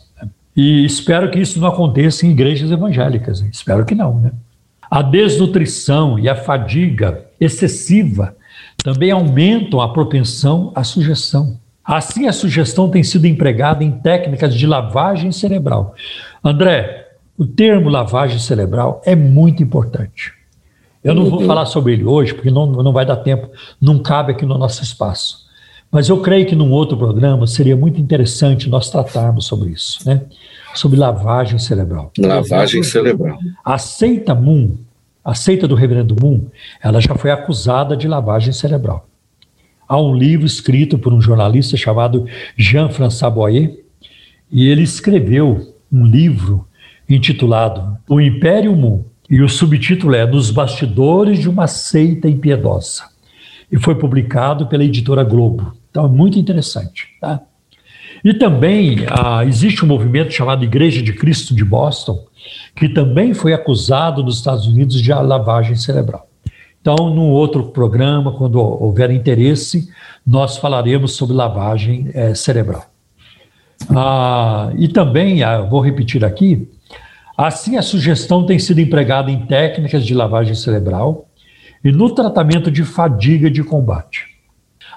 E 0.58 0.84
espero 0.84 1.30
que 1.30 1.40
isso 1.40 1.60
não 1.60 1.68
aconteça 1.68 2.26
em 2.26 2.32
igrejas 2.32 2.72
evangélicas. 2.72 3.42
Espero 3.52 3.86
que 3.86 3.94
não, 3.94 4.20
né? 4.20 4.32
A 4.90 5.04
desnutrição 5.04 6.18
e 6.18 6.28
a 6.28 6.36
fadiga 6.36 7.26
excessiva 7.40 8.36
também 8.84 9.12
aumentam 9.12 9.80
a 9.80 9.94
propensão 9.94 10.72
à 10.76 10.84
sugestão. 10.84 11.60
Assim, 11.86 12.28
a 12.28 12.34
sugestão 12.34 12.90
tem 12.90 13.04
sido 13.04 13.28
empregada 13.28 13.84
em 13.84 13.92
técnicas 13.92 14.56
de 14.56 14.66
lavagem 14.66 15.32
cerebral. 15.32 15.94
André, 16.44 17.03
o 17.38 17.46
termo 17.46 17.90
lavagem 17.90 18.40
cerebral 18.40 19.02
é 19.06 19.16
muito 19.16 19.64
importante. 19.64 20.34
Eu 21.04 21.14
não 21.14 21.30
vou 21.30 21.42
uhum. 21.42 21.48
falar 21.48 21.66
sobre 21.66 21.94
ele 21.94 22.06
hoje, 22.06 22.34
porque 22.34 22.50
não, 22.50 22.66
não 22.66 22.94
vai 22.94 23.06
dar 23.06 23.18
tempo, 23.18 23.50
não 23.82 24.00
cabe 24.00 24.32
aqui 24.32 24.46
no 24.46 24.58
nosso 24.58 24.82
espaço. 24.82 25.44
Mas 25.92 26.10
eu 26.10 26.22
creio 26.22 26.46
que 26.46 26.56
num 26.56 26.72
outro 26.72 26.98
programa 26.98 27.46
seria 27.46 27.76
muito 27.76 28.00
interessante 28.00 28.70
nós 28.70 28.90
tratarmos 28.90 29.46
sobre 29.46 29.72
isso, 29.72 30.00
né? 30.08 30.24
Sobre 30.74 30.98
lavagem 30.98 31.60
cerebral. 31.60 32.12
Lavagem 32.18 32.82
cerebral. 32.82 33.38
A 33.64 33.78
seita 33.78 34.34
Moon, 34.34 34.78
a 35.24 35.36
seita 35.36 35.68
do 35.68 35.76
reverendo 35.76 36.16
Moon, 36.20 36.48
ela 36.82 37.00
já 37.00 37.14
foi 37.16 37.30
acusada 37.30 37.96
de 37.96 38.08
lavagem 38.08 38.54
cerebral. 38.54 39.08
Há 39.88 40.00
um 40.02 40.16
livro 40.16 40.46
escrito 40.48 40.98
por 40.98 41.14
um 41.14 41.22
jornalista 41.22 41.78
chamado 41.78 42.26
Jean-François 42.58 43.32
Boyer, 43.32 43.84
e 44.50 44.68
ele 44.68 44.82
escreveu 44.82 45.76
um 45.92 46.06
livro 46.06 46.66
intitulado 47.14 47.98
O 48.08 48.20
Império 48.20 48.76
Moon, 48.76 49.04
e 49.30 49.42
o 49.42 49.50
subtítulo 49.50 50.14
é 50.14 50.26
Nos 50.26 50.52
Bastidores 50.52 51.40
de 51.40 51.50
uma 51.50 51.66
Seita 51.66 52.28
Impiedosa. 52.28 53.04
E 53.72 53.80
foi 53.80 53.96
publicado 53.96 54.68
pela 54.68 54.84
editora 54.84 55.24
Globo. 55.24 55.74
Então 55.90 56.06
é 56.06 56.10
muito 56.10 56.38
interessante. 56.38 57.08
Tá? 57.20 57.42
E 58.24 58.34
também 58.34 59.06
ah, 59.10 59.44
existe 59.46 59.84
um 59.84 59.88
movimento 59.88 60.32
chamado 60.32 60.64
Igreja 60.64 61.02
de 61.02 61.14
Cristo 61.14 61.56
de 61.56 61.66
Boston, 61.66 62.26
que 62.76 62.90
também 62.90 63.34
foi 63.34 63.54
acusado 63.54 64.24
nos 64.24 64.38
Estados 64.38 64.68
Unidos 64.68 65.02
de 65.02 65.12
lavagem 65.12 65.76
cerebral. 65.76 66.28
Então, 66.80 67.10
num 67.10 67.30
outro 67.30 67.64
programa, 67.70 68.34
quando 68.34 68.60
houver 68.60 69.10
interesse, 69.10 69.90
nós 70.28 70.58
falaremos 70.58 71.14
sobre 71.14 71.34
lavagem 71.34 72.10
é, 72.14 72.36
cerebral. 72.36 72.86
Ah, 73.90 74.72
e 74.78 74.88
também, 74.88 75.44
ah, 75.44 75.62
vou 75.62 75.80
repetir 75.80 76.24
aqui, 76.24 76.70
assim 77.38 77.78
a 77.78 77.82
sugestão 77.82 78.46
tem 78.46 78.60
sido 78.60 78.80
empregada 78.80 79.32
em 79.32 79.46
técnicas 79.46 80.06
de 80.06 80.14
lavagem 80.14 80.56
cerebral 80.56 81.28
e 81.84 81.92
no 81.92 82.14
tratamento 82.14 82.72
de 82.72 82.84
fadiga 82.84 83.50
de 83.50 83.64
combate. 83.64 84.34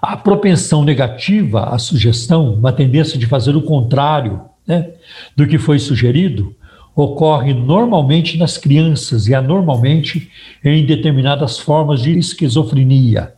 A 0.00 0.16
propensão 0.16 0.84
negativa 0.84 1.64
à 1.64 1.78
sugestão, 1.78 2.54
uma 2.54 2.72
tendência 2.72 3.18
de 3.18 3.26
fazer 3.26 3.56
o 3.56 3.62
contrário 3.62 4.42
né, 4.66 4.90
do 5.34 5.46
que 5.46 5.58
foi 5.58 5.78
sugerido, 5.78 6.54
ocorre 6.94 7.52
normalmente 7.52 8.38
nas 8.38 8.56
crianças 8.56 9.28
e 9.28 9.34
anormalmente 9.34 10.30
em 10.64 10.84
determinadas 10.84 11.58
formas 11.58 12.00
de 12.00 12.18
esquizofrenia. 12.18 13.34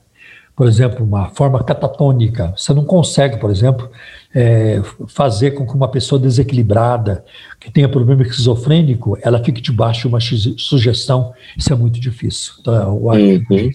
Por 0.55 0.67
exemplo, 0.67 1.05
uma 1.05 1.29
forma 1.29 1.63
catatônica. 1.63 2.53
Você 2.57 2.73
não 2.73 2.85
consegue, 2.85 3.39
por 3.39 3.51
exemplo, 3.51 3.91
é, 4.35 4.81
fazer 5.09 5.53
com 5.53 5.67
que 5.67 5.75
uma 5.75 5.89
pessoa 5.89 6.21
desequilibrada, 6.21 7.25
que 7.59 7.71
tenha 7.71 7.89
problema 7.89 8.23
esquizofrênico, 8.23 9.19
ela 9.23 9.43
fique 9.43 9.61
debaixo 9.61 10.03
de 10.03 10.09
uma 10.09 10.21
sugestão. 10.21 11.33
Isso 11.57 11.73
é 11.73 11.77
muito 11.77 11.99
difícil. 11.99 12.53
Então, 12.61 12.97
o 12.97 13.13
uhum. 13.13 13.71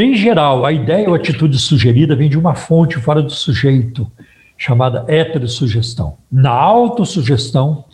Em 0.00 0.16
geral, 0.16 0.64
a 0.64 0.72
ideia 0.72 1.08
ou 1.08 1.14
atitude 1.14 1.58
sugerida 1.58 2.16
vem 2.16 2.28
de 2.28 2.38
uma 2.38 2.54
fonte 2.54 2.96
fora 2.96 3.22
do 3.22 3.30
sujeito, 3.30 4.10
chamada 4.56 5.04
heterossugestão. 5.06 6.16
Na 6.30 6.50
autossugestão, 6.50 7.84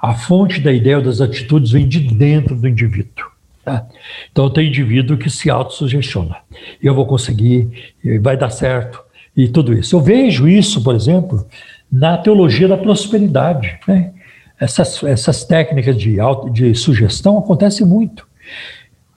a 0.00 0.14
fonte 0.14 0.60
da 0.60 0.72
ideia 0.72 0.98
ou 0.98 1.02
das 1.02 1.20
atitudes 1.20 1.72
vem 1.72 1.86
de 1.86 2.00
dentro 2.00 2.54
do 2.54 2.66
indivíduo. 2.68 3.26
Tá? 3.64 3.86
Então, 4.30 4.48
tem 4.48 4.68
indivíduo 4.68 5.18
que 5.18 5.28
se 5.28 5.50
autossugestiona. 5.50 6.36
Eu 6.82 6.94
vou 6.94 7.06
conseguir, 7.06 7.92
vai 8.22 8.36
dar 8.36 8.50
certo, 8.50 9.02
e 9.36 9.48
tudo 9.48 9.72
isso. 9.72 9.96
Eu 9.96 10.00
vejo 10.00 10.48
isso, 10.48 10.82
por 10.82 10.94
exemplo, 10.94 11.46
na 11.90 12.18
teologia 12.18 12.68
da 12.68 12.76
prosperidade. 12.76 13.78
Né? 13.86 14.12
Essas, 14.58 15.02
essas 15.02 15.44
técnicas 15.44 15.96
de, 15.96 16.20
auto, 16.20 16.50
de 16.50 16.74
sugestão 16.74 17.38
acontecem 17.38 17.86
muito. 17.86 18.26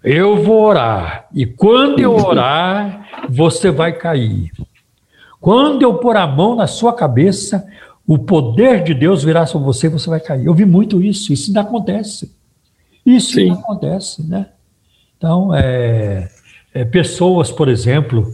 Eu 0.03 0.43
vou 0.43 0.63
orar, 0.63 1.27
e 1.33 1.45
quando 1.45 1.99
eu 1.99 2.13
orar, 2.13 3.07
você 3.29 3.71
vai 3.71 3.93
cair. 3.93 4.51
Quando 5.39 5.81
eu 5.81 5.95
pôr 5.95 6.17
a 6.17 6.27
mão 6.27 6.55
na 6.55 6.67
sua 6.67 6.93
cabeça, 6.93 7.65
o 8.05 8.19
poder 8.19 8.83
de 8.83 8.93
Deus 8.93 9.23
virá 9.23 9.45
sobre 9.45 9.65
você 9.65 9.87
e 9.87 9.89
você 9.89 10.09
vai 10.09 10.19
cair. 10.19 10.45
Eu 10.45 10.53
vi 10.53 10.65
muito 10.65 11.01
isso, 11.01 11.31
isso 11.31 11.49
ainda 11.49 11.61
acontece. 11.61 12.35
Isso 13.05 13.33
Sim. 13.33 13.43
ainda 13.43 13.55
acontece, 13.55 14.27
né? 14.27 14.47
Então, 15.17 15.55
é, 15.55 16.29
é, 16.73 16.83
pessoas, 16.83 17.49
por 17.49 17.69
exemplo, 17.69 18.27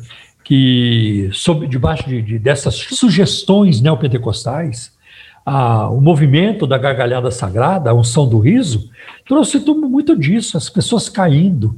que, 0.50 1.30
sob, 1.32 1.68
debaixo 1.68 2.10
de, 2.10 2.24
de, 2.24 2.40
dessas 2.40 2.74
sugestões 2.74 3.82
neopentecostais, 3.82 4.92
a, 5.46 5.88
o 5.92 6.02
movimento 6.02 6.66
da 6.66 6.76
gargalhada 6.76 7.30
sagrada, 7.30 7.92
a 7.92 7.94
unção 7.94 8.28
do 8.28 8.40
riso, 8.40 8.90
trouxe 9.28 9.60
muito 9.60 10.18
disso, 10.18 10.58
as 10.58 10.68
pessoas 10.68 11.08
caindo, 11.08 11.78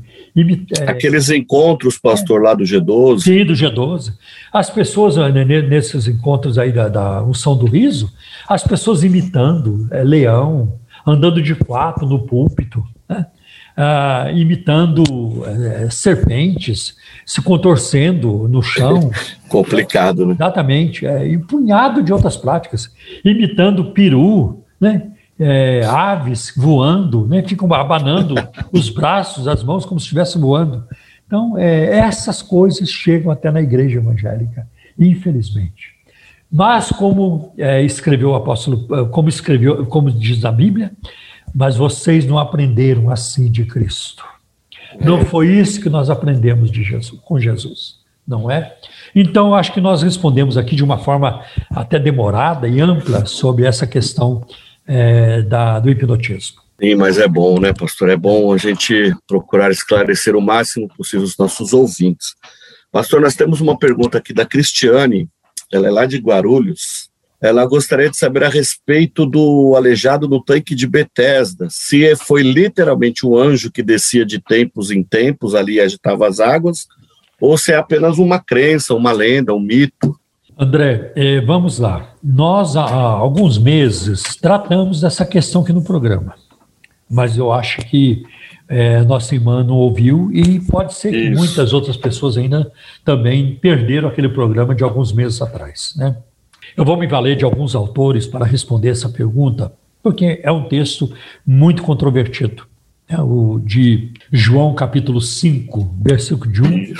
é, 0.80 0.90
Aqueles 0.90 1.30
encontros, 1.30 1.98
pastor, 1.98 2.42
lá 2.42 2.54
do 2.54 2.64
G12. 2.64 3.20
Sim, 3.20 3.44
do 3.44 3.52
G12. 3.52 4.14
As 4.54 4.70
pessoas, 4.70 5.18
né, 5.18 5.44
nesses 5.44 6.08
encontros 6.08 6.58
aí 6.58 6.72
da, 6.72 6.88
da 6.88 7.22
unção 7.24 7.58
do 7.58 7.66
riso, 7.66 8.10
as 8.48 8.64
pessoas 8.64 9.04
imitando 9.04 9.90
é, 9.92 10.02
leão, 10.02 10.80
andando 11.06 11.42
de 11.42 11.56
quatro 11.56 12.08
no 12.08 12.20
púlpito, 12.20 12.82
né? 13.10 13.26
Ah, 13.76 14.30
imitando 14.34 15.04
é, 15.46 15.90
serpentes, 15.90 16.96
se 17.26 17.42
contorcendo 17.42 18.48
no 18.48 18.62
chão. 18.62 19.12
Complicado, 19.48 20.26
né? 20.26 20.34
Exatamente. 20.34 21.06
É, 21.06 21.28
e 21.28 21.38
um 21.38 21.42
punhado 21.42 22.02
de 22.02 22.12
outras 22.14 22.38
práticas. 22.38 22.92
Imitando 23.24 23.92
peru, 23.92 24.64
né? 24.80 25.12
é, 25.42 25.84
aves 25.86 26.54
voando, 26.56 27.26
né, 27.26 27.42
ficam 27.42 27.72
abanando 27.74 28.36
os 28.72 28.90
braços, 28.90 29.48
as 29.48 29.64
mãos, 29.64 29.86
como 29.86 30.00
se 30.00 30.06
estivesse 30.06 30.38
voando. 30.38 30.84
Então, 31.26 31.58
é, 31.58 31.98
essas 31.98 32.42
coisas 32.42 32.90
chegam 32.90 33.32
até 33.32 33.50
na 33.50 33.62
igreja 33.62 33.98
evangélica, 33.98 34.68
infelizmente. 35.00 35.96
Mas, 36.52 36.92
como 36.92 37.54
é, 37.58 37.82
escreveu 37.82 38.32
o 38.32 38.36
apóstolo, 38.36 39.08
como 39.08 39.30
escreveu, 39.30 39.86
como 39.86 40.12
diz 40.12 40.44
a 40.46 40.52
Bíblia, 40.52 40.92
mas 41.54 41.76
vocês 41.76 42.26
não 42.26 42.38
aprenderam 42.38 43.10
assim 43.10 43.50
de 43.50 43.66
Cristo. 43.66 44.24
Não 45.00 45.26
foi 45.26 45.48
isso 45.48 45.82
que 45.82 45.90
nós 45.90 46.10
aprendemos 46.10 46.70
de 46.70 46.84
Jesus, 46.84 47.20
com 47.24 47.40
Jesus, 47.40 48.00
não 48.28 48.52
é? 48.52 48.76
Então, 49.16 49.56
acho 49.56 49.74
que 49.74 49.82
nós 49.82 50.02
respondemos 50.02 50.58
aqui 50.58 50.76
de 50.76 50.84
uma 50.84 50.98
forma 50.98 51.44
até 51.70 51.98
demorada 51.98 52.68
e 52.68 52.82
ampla 52.82 53.26
sobre 53.26 53.66
essa 53.66 53.88
questão 53.88 54.46
é, 54.86 55.42
da, 55.42 55.80
do 55.80 55.90
hipnotismo. 55.90 56.62
Sim, 56.82 56.96
mas 56.96 57.20
é 57.20 57.28
bom, 57.28 57.60
né, 57.60 57.74
pastor? 57.74 58.10
É 58.10 58.18
bom 58.18 58.52
a 58.52 58.58
gente 58.58 59.16
procurar 59.28 59.70
esclarecer 59.70 60.36
o 60.36 60.42
máximo 60.42 60.88
possível 60.98 61.24
os 61.24 61.38
nossos 61.38 61.74
ouvintes. 61.74 62.36
Pastor, 62.92 63.22
nós 63.22 63.36
temos 63.36 63.62
uma 63.62 63.78
pergunta 63.78 64.18
aqui 64.18 64.34
da 64.34 64.46
Cristiane, 64.46 65.30
ela 65.72 65.88
é 65.88 65.92
lá 65.92 66.06
de 66.06 66.18
Guarulhos. 66.18 67.11
Ela 67.42 67.66
gostaria 67.66 68.10
de 68.10 68.18
saber 68.18 68.44
a 68.44 68.50
respeito 68.50 69.26
do 69.26 69.74
aleijado 69.76 70.28
no 70.28 70.44
tanque 70.44 70.76
de 70.76 70.86
Betesda, 70.86 71.68
se 71.72 72.16
foi 72.16 72.44
literalmente 72.44 73.26
um 73.26 73.36
anjo 73.36 73.72
que 73.72 73.82
descia 73.82 74.24
de 74.24 74.40
tempos 74.40 74.92
em 74.92 75.02
tempos 75.02 75.56
ali 75.56 75.76
e 75.76 75.82
agitava 75.82 76.28
as 76.28 76.40
águas, 76.40 76.88
ou 77.40 77.58
se 77.58 77.72
é 77.72 77.78
apenas 77.78 78.20
uma 78.20 78.40
crença, 78.40 78.94
uma 78.94 79.12
lenda, 79.12 79.56
um 79.56 79.60
mito. 79.60 80.16
André, 80.56 81.12
eh, 81.16 81.42
vamos 81.42 81.80
lá. 81.80 82.14
Nós, 82.24 82.76
há 82.76 82.84
alguns 82.84 83.58
meses, 83.58 84.36
tratamos 84.40 85.02
dessa 85.02 85.26
questão 85.26 85.64
aqui 85.64 85.74
no 85.74 85.82
programa, 85.82 86.36
mas 87.10 87.36
eu 87.36 87.52
acho 87.52 87.80
que 87.80 88.24
eh, 88.70 89.02
nossa 89.02 89.34
irmã 89.34 89.64
não 89.64 89.76
ouviu 89.76 90.30
e 90.32 90.60
pode 90.60 90.94
ser 90.94 91.12
Isso. 91.12 91.32
que 91.32 91.36
muitas 91.36 91.74
outras 91.74 91.98
pessoas 91.98 92.38
ainda 92.38 92.72
também 93.04 93.56
perderam 93.56 94.08
aquele 94.08 94.30
programa 94.30 94.76
de 94.76 94.84
alguns 94.84 95.12
meses 95.12 95.42
atrás. 95.42 95.94
Né? 95.98 96.16
Eu 96.76 96.86
vou 96.86 96.98
me 96.98 97.08
valer 97.08 97.36
de 97.36 97.46
alguns 97.46 97.76
autores 97.76 98.26
para 98.28 98.46
responder 98.46 98.90
essa 98.90 99.10
pergunta, 99.10 99.74
porque 100.02 100.40
é 100.44 100.52
um 100.52 100.68
texto 100.68 101.14
muito 101.46 101.84
controvertido. 101.84 102.66
É 103.08 103.20
o 103.20 103.60
de 103.60 104.14
João 104.32 104.74
capítulo 104.74 105.20
5, 105.20 105.96
versículo 106.02 106.52
de 106.52 106.62
1. 106.62 106.94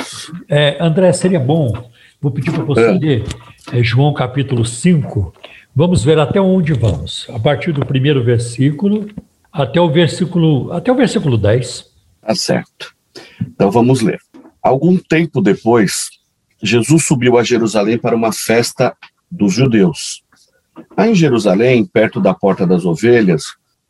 É, 0.50 0.78
André, 0.84 1.14
seria 1.14 1.40
bom 1.40 1.90
Vou 2.22 2.32
pedir 2.32 2.52
para 2.52 2.64
você 2.64 2.86
é. 2.86 2.92
ler 2.92 3.24
é, 3.74 3.82
João 3.82 4.14
capítulo 4.14 4.64
5. 4.64 5.34
Vamos 5.76 6.04
ver 6.04 6.20
até 6.20 6.40
onde 6.40 6.72
vamos. 6.72 7.26
A 7.34 7.40
partir 7.40 7.72
do 7.72 7.84
primeiro 7.84 8.24
versículo 8.24 9.10
até 9.52 9.82
o 9.82 9.90
versículo, 9.90 10.72
até 10.72 10.92
o 10.92 10.96
versículo 10.96 11.36
10. 11.36 11.84
Tá 12.22 12.36
certo. 12.36 12.94
Então 13.42 13.72
vamos 13.72 14.02
ler. 14.02 14.20
Algum 14.62 14.98
tempo 14.98 15.42
depois, 15.42 16.10
Jesus 16.62 17.06
subiu 17.06 17.40
a 17.40 17.44
Jerusalém 17.44 17.98
para 17.98 18.16
uma 18.16 18.32
festa 18.32 18.96
dos 19.32 19.54
judeus. 19.54 20.24
Há 20.96 21.08
em 21.08 21.16
Jerusalém, 21.16 21.86
perto 21.86 22.20
da 22.20 22.34
Porta 22.34 22.68
das 22.68 22.86
Ovelhas, 22.86 23.44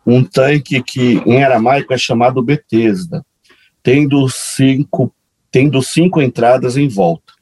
um 0.05 0.23
tanque 0.23 0.81
que 0.81 1.22
em 1.26 1.43
aramaico 1.43 1.93
é 1.93 1.97
chamado 1.97 2.41
Betesda, 2.41 3.26
tendo 3.84 4.27
cinco, 4.30 5.13
tendo 5.51 5.81
cinco 5.81 6.22
entradas 6.22 6.77
em 6.77 6.88
volta. 6.88 7.34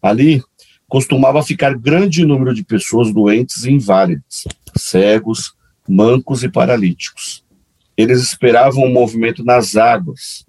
Ali 0.00 0.42
costumava 0.88 1.42
ficar 1.42 1.76
grande 1.76 2.24
número 2.24 2.54
de 2.54 2.64
pessoas 2.64 3.12
doentes 3.12 3.64
e 3.64 3.72
inválidas, 3.72 4.44
cegos, 4.76 5.54
mancos 5.88 6.42
e 6.42 6.48
paralíticos. 6.48 7.44
Eles 7.96 8.22
esperavam 8.22 8.84
um 8.84 8.92
movimento 8.92 9.44
nas 9.44 9.76
águas. 9.76 10.44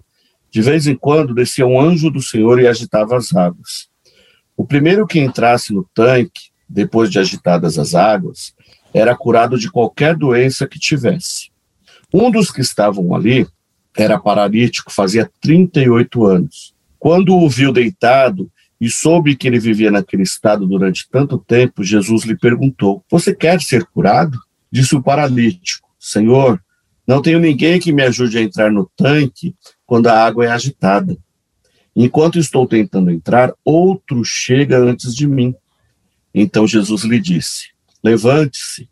De 0.50 0.62
vez 0.62 0.86
em 0.86 0.94
quando 0.94 1.34
descia 1.34 1.66
um 1.66 1.80
anjo 1.80 2.10
do 2.10 2.22
Senhor 2.22 2.60
e 2.60 2.66
agitava 2.66 3.16
as 3.16 3.34
águas. 3.34 3.88
O 4.56 4.64
primeiro 4.64 5.06
que 5.06 5.18
entrasse 5.18 5.72
no 5.72 5.88
tanque, 5.94 6.50
depois 6.68 7.10
de 7.10 7.18
agitadas 7.18 7.78
as 7.78 7.94
águas, 7.94 8.54
era 8.92 9.16
curado 9.16 9.58
de 9.58 9.70
qualquer 9.70 10.16
doença 10.16 10.66
que 10.66 10.78
tivesse. 10.78 11.50
Um 12.12 12.30
dos 12.30 12.50
que 12.50 12.60
estavam 12.60 13.14
ali 13.14 13.46
era 13.96 14.18
paralítico, 14.18 14.92
fazia 14.92 15.30
38 15.40 16.24
anos. 16.24 16.74
Quando 16.98 17.36
o 17.36 17.48
viu 17.48 17.72
deitado 17.72 18.50
e 18.80 18.90
soube 18.90 19.36
que 19.36 19.46
ele 19.46 19.58
vivia 19.58 19.90
naquele 19.90 20.22
estado 20.22 20.66
durante 20.66 21.08
tanto 21.08 21.38
tempo, 21.38 21.84
Jesus 21.84 22.24
lhe 22.24 22.36
perguntou: 22.36 23.04
Você 23.10 23.34
quer 23.34 23.60
ser 23.60 23.84
curado? 23.86 24.38
Disse 24.70 24.96
o 24.96 25.02
paralítico: 25.02 25.88
Senhor, 25.98 26.60
não 27.06 27.20
tenho 27.20 27.38
ninguém 27.38 27.78
que 27.78 27.92
me 27.92 28.02
ajude 28.02 28.38
a 28.38 28.42
entrar 28.42 28.70
no 28.70 28.90
tanque 28.96 29.54
quando 29.86 30.08
a 30.08 30.24
água 30.24 30.46
é 30.46 30.48
agitada. 30.48 31.16
Enquanto 31.94 32.38
estou 32.38 32.66
tentando 32.66 33.10
entrar, 33.10 33.52
outro 33.64 34.24
chega 34.24 34.78
antes 34.78 35.14
de 35.14 35.26
mim. 35.26 35.54
Então 36.34 36.66
Jesus 36.66 37.04
lhe 37.04 37.20
disse: 37.20 37.68
Levante-se, 38.02 38.88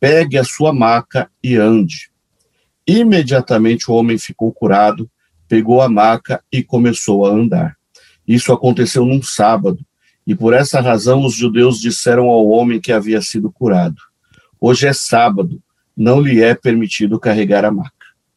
pegue 0.00 0.36
a 0.36 0.44
sua 0.44 0.72
maca 0.72 1.30
e 1.42 1.56
ande. 1.56 2.10
Imediatamente 2.86 3.90
o 3.90 3.94
homem 3.94 4.18
ficou 4.18 4.52
curado, 4.52 5.08
pegou 5.48 5.80
a 5.80 5.88
maca 5.88 6.42
e 6.52 6.62
começou 6.62 7.24
a 7.24 7.30
andar. 7.30 7.76
Isso 8.26 8.52
aconteceu 8.52 9.04
num 9.04 9.22
sábado, 9.22 9.78
e 10.26 10.34
por 10.34 10.52
essa 10.52 10.80
razão 10.80 11.24
os 11.24 11.34
judeus 11.34 11.78
disseram 11.80 12.28
ao 12.28 12.48
homem 12.48 12.80
que 12.80 12.92
havia 12.92 13.22
sido 13.22 13.50
curado: 13.52 13.96
Hoje 14.60 14.86
é 14.86 14.92
sábado, 14.92 15.62
não 15.96 16.20
lhe 16.20 16.42
é 16.42 16.54
permitido 16.54 17.20
carregar 17.20 17.64
a 17.64 17.70
maca. 17.70 17.92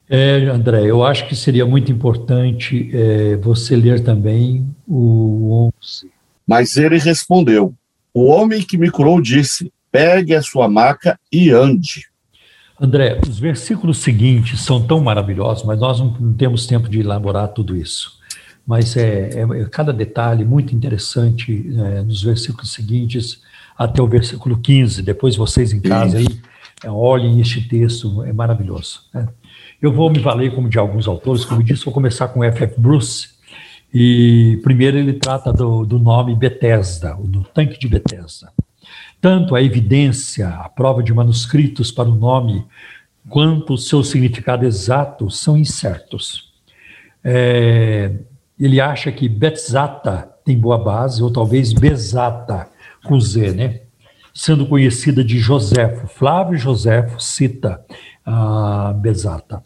É, 0.10 0.46
André, 0.46 0.86
eu 0.86 1.04
acho 1.04 1.28
que 1.28 1.36
seria 1.36 1.66
muito 1.66 1.92
importante 1.92 2.90
é, 2.94 3.36
você 3.36 3.76
ler 3.76 4.02
também 4.02 4.74
o 4.88 5.70
11. 5.82 6.10
Mas 6.48 6.78
ele 6.78 6.98
respondeu: 6.98 7.74
O 8.20 8.26
homem 8.26 8.64
que 8.64 8.80
me 8.80 8.90
curou 8.90 9.22
disse: 9.22 9.72
Pegue 9.92 10.34
a 10.34 10.42
sua 10.42 10.68
maca 10.68 11.20
e 11.32 11.52
ande. 11.52 12.08
André, 12.82 13.22
os 13.30 13.38
versículos 13.38 14.00
seguintes 14.00 14.62
são 14.62 14.82
tão 14.82 15.00
maravilhosos, 15.00 15.64
mas 15.64 15.80
nós 15.80 16.00
não 16.00 16.34
temos 16.34 16.66
tempo 16.66 16.90
de 16.90 17.00
elaborar 17.00 17.50
tudo 17.50 17.76
isso. 17.76 18.14
Mas 18.66 18.98
é, 18.98 19.30
é, 19.36 19.62
é 19.62 19.66
cada 19.66 19.94
detalhe 19.94 20.44
muito 20.44 20.74
interessante 20.74 21.64
é, 21.78 22.02
nos 22.02 22.24
versículos 22.24 22.74
seguintes 22.74 23.40
até 23.78 24.02
o 24.02 24.08
versículo 24.08 24.58
15. 24.58 25.04
Depois 25.04 25.36
vocês 25.36 25.72
em 25.72 25.80
casa 25.80 26.18
aí 26.18 26.26
é, 26.84 26.90
olhem 26.90 27.40
este 27.40 27.68
texto, 27.68 28.24
é 28.24 28.34
maravilhoso. 28.34 29.02
Né? 29.14 29.28
Eu 29.80 29.94
vou 29.94 30.10
me 30.10 30.18
valer 30.18 30.56
como 30.56 30.68
de 30.68 30.80
alguns 30.80 31.08
autores, 31.08 31.46
como 31.46 31.62
disse, 31.62 31.86
vou 31.86 31.94
começar 31.94 32.30
com 32.30 32.44
F. 32.44 32.64
F. 32.64 32.82
Bruce. 32.82 33.37
E 33.94 34.60
primeiro 34.64 34.98
ele 34.98 35.14
trata 35.14 35.52
do, 35.52 35.86
do 35.86 35.98
nome 35.98 36.36
Bethesda, 36.36 37.16
do 37.20 37.44
tanque 37.44 37.80
de 37.80 37.88
Bethesda. 37.88 38.52
Tanto 39.20 39.56
a 39.56 39.62
evidência, 39.62 40.50
a 40.50 40.70
prova 40.70 41.02
de 41.02 41.14
manuscritos 41.14 41.92
para 41.92 42.10
o 42.10 42.16
nome, 42.16 42.66
quanto 43.30 43.74
o 43.74 43.78
seu 43.78 44.04
significado 44.04 44.66
exato 44.66 45.30
são 45.30 45.58
incertos. 45.58 46.54
É, 47.24 48.14
ele 48.60 48.80
acha 48.80 49.12
que 49.12 49.28
Betzata 49.28 50.30
tem 50.46 50.58
boa 50.58 50.78
base, 50.78 51.22
ou 51.22 51.32
talvez 51.32 51.74
Bezata, 51.74 52.70
com 53.06 53.20
Z, 53.20 53.52
né? 53.52 53.82
Sendo 54.34 54.68
conhecida 54.68 55.24
de 55.24 55.40
Joséfo. 55.40 56.08
Flávio 56.08 56.58
Joséfo 56.58 57.20
cita 57.20 57.84
a 58.26 58.94
Bezata. 58.94 59.64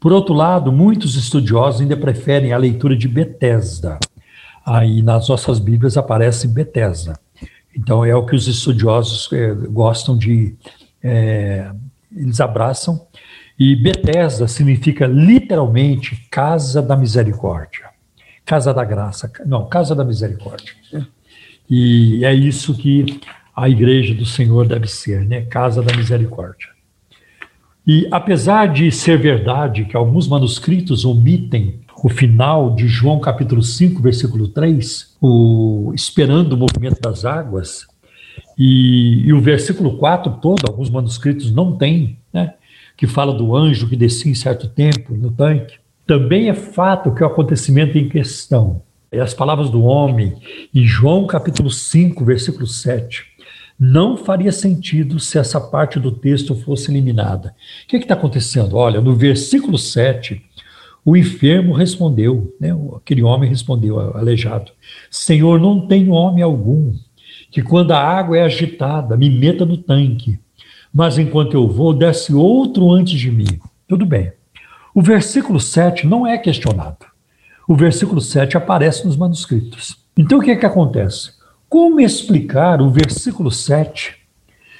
Por 0.00 0.12
outro 0.12 0.34
lado, 0.34 0.70
muitos 0.70 1.16
estudiosos 1.16 1.80
ainda 1.80 1.96
preferem 1.96 2.52
a 2.52 2.58
leitura 2.58 2.96
de 2.96 3.08
Betesda. 3.08 3.98
Aí 4.64 5.02
nas 5.02 5.28
nossas 5.28 5.58
Bíblias 5.58 5.96
aparece 5.96 6.46
Betesda. 6.46 7.18
Então 7.74 8.04
é 8.04 8.14
o 8.14 8.24
que 8.24 8.36
os 8.36 8.46
estudiosos 8.46 9.32
é, 9.32 9.54
gostam 9.54 10.16
de, 10.16 10.54
é, 11.02 11.70
eles 12.14 12.40
abraçam. 12.40 13.06
E 13.58 13.74
Betesda 13.74 14.46
significa 14.46 15.06
literalmente 15.06 16.28
casa 16.30 16.80
da 16.80 16.96
misericórdia, 16.96 17.88
casa 18.44 18.72
da 18.72 18.84
graça, 18.84 19.30
não, 19.44 19.68
casa 19.68 19.94
da 19.96 20.04
misericórdia. 20.04 20.74
E 21.68 22.24
é 22.24 22.32
isso 22.32 22.72
que 22.74 23.20
a 23.54 23.68
igreja 23.68 24.14
do 24.14 24.24
Senhor 24.24 24.66
deve 24.66 24.86
ser, 24.86 25.24
né? 25.26 25.42
Casa 25.42 25.82
da 25.82 25.94
misericórdia. 25.96 26.77
E 27.88 28.06
apesar 28.10 28.66
de 28.66 28.92
ser 28.92 29.18
verdade 29.18 29.86
que 29.86 29.96
alguns 29.96 30.28
manuscritos 30.28 31.06
omitem 31.06 31.80
o 32.04 32.10
final 32.10 32.74
de 32.74 32.86
João 32.86 33.18
capítulo 33.18 33.62
5, 33.62 34.02
versículo 34.02 34.48
3, 34.48 35.16
o 35.22 35.90
esperando 35.94 36.52
o 36.52 36.56
movimento 36.58 37.00
das 37.00 37.24
águas, 37.24 37.86
e, 38.58 39.22
e 39.26 39.32
o 39.32 39.40
versículo 39.40 39.96
4 39.96 40.32
todo, 40.34 40.66
alguns 40.68 40.90
manuscritos 40.90 41.50
não 41.50 41.78
têm, 41.78 42.18
né, 42.30 42.52
que 42.94 43.06
fala 43.06 43.32
do 43.32 43.56
anjo 43.56 43.88
que 43.88 43.96
descia 43.96 44.30
em 44.30 44.34
certo 44.34 44.68
tempo 44.68 45.14
no 45.14 45.30
tanque. 45.30 45.76
Também 46.06 46.50
é 46.50 46.54
fato 46.54 47.14
que 47.14 47.24
o 47.24 47.26
acontecimento 47.26 47.96
em 47.96 48.06
questão, 48.06 48.82
e 49.10 49.18
as 49.18 49.32
palavras 49.32 49.70
do 49.70 49.82
homem, 49.82 50.34
em 50.74 50.84
João 50.84 51.26
capítulo 51.26 51.70
5, 51.70 52.22
versículo 52.22 52.66
7, 52.66 53.24
não 53.78 54.16
faria 54.16 54.50
sentido 54.50 55.20
se 55.20 55.38
essa 55.38 55.60
parte 55.60 56.00
do 56.00 56.10
texto 56.10 56.54
fosse 56.54 56.90
eliminada. 56.90 57.54
O 57.84 57.88
que 57.88 57.96
está 57.96 58.14
acontecendo? 58.14 58.76
Olha, 58.76 59.00
no 59.00 59.14
versículo 59.14 59.78
7, 59.78 60.42
o 61.04 61.16
enfermo 61.16 61.72
respondeu, 61.72 62.54
né, 62.60 62.70
aquele 62.96 63.22
homem 63.22 63.48
respondeu, 63.48 64.00
aleijado: 64.16 64.72
Senhor, 65.10 65.60
não 65.60 65.86
tenho 65.86 66.12
homem 66.12 66.42
algum 66.42 66.92
que, 67.50 67.62
quando 67.62 67.92
a 67.92 67.98
água 67.98 68.36
é 68.36 68.42
agitada, 68.42 69.16
me 69.16 69.30
meta 69.30 69.64
no 69.64 69.76
tanque, 69.76 70.38
mas 70.92 71.16
enquanto 71.16 71.54
eu 71.54 71.68
vou, 71.68 71.94
desce 71.94 72.34
outro 72.34 72.90
antes 72.90 73.18
de 73.18 73.30
mim. 73.30 73.60
Tudo 73.86 74.04
bem. 74.04 74.32
O 74.94 75.00
versículo 75.00 75.60
7 75.60 76.06
não 76.06 76.26
é 76.26 76.36
questionado. 76.36 77.06
O 77.68 77.76
versículo 77.76 78.20
7 78.20 78.56
aparece 78.56 79.06
nos 79.06 79.16
manuscritos. 79.16 79.96
Então 80.16 80.38
o 80.38 80.42
que 80.42 80.50
é 80.50 80.56
que 80.56 80.66
acontece? 80.66 81.37
Como 81.68 82.00
explicar 82.00 82.80
o 82.80 82.90
versículo 82.90 83.50
7 83.50 84.16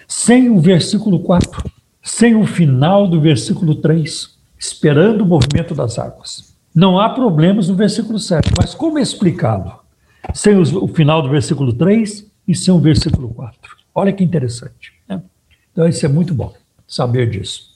sem 0.06 0.48
o 0.48 0.58
versículo 0.58 1.20
4, 1.20 1.70
sem 2.02 2.34
o 2.34 2.46
final 2.46 3.06
do 3.06 3.20
versículo 3.20 3.74
3? 3.74 4.38
esperando 4.58 5.22
o 5.22 5.26
movimento 5.26 5.74
das 5.74 5.98
águas. 5.98 6.54
Não 6.74 6.98
há 6.98 7.08
problemas 7.08 7.68
no 7.68 7.74
versículo 7.74 8.18
7, 8.18 8.52
mas 8.58 8.74
como 8.74 8.98
explicá-lo? 8.98 9.78
Sem 10.34 10.56
o 10.56 10.88
final 10.88 11.22
do 11.22 11.28
versículo 11.28 11.72
3 11.72 12.26
e 12.46 12.54
sem 12.54 12.74
o 12.74 12.78
versículo 12.78 13.28
4. 13.30 13.76
Olha 13.94 14.12
que 14.12 14.24
interessante. 14.24 14.92
Né? 15.08 15.22
Então, 15.72 15.88
isso 15.88 16.04
é 16.04 16.08
muito 16.08 16.34
bom, 16.34 16.52
saber 16.86 17.30
disso. 17.30 17.68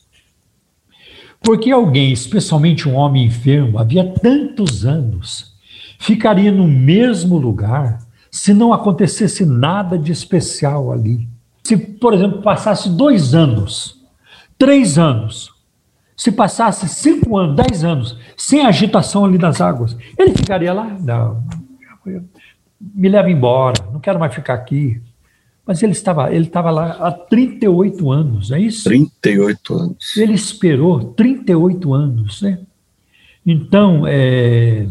Porque 1.40 1.70
alguém, 1.70 2.12
especialmente 2.12 2.89
um 2.89 2.94
homem 2.94 3.26
enfermo, 3.26 3.78
havia 3.78 4.05
tantos 4.05 4.84
anos, 4.84 5.55
ficaria 5.98 6.52
no 6.52 6.68
mesmo 6.68 7.39
lugar 7.39 8.02
se 8.33 8.55
não 8.55 8.73
acontecesse 8.73 9.45
nada 9.45 9.99
de 9.99 10.11
especial 10.11 10.91
ali. 10.91 11.29
Se, 11.63 11.77
por 11.77 12.15
exemplo, 12.15 12.41
passasse 12.41 12.89
dois 12.89 13.35
anos, 13.35 14.03
três 14.59 14.99
anos, 14.99 15.53
se 16.17 16.33
passasse 16.33 16.89
cinco 16.89 17.37
anos, 17.37 17.57
dez 17.57 17.85
anos, 17.85 18.19
sem 18.35 18.65
agitação 18.65 19.27
ali 19.27 19.37
das 19.37 19.61
águas, 19.61 19.95
ele 20.19 20.33
ficaria 20.33 20.73
lá? 20.73 20.97
Não. 20.99 21.45
Me 22.81 23.09
leva 23.09 23.31
embora, 23.31 23.75
não 23.93 24.01
quero 24.01 24.19
mais 24.19 24.35
ficar 24.35 24.55
aqui. 24.55 25.01
Mas 25.65 25.83
ele 25.83 25.93
estava, 25.93 26.35
ele 26.35 26.47
estava 26.47 26.71
lá 26.71 26.93
há 27.01 27.13
38 27.13 28.11
anos, 28.11 28.51
é 28.51 28.59
isso? 28.59 28.85
38 28.85 29.75
anos. 29.75 30.17
Ele 30.17 30.33
esperou 30.33 31.13
38 31.13 31.95
anos, 31.95 32.43
né? 32.43 32.59
Então, 33.47 34.05
é, 34.07 34.87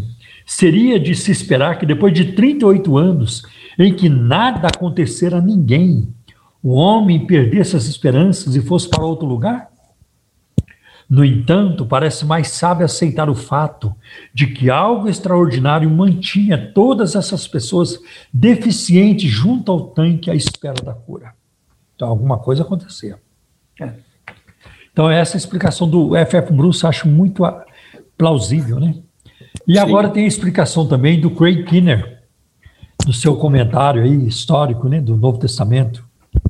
seria 0.52 1.00
de 1.00 1.16
se 1.16 1.32
esperar 1.32 1.80
que 1.80 1.86
depois 1.86 2.14
de 2.14 2.34
38 2.34 2.98
anos, 2.98 3.44
em 3.80 3.96
que 3.96 4.10
nada 4.10 4.68
acontecera 4.68 5.38
a 5.38 5.42
ninguém, 5.42 6.14
o 6.62 6.74
homem 6.74 7.26
perdesse 7.26 7.78
as 7.78 7.86
esperanças 7.86 8.54
e 8.54 8.62
fosse 8.62 8.90
para 8.90 9.02
outro 9.02 9.26
lugar? 9.26 9.72
No 11.10 11.24
entanto, 11.24 11.86
parece 11.86 12.26
mais 12.26 12.50
sábio 12.50 12.86
aceitar 12.86 13.30
o 13.30 13.36
fato 13.36 13.96
de 14.34 14.48
que 14.48 14.70
algo 14.70 15.08
extraordinário 15.08 15.90
mantinha 15.90 16.72
todas 16.74 17.16
essas 17.16 17.48
pessoas 17.48 17.98
deficientes 18.34 19.32
junto 19.32 19.72
ao 19.72 19.88
tanque 19.88 20.30
à 20.30 20.36
espera 20.36 20.84
da 20.84 20.94
cura. 20.94 21.34
Então, 21.96 22.10
alguma 22.10 22.38
coisa 22.38 22.64
acontecia. 22.64 23.18
É. 23.80 23.94
Então, 24.92 25.10
essa 25.10 25.38
explicação 25.38 25.90
do 25.90 26.14
F.F. 26.14 26.52
Bruce 26.52 26.86
acho 26.86 27.08
muito 27.08 27.44
plausível, 28.18 28.80
né? 28.80 28.96
E 29.68 29.74
Sim. 29.74 29.80
agora 29.80 30.10
tem 30.10 30.26
a 30.26 30.28
explicação 30.28 30.88
também 30.88 31.20
do 31.20 31.32
Craig 31.32 31.64
Kinner, 31.64 32.20
no 33.06 33.14
seu 33.14 33.36
comentário 33.36 34.04
aí 34.04 34.28
histórico, 34.28 34.88
né, 34.88 35.02
do 35.02 35.18
Novo 35.18 35.38
Testamento, 35.38 36.04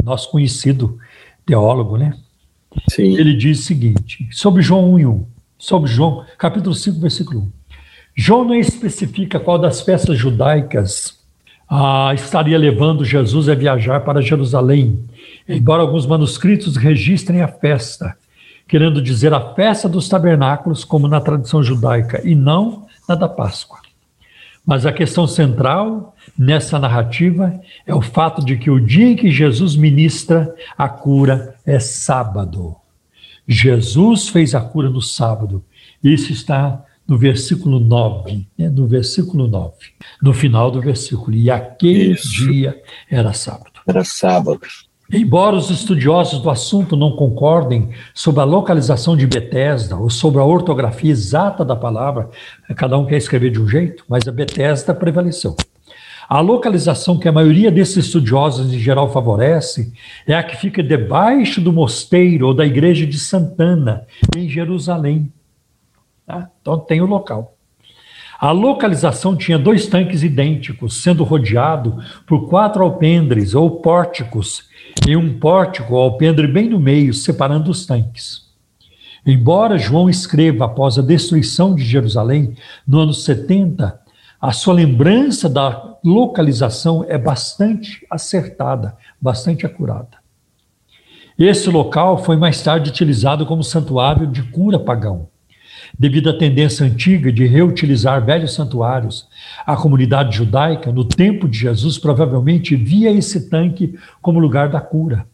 nosso 0.03 0.29
conhecido 0.29 0.97
teólogo, 1.45 1.97
né? 1.97 2.13
Sim. 2.89 3.17
Ele 3.17 3.33
diz 3.33 3.59
o 3.59 3.63
seguinte, 3.63 4.27
sobre 4.31 4.61
João 4.61 4.93
1 4.93 4.99
e 4.99 5.05
1, 5.05 5.25
sobre 5.57 5.89
João, 5.89 6.25
capítulo 6.37 6.73
5, 6.73 6.99
versículo 6.99 7.41
1. 7.41 7.51
João 8.15 8.45
não 8.45 8.55
especifica 8.55 9.39
qual 9.39 9.57
das 9.57 9.81
festas 9.81 10.17
judaicas 10.17 11.19
ah, 11.69 12.11
estaria 12.13 12.57
levando 12.57 13.05
Jesus 13.05 13.47
a 13.47 13.55
viajar 13.55 14.01
para 14.01 14.21
Jerusalém, 14.21 15.05
embora 15.47 15.81
alguns 15.81 16.05
manuscritos 16.05 16.75
registrem 16.75 17.41
a 17.41 17.47
festa, 17.47 18.15
querendo 18.67 19.01
dizer 19.01 19.33
a 19.33 19.53
festa 19.53 19.87
dos 19.87 20.09
tabernáculos, 20.09 20.83
como 20.83 21.07
na 21.07 21.21
tradição 21.21 21.63
judaica, 21.63 22.21
e 22.27 22.35
não 22.35 22.85
na 23.07 23.15
da 23.15 23.27
Páscoa. 23.27 23.79
Mas 24.65 24.85
a 24.85 24.91
questão 24.91 25.27
central 25.27 26.15
nessa 26.37 26.77
narrativa 26.77 27.59
é 27.85 27.93
o 27.93 28.01
fato 28.01 28.45
de 28.45 28.57
que 28.57 28.69
o 28.69 28.79
dia 28.79 29.09
em 29.09 29.15
que 29.15 29.31
Jesus 29.31 29.75
ministra 29.75 30.53
a 30.77 30.87
cura 30.87 31.55
é 31.65 31.79
sábado. 31.79 32.75
Jesus 33.47 34.29
fez 34.29 34.53
a 34.53 34.61
cura 34.61 34.89
no 34.89 35.01
sábado. 35.01 35.63
Isso 36.03 36.31
está 36.31 36.83
no 37.07 37.17
versículo 37.17 37.79
9, 37.79 38.47
né? 38.57 38.69
no 38.69 38.87
versículo 38.87 39.47
9, 39.47 39.73
no 40.21 40.33
final 40.33 40.71
do 40.71 40.79
versículo. 40.79 41.35
E 41.35 41.49
aquele 41.49 42.13
Isso. 42.13 42.45
dia 42.45 42.81
era 43.09 43.33
sábado. 43.33 43.71
Era 43.85 44.03
sábado. 44.03 44.61
Embora 45.13 45.57
os 45.57 45.69
estudiosos 45.69 46.39
do 46.39 46.49
assunto 46.49 46.95
não 46.95 47.11
concordem 47.11 47.89
sobre 48.13 48.39
a 48.39 48.45
localização 48.45 49.17
de 49.17 49.27
Betesda 49.27 49.97
ou 49.97 50.09
sobre 50.09 50.39
a 50.39 50.45
ortografia 50.45 51.11
exata 51.11 51.65
da 51.65 51.75
palavra, 51.75 52.29
cada 52.77 52.97
um 52.97 53.05
quer 53.05 53.17
escrever 53.17 53.51
de 53.51 53.59
um 53.59 53.67
jeito, 53.67 54.05
mas 54.07 54.25
a 54.25 54.31
Betesda 54.31 54.93
prevaleceu. 54.93 55.53
A 56.29 56.39
localização 56.39 57.19
que 57.19 57.27
a 57.27 57.31
maioria 57.31 57.69
desses 57.69 58.05
estudiosos 58.05 58.73
em 58.73 58.79
geral 58.79 59.11
favorece 59.11 59.91
é 60.25 60.33
a 60.33 60.41
que 60.41 60.55
fica 60.55 60.81
debaixo 60.81 61.59
do 61.59 61.73
mosteiro 61.73 62.47
ou 62.47 62.53
da 62.53 62.65
igreja 62.65 63.05
de 63.05 63.19
Santana, 63.19 64.07
em 64.37 64.47
Jerusalém. 64.47 65.29
Tá? 66.25 66.49
Então 66.61 66.79
tem 66.79 67.01
o 67.01 67.05
local. 67.05 67.57
A 68.41 68.49
localização 68.49 69.37
tinha 69.37 69.59
dois 69.59 69.85
tanques 69.85 70.23
idênticos, 70.23 71.03
sendo 71.03 71.23
rodeado 71.23 71.99
por 72.25 72.49
quatro 72.49 72.83
alpendres 72.83 73.53
ou 73.53 73.81
pórticos, 73.81 74.63
e 75.07 75.15
um 75.15 75.37
pórtico 75.37 75.93
ou 75.93 76.01
alpendre 76.01 76.47
bem 76.47 76.67
no 76.67 76.79
meio, 76.79 77.13
separando 77.13 77.69
os 77.69 77.85
tanques. 77.85 78.49
Embora 79.23 79.77
João 79.77 80.09
escreva 80.09 80.65
após 80.65 80.97
a 80.97 81.03
destruição 81.03 81.75
de 81.75 81.83
Jerusalém, 81.83 82.55
no 82.87 83.01
ano 83.01 83.13
70, 83.13 84.01
a 84.41 84.51
sua 84.51 84.73
lembrança 84.73 85.47
da 85.47 85.99
localização 86.03 87.05
é 87.07 87.19
bastante 87.19 88.03
acertada, 88.09 88.97
bastante 89.21 89.67
acurada. 89.67 90.17
Esse 91.37 91.69
local 91.69 92.23
foi 92.23 92.37
mais 92.37 92.59
tarde 92.63 92.89
utilizado 92.89 93.45
como 93.45 93.63
santuário 93.63 94.25
de 94.25 94.41
cura 94.41 94.79
pagão. 94.79 95.29
Devido 95.97 96.29
à 96.29 96.37
tendência 96.37 96.85
antiga 96.85 97.31
de 97.31 97.45
reutilizar 97.45 98.23
velhos 98.23 98.53
santuários, 98.53 99.27
a 99.65 99.75
comunidade 99.75 100.37
judaica, 100.37 100.91
no 100.91 101.03
tempo 101.03 101.47
de 101.47 101.57
Jesus, 101.57 101.97
provavelmente 101.97 102.75
via 102.75 103.11
esse 103.11 103.49
tanque 103.49 103.95
como 104.21 104.39
lugar 104.39 104.69
da 104.69 104.81
cura. 104.81 105.25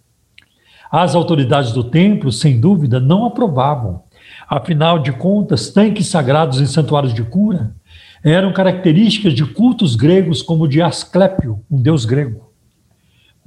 As 0.92 1.16
autoridades 1.16 1.72
do 1.72 1.84
templo, 1.84 2.32
sem 2.32 2.60
dúvida, 2.60 3.00
não 3.00 3.26
aprovavam. 3.26 4.04
Afinal 4.50 5.00
de 5.00 5.12
contas, 5.12 5.70
tanques 5.70 6.08
sagrados 6.08 6.62
em 6.62 6.66
santuários 6.66 7.14
de 7.14 7.24
cura 7.24 7.76
eram 8.24 8.52
características 8.52 9.34
de 9.34 9.46
cultos 9.46 9.96
gregos 9.96 10.42
como 10.42 10.64
o 10.64 10.68
de 10.68 10.82
Asclépio, 10.82 11.60
um 11.70 11.82
deus 11.82 12.04
grego. 12.04 12.48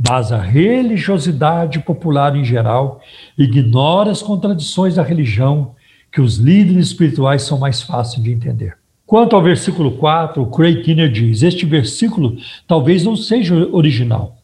Mas 0.08 0.32
a 0.32 0.40
religiosidade 0.40 1.80
popular 1.80 2.34
em 2.34 2.44
geral 2.44 3.00
ignora 3.36 4.10
as 4.10 4.22
contradições 4.22 4.94
da 4.94 5.02
religião 5.02 5.74
que 6.12 6.20
os 6.20 6.36
líderes 6.36 6.88
espirituais 6.88 7.42
são 7.42 7.58
mais 7.58 7.82
fáceis 7.82 8.22
de 8.22 8.32
entender. 8.32 8.76
Quanto 9.06 9.34
ao 9.34 9.42
versículo 9.42 9.92
4, 9.92 10.42
o 10.42 10.46
Craig 10.46 10.82
Kinner 10.82 11.10
diz: 11.10 11.42
Este 11.42 11.66
versículo 11.66 12.36
talvez 12.66 13.04
não 13.04 13.16
seja 13.16 13.54
original, 13.72 14.38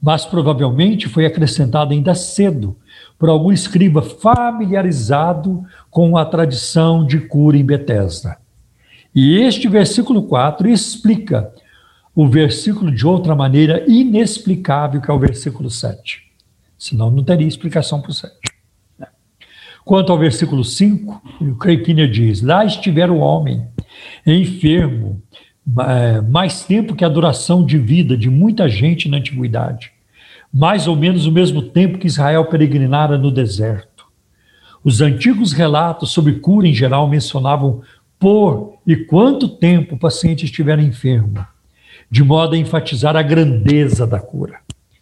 mas 0.00 0.24
provavelmente 0.24 1.08
foi 1.08 1.26
acrescentado 1.26 1.92
ainda 1.92 2.14
cedo 2.14 2.76
por 3.18 3.28
algum 3.28 3.50
escriba 3.50 4.02
familiarizado 4.02 5.64
com 5.90 6.16
a 6.16 6.24
tradição 6.24 7.04
de 7.04 7.18
cura 7.18 7.56
em 7.56 7.64
Betesda. 7.64 8.36
E 9.14 9.38
este 9.38 9.66
versículo 9.66 10.22
4 10.24 10.68
explica 10.68 11.52
o 12.14 12.28
versículo 12.28 12.90
de 12.90 13.06
outra 13.06 13.34
maneira 13.34 13.84
inexplicável, 13.88 15.00
que 15.00 15.10
é 15.10 15.14
o 15.14 15.18
versículo 15.18 15.70
7. 15.70 16.22
Senão 16.78 17.10
não 17.10 17.24
teria 17.24 17.48
explicação 17.48 18.00
para 18.00 18.10
o 18.10 18.14
7. 18.14 18.55
Quanto 19.86 20.10
ao 20.10 20.18
versículo 20.18 20.64
5, 20.64 21.22
o 21.40 21.54
Craig 21.54 21.84
diz: 22.10 22.42
Lá 22.42 22.64
estiver 22.64 23.08
o 23.08 23.18
homem 23.18 23.68
enfermo 24.26 25.22
é, 25.78 26.20
mais 26.22 26.64
tempo 26.64 26.96
que 26.96 27.04
a 27.04 27.08
duração 27.08 27.64
de 27.64 27.78
vida 27.78 28.16
de 28.16 28.28
muita 28.28 28.68
gente 28.68 29.08
na 29.08 29.18
antiguidade, 29.18 29.92
mais 30.52 30.88
ou 30.88 30.96
menos 30.96 31.24
o 31.26 31.30
mesmo 31.30 31.62
tempo 31.62 31.98
que 31.98 32.08
Israel 32.08 32.46
peregrinara 32.46 33.16
no 33.16 33.30
deserto. 33.30 34.06
Os 34.82 35.00
antigos 35.00 35.52
relatos 35.52 36.10
sobre 36.10 36.32
cura 36.40 36.66
em 36.66 36.74
geral 36.74 37.06
mencionavam 37.06 37.80
por 38.18 38.80
e 38.84 38.96
quanto 38.96 39.46
tempo 39.46 39.94
o 39.94 39.98
paciente 39.98 40.46
estiver 40.46 40.80
enfermo, 40.80 41.46
de 42.10 42.24
modo 42.24 42.56
a 42.56 42.58
enfatizar 42.58 43.14
a 43.14 43.22
grandeza 43.22 44.04
da 44.04 44.18
cura. 44.18 44.58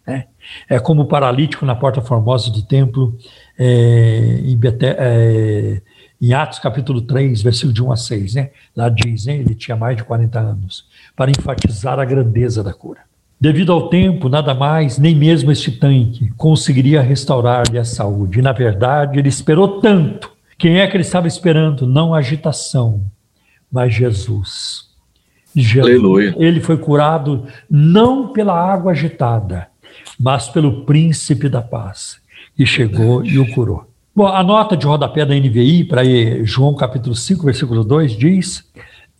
É, 0.07 0.25
é 0.69 0.79
como 0.79 1.01
o 1.01 1.07
paralítico 1.07 1.65
na 1.65 1.73
porta 1.73 1.99
formosa 1.99 2.51
do 2.51 2.61
templo, 2.61 3.17
é, 3.57 4.39
em, 4.43 4.57
Bete, 4.57 4.85
é, 4.85 5.81
em, 6.21 6.33
Atos 6.33 6.59
capítulo 6.59 7.01
3, 7.01 7.41
versículo 7.41 7.73
de 7.73 7.83
1 7.83 7.91
a 7.91 7.95
6. 7.95 8.35
Né? 8.35 8.49
Lá 8.75 8.89
diz, 8.89 9.25
né, 9.25 9.37
ele 9.37 9.55
tinha 9.55 9.75
mais 9.75 9.97
de 9.97 10.03
40 10.03 10.39
anos, 10.39 10.85
para 11.15 11.31
enfatizar 11.31 11.99
a 11.99 12.05
grandeza 12.05 12.63
da 12.63 12.73
cura. 12.73 13.01
Devido 13.39 13.73
ao 13.73 13.89
tempo, 13.89 14.29
nada 14.29 14.53
mais, 14.53 14.97
nem 14.97 15.13
mesmo 15.13 15.51
este 15.51 15.71
tanque 15.71 16.31
conseguiria 16.37 17.01
restaurar-lhe 17.01 17.77
a 17.77 17.83
saúde. 17.83 18.39
E, 18.39 18.41
na 18.41 18.53
verdade, 18.53 19.19
ele 19.19 19.27
esperou 19.27 19.81
tanto 19.81 20.35
quem 20.57 20.79
é 20.79 20.87
que 20.87 20.95
ele 20.95 21.03
estava 21.03 21.27
esperando? 21.27 21.85
Não 21.85 22.13
agitação, 22.13 23.05
mas 23.71 23.93
Jesus. 23.93 24.85
Jesus. 25.55 25.85
Aleluia. 25.85 26.33
Ele 26.37 26.61
foi 26.61 26.77
curado 26.77 27.45
não 27.69 28.31
pela 28.31 28.53
água 28.53 28.91
agitada, 28.91 29.67
mas 30.19 30.47
pelo 30.47 30.85
príncipe 30.85 31.49
da 31.49 31.61
paz. 31.61 32.21
E 32.57 32.65
chegou 32.65 33.23
e 33.23 33.37
o 33.37 33.51
curou. 33.53 33.85
Bom, 34.15 34.27
a 34.27 34.41
nota 34.41 34.77
de 34.77 34.85
rodapé 34.85 35.25
da 35.25 35.35
NVI 35.35 35.83
para 35.83 36.01
João 36.43 36.73
capítulo 36.73 37.15
5, 37.15 37.43
versículo 37.43 37.83
2 37.83 38.17
diz, 38.17 38.63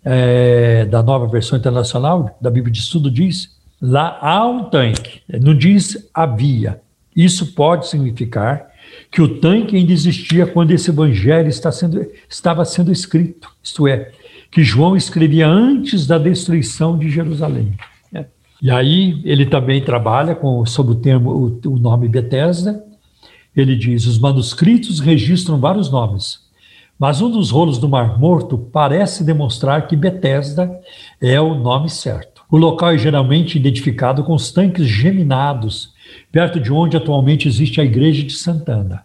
é, 0.06 0.86
da 0.86 1.04
nova 1.04 1.28
versão 1.28 1.58
internacional, 1.58 2.38
da 2.40 2.50
Bíblia 2.50 2.72
de 2.72 2.80
Estudo 2.80 3.12
diz, 3.12 3.58
lá 3.82 4.18
há 4.22 4.48
um 4.48 4.64
tanque, 4.66 5.22
não 5.42 5.54
diz 5.54 6.10
havia. 6.14 6.80
Isso 7.14 7.54
pode 7.54 7.88
significar 7.88 8.68
que 9.12 9.22
o 9.22 9.40
tanque 9.40 9.76
ainda 9.76 9.92
existia 9.92 10.46
quando 10.46 10.72
esse 10.72 10.90
evangelho 10.90 11.50
está 11.50 11.72
sendo, 11.72 12.06
estava 12.30 12.64
sendo 12.64 12.92
escrito, 12.92 13.50
isto 13.62 13.88
é, 13.88 14.12
que 14.52 14.64
João 14.64 14.96
escrevia 14.96 15.48
antes 15.48 16.08
da 16.08 16.18
destruição 16.18 16.98
de 16.98 17.10
Jerusalém. 17.10 17.74
É. 18.14 18.26
E 18.62 18.72
aí 18.72 19.22
ele 19.26 19.46
também 19.46 19.82
trabalha 19.82 20.36
com, 20.36 20.66
sob 20.66 20.92
o 20.92 20.96
termo, 20.96 21.32
o, 21.32 21.70
o 21.70 21.78
nome 21.78 22.08
Bethesda. 22.08 22.82
Ele 23.56 23.76
diz: 23.76 24.06
os 24.06 24.20
manuscritos 24.20 25.00
registram 25.00 25.60
vários 25.60 25.90
nomes, 25.90 26.40
mas 27.00 27.22
um 27.22 27.30
dos 27.30 27.52
rolos 27.52 27.78
do 27.78 27.90
Mar 27.90 28.20
Morto 28.20 28.58
parece 28.58 29.24
demonstrar 29.24 29.88
que 29.88 29.96
Bethesda 29.96 30.80
é 31.22 31.40
o 31.40 31.56
nome 31.56 31.90
certo. 31.90 32.44
O 32.50 32.58
local 32.58 32.92
é 32.92 32.98
geralmente 32.98 33.58
identificado 33.58 34.24
com 34.24 34.34
os 34.34 34.52
tanques 34.52 34.86
geminados 34.86 35.94
perto 36.32 36.60
de 36.60 36.72
onde 36.72 36.96
atualmente 36.96 37.48
existe 37.48 37.82
a 37.82 37.84
igreja 37.84 38.24
de 38.24 38.34
Santana. 38.34 39.04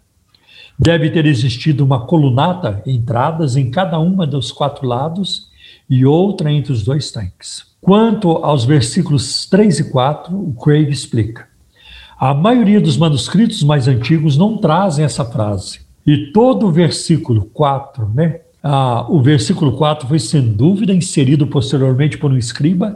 Deve 0.77 1.09
ter 1.09 1.25
existido 1.25 1.83
uma 1.83 2.05
colunata, 2.05 2.81
entradas 2.85 3.55
em 3.55 3.69
cada 3.69 3.99
uma 3.99 4.25
dos 4.25 4.51
quatro 4.51 4.87
lados 4.87 5.49
e 5.89 6.05
outra 6.05 6.51
entre 6.51 6.71
os 6.71 6.83
dois 6.83 7.11
tanques. 7.11 7.65
Quanto 7.81 8.29
aos 8.37 8.63
versículos 8.63 9.45
3 9.47 9.79
e 9.79 9.91
4, 9.91 10.35
o 10.35 10.53
Craig 10.53 10.89
explica. 10.89 11.50
A 12.21 12.35
maioria 12.35 12.79
dos 12.79 12.97
manuscritos 12.97 13.63
mais 13.63 13.87
antigos 13.87 14.37
não 14.37 14.55
trazem 14.55 15.03
essa 15.03 15.25
frase. 15.25 15.79
E 16.05 16.27
todo 16.31 16.67
o 16.67 16.71
versículo 16.71 17.45
4, 17.45 18.07
né? 18.13 18.41
Ah, 18.61 19.07
o 19.09 19.23
versículo 19.23 19.75
4 19.75 20.07
foi 20.07 20.19
sem 20.19 20.53
dúvida 20.53 20.93
inserido 20.93 21.47
posteriormente 21.47 22.19
por 22.19 22.31
um 22.31 22.37
escriba, 22.37 22.95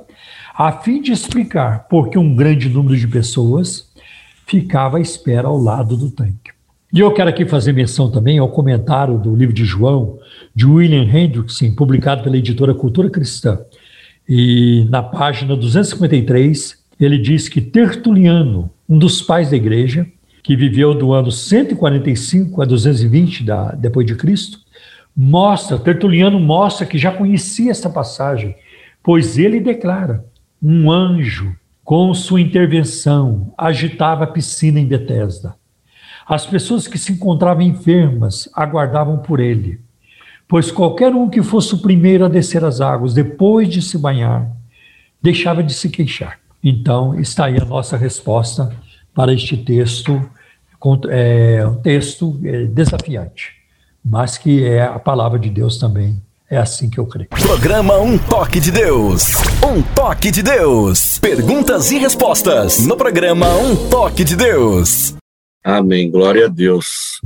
a 0.56 0.72
fim 0.74 1.02
de 1.02 1.12
explicar 1.12 1.88
por 1.88 2.12
que 2.12 2.20
um 2.20 2.36
grande 2.36 2.70
número 2.70 2.96
de 2.96 3.08
pessoas 3.08 3.92
ficava 4.46 4.98
à 4.98 5.02
espera 5.02 5.48
ao 5.48 5.58
lado 5.58 5.98
do 5.98 6.12
tanque. 6.12 6.52
E 6.94 7.00
eu 7.00 7.12
quero 7.12 7.32
aqui 7.32 7.48
fazer 7.48 7.74
menção 7.74 8.12
também 8.12 8.38
ao 8.38 8.50
comentário 8.50 9.18
do 9.18 9.36
livro 9.36 9.56
de 9.56 9.66
João, 9.66 10.20
de 10.54 10.68
William 10.68 11.02
Hendrickson, 11.02 11.74
publicado 11.74 12.22
pela 12.22 12.38
editora 12.38 12.76
Cultura 12.76 13.10
Cristã. 13.10 13.58
E 14.30 14.86
na 14.88 15.02
página 15.02 15.56
253, 15.56 16.85
ele 17.00 17.18
diz 17.18 17.50
que 17.50 17.62
Tertuliano, 17.62 18.72
um 18.88 18.98
dos 18.98 19.22
pais 19.22 19.50
da 19.50 19.58
igreja, 19.58 20.08
que 20.42 20.56
viveu 20.56 20.94
do 20.94 21.12
ano 21.12 21.32
145 21.32 22.62
a 22.62 22.66
220 22.66 23.44
da, 23.44 23.72
depois 23.72 24.06
de 24.06 24.16
Cristo, 24.16 24.60
mostra, 25.16 25.80
Tertuliano 25.80 26.40
mostra 26.40 26.86
que 26.86 26.98
já 26.98 27.12
conhecia 27.12 27.72
essa 27.72 27.90
passagem, 27.90 28.56
pois 29.04 29.38
ele 29.38 29.60
declara: 29.60 30.26
um 30.62 30.92
anjo, 30.92 31.56
com 31.84 32.14
sua 32.14 32.42
intervenção, 32.42 33.54
agitava 33.58 34.24
a 34.24 34.28
piscina 34.28 34.80
em 34.80 34.86
Betesda. 34.86 35.56
As 36.28 36.46
pessoas 36.46 36.88
que 36.88 36.98
se 36.98 37.12
encontravam 37.12 37.62
enfermas 37.62 38.50
aguardavam 38.54 39.18
por 39.20 39.40
ele, 39.40 39.80
pois 40.48 40.72
qualquer 40.72 41.14
um 41.14 41.30
que 41.30 41.44
fosse 41.44 41.76
o 41.76 41.82
primeiro 41.82 42.26
a 42.26 42.30
descer 42.30 42.64
as 42.64 42.82
águas 42.82 43.14
depois 43.14 43.70
de 43.70 43.82
se 43.82 43.98
banhar, 43.98 44.50
deixava 45.22 45.62
de 45.62 45.74
se 45.74 45.90
queixar. 45.90 46.45
Então, 46.68 47.14
está 47.20 47.46
aí 47.46 47.60
a 47.60 47.64
nossa 47.66 47.96
resposta 47.96 48.76
para 49.14 49.32
este 49.32 49.56
texto, 49.56 50.20
é 51.12 51.64
um 51.64 51.76
texto 51.76 52.42
é, 52.44 52.66
desafiante, 52.66 53.52
mas 54.04 54.36
que 54.36 54.66
é 54.66 54.82
a 54.82 54.98
palavra 54.98 55.38
de 55.38 55.52
Deus 55.52 55.78
também. 55.78 56.20
É 56.50 56.58
assim 56.58 56.90
que 56.90 57.00
eu 57.00 57.06
creio. 57.06 57.30
Programa 57.30 58.00
Um 58.00 58.18
Toque 58.18 58.60
de 58.60 58.72
Deus. 58.72 59.28
Um 59.64 59.84
Toque 59.94 60.32
de 60.32 60.42
Deus. 60.42 61.20
Perguntas 61.20 61.92
e 61.92 62.00
respostas 62.00 62.84
no 62.86 62.98
programa 62.98 63.48
Um 63.58 63.88
Toque 63.88 64.24
de 64.24 64.36
Deus. 64.36 65.16
Amém. 65.64 66.10
Glória 66.10 66.46
a 66.46 66.50
Deus. 66.50 67.22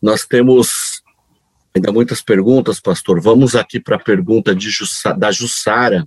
Nós 0.00 0.24
temos 0.24 1.02
ainda 1.74 1.90
muitas 1.90 2.22
perguntas, 2.22 2.78
pastor. 2.78 3.20
Vamos 3.20 3.56
aqui 3.56 3.80
para 3.80 3.96
a 3.96 4.00
pergunta 4.00 4.54
de 4.54 4.70
Jussa, 4.70 5.12
da 5.12 5.32
Jussara. 5.32 6.06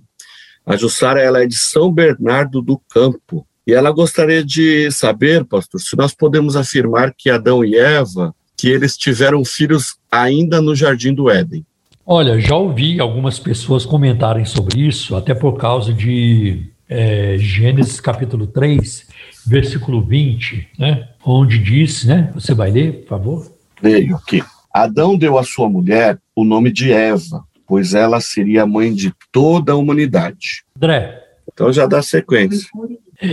A 0.64 0.76
Jussara 0.76 1.20
ela 1.20 1.42
é 1.42 1.46
de 1.46 1.56
São 1.56 1.92
Bernardo 1.92 2.60
do 2.62 2.80
Campo. 2.88 3.46
E 3.66 3.72
ela 3.72 3.90
gostaria 3.90 4.44
de 4.44 4.90
saber, 4.90 5.44
pastor, 5.44 5.80
se 5.80 5.96
nós 5.96 6.14
podemos 6.14 6.56
afirmar 6.56 7.14
que 7.16 7.30
Adão 7.30 7.64
e 7.64 7.76
Eva, 7.76 8.34
que 8.56 8.68
eles 8.68 8.96
tiveram 8.96 9.44
filhos 9.44 9.96
ainda 10.10 10.60
no 10.60 10.74
jardim 10.74 11.14
do 11.14 11.30
Éden. 11.30 11.64
Olha, 12.04 12.40
já 12.40 12.56
ouvi 12.56 13.00
algumas 13.00 13.38
pessoas 13.38 13.86
comentarem 13.86 14.44
sobre 14.44 14.80
isso, 14.86 15.14
até 15.14 15.34
por 15.34 15.56
causa 15.56 15.92
de 15.92 16.70
é, 16.88 17.36
Gênesis 17.38 18.00
capítulo 18.00 18.48
3, 18.48 19.06
versículo 19.46 20.02
20, 20.02 20.68
né? 20.78 21.08
Onde 21.24 21.58
diz, 21.58 22.04
né? 22.04 22.30
Você 22.34 22.52
vai 22.52 22.70
ler, 22.70 23.02
por 23.02 23.08
favor? 23.08 23.52
Leio 23.80 24.16
aqui. 24.16 24.42
Adão 24.74 25.16
deu 25.16 25.38
à 25.38 25.44
sua 25.44 25.68
mulher 25.68 26.18
o 26.34 26.44
nome 26.44 26.72
de 26.72 26.92
Eva, 26.92 27.44
pois 27.70 27.94
ela 27.94 28.20
seria 28.20 28.64
a 28.64 28.66
mãe 28.66 28.92
de 28.92 29.14
toda 29.30 29.70
a 29.70 29.76
humanidade. 29.76 30.64
André. 30.76 31.22
Então 31.52 31.72
já 31.72 31.86
dá 31.86 32.02
sequência. 32.02 32.68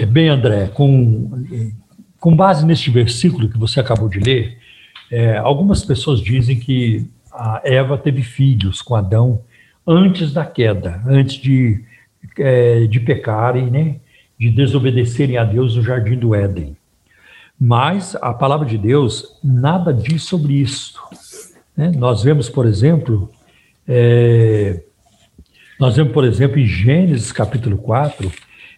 Bem, 0.10 0.30
André, 0.30 0.68
com, 0.68 1.44
com 2.20 2.36
base 2.36 2.64
neste 2.64 2.92
versículo 2.92 3.50
que 3.50 3.58
você 3.58 3.80
acabou 3.80 4.08
de 4.08 4.20
ler, 4.20 4.60
é, 5.12 5.38
algumas 5.38 5.84
pessoas 5.84 6.22
dizem 6.22 6.60
que 6.60 7.10
a 7.34 7.62
Eva 7.64 7.98
teve 7.98 8.22
filhos 8.22 8.80
com 8.80 8.94
Adão 8.94 9.42
antes 9.88 10.32
da 10.32 10.46
queda, 10.46 11.02
antes 11.08 11.38
de, 11.38 11.84
é, 12.38 12.86
de 12.86 13.00
pecarem, 13.00 13.72
né, 13.72 13.96
de 14.40 14.52
desobedecerem 14.52 15.38
a 15.40 15.44
Deus 15.44 15.76
no 15.76 15.82
jardim 15.82 16.16
do 16.16 16.36
Éden. 16.36 16.78
Mas 17.60 18.16
a 18.22 18.36
palavra 18.36 18.68
de 18.68 18.78
Deus 18.78 19.40
nada 19.44 19.92
diz 19.92 20.26
sobre 20.26 20.54
isso. 20.54 20.94
Né? 21.76 21.92
Nós 21.98 22.22
vemos, 22.22 22.50
por 22.50 22.68
exemplo, 22.68 23.32
é, 23.88 24.84
nós 25.80 25.96
vemos, 25.96 26.12
por 26.12 26.26
exemplo, 26.26 26.60
em 26.60 26.66
Gênesis 26.66 27.32
capítulo 27.32 27.78
4, 27.78 28.32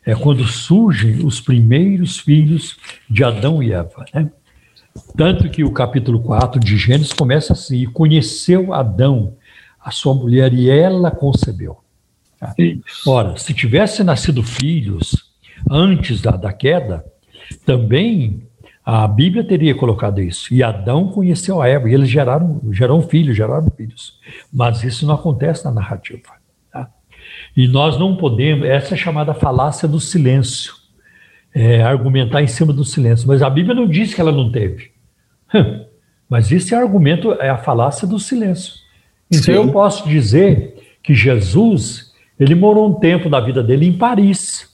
é 0.05 0.15
quando 0.15 0.45
surgem 0.45 1.25
os 1.25 1.39
primeiros 1.41 2.19
filhos 2.19 2.77
de 3.09 3.23
Adão 3.23 3.63
e 3.63 3.71
Eva. 3.71 4.05
Né? 4.13 4.29
Tanto 5.15 5.49
que 5.49 5.63
o 5.63 5.71
capítulo 5.71 6.21
4 6.21 6.59
de 6.59 6.77
Gênesis 6.77 7.13
começa 7.13 7.53
assim: 7.53 7.85
conheceu 7.85 8.73
Adão, 8.73 9.35
a 9.79 9.91
sua 9.91 10.13
mulher, 10.13 10.53
e 10.53 10.69
ela 10.69 11.09
concebeu. 11.09 11.77
Tá? 12.39 12.53
Ora, 13.05 13.37
se 13.37 13.53
tivesse 13.53 14.03
nascido 14.03 14.43
filhos 14.43 15.31
antes 15.69 16.21
da, 16.21 16.31
da 16.31 16.53
queda, 16.53 17.05
também 17.65 18.48
a 18.91 19.07
Bíblia 19.07 19.43
teria 19.43 19.75
colocado 19.75 20.19
isso. 20.19 20.51
E 20.51 20.63
Adão 20.63 21.09
conheceu 21.09 21.61
a 21.61 21.67
Eva, 21.67 21.87
e 21.87 21.93
eles 21.93 22.09
geraram, 22.09 22.59
geraram 22.71 23.03
filhos, 23.03 23.37
geraram 23.37 23.69
filhos. 23.69 24.19
Mas 24.51 24.83
isso 24.83 25.05
não 25.05 25.13
acontece 25.13 25.63
na 25.63 25.71
narrativa. 25.71 26.23
Tá? 26.71 26.89
E 27.55 27.67
nós 27.67 27.99
não 27.99 28.15
podemos, 28.15 28.67
essa 28.67 28.95
é 28.95 28.97
chamada 28.97 29.31
falácia 29.31 29.87
do 29.87 29.99
silêncio. 29.99 30.73
É, 31.53 31.83
argumentar 31.83 32.41
em 32.41 32.47
cima 32.47 32.73
do 32.73 32.83
silêncio. 32.83 33.27
Mas 33.27 33.43
a 33.43 33.49
Bíblia 33.49 33.75
não 33.75 33.87
diz 33.87 34.11
que 34.11 34.21
ela 34.21 34.31
não 34.31 34.51
teve. 34.51 34.91
Mas 36.27 36.51
esse 36.51 36.73
argumento 36.73 37.33
é 37.33 37.49
a 37.49 37.57
falácia 37.59 38.07
do 38.07 38.17
silêncio. 38.17 38.73
Então 39.29 39.43
Sim. 39.43 39.51
eu 39.51 39.71
posso 39.71 40.09
dizer 40.09 40.97
que 41.03 41.13
Jesus, 41.13 42.11
ele 42.39 42.55
morou 42.55 42.89
um 42.89 42.99
tempo 42.99 43.29
da 43.29 43.39
vida 43.39 43.61
dele 43.61 43.85
em 43.85 43.93
Paris. 43.93 44.67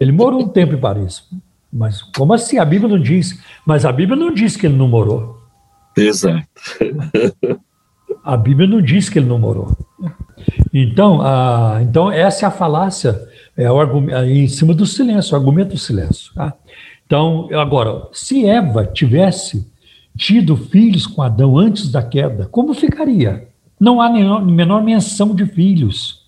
ele 0.00 0.10
morou 0.10 0.42
um 0.42 0.48
tempo 0.48 0.74
em 0.74 0.80
Paris. 0.80 1.28
Mas 1.72 2.02
como 2.02 2.32
assim? 2.32 2.58
A 2.58 2.64
Bíblia 2.64 2.88
não 2.88 3.00
diz. 3.00 3.38
Mas 3.64 3.84
a 3.84 3.92
Bíblia 3.92 4.16
não 4.16 4.32
diz 4.32 4.56
que 4.56 4.66
ele 4.66 4.76
não 4.76 4.88
morou. 4.88 5.38
Exato. 5.96 6.46
A 8.24 8.36
Bíblia 8.36 8.68
não 8.68 8.82
diz 8.82 9.08
que 9.08 9.18
ele 9.18 9.28
não 9.28 9.38
morou. 9.38 9.76
Então, 10.72 11.20
a, 11.22 11.78
então 11.82 12.10
essa 12.10 12.44
é 12.44 12.48
a 12.48 12.50
falácia 12.50 13.20
é 13.56 13.70
o 13.70 14.10
é 14.10 14.26
em 14.30 14.48
cima 14.48 14.72
do 14.72 14.86
silêncio, 14.86 15.34
o 15.34 15.36
argumento 15.36 15.70
do 15.70 15.78
silêncio. 15.78 16.32
Tá? 16.34 16.54
Então, 17.04 17.48
agora, 17.52 18.08
se 18.12 18.46
Eva 18.46 18.86
tivesse 18.86 19.66
tido 20.16 20.56
filhos 20.56 21.06
com 21.06 21.22
Adão 21.22 21.58
antes 21.58 21.90
da 21.90 22.02
queda, 22.02 22.46
como 22.46 22.72
ficaria? 22.74 23.48
Não 23.78 24.00
há 24.00 24.10
menor, 24.10 24.44
menor 24.44 24.82
menção 24.82 25.34
de 25.34 25.46
filhos. 25.46 26.20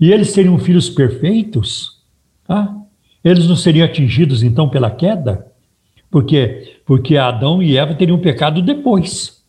E 0.00 0.12
eles 0.12 0.30
seriam 0.30 0.58
filhos 0.58 0.88
perfeitos? 0.88 1.98
Tá? 2.46 2.76
Eles 3.28 3.46
não 3.46 3.56
seriam 3.56 3.84
atingidos 3.84 4.42
então 4.42 4.68
pela 4.68 4.90
queda? 4.90 5.46
Porque 6.10 6.78
porque 6.86 7.18
Adão 7.18 7.62
e 7.62 7.76
Eva 7.76 7.94
teriam 7.94 8.18
pecado 8.18 8.62
depois. 8.62 9.42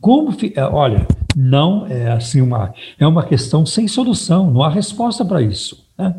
Como 0.00 0.36
é, 0.54 0.62
olha, 0.64 1.06
não 1.36 1.86
é 1.86 2.10
assim 2.10 2.40
uma 2.40 2.74
é 2.98 3.06
uma 3.06 3.24
questão 3.24 3.64
sem 3.64 3.86
solução, 3.86 4.50
não 4.50 4.62
há 4.62 4.68
resposta 4.68 5.24
para 5.24 5.40
isso. 5.40 5.86
Né? 5.96 6.14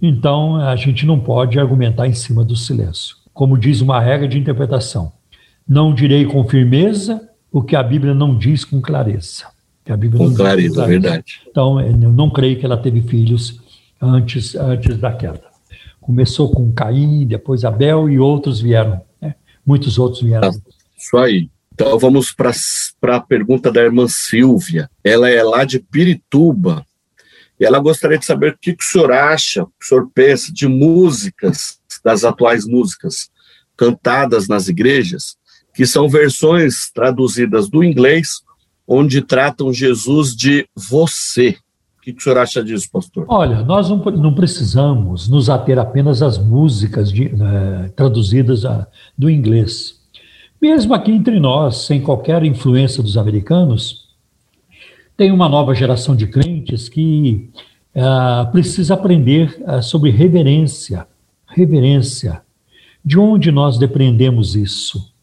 Então 0.00 0.56
a 0.56 0.74
gente 0.74 1.04
não 1.04 1.20
pode 1.20 1.58
argumentar 1.58 2.06
em 2.06 2.14
cima 2.14 2.42
do 2.42 2.56
silêncio. 2.56 3.16
Como 3.34 3.58
diz 3.58 3.82
uma 3.82 4.00
regra 4.00 4.26
de 4.26 4.38
interpretação, 4.38 5.12
não 5.68 5.94
direi 5.94 6.24
com 6.24 6.42
firmeza 6.44 7.28
o 7.52 7.62
que 7.62 7.76
a 7.76 7.82
Bíblia 7.82 8.14
não 8.14 8.36
diz 8.36 8.64
com 8.64 8.80
clareza. 8.80 9.46
Que 9.84 9.92
a 9.92 9.96
Bíblia 9.96 10.18
com 10.18 10.34
clareza, 10.34 10.68
com 10.68 10.74
clareza, 10.76 11.00
verdade. 11.00 11.42
Então 11.46 11.78
eu 11.78 12.10
não 12.10 12.30
creio 12.30 12.58
que 12.58 12.64
ela 12.64 12.78
teve 12.78 13.02
filhos 13.02 13.60
antes 14.00 14.54
antes 14.54 14.96
da 14.96 15.12
queda. 15.12 15.51
Começou 16.02 16.50
com 16.50 16.72
Caim, 16.72 17.24
depois 17.24 17.64
Abel 17.64 18.10
e 18.10 18.18
outros 18.18 18.60
vieram. 18.60 19.00
Né? 19.20 19.36
Muitos 19.64 19.98
outros 19.98 20.20
vieram. 20.22 20.50
Ah, 20.50 20.72
isso 20.98 21.16
aí. 21.16 21.48
Então 21.72 21.98
vamos 21.98 22.32
para 22.32 23.16
a 23.16 23.20
pergunta 23.20 23.72
da 23.72 23.80
irmã 23.80 24.06
Silvia. 24.08 24.90
Ela 25.02 25.30
é 25.30 25.42
lá 25.42 25.64
de 25.64 25.78
Pirituba. 25.78 26.84
E 27.58 27.64
ela 27.64 27.78
gostaria 27.78 28.18
de 28.18 28.26
saber 28.26 28.52
o 28.52 28.58
que, 28.60 28.74
que 28.74 28.84
o 28.84 28.86
senhor 28.86 29.12
acha, 29.12 29.62
o 29.62 29.66
que 29.66 29.84
o 29.84 29.86
senhor 29.86 30.10
pensa 30.12 30.52
de 30.52 30.66
músicas, 30.66 31.78
das 32.04 32.24
atuais 32.24 32.66
músicas 32.66 33.30
cantadas 33.76 34.48
nas 34.48 34.68
igrejas, 34.68 35.36
que 35.72 35.86
são 35.86 36.08
versões 36.08 36.90
traduzidas 36.90 37.68
do 37.68 37.84
inglês, 37.84 38.42
onde 38.86 39.22
tratam 39.22 39.72
Jesus 39.72 40.34
de 40.34 40.68
você. 40.74 41.56
O 42.02 42.04
que, 42.04 42.10
o 42.10 42.20
senhor 42.20 42.38
acha 42.38 42.64
disso, 42.64 42.90
pastor? 42.90 43.24
Olha, 43.28 43.62
nós 43.62 43.88
não, 43.88 43.98
não 43.98 44.34
precisamos 44.34 45.28
nos 45.28 45.48
ater 45.48 45.78
apenas 45.78 46.20
às 46.20 46.36
músicas 46.36 47.12
de, 47.12 47.28
né, 47.32 47.92
traduzidas 47.94 48.64
a, 48.64 48.88
do 49.16 49.30
inglês. 49.30 50.00
Mesmo 50.60 50.94
aqui 50.94 51.12
entre 51.12 51.38
nós, 51.38 51.86
sem 51.86 52.02
qualquer 52.02 52.42
influência 52.42 53.04
dos 53.04 53.16
americanos, 53.16 54.08
tem 55.16 55.30
uma 55.30 55.48
nova 55.48 55.76
geração 55.76 56.16
de 56.16 56.26
crentes 56.26 56.88
que 56.88 57.48
uh, 57.94 58.50
precisa 58.50 58.94
aprender 58.94 59.56
uh, 59.60 59.80
sobre 59.80 60.10
reverência. 60.10 61.06
Reverência. 61.46 62.42
De 63.04 63.16
onde 63.16 63.52
nós 63.52 63.78
depreendemos 63.78 64.56
isso? 64.56 65.14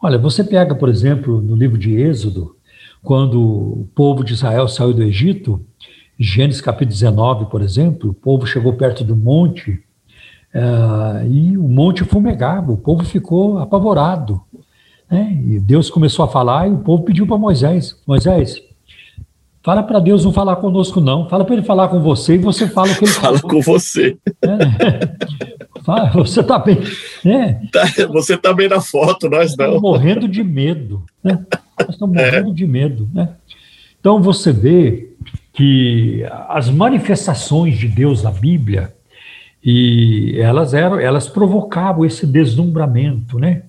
Olha, 0.00 0.16
você 0.16 0.44
pega, 0.44 0.72
por 0.72 0.88
exemplo, 0.88 1.42
no 1.42 1.56
livro 1.56 1.76
de 1.76 1.96
Êxodo, 1.96 2.54
quando 3.02 3.40
o 3.40 3.88
povo 3.92 4.22
de 4.22 4.34
Israel 4.34 4.68
saiu 4.68 4.94
do 4.94 5.02
Egito, 5.02 5.66
Gênesis 6.18 6.60
capítulo 6.60 6.90
19, 6.90 7.46
por 7.46 7.62
exemplo, 7.62 8.10
o 8.10 8.14
povo 8.14 8.46
chegou 8.46 8.72
perto 8.72 9.04
do 9.04 9.14
monte 9.14 9.80
uh, 10.52 11.26
e 11.30 11.56
o 11.56 11.68
monte 11.68 12.04
fumegava, 12.04 12.72
o 12.72 12.76
povo 12.76 13.04
ficou 13.04 13.58
apavorado. 13.58 14.40
Né? 15.10 15.40
E 15.46 15.60
Deus 15.60 15.88
começou 15.88 16.24
a 16.24 16.28
falar 16.28 16.68
e 16.68 16.72
o 16.72 16.78
povo 16.78 17.04
pediu 17.04 17.26
para 17.26 17.38
Moisés: 17.38 17.96
Moisés, 18.06 18.60
Fala 19.68 19.82
para 19.82 19.98
Deus 19.98 20.24
não 20.24 20.32
falar 20.32 20.56
conosco, 20.56 20.98
não. 20.98 21.28
Fala 21.28 21.44
para 21.44 21.54
ele 21.54 21.62
falar 21.62 21.88
com 21.88 22.00
você 22.00 22.36
e 22.36 22.38
você 22.38 22.66
fala 22.66 22.90
o 22.90 22.96
que 22.96 23.04
ele 23.04 23.12
Fala 23.12 23.38
com 23.38 23.60
você. 23.60 24.16
É. 24.40 25.82
Fala, 25.84 26.10
você 26.10 26.40
está 26.40 26.58
bem. 26.58 26.78
É. 27.24 27.52
Tá, 27.70 27.84
você 28.08 28.34
está 28.34 28.54
bem 28.54 28.68
na 28.68 28.80
foto, 28.80 29.28
nós 29.28 29.56
não. 29.56 29.66
Estamos 29.66 29.82
morrendo 29.82 30.26
de 30.26 30.42
medo. 30.42 31.04
Né? 31.22 31.38
Nós 31.78 31.90
estamos 31.90 32.16
morrendo 32.16 32.50
é. 32.50 32.54
de 32.54 32.66
medo. 32.66 33.10
Né? 33.12 33.28
Então 34.00 34.22
você 34.22 34.52
vê 34.52 35.12
que 35.58 36.24
as 36.48 36.70
manifestações 36.70 37.76
de 37.76 37.88
Deus 37.88 38.22
na 38.22 38.30
Bíblia 38.30 38.94
e 39.60 40.38
elas 40.38 40.72
eram, 40.72 41.00
elas 41.00 41.28
provocavam 41.28 42.04
esse 42.04 42.24
deslumbramento, 42.24 43.40
né? 43.40 43.64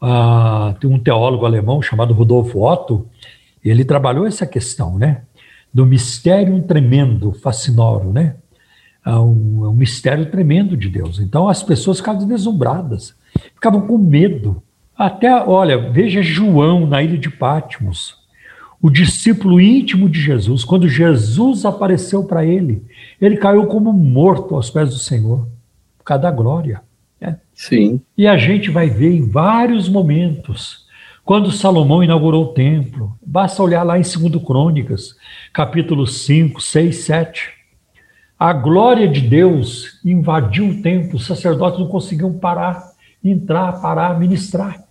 Ah, 0.00 0.74
tem 0.80 0.90
um 0.90 0.98
teólogo 0.98 1.46
alemão 1.46 1.80
chamado 1.80 2.12
Rudolf 2.12 2.52
Otto, 2.56 3.06
ele 3.64 3.84
trabalhou 3.84 4.26
essa 4.26 4.44
questão, 4.44 4.98
né? 4.98 5.22
Do 5.72 5.86
mistério 5.86 6.60
tremendo, 6.64 7.30
fascinoro, 7.34 8.12
né? 8.12 8.34
É 9.06 9.14
um, 9.14 9.64
é 9.64 9.68
um 9.68 9.74
mistério 9.74 10.28
tremendo 10.28 10.76
de 10.76 10.88
Deus. 10.88 11.20
Então 11.20 11.48
as 11.48 11.62
pessoas 11.62 11.98
ficavam 11.98 12.26
deslumbradas, 12.26 13.14
ficavam 13.54 13.86
com 13.86 13.96
medo. 13.96 14.60
Até, 14.98 15.32
olha, 15.32 15.78
veja 15.78 16.20
João 16.20 16.84
na 16.84 17.00
ilha 17.00 17.16
de 17.16 17.30
Patmos, 17.30 18.21
o 18.82 18.90
discípulo 18.90 19.60
íntimo 19.60 20.08
de 20.08 20.20
Jesus, 20.20 20.64
quando 20.64 20.88
Jesus 20.88 21.64
apareceu 21.64 22.24
para 22.24 22.44
ele, 22.44 22.84
ele 23.20 23.36
caiu 23.36 23.66
como 23.66 23.92
morto 23.92 24.56
aos 24.56 24.68
pés 24.68 24.90
do 24.90 24.98
Senhor, 24.98 25.48
por 25.96 26.04
causa 26.04 26.24
da 26.24 26.30
glória. 26.32 26.82
Né? 27.20 27.38
Sim. 27.54 28.00
E 28.18 28.26
a 28.26 28.36
gente 28.36 28.70
vai 28.70 28.90
ver 28.90 29.12
em 29.12 29.28
vários 29.28 29.88
momentos 29.88 30.82
quando 31.24 31.52
Salomão 31.52 32.02
inaugurou 32.02 32.46
o 32.46 32.52
templo, 32.52 33.16
basta 33.24 33.62
olhar 33.62 33.84
lá 33.84 33.96
em 33.96 34.02
2 34.02 34.44
Crônicas, 34.44 35.14
capítulo 35.52 36.04
5, 36.04 36.60
6, 36.60 36.96
7. 36.96 37.50
A 38.36 38.52
glória 38.52 39.06
de 39.06 39.20
Deus 39.20 40.00
invadiu 40.04 40.66
o 40.66 40.82
templo, 40.82 41.16
os 41.16 41.26
sacerdotes 41.26 41.78
não 41.78 41.86
conseguiam 41.86 42.32
parar, 42.32 42.90
entrar, 43.22 43.80
parar, 43.80 44.18
ministrar. 44.18 44.82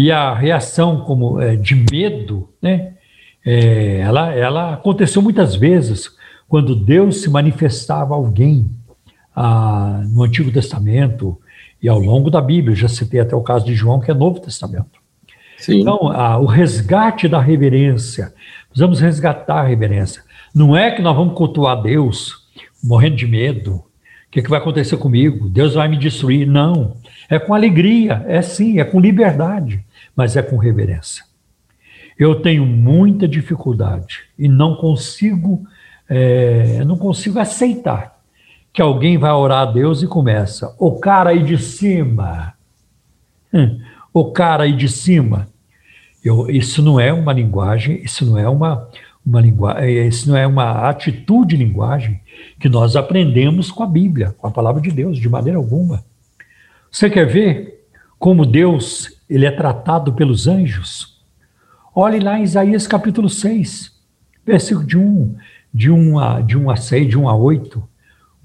E 0.00 0.12
a 0.12 0.32
reação 0.32 1.00
como 1.00 1.40
é, 1.40 1.56
de 1.56 1.74
medo, 1.74 2.48
né, 2.62 2.92
é, 3.44 3.98
ela, 3.98 4.32
ela 4.32 4.74
aconteceu 4.74 5.20
muitas 5.20 5.56
vezes 5.56 6.08
quando 6.46 6.76
Deus 6.76 7.20
se 7.20 7.28
manifestava 7.28 8.14
a 8.14 8.16
alguém 8.16 8.70
ah, 9.34 10.00
no 10.08 10.22
Antigo 10.22 10.52
Testamento 10.52 11.36
e 11.82 11.88
ao 11.88 11.98
longo 11.98 12.30
da 12.30 12.40
Bíblia. 12.40 12.76
Já 12.76 12.86
citei 12.86 13.18
até 13.18 13.34
o 13.34 13.42
caso 13.42 13.66
de 13.66 13.74
João, 13.74 13.98
que 13.98 14.08
é 14.08 14.14
Novo 14.14 14.38
Testamento. 14.38 15.00
Sim. 15.56 15.80
Então, 15.80 16.12
a, 16.12 16.38
o 16.38 16.46
resgate 16.46 17.26
da 17.26 17.40
reverência, 17.40 18.32
precisamos 18.68 19.00
resgatar 19.00 19.62
a 19.62 19.66
reverência. 19.66 20.22
Não 20.54 20.76
é 20.76 20.92
que 20.92 21.02
nós 21.02 21.16
vamos 21.16 21.34
cultuar 21.34 21.82
Deus 21.82 22.46
morrendo 22.84 23.16
de 23.16 23.26
medo. 23.26 23.74
O 23.74 24.30
que, 24.30 24.38
é 24.38 24.42
que 24.44 24.50
vai 24.50 24.60
acontecer 24.60 24.96
comigo? 24.96 25.48
Deus 25.48 25.74
vai 25.74 25.88
me 25.88 25.96
destruir? 25.96 26.46
Não. 26.46 26.94
É 27.28 27.36
com 27.36 27.52
alegria, 27.52 28.24
é 28.28 28.40
sim, 28.40 28.78
é 28.78 28.84
com 28.84 29.00
liberdade, 29.00 29.84
mas 30.18 30.36
é 30.36 30.42
com 30.42 30.56
reverência. 30.56 31.24
Eu 32.18 32.42
tenho 32.42 32.66
muita 32.66 33.28
dificuldade 33.28 34.24
e 34.36 34.48
não 34.48 34.74
consigo, 34.74 35.64
é, 36.08 36.84
não 36.84 36.98
consigo 36.98 37.38
aceitar 37.38 38.18
que 38.72 38.82
alguém 38.82 39.16
vai 39.16 39.30
orar 39.30 39.60
a 39.60 39.70
Deus 39.70 40.02
e 40.02 40.08
começa, 40.08 40.74
o 40.76 40.98
cara 40.98 41.30
aí 41.30 41.44
de 41.44 41.56
cima, 41.56 42.52
hum, 43.54 43.80
o 44.12 44.32
cara 44.32 44.64
aí 44.64 44.72
de 44.72 44.88
cima. 44.88 45.46
Eu, 46.24 46.50
isso 46.50 46.82
não 46.82 46.98
é 46.98 47.12
uma 47.12 47.32
linguagem, 47.32 48.02
isso 48.02 48.26
não 48.26 48.36
é 48.36 48.48
uma, 48.48 48.88
uma 49.24 49.40
linguagem, 49.40 49.84
é, 49.84 50.04
isso 50.04 50.28
não 50.28 50.36
é 50.36 50.48
uma 50.48 50.88
atitude 50.88 51.56
de 51.56 51.64
linguagem 51.64 52.20
que 52.58 52.68
nós 52.68 52.96
aprendemos 52.96 53.70
com 53.70 53.84
a 53.84 53.86
Bíblia, 53.86 54.34
com 54.36 54.48
a 54.48 54.50
palavra 54.50 54.82
de 54.82 54.90
Deus, 54.90 55.16
de 55.16 55.28
maneira 55.28 55.58
alguma. 55.58 56.04
Você 56.90 57.08
quer 57.08 57.24
ver 57.24 57.86
como 58.18 58.44
Deus 58.44 59.16
ele 59.28 59.46
é 59.46 59.50
tratado 59.50 60.12
pelos 60.12 60.46
anjos? 60.46 61.18
Olhe 61.94 62.20
lá 62.20 62.38
em 62.38 62.44
Isaías 62.44 62.86
capítulo 62.86 63.28
6, 63.28 63.92
versículo 64.46 64.86
de 64.86 64.96
1, 64.96 65.36
de 65.72 65.90
1 65.90 66.18
a, 66.18 66.40
de 66.40 66.56
1 66.56 66.70
a 66.70 66.76
6, 66.76 67.08
de 67.08 67.18
1 67.18 67.28
a 67.28 67.34
8. 67.34 67.88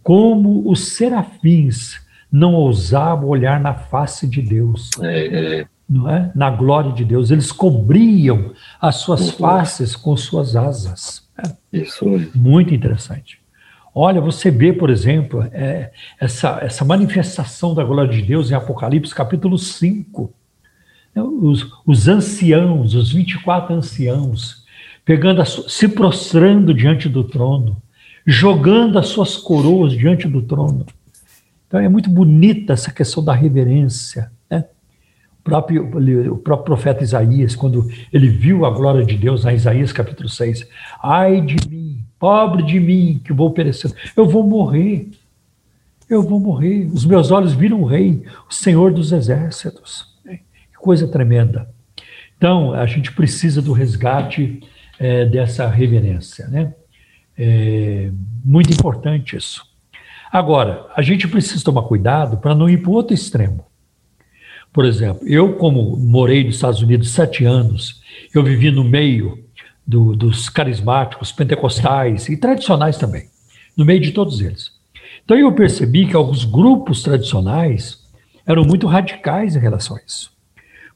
Como 0.01 0.69
os 0.69 0.95
serafins 0.95 2.01
não 2.31 2.55
ousavam 2.55 3.29
olhar 3.29 3.59
na 3.59 3.75
face 3.75 4.27
de 4.27 4.41
Deus. 4.41 4.89
É, 5.01 5.59
é. 5.61 5.67
Não 5.87 6.09
é? 6.09 6.31
Na 6.33 6.49
glória 6.49 6.91
de 6.91 7.05
Deus. 7.05 7.29
Eles 7.29 7.51
cobriam 7.51 8.53
as 8.81 8.95
suas 8.95 9.29
faces 9.29 9.95
com 9.95 10.17
suas 10.17 10.55
asas. 10.55 11.29
É. 11.37 11.77
Isso. 11.77 12.05
Muito 12.33 12.73
interessante. 12.73 13.39
Olha, 13.93 14.19
você 14.19 14.49
vê, 14.49 14.73
por 14.73 14.89
exemplo, 14.89 15.47
é, 15.51 15.91
essa, 16.19 16.57
essa 16.61 16.83
manifestação 16.83 17.75
da 17.75 17.83
glória 17.83 18.11
de 18.11 18.23
Deus 18.23 18.49
em 18.49 18.55
Apocalipse, 18.55 19.13
capítulo 19.13 19.57
5. 19.59 20.33
Os, 21.15 21.71
os 21.85 22.07
anciãos, 22.07 22.95
os 22.95 23.11
24 23.11 23.75
anciãos, 23.75 24.63
pegando 25.05 25.41
a, 25.41 25.45
se 25.45 25.87
prostrando 25.87 26.73
diante 26.73 27.07
do 27.07 27.23
trono, 27.23 27.77
jogando 28.25 28.97
as 28.97 29.07
suas 29.07 29.37
coroas 29.37 29.93
diante 29.93 30.27
do 30.27 30.41
trono. 30.41 30.85
Então 31.67 31.79
é 31.79 31.89
muito 31.89 32.09
bonita 32.09 32.73
essa 32.73 32.91
questão 32.91 33.23
da 33.23 33.33
reverência. 33.33 34.31
Né? 34.49 34.65
O, 35.39 35.43
próprio, 35.43 35.83
o 36.31 36.37
próprio 36.37 36.65
profeta 36.65 37.03
Isaías, 37.03 37.55
quando 37.55 37.89
ele 38.11 38.29
viu 38.29 38.65
a 38.65 38.69
glória 38.69 39.05
de 39.05 39.17
Deus, 39.17 39.45
em 39.45 39.55
Isaías 39.55 39.91
capítulo 39.91 40.29
6, 40.29 40.67
ai 41.01 41.41
de 41.41 41.67
mim, 41.67 41.99
pobre 42.17 42.63
de 42.63 42.79
mim, 42.79 43.19
que 43.23 43.33
vou 43.33 43.51
perecer, 43.51 43.91
eu 44.15 44.25
vou 44.27 44.43
morrer, 44.43 45.09
eu 46.09 46.21
vou 46.21 46.39
morrer, 46.39 46.85
os 46.93 47.05
meus 47.05 47.31
olhos 47.31 47.53
viram 47.53 47.81
o 47.81 47.85
rei, 47.85 48.23
o 48.49 48.53
Senhor 48.53 48.93
dos 48.93 49.11
exércitos. 49.11 50.12
Coisa 50.83 51.07
tremenda. 51.07 51.69
Então, 52.35 52.73
a 52.73 52.85
gente 52.85 53.13
precisa 53.13 53.61
do 53.61 53.71
resgate 53.71 54.59
é, 54.99 55.23
dessa 55.23 55.65
reverência, 55.69 56.45
né? 56.49 56.73
É 57.37 58.11
muito 58.43 58.69
importante 58.73 59.37
isso. 59.37 59.65
Agora, 60.29 60.85
a 60.93 61.01
gente 61.01 61.25
precisa 61.25 61.63
tomar 61.63 61.83
cuidado 61.83 62.35
para 62.35 62.53
não 62.53 62.69
ir 62.69 62.81
para 62.81 62.91
o 62.91 62.95
outro 62.95 63.13
extremo. 63.13 63.65
Por 64.73 64.83
exemplo, 64.83 65.25
eu, 65.25 65.53
como 65.53 65.95
morei 65.95 66.43
nos 66.43 66.55
Estados 66.55 66.81
Unidos 66.81 67.11
sete 67.11 67.45
anos, 67.45 68.01
eu 68.35 68.43
vivi 68.43 68.69
no 68.69 68.83
meio 68.83 69.41
do, 69.87 70.17
dos 70.17 70.49
carismáticos, 70.49 71.31
pentecostais 71.31 72.27
e 72.27 72.35
tradicionais 72.35 72.97
também, 72.97 73.29
no 73.77 73.85
meio 73.85 74.01
de 74.01 74.11
todos 74.11 74.41
eles. 74.41 74.73
Então 75.23 75.37
eu 75.37 75.53
percebi 75.53 76.05
que 76.07 76.15
alguns 76.15 76.43
grupos 76.43 77.03
tradicionais 77.03 78.03
eram 78.45 78.65
muito 78.65 78.85
radicais 78.85 79.55
em 79.55 79.59
relação 79.59 79.95
a 79.95 80.01
isso. 80.05 80.32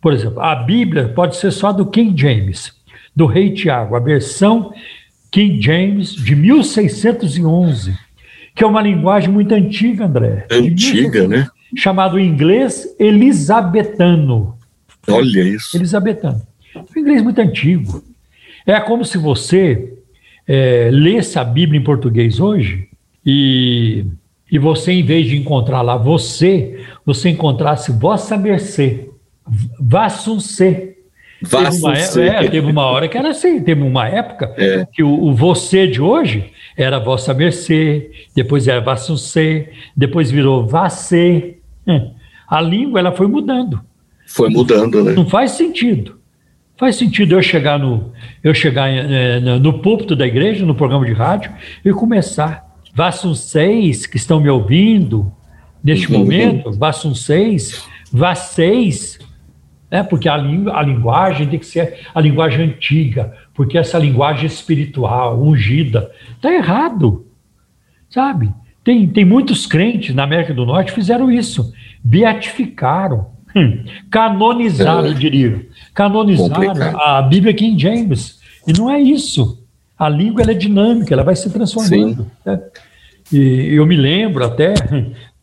Por 0.08 0.14
exemplo, 0.14 0.40
a 0.40 0.56
Bíblia 0.56 1.10
pode 1.10 1.36
ser 1.36 1.52
só 1.52 1.74
do 1.74 1.86
King 1.86 2.18
James, 2.18 2.72
do 3.14 3.26
Rei 3.26 3.52
Tiago, 3.52 3.94
a 3.94 4.00
versão 4.00 4.72
King 5.30 5.62
James 5.62 6.16
de 6.16 6.34
1611 6.34 7.94
que 8.56 8.64
é 8.64 8.68
uma 8.68 8.82
linguagem 8.82 9.30
muito 9.30 9.54
antiga, 9.54 10.06
André. 10.06 10.48
Antiga, 10.50 11.28
né? 11.28 11.46
Chamado 11.76 12.18
inglês 12.18 12.96
elisabetano. 12.98 14.58
Olha 15.10 15.42
isso. 15.42 15.76
Elisabetano. 15.76 16.42
Um 16.74 17.00
inglês 17.00 17.22
muito 17.22 17.42
antigo. 17.42 18.02
É 18.66 18.80
como 18.80 19.04
se 19.04 19.18
você 19.18 19.94
é, 20.48 20.90
lesse 20.90 21.38
a 21.38 21.44
Bíblia 21.44 21.82
em 21.82 21.84
português 21.84 22.40
hoje 22.40 22.88
e, 23.26 24.06
e 24.50 24.58
você, 24.58 24.94
em 24.94 25.04
vez 25.04 25.28
de 25.28 25.36
encontrar 25.36 25.82
lá 25.82 25.98
você, 25.98 26.82
você 27.06 27.28
encontrasse 27.28 27.92
vossa 27.92 28.38
mercê, 28.38 29.07
vassunce. 29.80 30.96
Teve 31.40 31.78
uma, 31.78 31.94
é, 31.94 32.48
teve 32.50 32.72
uma 32.72 32.86
hora 32.86 33.08
que 33.08 33.16
era 33.16 33.30
assim, 33.30 33.62
teve 33.62 33.84
uma 33.84 34.08
época 34.08 34.56
é. 34.58 34.88
que 34.92 35.04
o, 35.04 35.24
o 35.26 35.36
você 35.36 35.86
de 35.86 36.02
hoje 36.02 36.52
era 36.76 37.00
Vossa 37.00 37.32
Mercê, 37.32 38.10
depois 38.36 38.68
era 38.68 38.82
Vassuncê, 38.82 39.70
depois 39.96 40.32
virou 40.32 40.66
Vacê. 40.66 41.58
Hum. 41.86 42.12
A 42.48 42.60
língua 42.60 43.00
ela 43.00 43.12
foi 43.12 43.28
mudando. 43.28 43.80
Foi 44.26 44.50
mudando, 44.50 45.04
né? 45.04 45.14
Não 45.14 45.28
faz 45.28 45.52
sentido. 45.52 46.18
Faz 46.76 46.96
sentido 46.96 47.36
eu 47.36 47.42
chegar 47.42 47.80
no 47.80 48.12
eu 48.44 48.54
chegar 48.54 48.90
é, 48.90 49.40
no 49.40 49.80
púlpito 49.80 50.16
da 50.16 50.26
igreja, 50.26 50.66
no 50.66 50.76
programa 50.76 51.06
de 51.06 51.14
rádio, 51.14 51.52
e 51.84 51.92
começar. 51.92 52.66
Vassuncês 52.94 54.08
que 54.08 54.18
estão 54.18 54.40
me 54.40 54.50
ouvindo 54.50 55.32
neste 55.84 56.12
uhum. 56.12 56.20
momento, 56.20 56.72
Vassuncês, 56.72 57.84
Vacês, 58.12 59.20
né? 59.90 60.04
porque 60.04 60.30
a, 60.30 60.38
língua, 60.38 60.78
a 60.78 60.82
linguagem 60.82 61.48
tem 61.48 61.60
que 61.60 61.66
ser 61.66 62.08
a 62.14 62.22
linguagem 62.22 62.66
antiga, 62.66 63.34
porque 63.54 63.78
essa 63.78 63.98
linguagem 63.98 64.46
espiritual, 64.46 65.42
ungida, 65.42 66.12
está 66.36 66.54
errado, 66.54 67.26
sabe? 68.10 68.54
Tem, 68.84 69.08
tem 69.08 69.26
muitos 69.26 69.66
crentes 69.66 70.16
na 70.16 70.24
América 70.24 70.54
do 70.54 70.66
Norte 70.66 70.90
que 70.90 71.00
fizeram 71.00 71.32
isso, 71.32 71.74
beatificaram, 72.04 73.32
hum, 73.56 73.84
canonizaram, 74.10 75.06
é. 75.06 75.10
eu 75.10 75.14
diria, 75.14 75.68
canonizaram 75.94 76.54
Complicado. 76.54 76.98
a 76.98 77.22
Bíblia 77.22 77.54
King 77.54 77.82
James, 77.82 78.40
e 78.66 78.74
não 78.74 78.90
é 78.90 79.00
isso. 79.00 79.64
A 79.98 80.08
língua 80.08 80.44
é 80.44 80.54
dinâmica, 80.54 81.14
ela 81.14 81.24
vai 81.24 81.36
se 81.36 81.50
transformando. 81.50 82.30
Né? 82.46 82.62
E 83.32 83.74
eu 83.74 83.86
me 83.86 83.96
lembro 83.96 84.46
até, 84.46 84.74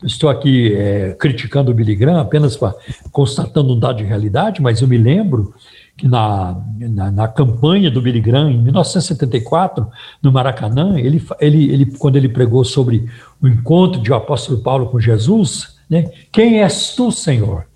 estou 0.04 0.28
aqui 0.28 0.74
é, 0.74 1.16
criticando 1.18 1.70
o 1.70 1.74
Billy 1.74 1.94
Graham, 1.94 2.20
apenas 2.20 2.56
pra, 2.56 2.74
constatando 3.10 3.74
um 3.74 3.78
dado 3.78 3.98
de 3.98 4.04
realidade, 4.04 4.62
mas 4.62 4.80
eu 4.80 4.88
me 4.88 4.98
lembro 4.98 5.54
que 5.96 6.08
na, 6.08 6.60
na, 6.78 7.10
na, 7.10 7.28
campanha 7.28 7.90
do 7.90 8.02
Billy 8.02 8.20
Graham, 8.20 8.50
em 8.50 8.58
1974, 8.58 9.86
no 10.22 10.32
Maracanã, 10.32 10.98
ele, 10.98 11.24
ele, 11.40 11.72
ele, 11.72 11.86
quando 11.98 12.16
ele 12.16 12.28
pregou 12.28 12.64
sobre 12.64 13.08
o 13.40 13.46
encontro 13.46 14.00
de 14.00 14.10
o 14.10 14.14
apóstolo 14.14 14.60
Paulo 14.60 14.86
com 14.86 14.98
Jesus, 14.98 15.76
né, 15.88 16.10
quem 16.32 16.62
és 16.62 16.94
tu, 16.94 17.12
Senhor? 17.12 17.66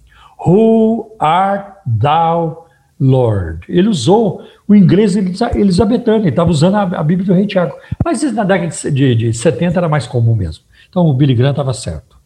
Who 0.44 1.14
art 1.18 1.76
thou, 1.86 2.66
Lord? 2.98 3.60
Ele 3.68 3.88
usou 3.88 4.42
o 4.66 4.74
inglês 4.74 5.16
elisabetano, 5.16 6.18
ele 6.18 6.30
estava 6.30 6.50
usando 6.50 6.74
a, 6.74 6.82
a, 6.82 7.02
Bíblia 7.02 7.26
do 7.26 7.34
Rei 7.34 7.46
Tiago. 7.46 7.74
Mas 8.04 8.20
na 8.32 8.44
década 8.44 8.68
de, 8.68 8.90
de, 8.90 9.14
de 9.14 9.32
70 9.32 9.78
era 9.78 9.88
mais 9.88 10.06
comum 10.06 10.34
mesmo. 10.34 10.64
Então 10.88 11.06
o 11.06 11.14
Billy 11.14 11.34
Graham 11.34 11.50
estava 11.50 11.72
certo. 11.72 12.17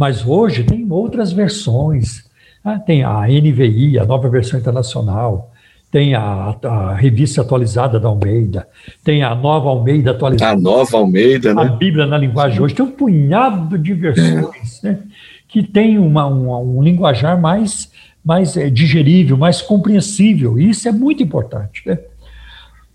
Mas 0.00 0.26
hoje 0.26 0.64
tem 0.64 0.86
outras 0.90 1.30
versões. 1.30 2.24
Ah, 2.64 2.78
tem 2.78 3.04
a 3.04 3.26
NVI, 3.28 3.98
a 3.98 4.06
nova 4.06 4.30
versão 4.30 4.58
internacional, 4.58 5.52
tem 5.90 6.14
a, 6.14 6.56
a, 6.62 6.94
revista 6.94 7.42
atualizada 7.42 8.00
da 8.00 8.08
Almeida, 8.08 8.66
tem 9.04 9.22
a 9.22 9.34
nova 9.34 9.68
Almeida 9.68 10.12
atualizada. 10.12 10.52
A 10.52 10.58
nova 10.58 10.96
Almeida, 10.96 11.52
né? 11.52 11.64
A 11.64 11.64
Bíblia 11.66 12.06
na 12.06 12.16
linguagem 12.16 12.62
hoje. 12.62 12.74
Tem 12.74 12.86
um 12.86 12.90
punhado 12.90 13.76
de 13.76 13.92
versões 13.92 14.82
é. 14.82 14.88
né, 14.88 14.98
que 15.46 15.62
tem 15.62 15.98
uma, 15.98 16.24
uma, 16.24 16.58
um 16.58 16.82
linguajar 16.82 17.38
mais, 17.38 17.90
mais 18.24 18.56
é, 18.56 18.70
digerível, 18.70 19.36
mais 19.36 19.60
compreensível. 19.60 20.58
E 20.58 20.70
isso 20.70 20.88
é 20.88 20.92
muito 20.92 21.22
importante. 21.22 21.82
Né? 21.84 21.98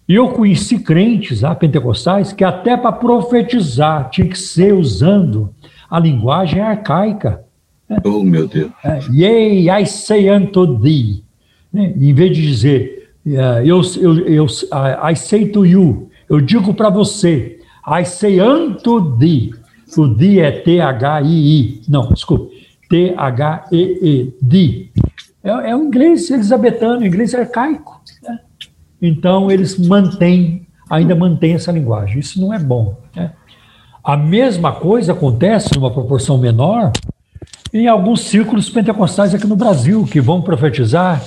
Eu 0.10 0.30
conheci 0.30 0.80
crentes 0.80 1.44
ah, 1.44 1.54
pentecostais 1.54 2.34
que 2.34 2.44
até 2.44 2.76
para 2.76 2.94
profetizar 2.94 4.10
tinha 4.10 4.28
que 4.28 4.40
ser 4.40 4.74
usando 4.74 5.54
a 5.96 6.00
linguagem 6.00 6.60
arcaica. 6.60 7.46
Oh, 8.04 8.22
meu 8.22 8.50
Deus. 8.50 8.70
É, 8.84 9.00
Yea, 9.14 9.80
I 9.80 9.86
say 9.86 10.30
unto 10.30 10.78
thee. 10.80 11.24
Né? 11.72 11.94
Em 11.96 12.14
vez 12.14 12.36
de 12.36 12.42
dizer, 12.42 13.14
uh, 13.26 13.62
eu, 13.64 13.82
eu, 14.02 14.20
eu, 14.28 14.46
I 14.46 15.16
say 15.16 15.48
to 15.48 15.66
you, 15.66 16.10
eu 16.30 16.42
digo 16.42 16.74
para 16.74 16.90
você, 16.90 17.62
I 17.88 18.04
say 18.04 18.42
unto 18.42 19.18
thee. 19.18 19.54
O 19.98 20.14
thee 20.14 20.42
é 20.42 20.52
T-H-I-I. 20.52 21.82
Não, 21.88 22.12
desculpe. 22.12 22.54
T-H-E-E. 22.90 24.92
É, 25.42 25.70
é 25.70 25.76
o 25.78 25.84
inglês 25.84 26.30
elisabetano, 26.30 27.04
o 27.04 27.06
inglês 27.06 27.34
arcaico. 27.34 28.02
Né? 28.22 28.40
Então, 29.02 29.50
eles 29.50 29.80
mantêm, 29.80 30.68
ainda 30.90 31.16
mantêm 31.16 31.54
essa 31.54 31.72
linguagem. 31.72 32.20
Isso 32.20 32.42
não 32.42 32.54
é 32.54 32.60
bom. 32.60 33.00
Né? 33.16 33.32
A 34.06 34.16
mesma 34.16 34.72
coisa 34.72 35.14
acontece, 35.14 35.74
numa 35.74 35.90
proporção 35.90 36.38
menor, 36.38 36.92
em 37.74 37.88
alguns 37.88 38.22
círculos 38.22 38.70
pentecostais 38.70 39.34
aqui 39.34 39.48
no 39.48 39.56
Brasil, 39.56 40.06
que 40.06 40.22
vão 40.22 40.44
profetizar, 40.44 41.26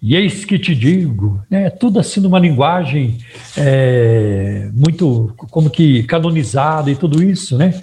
e 0.00 0.14
eis 0.14 0.44
que 0.44 0.56
te 0.56 0.72
digo, 0.72 1.42
né? 1.50 1.68
tudo 1.70 1.98
assim 1.98 2.20
numa 2.20 2.38
linguagem 2.38 3.18
é, 3.56 4.70
muito 4.72 5.34
como 5.50 5.68
que 5.68 6.04
canonizada 6.04 6.88
e 6.88 6.94
tudo 6.94 7.20
isso, 7.20 7.58
né? 7.58 7.82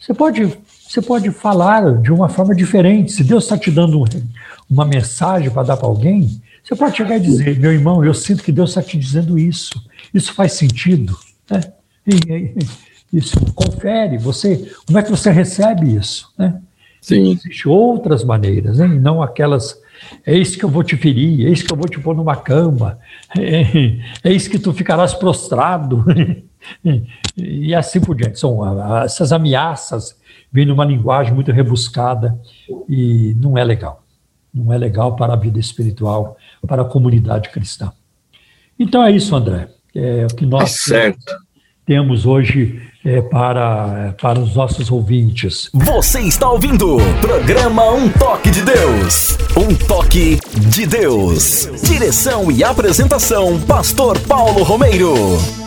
Você 0.00 0.14
pode, 0.14 0.56
você 0.88 1.02
pode 1.02 1.30
falar 1.30 2.00
de 2.00 2.10
uma 2.10 2.30
forma 2.30 2.54
diferente. 2.54 3.12
Se 3.12 3.22
Deus 3.22 3.44
está 3.44 3.58
te 3.58 3.70
dando 3.70 4.02
uma 4.68 4.86
mensagem 4.86 5.50
para 5.50 5.64
dar 5.64 5.76
para 5.76 5.86
alguém, 5.86 6.40
você 6.64 6.74
pode 6.74 6.96
chegar 6.96 7.18
e 7.18 7.20
dizer, 7.20 7.58
meu 7.58 7.70
irmão, 7.70 8.02
eu 8.02 8.14
sinto 8.14 8.42
que 8.42 8.50
Deus 8.50 8.70
está 8.70 8.82
te 8.82 8.98
dizendo 8.98 9.38
isso. 9.38 9.80
Isso 10.14 10.32
faz 10.32 10.54
sentido, 10.54 11.16
né? 11.48 11.60
E, 12.04 12.32
e, 12.32 12.91
isso 13.12 13.38
confere. 13.54 14.16
Você, 14.18 14.72
como 14.86 14.98
é 14.98 15.02
que 15.02 15.10
você 15.10 15.30
recebe 15.30 15.94
isso, 15.94 16.32
né? 16.38 16.60
Sim. 17.00 17.32
Existem 17.32 17.70
outras 17.70 18.22
maneiras, 18.22 18.78
hein? 18.78 19.00
não 19.00 19.20
aquelas. 19.20 19.80
Eis 20.26 20.56
que 20.56 20.64
eu 20.64 20.68
vou 20.68 20.82
te 20.82 20.96
ferir, 20.96 21.46
eis 21.46 21.62
que 21.62 21.72
eu 21.72 21.76
vou 21.76 21.88
te 21.88 21.98
pôr 22.00 22.14
numa 22.14 22.36
cama, 22.36 22.98
eis 24.24 24.48
que 24.48 24.58
tu 24.58 24.72
ficarás 24.72 25.14
prostrado, 25.14 26.04
e 27.36 27.74
assim 27.74 28.00
por 28.00 28.16
diante. 28.16 28.38
São 28.38 29.02
essas 29.02 29.32
ameaças 29.32 30.16
vêm 30.52 30.66
numa 30.66 30.84
linguagem 30.84 31.32
muito 31.32 31.50
rebuscada 31.50 32.38
e 32.88 33.34
não 33.40 33.56
é 33.56 33.64
legal. 33.64 34.04
Não 34.52 34.72
é 34.72 34.76
legal 34.76 35.16
para 35.16 35.32
a 35.32 35.36
vida 35.36 35.58
espiritual, 35.58 36.36
para 36.66 36.82
a 36.82 36.84
comunidade 36.84 37.48
cristã. 37.48 37.90
Então 38.78 39.02
é 39.02 39.10
isso, 39.10 39.34
André. 39.34 39.68
É 39.94 40.26
o 40.30 40.34
que 40.34 40.44
nós 40.44 40.90
é 40.90 41.14
temos 41.86 42.26
hoje 42.26 42.80
é, 43.04 43.20
para, 43.20 44.14
para 44.20 44.38
os 44.38 44.54
nossos 44.54 44.90
ouvintes. 44.90 45.68
Você 45.72 46.20
está 46.20 46.48
ouvindo 46.50 46.96
o 46.96 47.20
programa 47.20 47.90
Um 47.92 48.08
Toque 48.10 48.50
de 48.50 48.62
Deus. 48.62 49.36
Um 49.56 49.74
Toque 49.74 50.38
de 50.70 50.86
Deus. 50.86 51.68
Direção 51.82 52.50
e 52.50 52.62
apresentação, 52.62 53.60
Pastor 53.62 54.18
Paulo 54.20 54.62
Romeiro. 54.62 55.14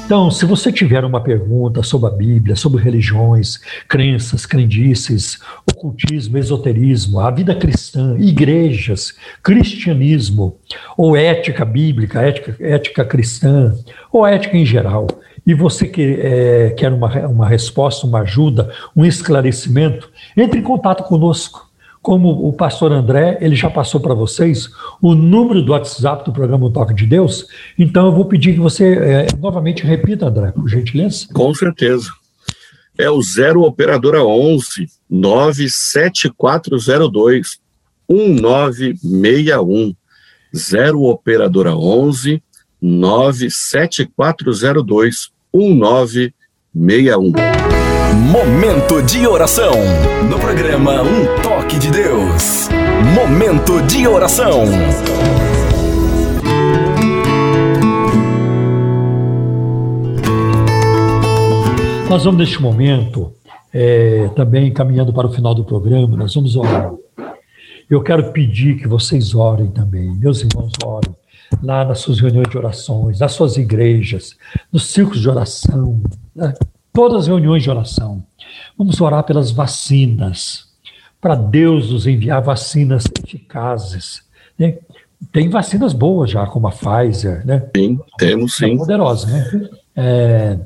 Então, 0.06 0.30
se 0.30 0.46
você 0.46 0.72
tiver 0.72 1.04
uma 1.04 1.20
pergunta 1.20 1.82
sobre 1.82 2.08
a 2.08 2.14
Bíblia, 2.14 2.56
sobre 2.56 2.82
religiões, 2.82 3.60
crenças, 3.88 4.46
crendices, 4.46 5.40
ocultismo, 5.68 6.38
esoterismo, 6.38 7.20
a 7.20 7.32
vida 7.32 7.56
cristã, 7.56 8.16
igrejas, 8.20 9.16
cristianismo, 9.42 10.58
ou 10.96 11.18
ética 11.18 11.66
bíblica, 11.66 12.22
ética, 12.22 12.56
ética 12.60 13.04
cristã, 13.04 13.74
ou 14.12 14.28
ética 14.28 14.56
em 14.56 14.66
geral, 14.66 15.08
e 15.46 15.54
você 15.54 15.88
que 15.88 16.02
é, 16.02 16.72
quer 16.72 16.92
uma, 16.92 17.10
uma 17.28 17.48
resposta, 17.48 18.08
uma 18.08 18.22
ajuda, 18.22 18.74
um 18.96 19.06
esclarecimento, 19.06 20.10
entre 20.36 20.60
em 20.60 20.64
contato 20.64 21.04
conosco. 21.04 21.64
Como 22.02 22.48
o 22.48 22.54
pastor 22.54 22.92
André, 22.92 23.38
ele 23.42 23.56
já 23.56 23.68
passou 23.68 24.00
para 24.00 24.14
vocês 24.14 24.70
o 25.02 25.16
número 25.16 25.64
do 25.64 25.72
WhatsApp 25.72 26.24
do 26.24 26.32
programa 26.32 26.68
o 26.68 26.70
Toque 26.70 26.94
de 26.94 27.08
Deus, 27.08 27.48
então 27.80 28.06
eu 28.06 28.12
vou 28.12 28.26
pedir 28.26 28.54
que 28.54 28.60
você 28.60 28.94
é, 28.94 29.26
novamente 29.40 29.84
repita, 29.84 30.28
André, 30.28 30.52
por 30.52 30.70
gentileza. 30.70 31.26
Com 31.34 31.52
certeza. 31.54 32.12
É 32.98 33.10
o 33.10 33.22
0 33.22 33.64
Operadora 33.64 34.24
11 34.24 34.88
97402 35.10 37.60
1961. 38.08 39.94
0 40.56 41.02
Operadora 41.02 41.76
11 41.76 42.42
97402 42.82 45.35
1961. 45.56 47.32
Momento 48.30 49.02
de 49.04 49.26
oração. 49.26 49.72
No 50.30 50.38
programa 50.38 51.02
Um 51.02 51.42
Toque 51.42 51.80
de 51.80 51.90
Deus. 51.92 52.68
Momento 53.16 53.82
de 53.84 54.06
oração. 54.06 54.66
Nós 62.10 62.26
vamos 62.26 62.40
neste 62.40 62.62
momento, 62.62 63.32
é, 63.74 64.28
também 64.36 64.74
caminhando 64.74 65.14
para 65.14 65.28
o 65.28 65.32
final 65.32 65.56
do 65.56 65.64
programa, 65.64 66.18
nós 66.18 66.36
vamos 66.36 66.58
orar. 66.58 66.92
Eu 67.90 68.04
quero 68.04 68.34
pedir 68.34 68.78
que 68.78 68.90
vocês 68.90 69.34
orem 69.34 69.68
também, 69.68 70.14
meus 70.16 70.42
irmãos 70.42 70.74
orem 70.84 71.16
lá 71.62 71.86
nas 71.86 72.00
suas 72.00 72.20
reuniões 72.20 72.50
de 72.50 72.58
orações, 72.58 73.20
nas 73.20 73.32
suas 73.32 73.58
igrejas, 73.58 74.36
nos 74.72 74.88
círculos 74.88 75.22
de 75.22 75.30
oração, 75.30 76.02
né? 76.36 76.54
todas 76.94 77.24
as 77.24 77.28
reuniões 77.28 77.64
de 77.64 77.70
oração. 77.70 78.24
Vamos 78.78 79.00
orar 79.02 79.24
pelas 79.24 79.52
vacinas, 79.52 80.66
para 81.20 81.36
Deus 81.36 81.92
nos 81.92 82.08
enviar 82.08 82.42
vacinas 82.42 83.06
eficazes. 83.24 84.24
Né? 84.58 84.78
Tem 85.32 85.50
vacinas 85.50 85.94
boas 85.94 86.32
já, 86.32 86.46
como 86.46 86.68
a 86.68 86.72
Pfizer, 86.72 87.46
né? 87.46 87.68
Sim, 87.76 88.00
temos 88.18 88.56
sim. 88.56 88.78
Poderosa, 88.78 89.28
né? 89.28 89.70
É, 89.96 90.60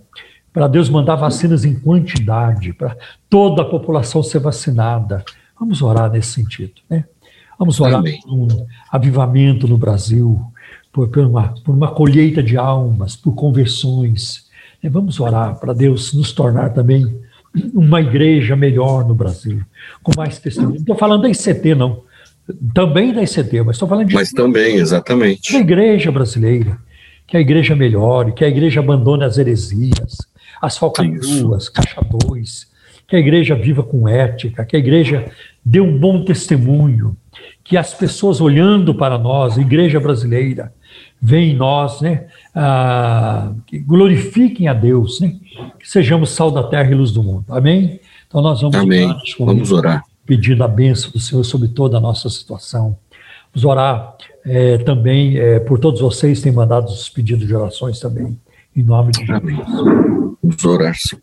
para 0.52 0.68
Deus 0.68 0.90
mandar 0.90 1.16
vacinas 1.16 1.64
em 1.64 1.80
quantidade, 1.80 2.74
para 2.74 2.98
toda 3.30 3.62
a 3.62 3.66
população 3.66 4.22
ser 4.24 4.40
vacinada. 4.40 5.24
Vamos 5.60 5.82
orar 5.82 6.12
nesse 6.12 6.34
sentido, 6.34 6.74
né? 6.90 7.06
Vamos 7.58 7.80
orar 7.80 8.02
por 8.02 8.34
um 8.34 8.66
avivamento 8.90 9.68
no 9.68 9.78
Brasil, 9.78 10.42
por, 11.00 11.08
por, 11.08 11.26
uma, 11.26 11.54
por 11.64 11.74
uma 11.74 11.92
colheita 11.92 12.44
de 12.44 12.58
almas, 12.58 13.16
por 13.16 13.34
conversões. 13.34 14.48
E 14.84 14.90
vamos 14.90 15.20
orar 15.20 15.58
para 15.60 15.74
Deus 15.74 16.14
nos 16.14 16.34
tornar 16.34 16.70
também 16.72 17.06
uma 17.74 18.02
igreja 18.02 18.56
melhor 18.56 19.08
no 19.08 19.16
Brasil, 19.16 19.62
com 20.04 20.12
mais 20.18 20.40
testemunho. 20.40 20.76
Não 20.76 20.82
estou 20.82 20.98
falando 20.98 21.22
da 21.22 21.30
ICT, 21.30 21.76
não. 21.76 22.04
Também 22.74 23.14
da 23.14 23.24
ICT, 23.24 23.62
mas 23.64 23.76
estou 23.76 23.88
falando 23.88 24.08
de. 24.08 24.14
Mas 24.14 24.32
também, 24.32 24.76
exatamente. 24.76 25.54
Da 25.54 25.60
igreja 25.60 26.12
brasileira. 26.12 26.78
Que 27.28 27.38
a 27.38 27.40
igreja 27.40 27.76
melhore, 27.76 28.34
que 28.34 28.44
a 28.44 28.48
igreja 28.48 28.80
abandone 28.80 29.24
as 29.24 29.38
heresias, 29.38 30.18
as 30.60 30.78
falcatruas, 30.78 31.70
caixa 31.70 32.02
dois, 32.02 32.68
que 33.08 33.16
a 33.16 33.20
igreja 33.20 33.54
viva 33.54 33.84
com 33.84 34.08
ética, 34.10 34.66
que 34.66 34.76
a 34.76 34.80
igreja 34.80 35.32
dê 35.64 35.80
um 35.80 35.96
bom 35.96 36.26
testemunho, 36.26 37.16
que 37.64 37.78
as 37.78 37.94
pessoas 37.94 38.42
olhando 38.42 38.96
para 38.96 39.16
nós, 39.16 39.58
igreja 39.58 40.00
brasileira, 40.00 40.74
vem 41.22 41.52
em 41.52 41.56
nós, 41.56 42.02
né? 42.02 42.28
Ah, 42.56 43.52
que 43.66 43.80
glorifiquem 43.80 44.68
a 44.68 44.74
Deus, 44.74 45.20
né? 45.20 45.36
Que 45.80 45.90
sejamos 45.90 46.32
sal 46.32 46.52
da 46.52 46.64
terra 46.64 46.92
e 46.92 46.96
luz 46.96 47.12
do 47.12 47.24
mundo. 47.24 47.46
Amém? 47.50 48.00
Então 48.28 48.42
nós 48.42 48.62
vamos 48.62 48.78
Amém. 48.78 49.06
orar. 49.06 49.22
Vamos 49.40 49.72
orar. 49.72 50.04
Pedindo 50.26 50.64
a 50.64 50.68
bênção 50.68 51.12
do 51.12 51.20
Senhor 51.20 51.44
sobre 51.44 51.70
toda 51.70 51.98
a 51.98 52.02
nossa 52.02 52.30
situação. 52.30 52.98
Vamos 53.54 53.66
orar 53.66 54.16
é, 54.46 54.78
também 54.80 55.38
é, 55.38 55.60
por 55.60 55.80
todos 55.80 56.02
vocês 56.02 56.38
que 56.38 56.44
têm 56.46 56.54
mandado 56.54 56.88
os 56.88 57.10
pedidos 57.10 57.48
de 57.48 57.56
orações 57.56 58.00
também. 58.00 58.40
Em 58.76 58.84
nome 58.84 59.12
de 59.12 59.26
Jesus. 59.26 59.42
Amém. 59.42 60.36
Vamos 60.42 60.66
orar, 60.66 60.96
sim. 60.96 61.18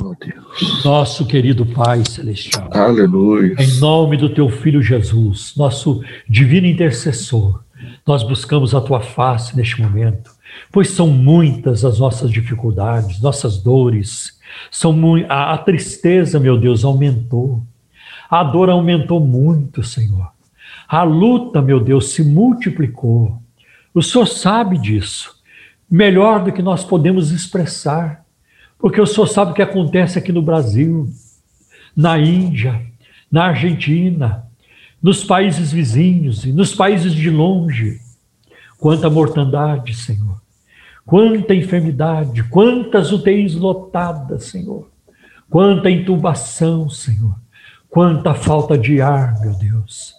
Oh, 0.00 0.14
Deus. 0.14 0.84
Nosso 0.84 1.24
querido 1.24 1.64
Pai 1.64 2.04
Celestial. 2.04 2.68
Aleluia. 2.72 3.54
Em 3.58 3.78
nome 3.78 4.16
do 4.16 4.28
teu 4.28 4.48
Filho 4.48 4.82
Jesus, 4.82 5.54
nosso 5.56 6.02
divino 6.28 6.66
intercessor, 6.66 7.62
nós 8.08 8.22
buscamos 8.22 8.74
a 8.74 8.80
tua 8.80 9.02
face 9.02 9.54
neste 9.54 9.82
momento, 9.82 10.30
pois 10.72 10.88
são 10.88 11.08
muitas 11.08 11.84
as 11.84 11.98
nossas 11.98 12.30
dificuldades, 12.30 13.20
nossas 13.20 13.58
dores, 13.58 14.40
são 14.70 14.98
a, 15.28 15.52
a 15.52 15.58
tristeza, 15.58 16.40
meu 16.40 16.58
Deus, 16.58 16.86
aumentou. 16.86 17.62
A 18.30 18.42
dor 18.42 18.70
aumentou 18.70 19.20
muito, 19.20 19.82
Senhor. 19.82 20.32
A 20.88 21.02
luta, 21.02 21.60
meu 21.60 21.78
Deus, 21.78 22.12
se 22.12 22.24
multiplicou. 22.24 23.42
O 23.92 24.02
Senhor 24.02 24.24
sabe 24.24 24.78
disso, 24.78 25.36
melhor 25.90 26.42
do 26.42 26.50
que 26.50 26.62
nós 26.62 26.82
podemos 26.82 27.30
expressar, 27.30 28.24
porque 28.78 28.98
o 28.98 29.06
Senhor 29.06 29.26
sabe 29.26 29.50
o 29.50 29.54
que 29.54 29.60
acontece 29.60 30.18
aqui 30.18 30.32
no 30.32 30.40
Brasil, 30.40 31.10
na 31.94 32.18
Índia, 32.18 32.80
na 33.30 33.48
Argentina, 33.48 34.47
nos 35.02 35.24
países 35.24 35.72
vizinhos 35.72 36.44
e 36.44 36.52
nos 36.52 36.74
países 36.74 37.14
de 37.14 37.30
longe. 37.30 38.00
Quanta 38.78 39.08
mortandade, 39.08 39.94
Senhor. 39.94 40.40
Quanta 41.06 41.54
enfermidade, 41.54 42.42
quantas 42.44 43.12
UTIs 43.12 43.54
lotadas, 43.54 44.44
Senhor. 44.44 44.88
Quanta 45.48 45.90
intubação, 45.90 46.90
Senhor. 46.90 47.34
Quanta 47.88 48.34
falta 48.34 48.76
de 48.76 49.00
ar, 49.00 49.40
meu 49.40 49.54
Deus. 49.54 50.14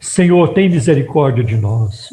Senhor, 0.00 0.48
tem 0.48 0.68
misericórdia 0.68 1.44
de 1.44 1.56
nós. 1.56 2.08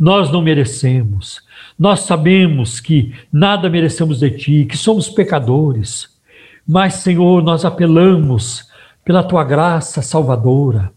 Nós 0.00 0.32
não 0.32 0.40
merecemos. 0.40 1.42
Nós 1.78 2.00
sabemos 2.00 2.80
que 2.80 3.14
nada 3.30 3.68
merecemos 3.68 4.20
de 4.20 4.30
ti, 4.30 4.64
que 4.64 4.76
somos 4.76 5.10
pecadores. 5.10 6.08
Mas, 6.66 6.94
Senhor, 6.94 7.42
nós 7.42 7.64
apelamos 7.66 8.66
pela 9.04 9.22
tua 9.22 9.44
graça 9.44 10.00
salvadora 10.00 10.90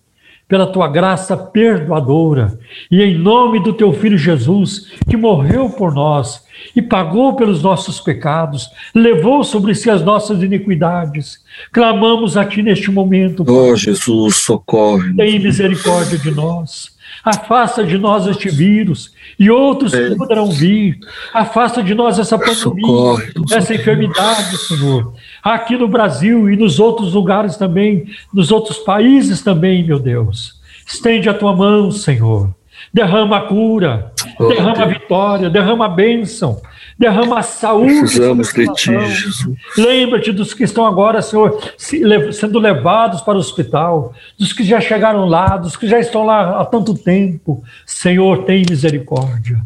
pela 0.48 0.68
tua 0.68 0.88
graça 0.88 1.36
perdoadora, 1.36 2.58
e 2.92 3.02
em 3.02 3.18
nome 3.18 3.60
do 3.60 3.74
teu 3.74 3.92
filho 3.94 4.18
Jesus, 4.18 4.92
que 5.10 5.18
morreu 5.18 5.70
por 5.70 5.94
nós 5.94 6.44
e 6.76 6.82
pagou 6.82 7.36
pelos 7.36 7.62
nossos 7.62 8.00
pecados, 8.00 8.70
levou 8.94 9.44
sobre 9.44 9.74
si 9.74 9.90
as 9.90 10.04
nossas 10.04 10.42
iniquidades. 10.44 11.40
Clamamos 11.72 12.38
a 12.38 12.46
ti 12.46 12.62
neste 12.62 12.92
momento. 12.92 13.44
Oh, 13.48 13.76
Jesus, 13.76 14.38
socorre. 14.38 15.14
Tem 15.16 15.40
misericórdia 15.40 16.18
de 16.18 16.32
nós. 16.32 16.95
Afasta 17.24 17.84
de 17.84 17.98
nós 17.98 18.28
este 18.28 18.50
vírus 18.50 19.12
e 19.40 19.50
outros 19.50 19.94
é. 19.94 20.10
que 20.10 20.16
poderão 20.16 20.50
vir. 20.52 21.00
Afasta 21.34 21.82
de 21.82 21.94
nós 21.94 22.20
essa 22.20 22.38
pandemia, 22.38 23.32
essa 23.52 23.74
enfermidade, 23.74 24.58
Senhor. 24.58 25.14
Aqui 25.44 25.78
no 25.78 25.88
Brasil 25.88 26.50
e 26.50 26.56
nos 26.56 26.80
outros 26.80 27.14
lugares 27.14 27.58
também, 27.58 28.06
nos 28.34 28.52
outros 28.52 28.78
países 28.78 29.42
também, 29.42 29.84
meu 29.84 30.00
Deus. 30.00 30.60
Estende 30.86 31.30
a 31.30 31.34
tua 31.34 31.56
mão, 31.56 31.92
Senhor. 31.92 32.54
Derrama 32.94 33.38
a 33.38 33.42
cura, 33.42 34.12
oh, 34.40 34.48
derrama 34.48 34.74
Deus. 34.74 34.84
a 34.84 34.86
vitória, 34.86 35.50
derrama 35.50 35.86
a 35.86 35.90
bênção 35.90 36.62
derrama 36.98 37.40
a 37.40 37.44
saúde. 37.44 38.00
Precisamos 38.00 38.54
de 38.54 38.74
ti, 38.74 38.92
Jesus. 38.92 39.58
Lembra-te 39.78 40.32
dos 40.32 40.54
que 40.54 40.64
estão 40.64 40.86
agora, 40.86 41.22
Senhor, 41.22 41.60
sendo 41.78 42.60
levados 42.60 43.22
para 43.22 43.36
o 43.36 43.40
hospital, 43.40 44.14
dos 44.40 44.54
que 44.54 44.64
já 44.64 44.80
chegaram 44.80 45.26
lá, 45.26 45.58
dos 45.58 45.76
que 45.76 45.88
já 45.88 46.00
estão 46.00 46.26
lá 46.26 46.62
há 46.62 46.66
tanto 46.66 46.94
tempo. 46.94 47.64
Senhor, 47.86 48.44
tem 48.44 48.66
misericórdia. 48.70 49.62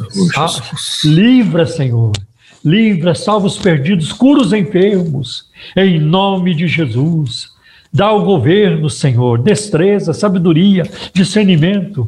Oh, 0.00 1.08
livra, 1.08 1.66
Senhor. 1.66 2.12
Livra, 2.64 3.14
salva 3.14 3.46
os 3.46 3.58
perdidos, 3.58 4.12
cura 4.12 4.40
os 4.40 4.52
enfermos. 4.52 5.50
Em 5.76 5.98
nome 5.98 6.54
de 6.54 6.68
Jesus. 6.68 7.50
Dá 7.92 8.06
ao 8.06 8.24
governo, 8.24 8.88
Senhor, 8.88 9.42
destreza, 9.42 10.14
sabedoria, 10.14 10.84
discernimento. 11.12 12.06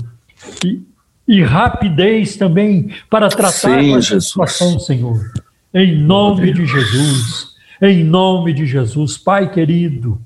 E 0.64 0.80
e 1.26 1.42
rapidez 1.42 2.36
também 2.36 2.90
para 3.09 3.28
tratar 3.28 3.80
Sim, 3.80 3.96
essa 3.96 4.20
situação, 4.20 4.78
Senhor. 4.78 5.18
Em 5.72 5.96
nome 5.96 6.52
de 6.52 6.66
Jesus, 6.66 7.55
em 7.82 8.05
nome 8.05 8.52
de 8.52 8.66
Jesus, 8.66 9.18
Pai 9.18 9.51
querido, 9.51 10.20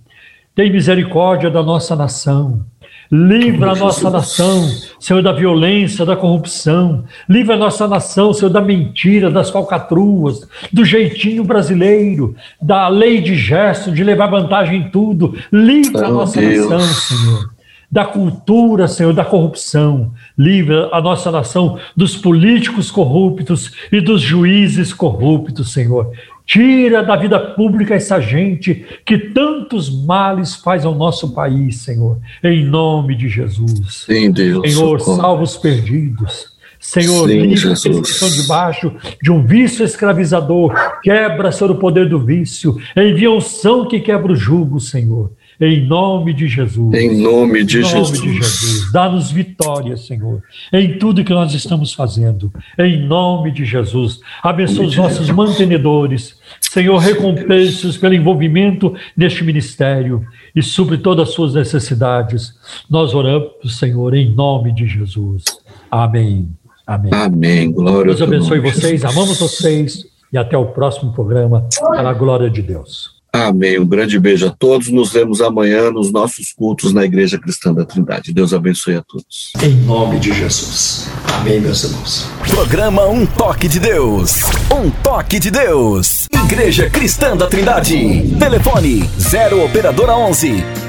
tem 0.54 0.70
misericórdia 0.70 1.50
da 1.50 1.62
nossa 1.62 1.94
nação. 1.94 2.64
Livra 3.10 3.70
a 3.70 3.74
nossa 3.74 4.10
nação, 4.10 4.68
Senhor, 5.00 5.22
da 5.22 5.32
violência, 5.32 6.04
da 6.04 6.14
corrupção. 6.14 7.04
Livra 7.26 7.54
a 7.54 7.58
nossa 7.58 7.88
nação, 7.88 8.34
Senhor, 8.34 8.50
da 8.50 8.60
mentira, 8.60 9.30
das 9.30 9.48
falcatruas, 9.48 10.46
do 10.70 10.84
jeitinho 10.84 11.42
brasileiro, 11.42 12.36
da 12.60 12.86
lei 12.88 13.22
de 13.22 13.34
gesto, 13.34 13.90
de 13.90 14.04
levar 14.04 14.26
vantagem 14.26 14.80
em 14.80 14.90
tudo. 14.90 15.34
Livra 15.50 16.08
a 16.08 16.10
nossa 16.10 16.38
Deus. 16.38 16.68
nação, 16.68 16.80
Senhor 16.80 17.57
da 17.90 18.04
cultura, 18.04 18.86
Senhor, 18.86 19.12
da 19.12 19.24
corrupção. 19.24 20.12
Livra 20.36 20.90
a 20.92 21.00
nossa 21.00 21.30
nação 21.30 21.78
dos 21.96 22.16
políticos 22.16 22.90
corruptos 22.90 23.72
e 23.90 24.00
dos 24.00 24.20
juízes 24.20 24.92
corruptos, 24.92 25.72
Senhor. 25.72 26.12
Tira 26.44 27.02
da 27.02 27.14
vida 27.16 27.38
pública 27.38 27.94
essa 27.94 28.20
gente 28.20 28.86
que 29.04 29.18
tantos 29.18 29.90
males 30.04 30.54
faz 30.54 30.84
ao 30.84 30.94
nosso 30.94 31.34
país, 31.34 31.76
Senhor. 31.76 32.18
Em 32.42 32.64
nome 32.64 33.14
de 33.14 33.28
Jesus. 33.28 34.04
Sim, 34.06 34.30
Deus. 34.30 34.72
Senhor, 34.72 34.98
socorro. 34.98 35.20
salva 35.20 35.42
os 35.42 35.56
perdidos. 35.56 36.56
Senhor, 36.80 37.28
Sim, 37.28 37.40
livra 37.40 37.74
que 37.74 37.88
estão 37.88 38.30
debaixo 38.30 38.92
de 39.20 39.32
um 39.32 39.44
vício 39.44 39.84
escravizador. 39.84 40.72
Quebra, 41.02 41.50
Senhor, 41.50 41.72
o 41.72 41.78
poder 41.78 42.08
do 42.08 42.20
vício. 42.20 42.78
Envia 42.96 43.30
unção 43.30 43.86
que 43.88 43.98
quebra 44.00 44.32
o 44.32 44.36
jugo, 44.36 44.78
Senhor. 44.78 45.32
Em 45.60 45.84
nome 45.84 46.32
de 46.32 46.46
Jesus. 46.46 46.94
Em 46.94 47.20
nome 47.20 47.64
de, 47.64 47.78
em 47.78 47.82
nome 47.82 47.92
Jesus. 47.92 48.20
de 48.20 48.32
Jesus. 48.34 48.92
Dá-nos 48.92 49.30
vitória, 49.32 49.96
Senhor, 49.96 50.40
em 50.72 50.98
tudo 50.98 51.24
que 51.24 51.32
nós 51.32 51.52
estamos 51.52 51.92
fazendo. 51.92 52.52
Em 52.78 53.04
nome 53.04 53.50
de 53.50 53.64
Jesus. 53.64 54.20
Abençoa 54.42 54.86
os 54.86 54.96
nossos 54.96 55.28
mantenedores. 55.30 56.38
Senhor, 56.60 56.98
recompense-os 56.98 57.96
pelo 57.96 58.14
envolvimento 58.14 58.94
neste 59.16 59.42
ministério 59.42 60.24
e 60.54 60.62
sobre 60.62 60.98
todas 60.98 61.28
as 61.28 61.34
suas 61.34 61.54
necessidades. 61.54 62.54
Nós 62.88 63.12
oramos, 63.12 63.78
Senhor, 63.78 64.14
em 64.14 64.32
nome 64.32 64.72
de 64.72 64.86
Jesus. 64.86 65.42
Amém. 65.90 66.48
Amém. 66.86 67.10
Amém. 67.12 67.72
Glória 67.72 68.14
Deus 68.14 68.22
abençoe 68.22 68.60
vocês, 68.60 69.04
amamos 69.04 69.38
vocês 69.38 70.06
e 70.32 70.38
até 70.38 70.56
o 70.56 70.66
próximo 70.66 71.12
programa. 71.12 71.68
Para 71.80 72.10
a 72.10 72.14
glória 72.14 72.48
de 72.48 72.62
Deus. 72.62 73.17
Amém. 73.32 73.78
Um 73.78 73.86
grande 73.86 74.18
beijo 74.18 74.46
a 74.46 74.50
todos. 74.50 74.88
Nos 74.88 75.12
vemos 75.12 75.40
amanhã 75.40 75.90
nos 75.90 76.10
nossos 76.10 76.52
cultos 76.52 76.92
na 76.92 77.04
Igreja 77.04 77.38
Cristã 77.38 77.72
da 77.72 77.84
Trindade. 77.84 78.32
Deus 78.32 78.52
abençoe 78.52 78.96
a 78.96 79.02
todos. 79.02 79.52
Em 79.62 79.74
nome 79.84 80.18
de 80.18 80.32
Jesus. 80.32 81.08
Amém, 81.34 81.60
meus 81.60 81.84
irmãos. 81.84 82.26
Programa 82.50 83.06
Um 83.06 83.26
Toque 83.26 83.68
de 83.68 83.78
Deus. 83.78 84.42
Um 84.72 84.90
Toque 84.90 85.38
de 85.38 85.50
Deus. 85.50 86.26
Igreja 86.44 86.88
Cristã 86.88 87.36
da 87.36 87.46
Trindade. 87.46 88.34
Telefone 88.38 89.08
0 89.18 89.64
Operadora 89.64 90.16
11 90.16 90.88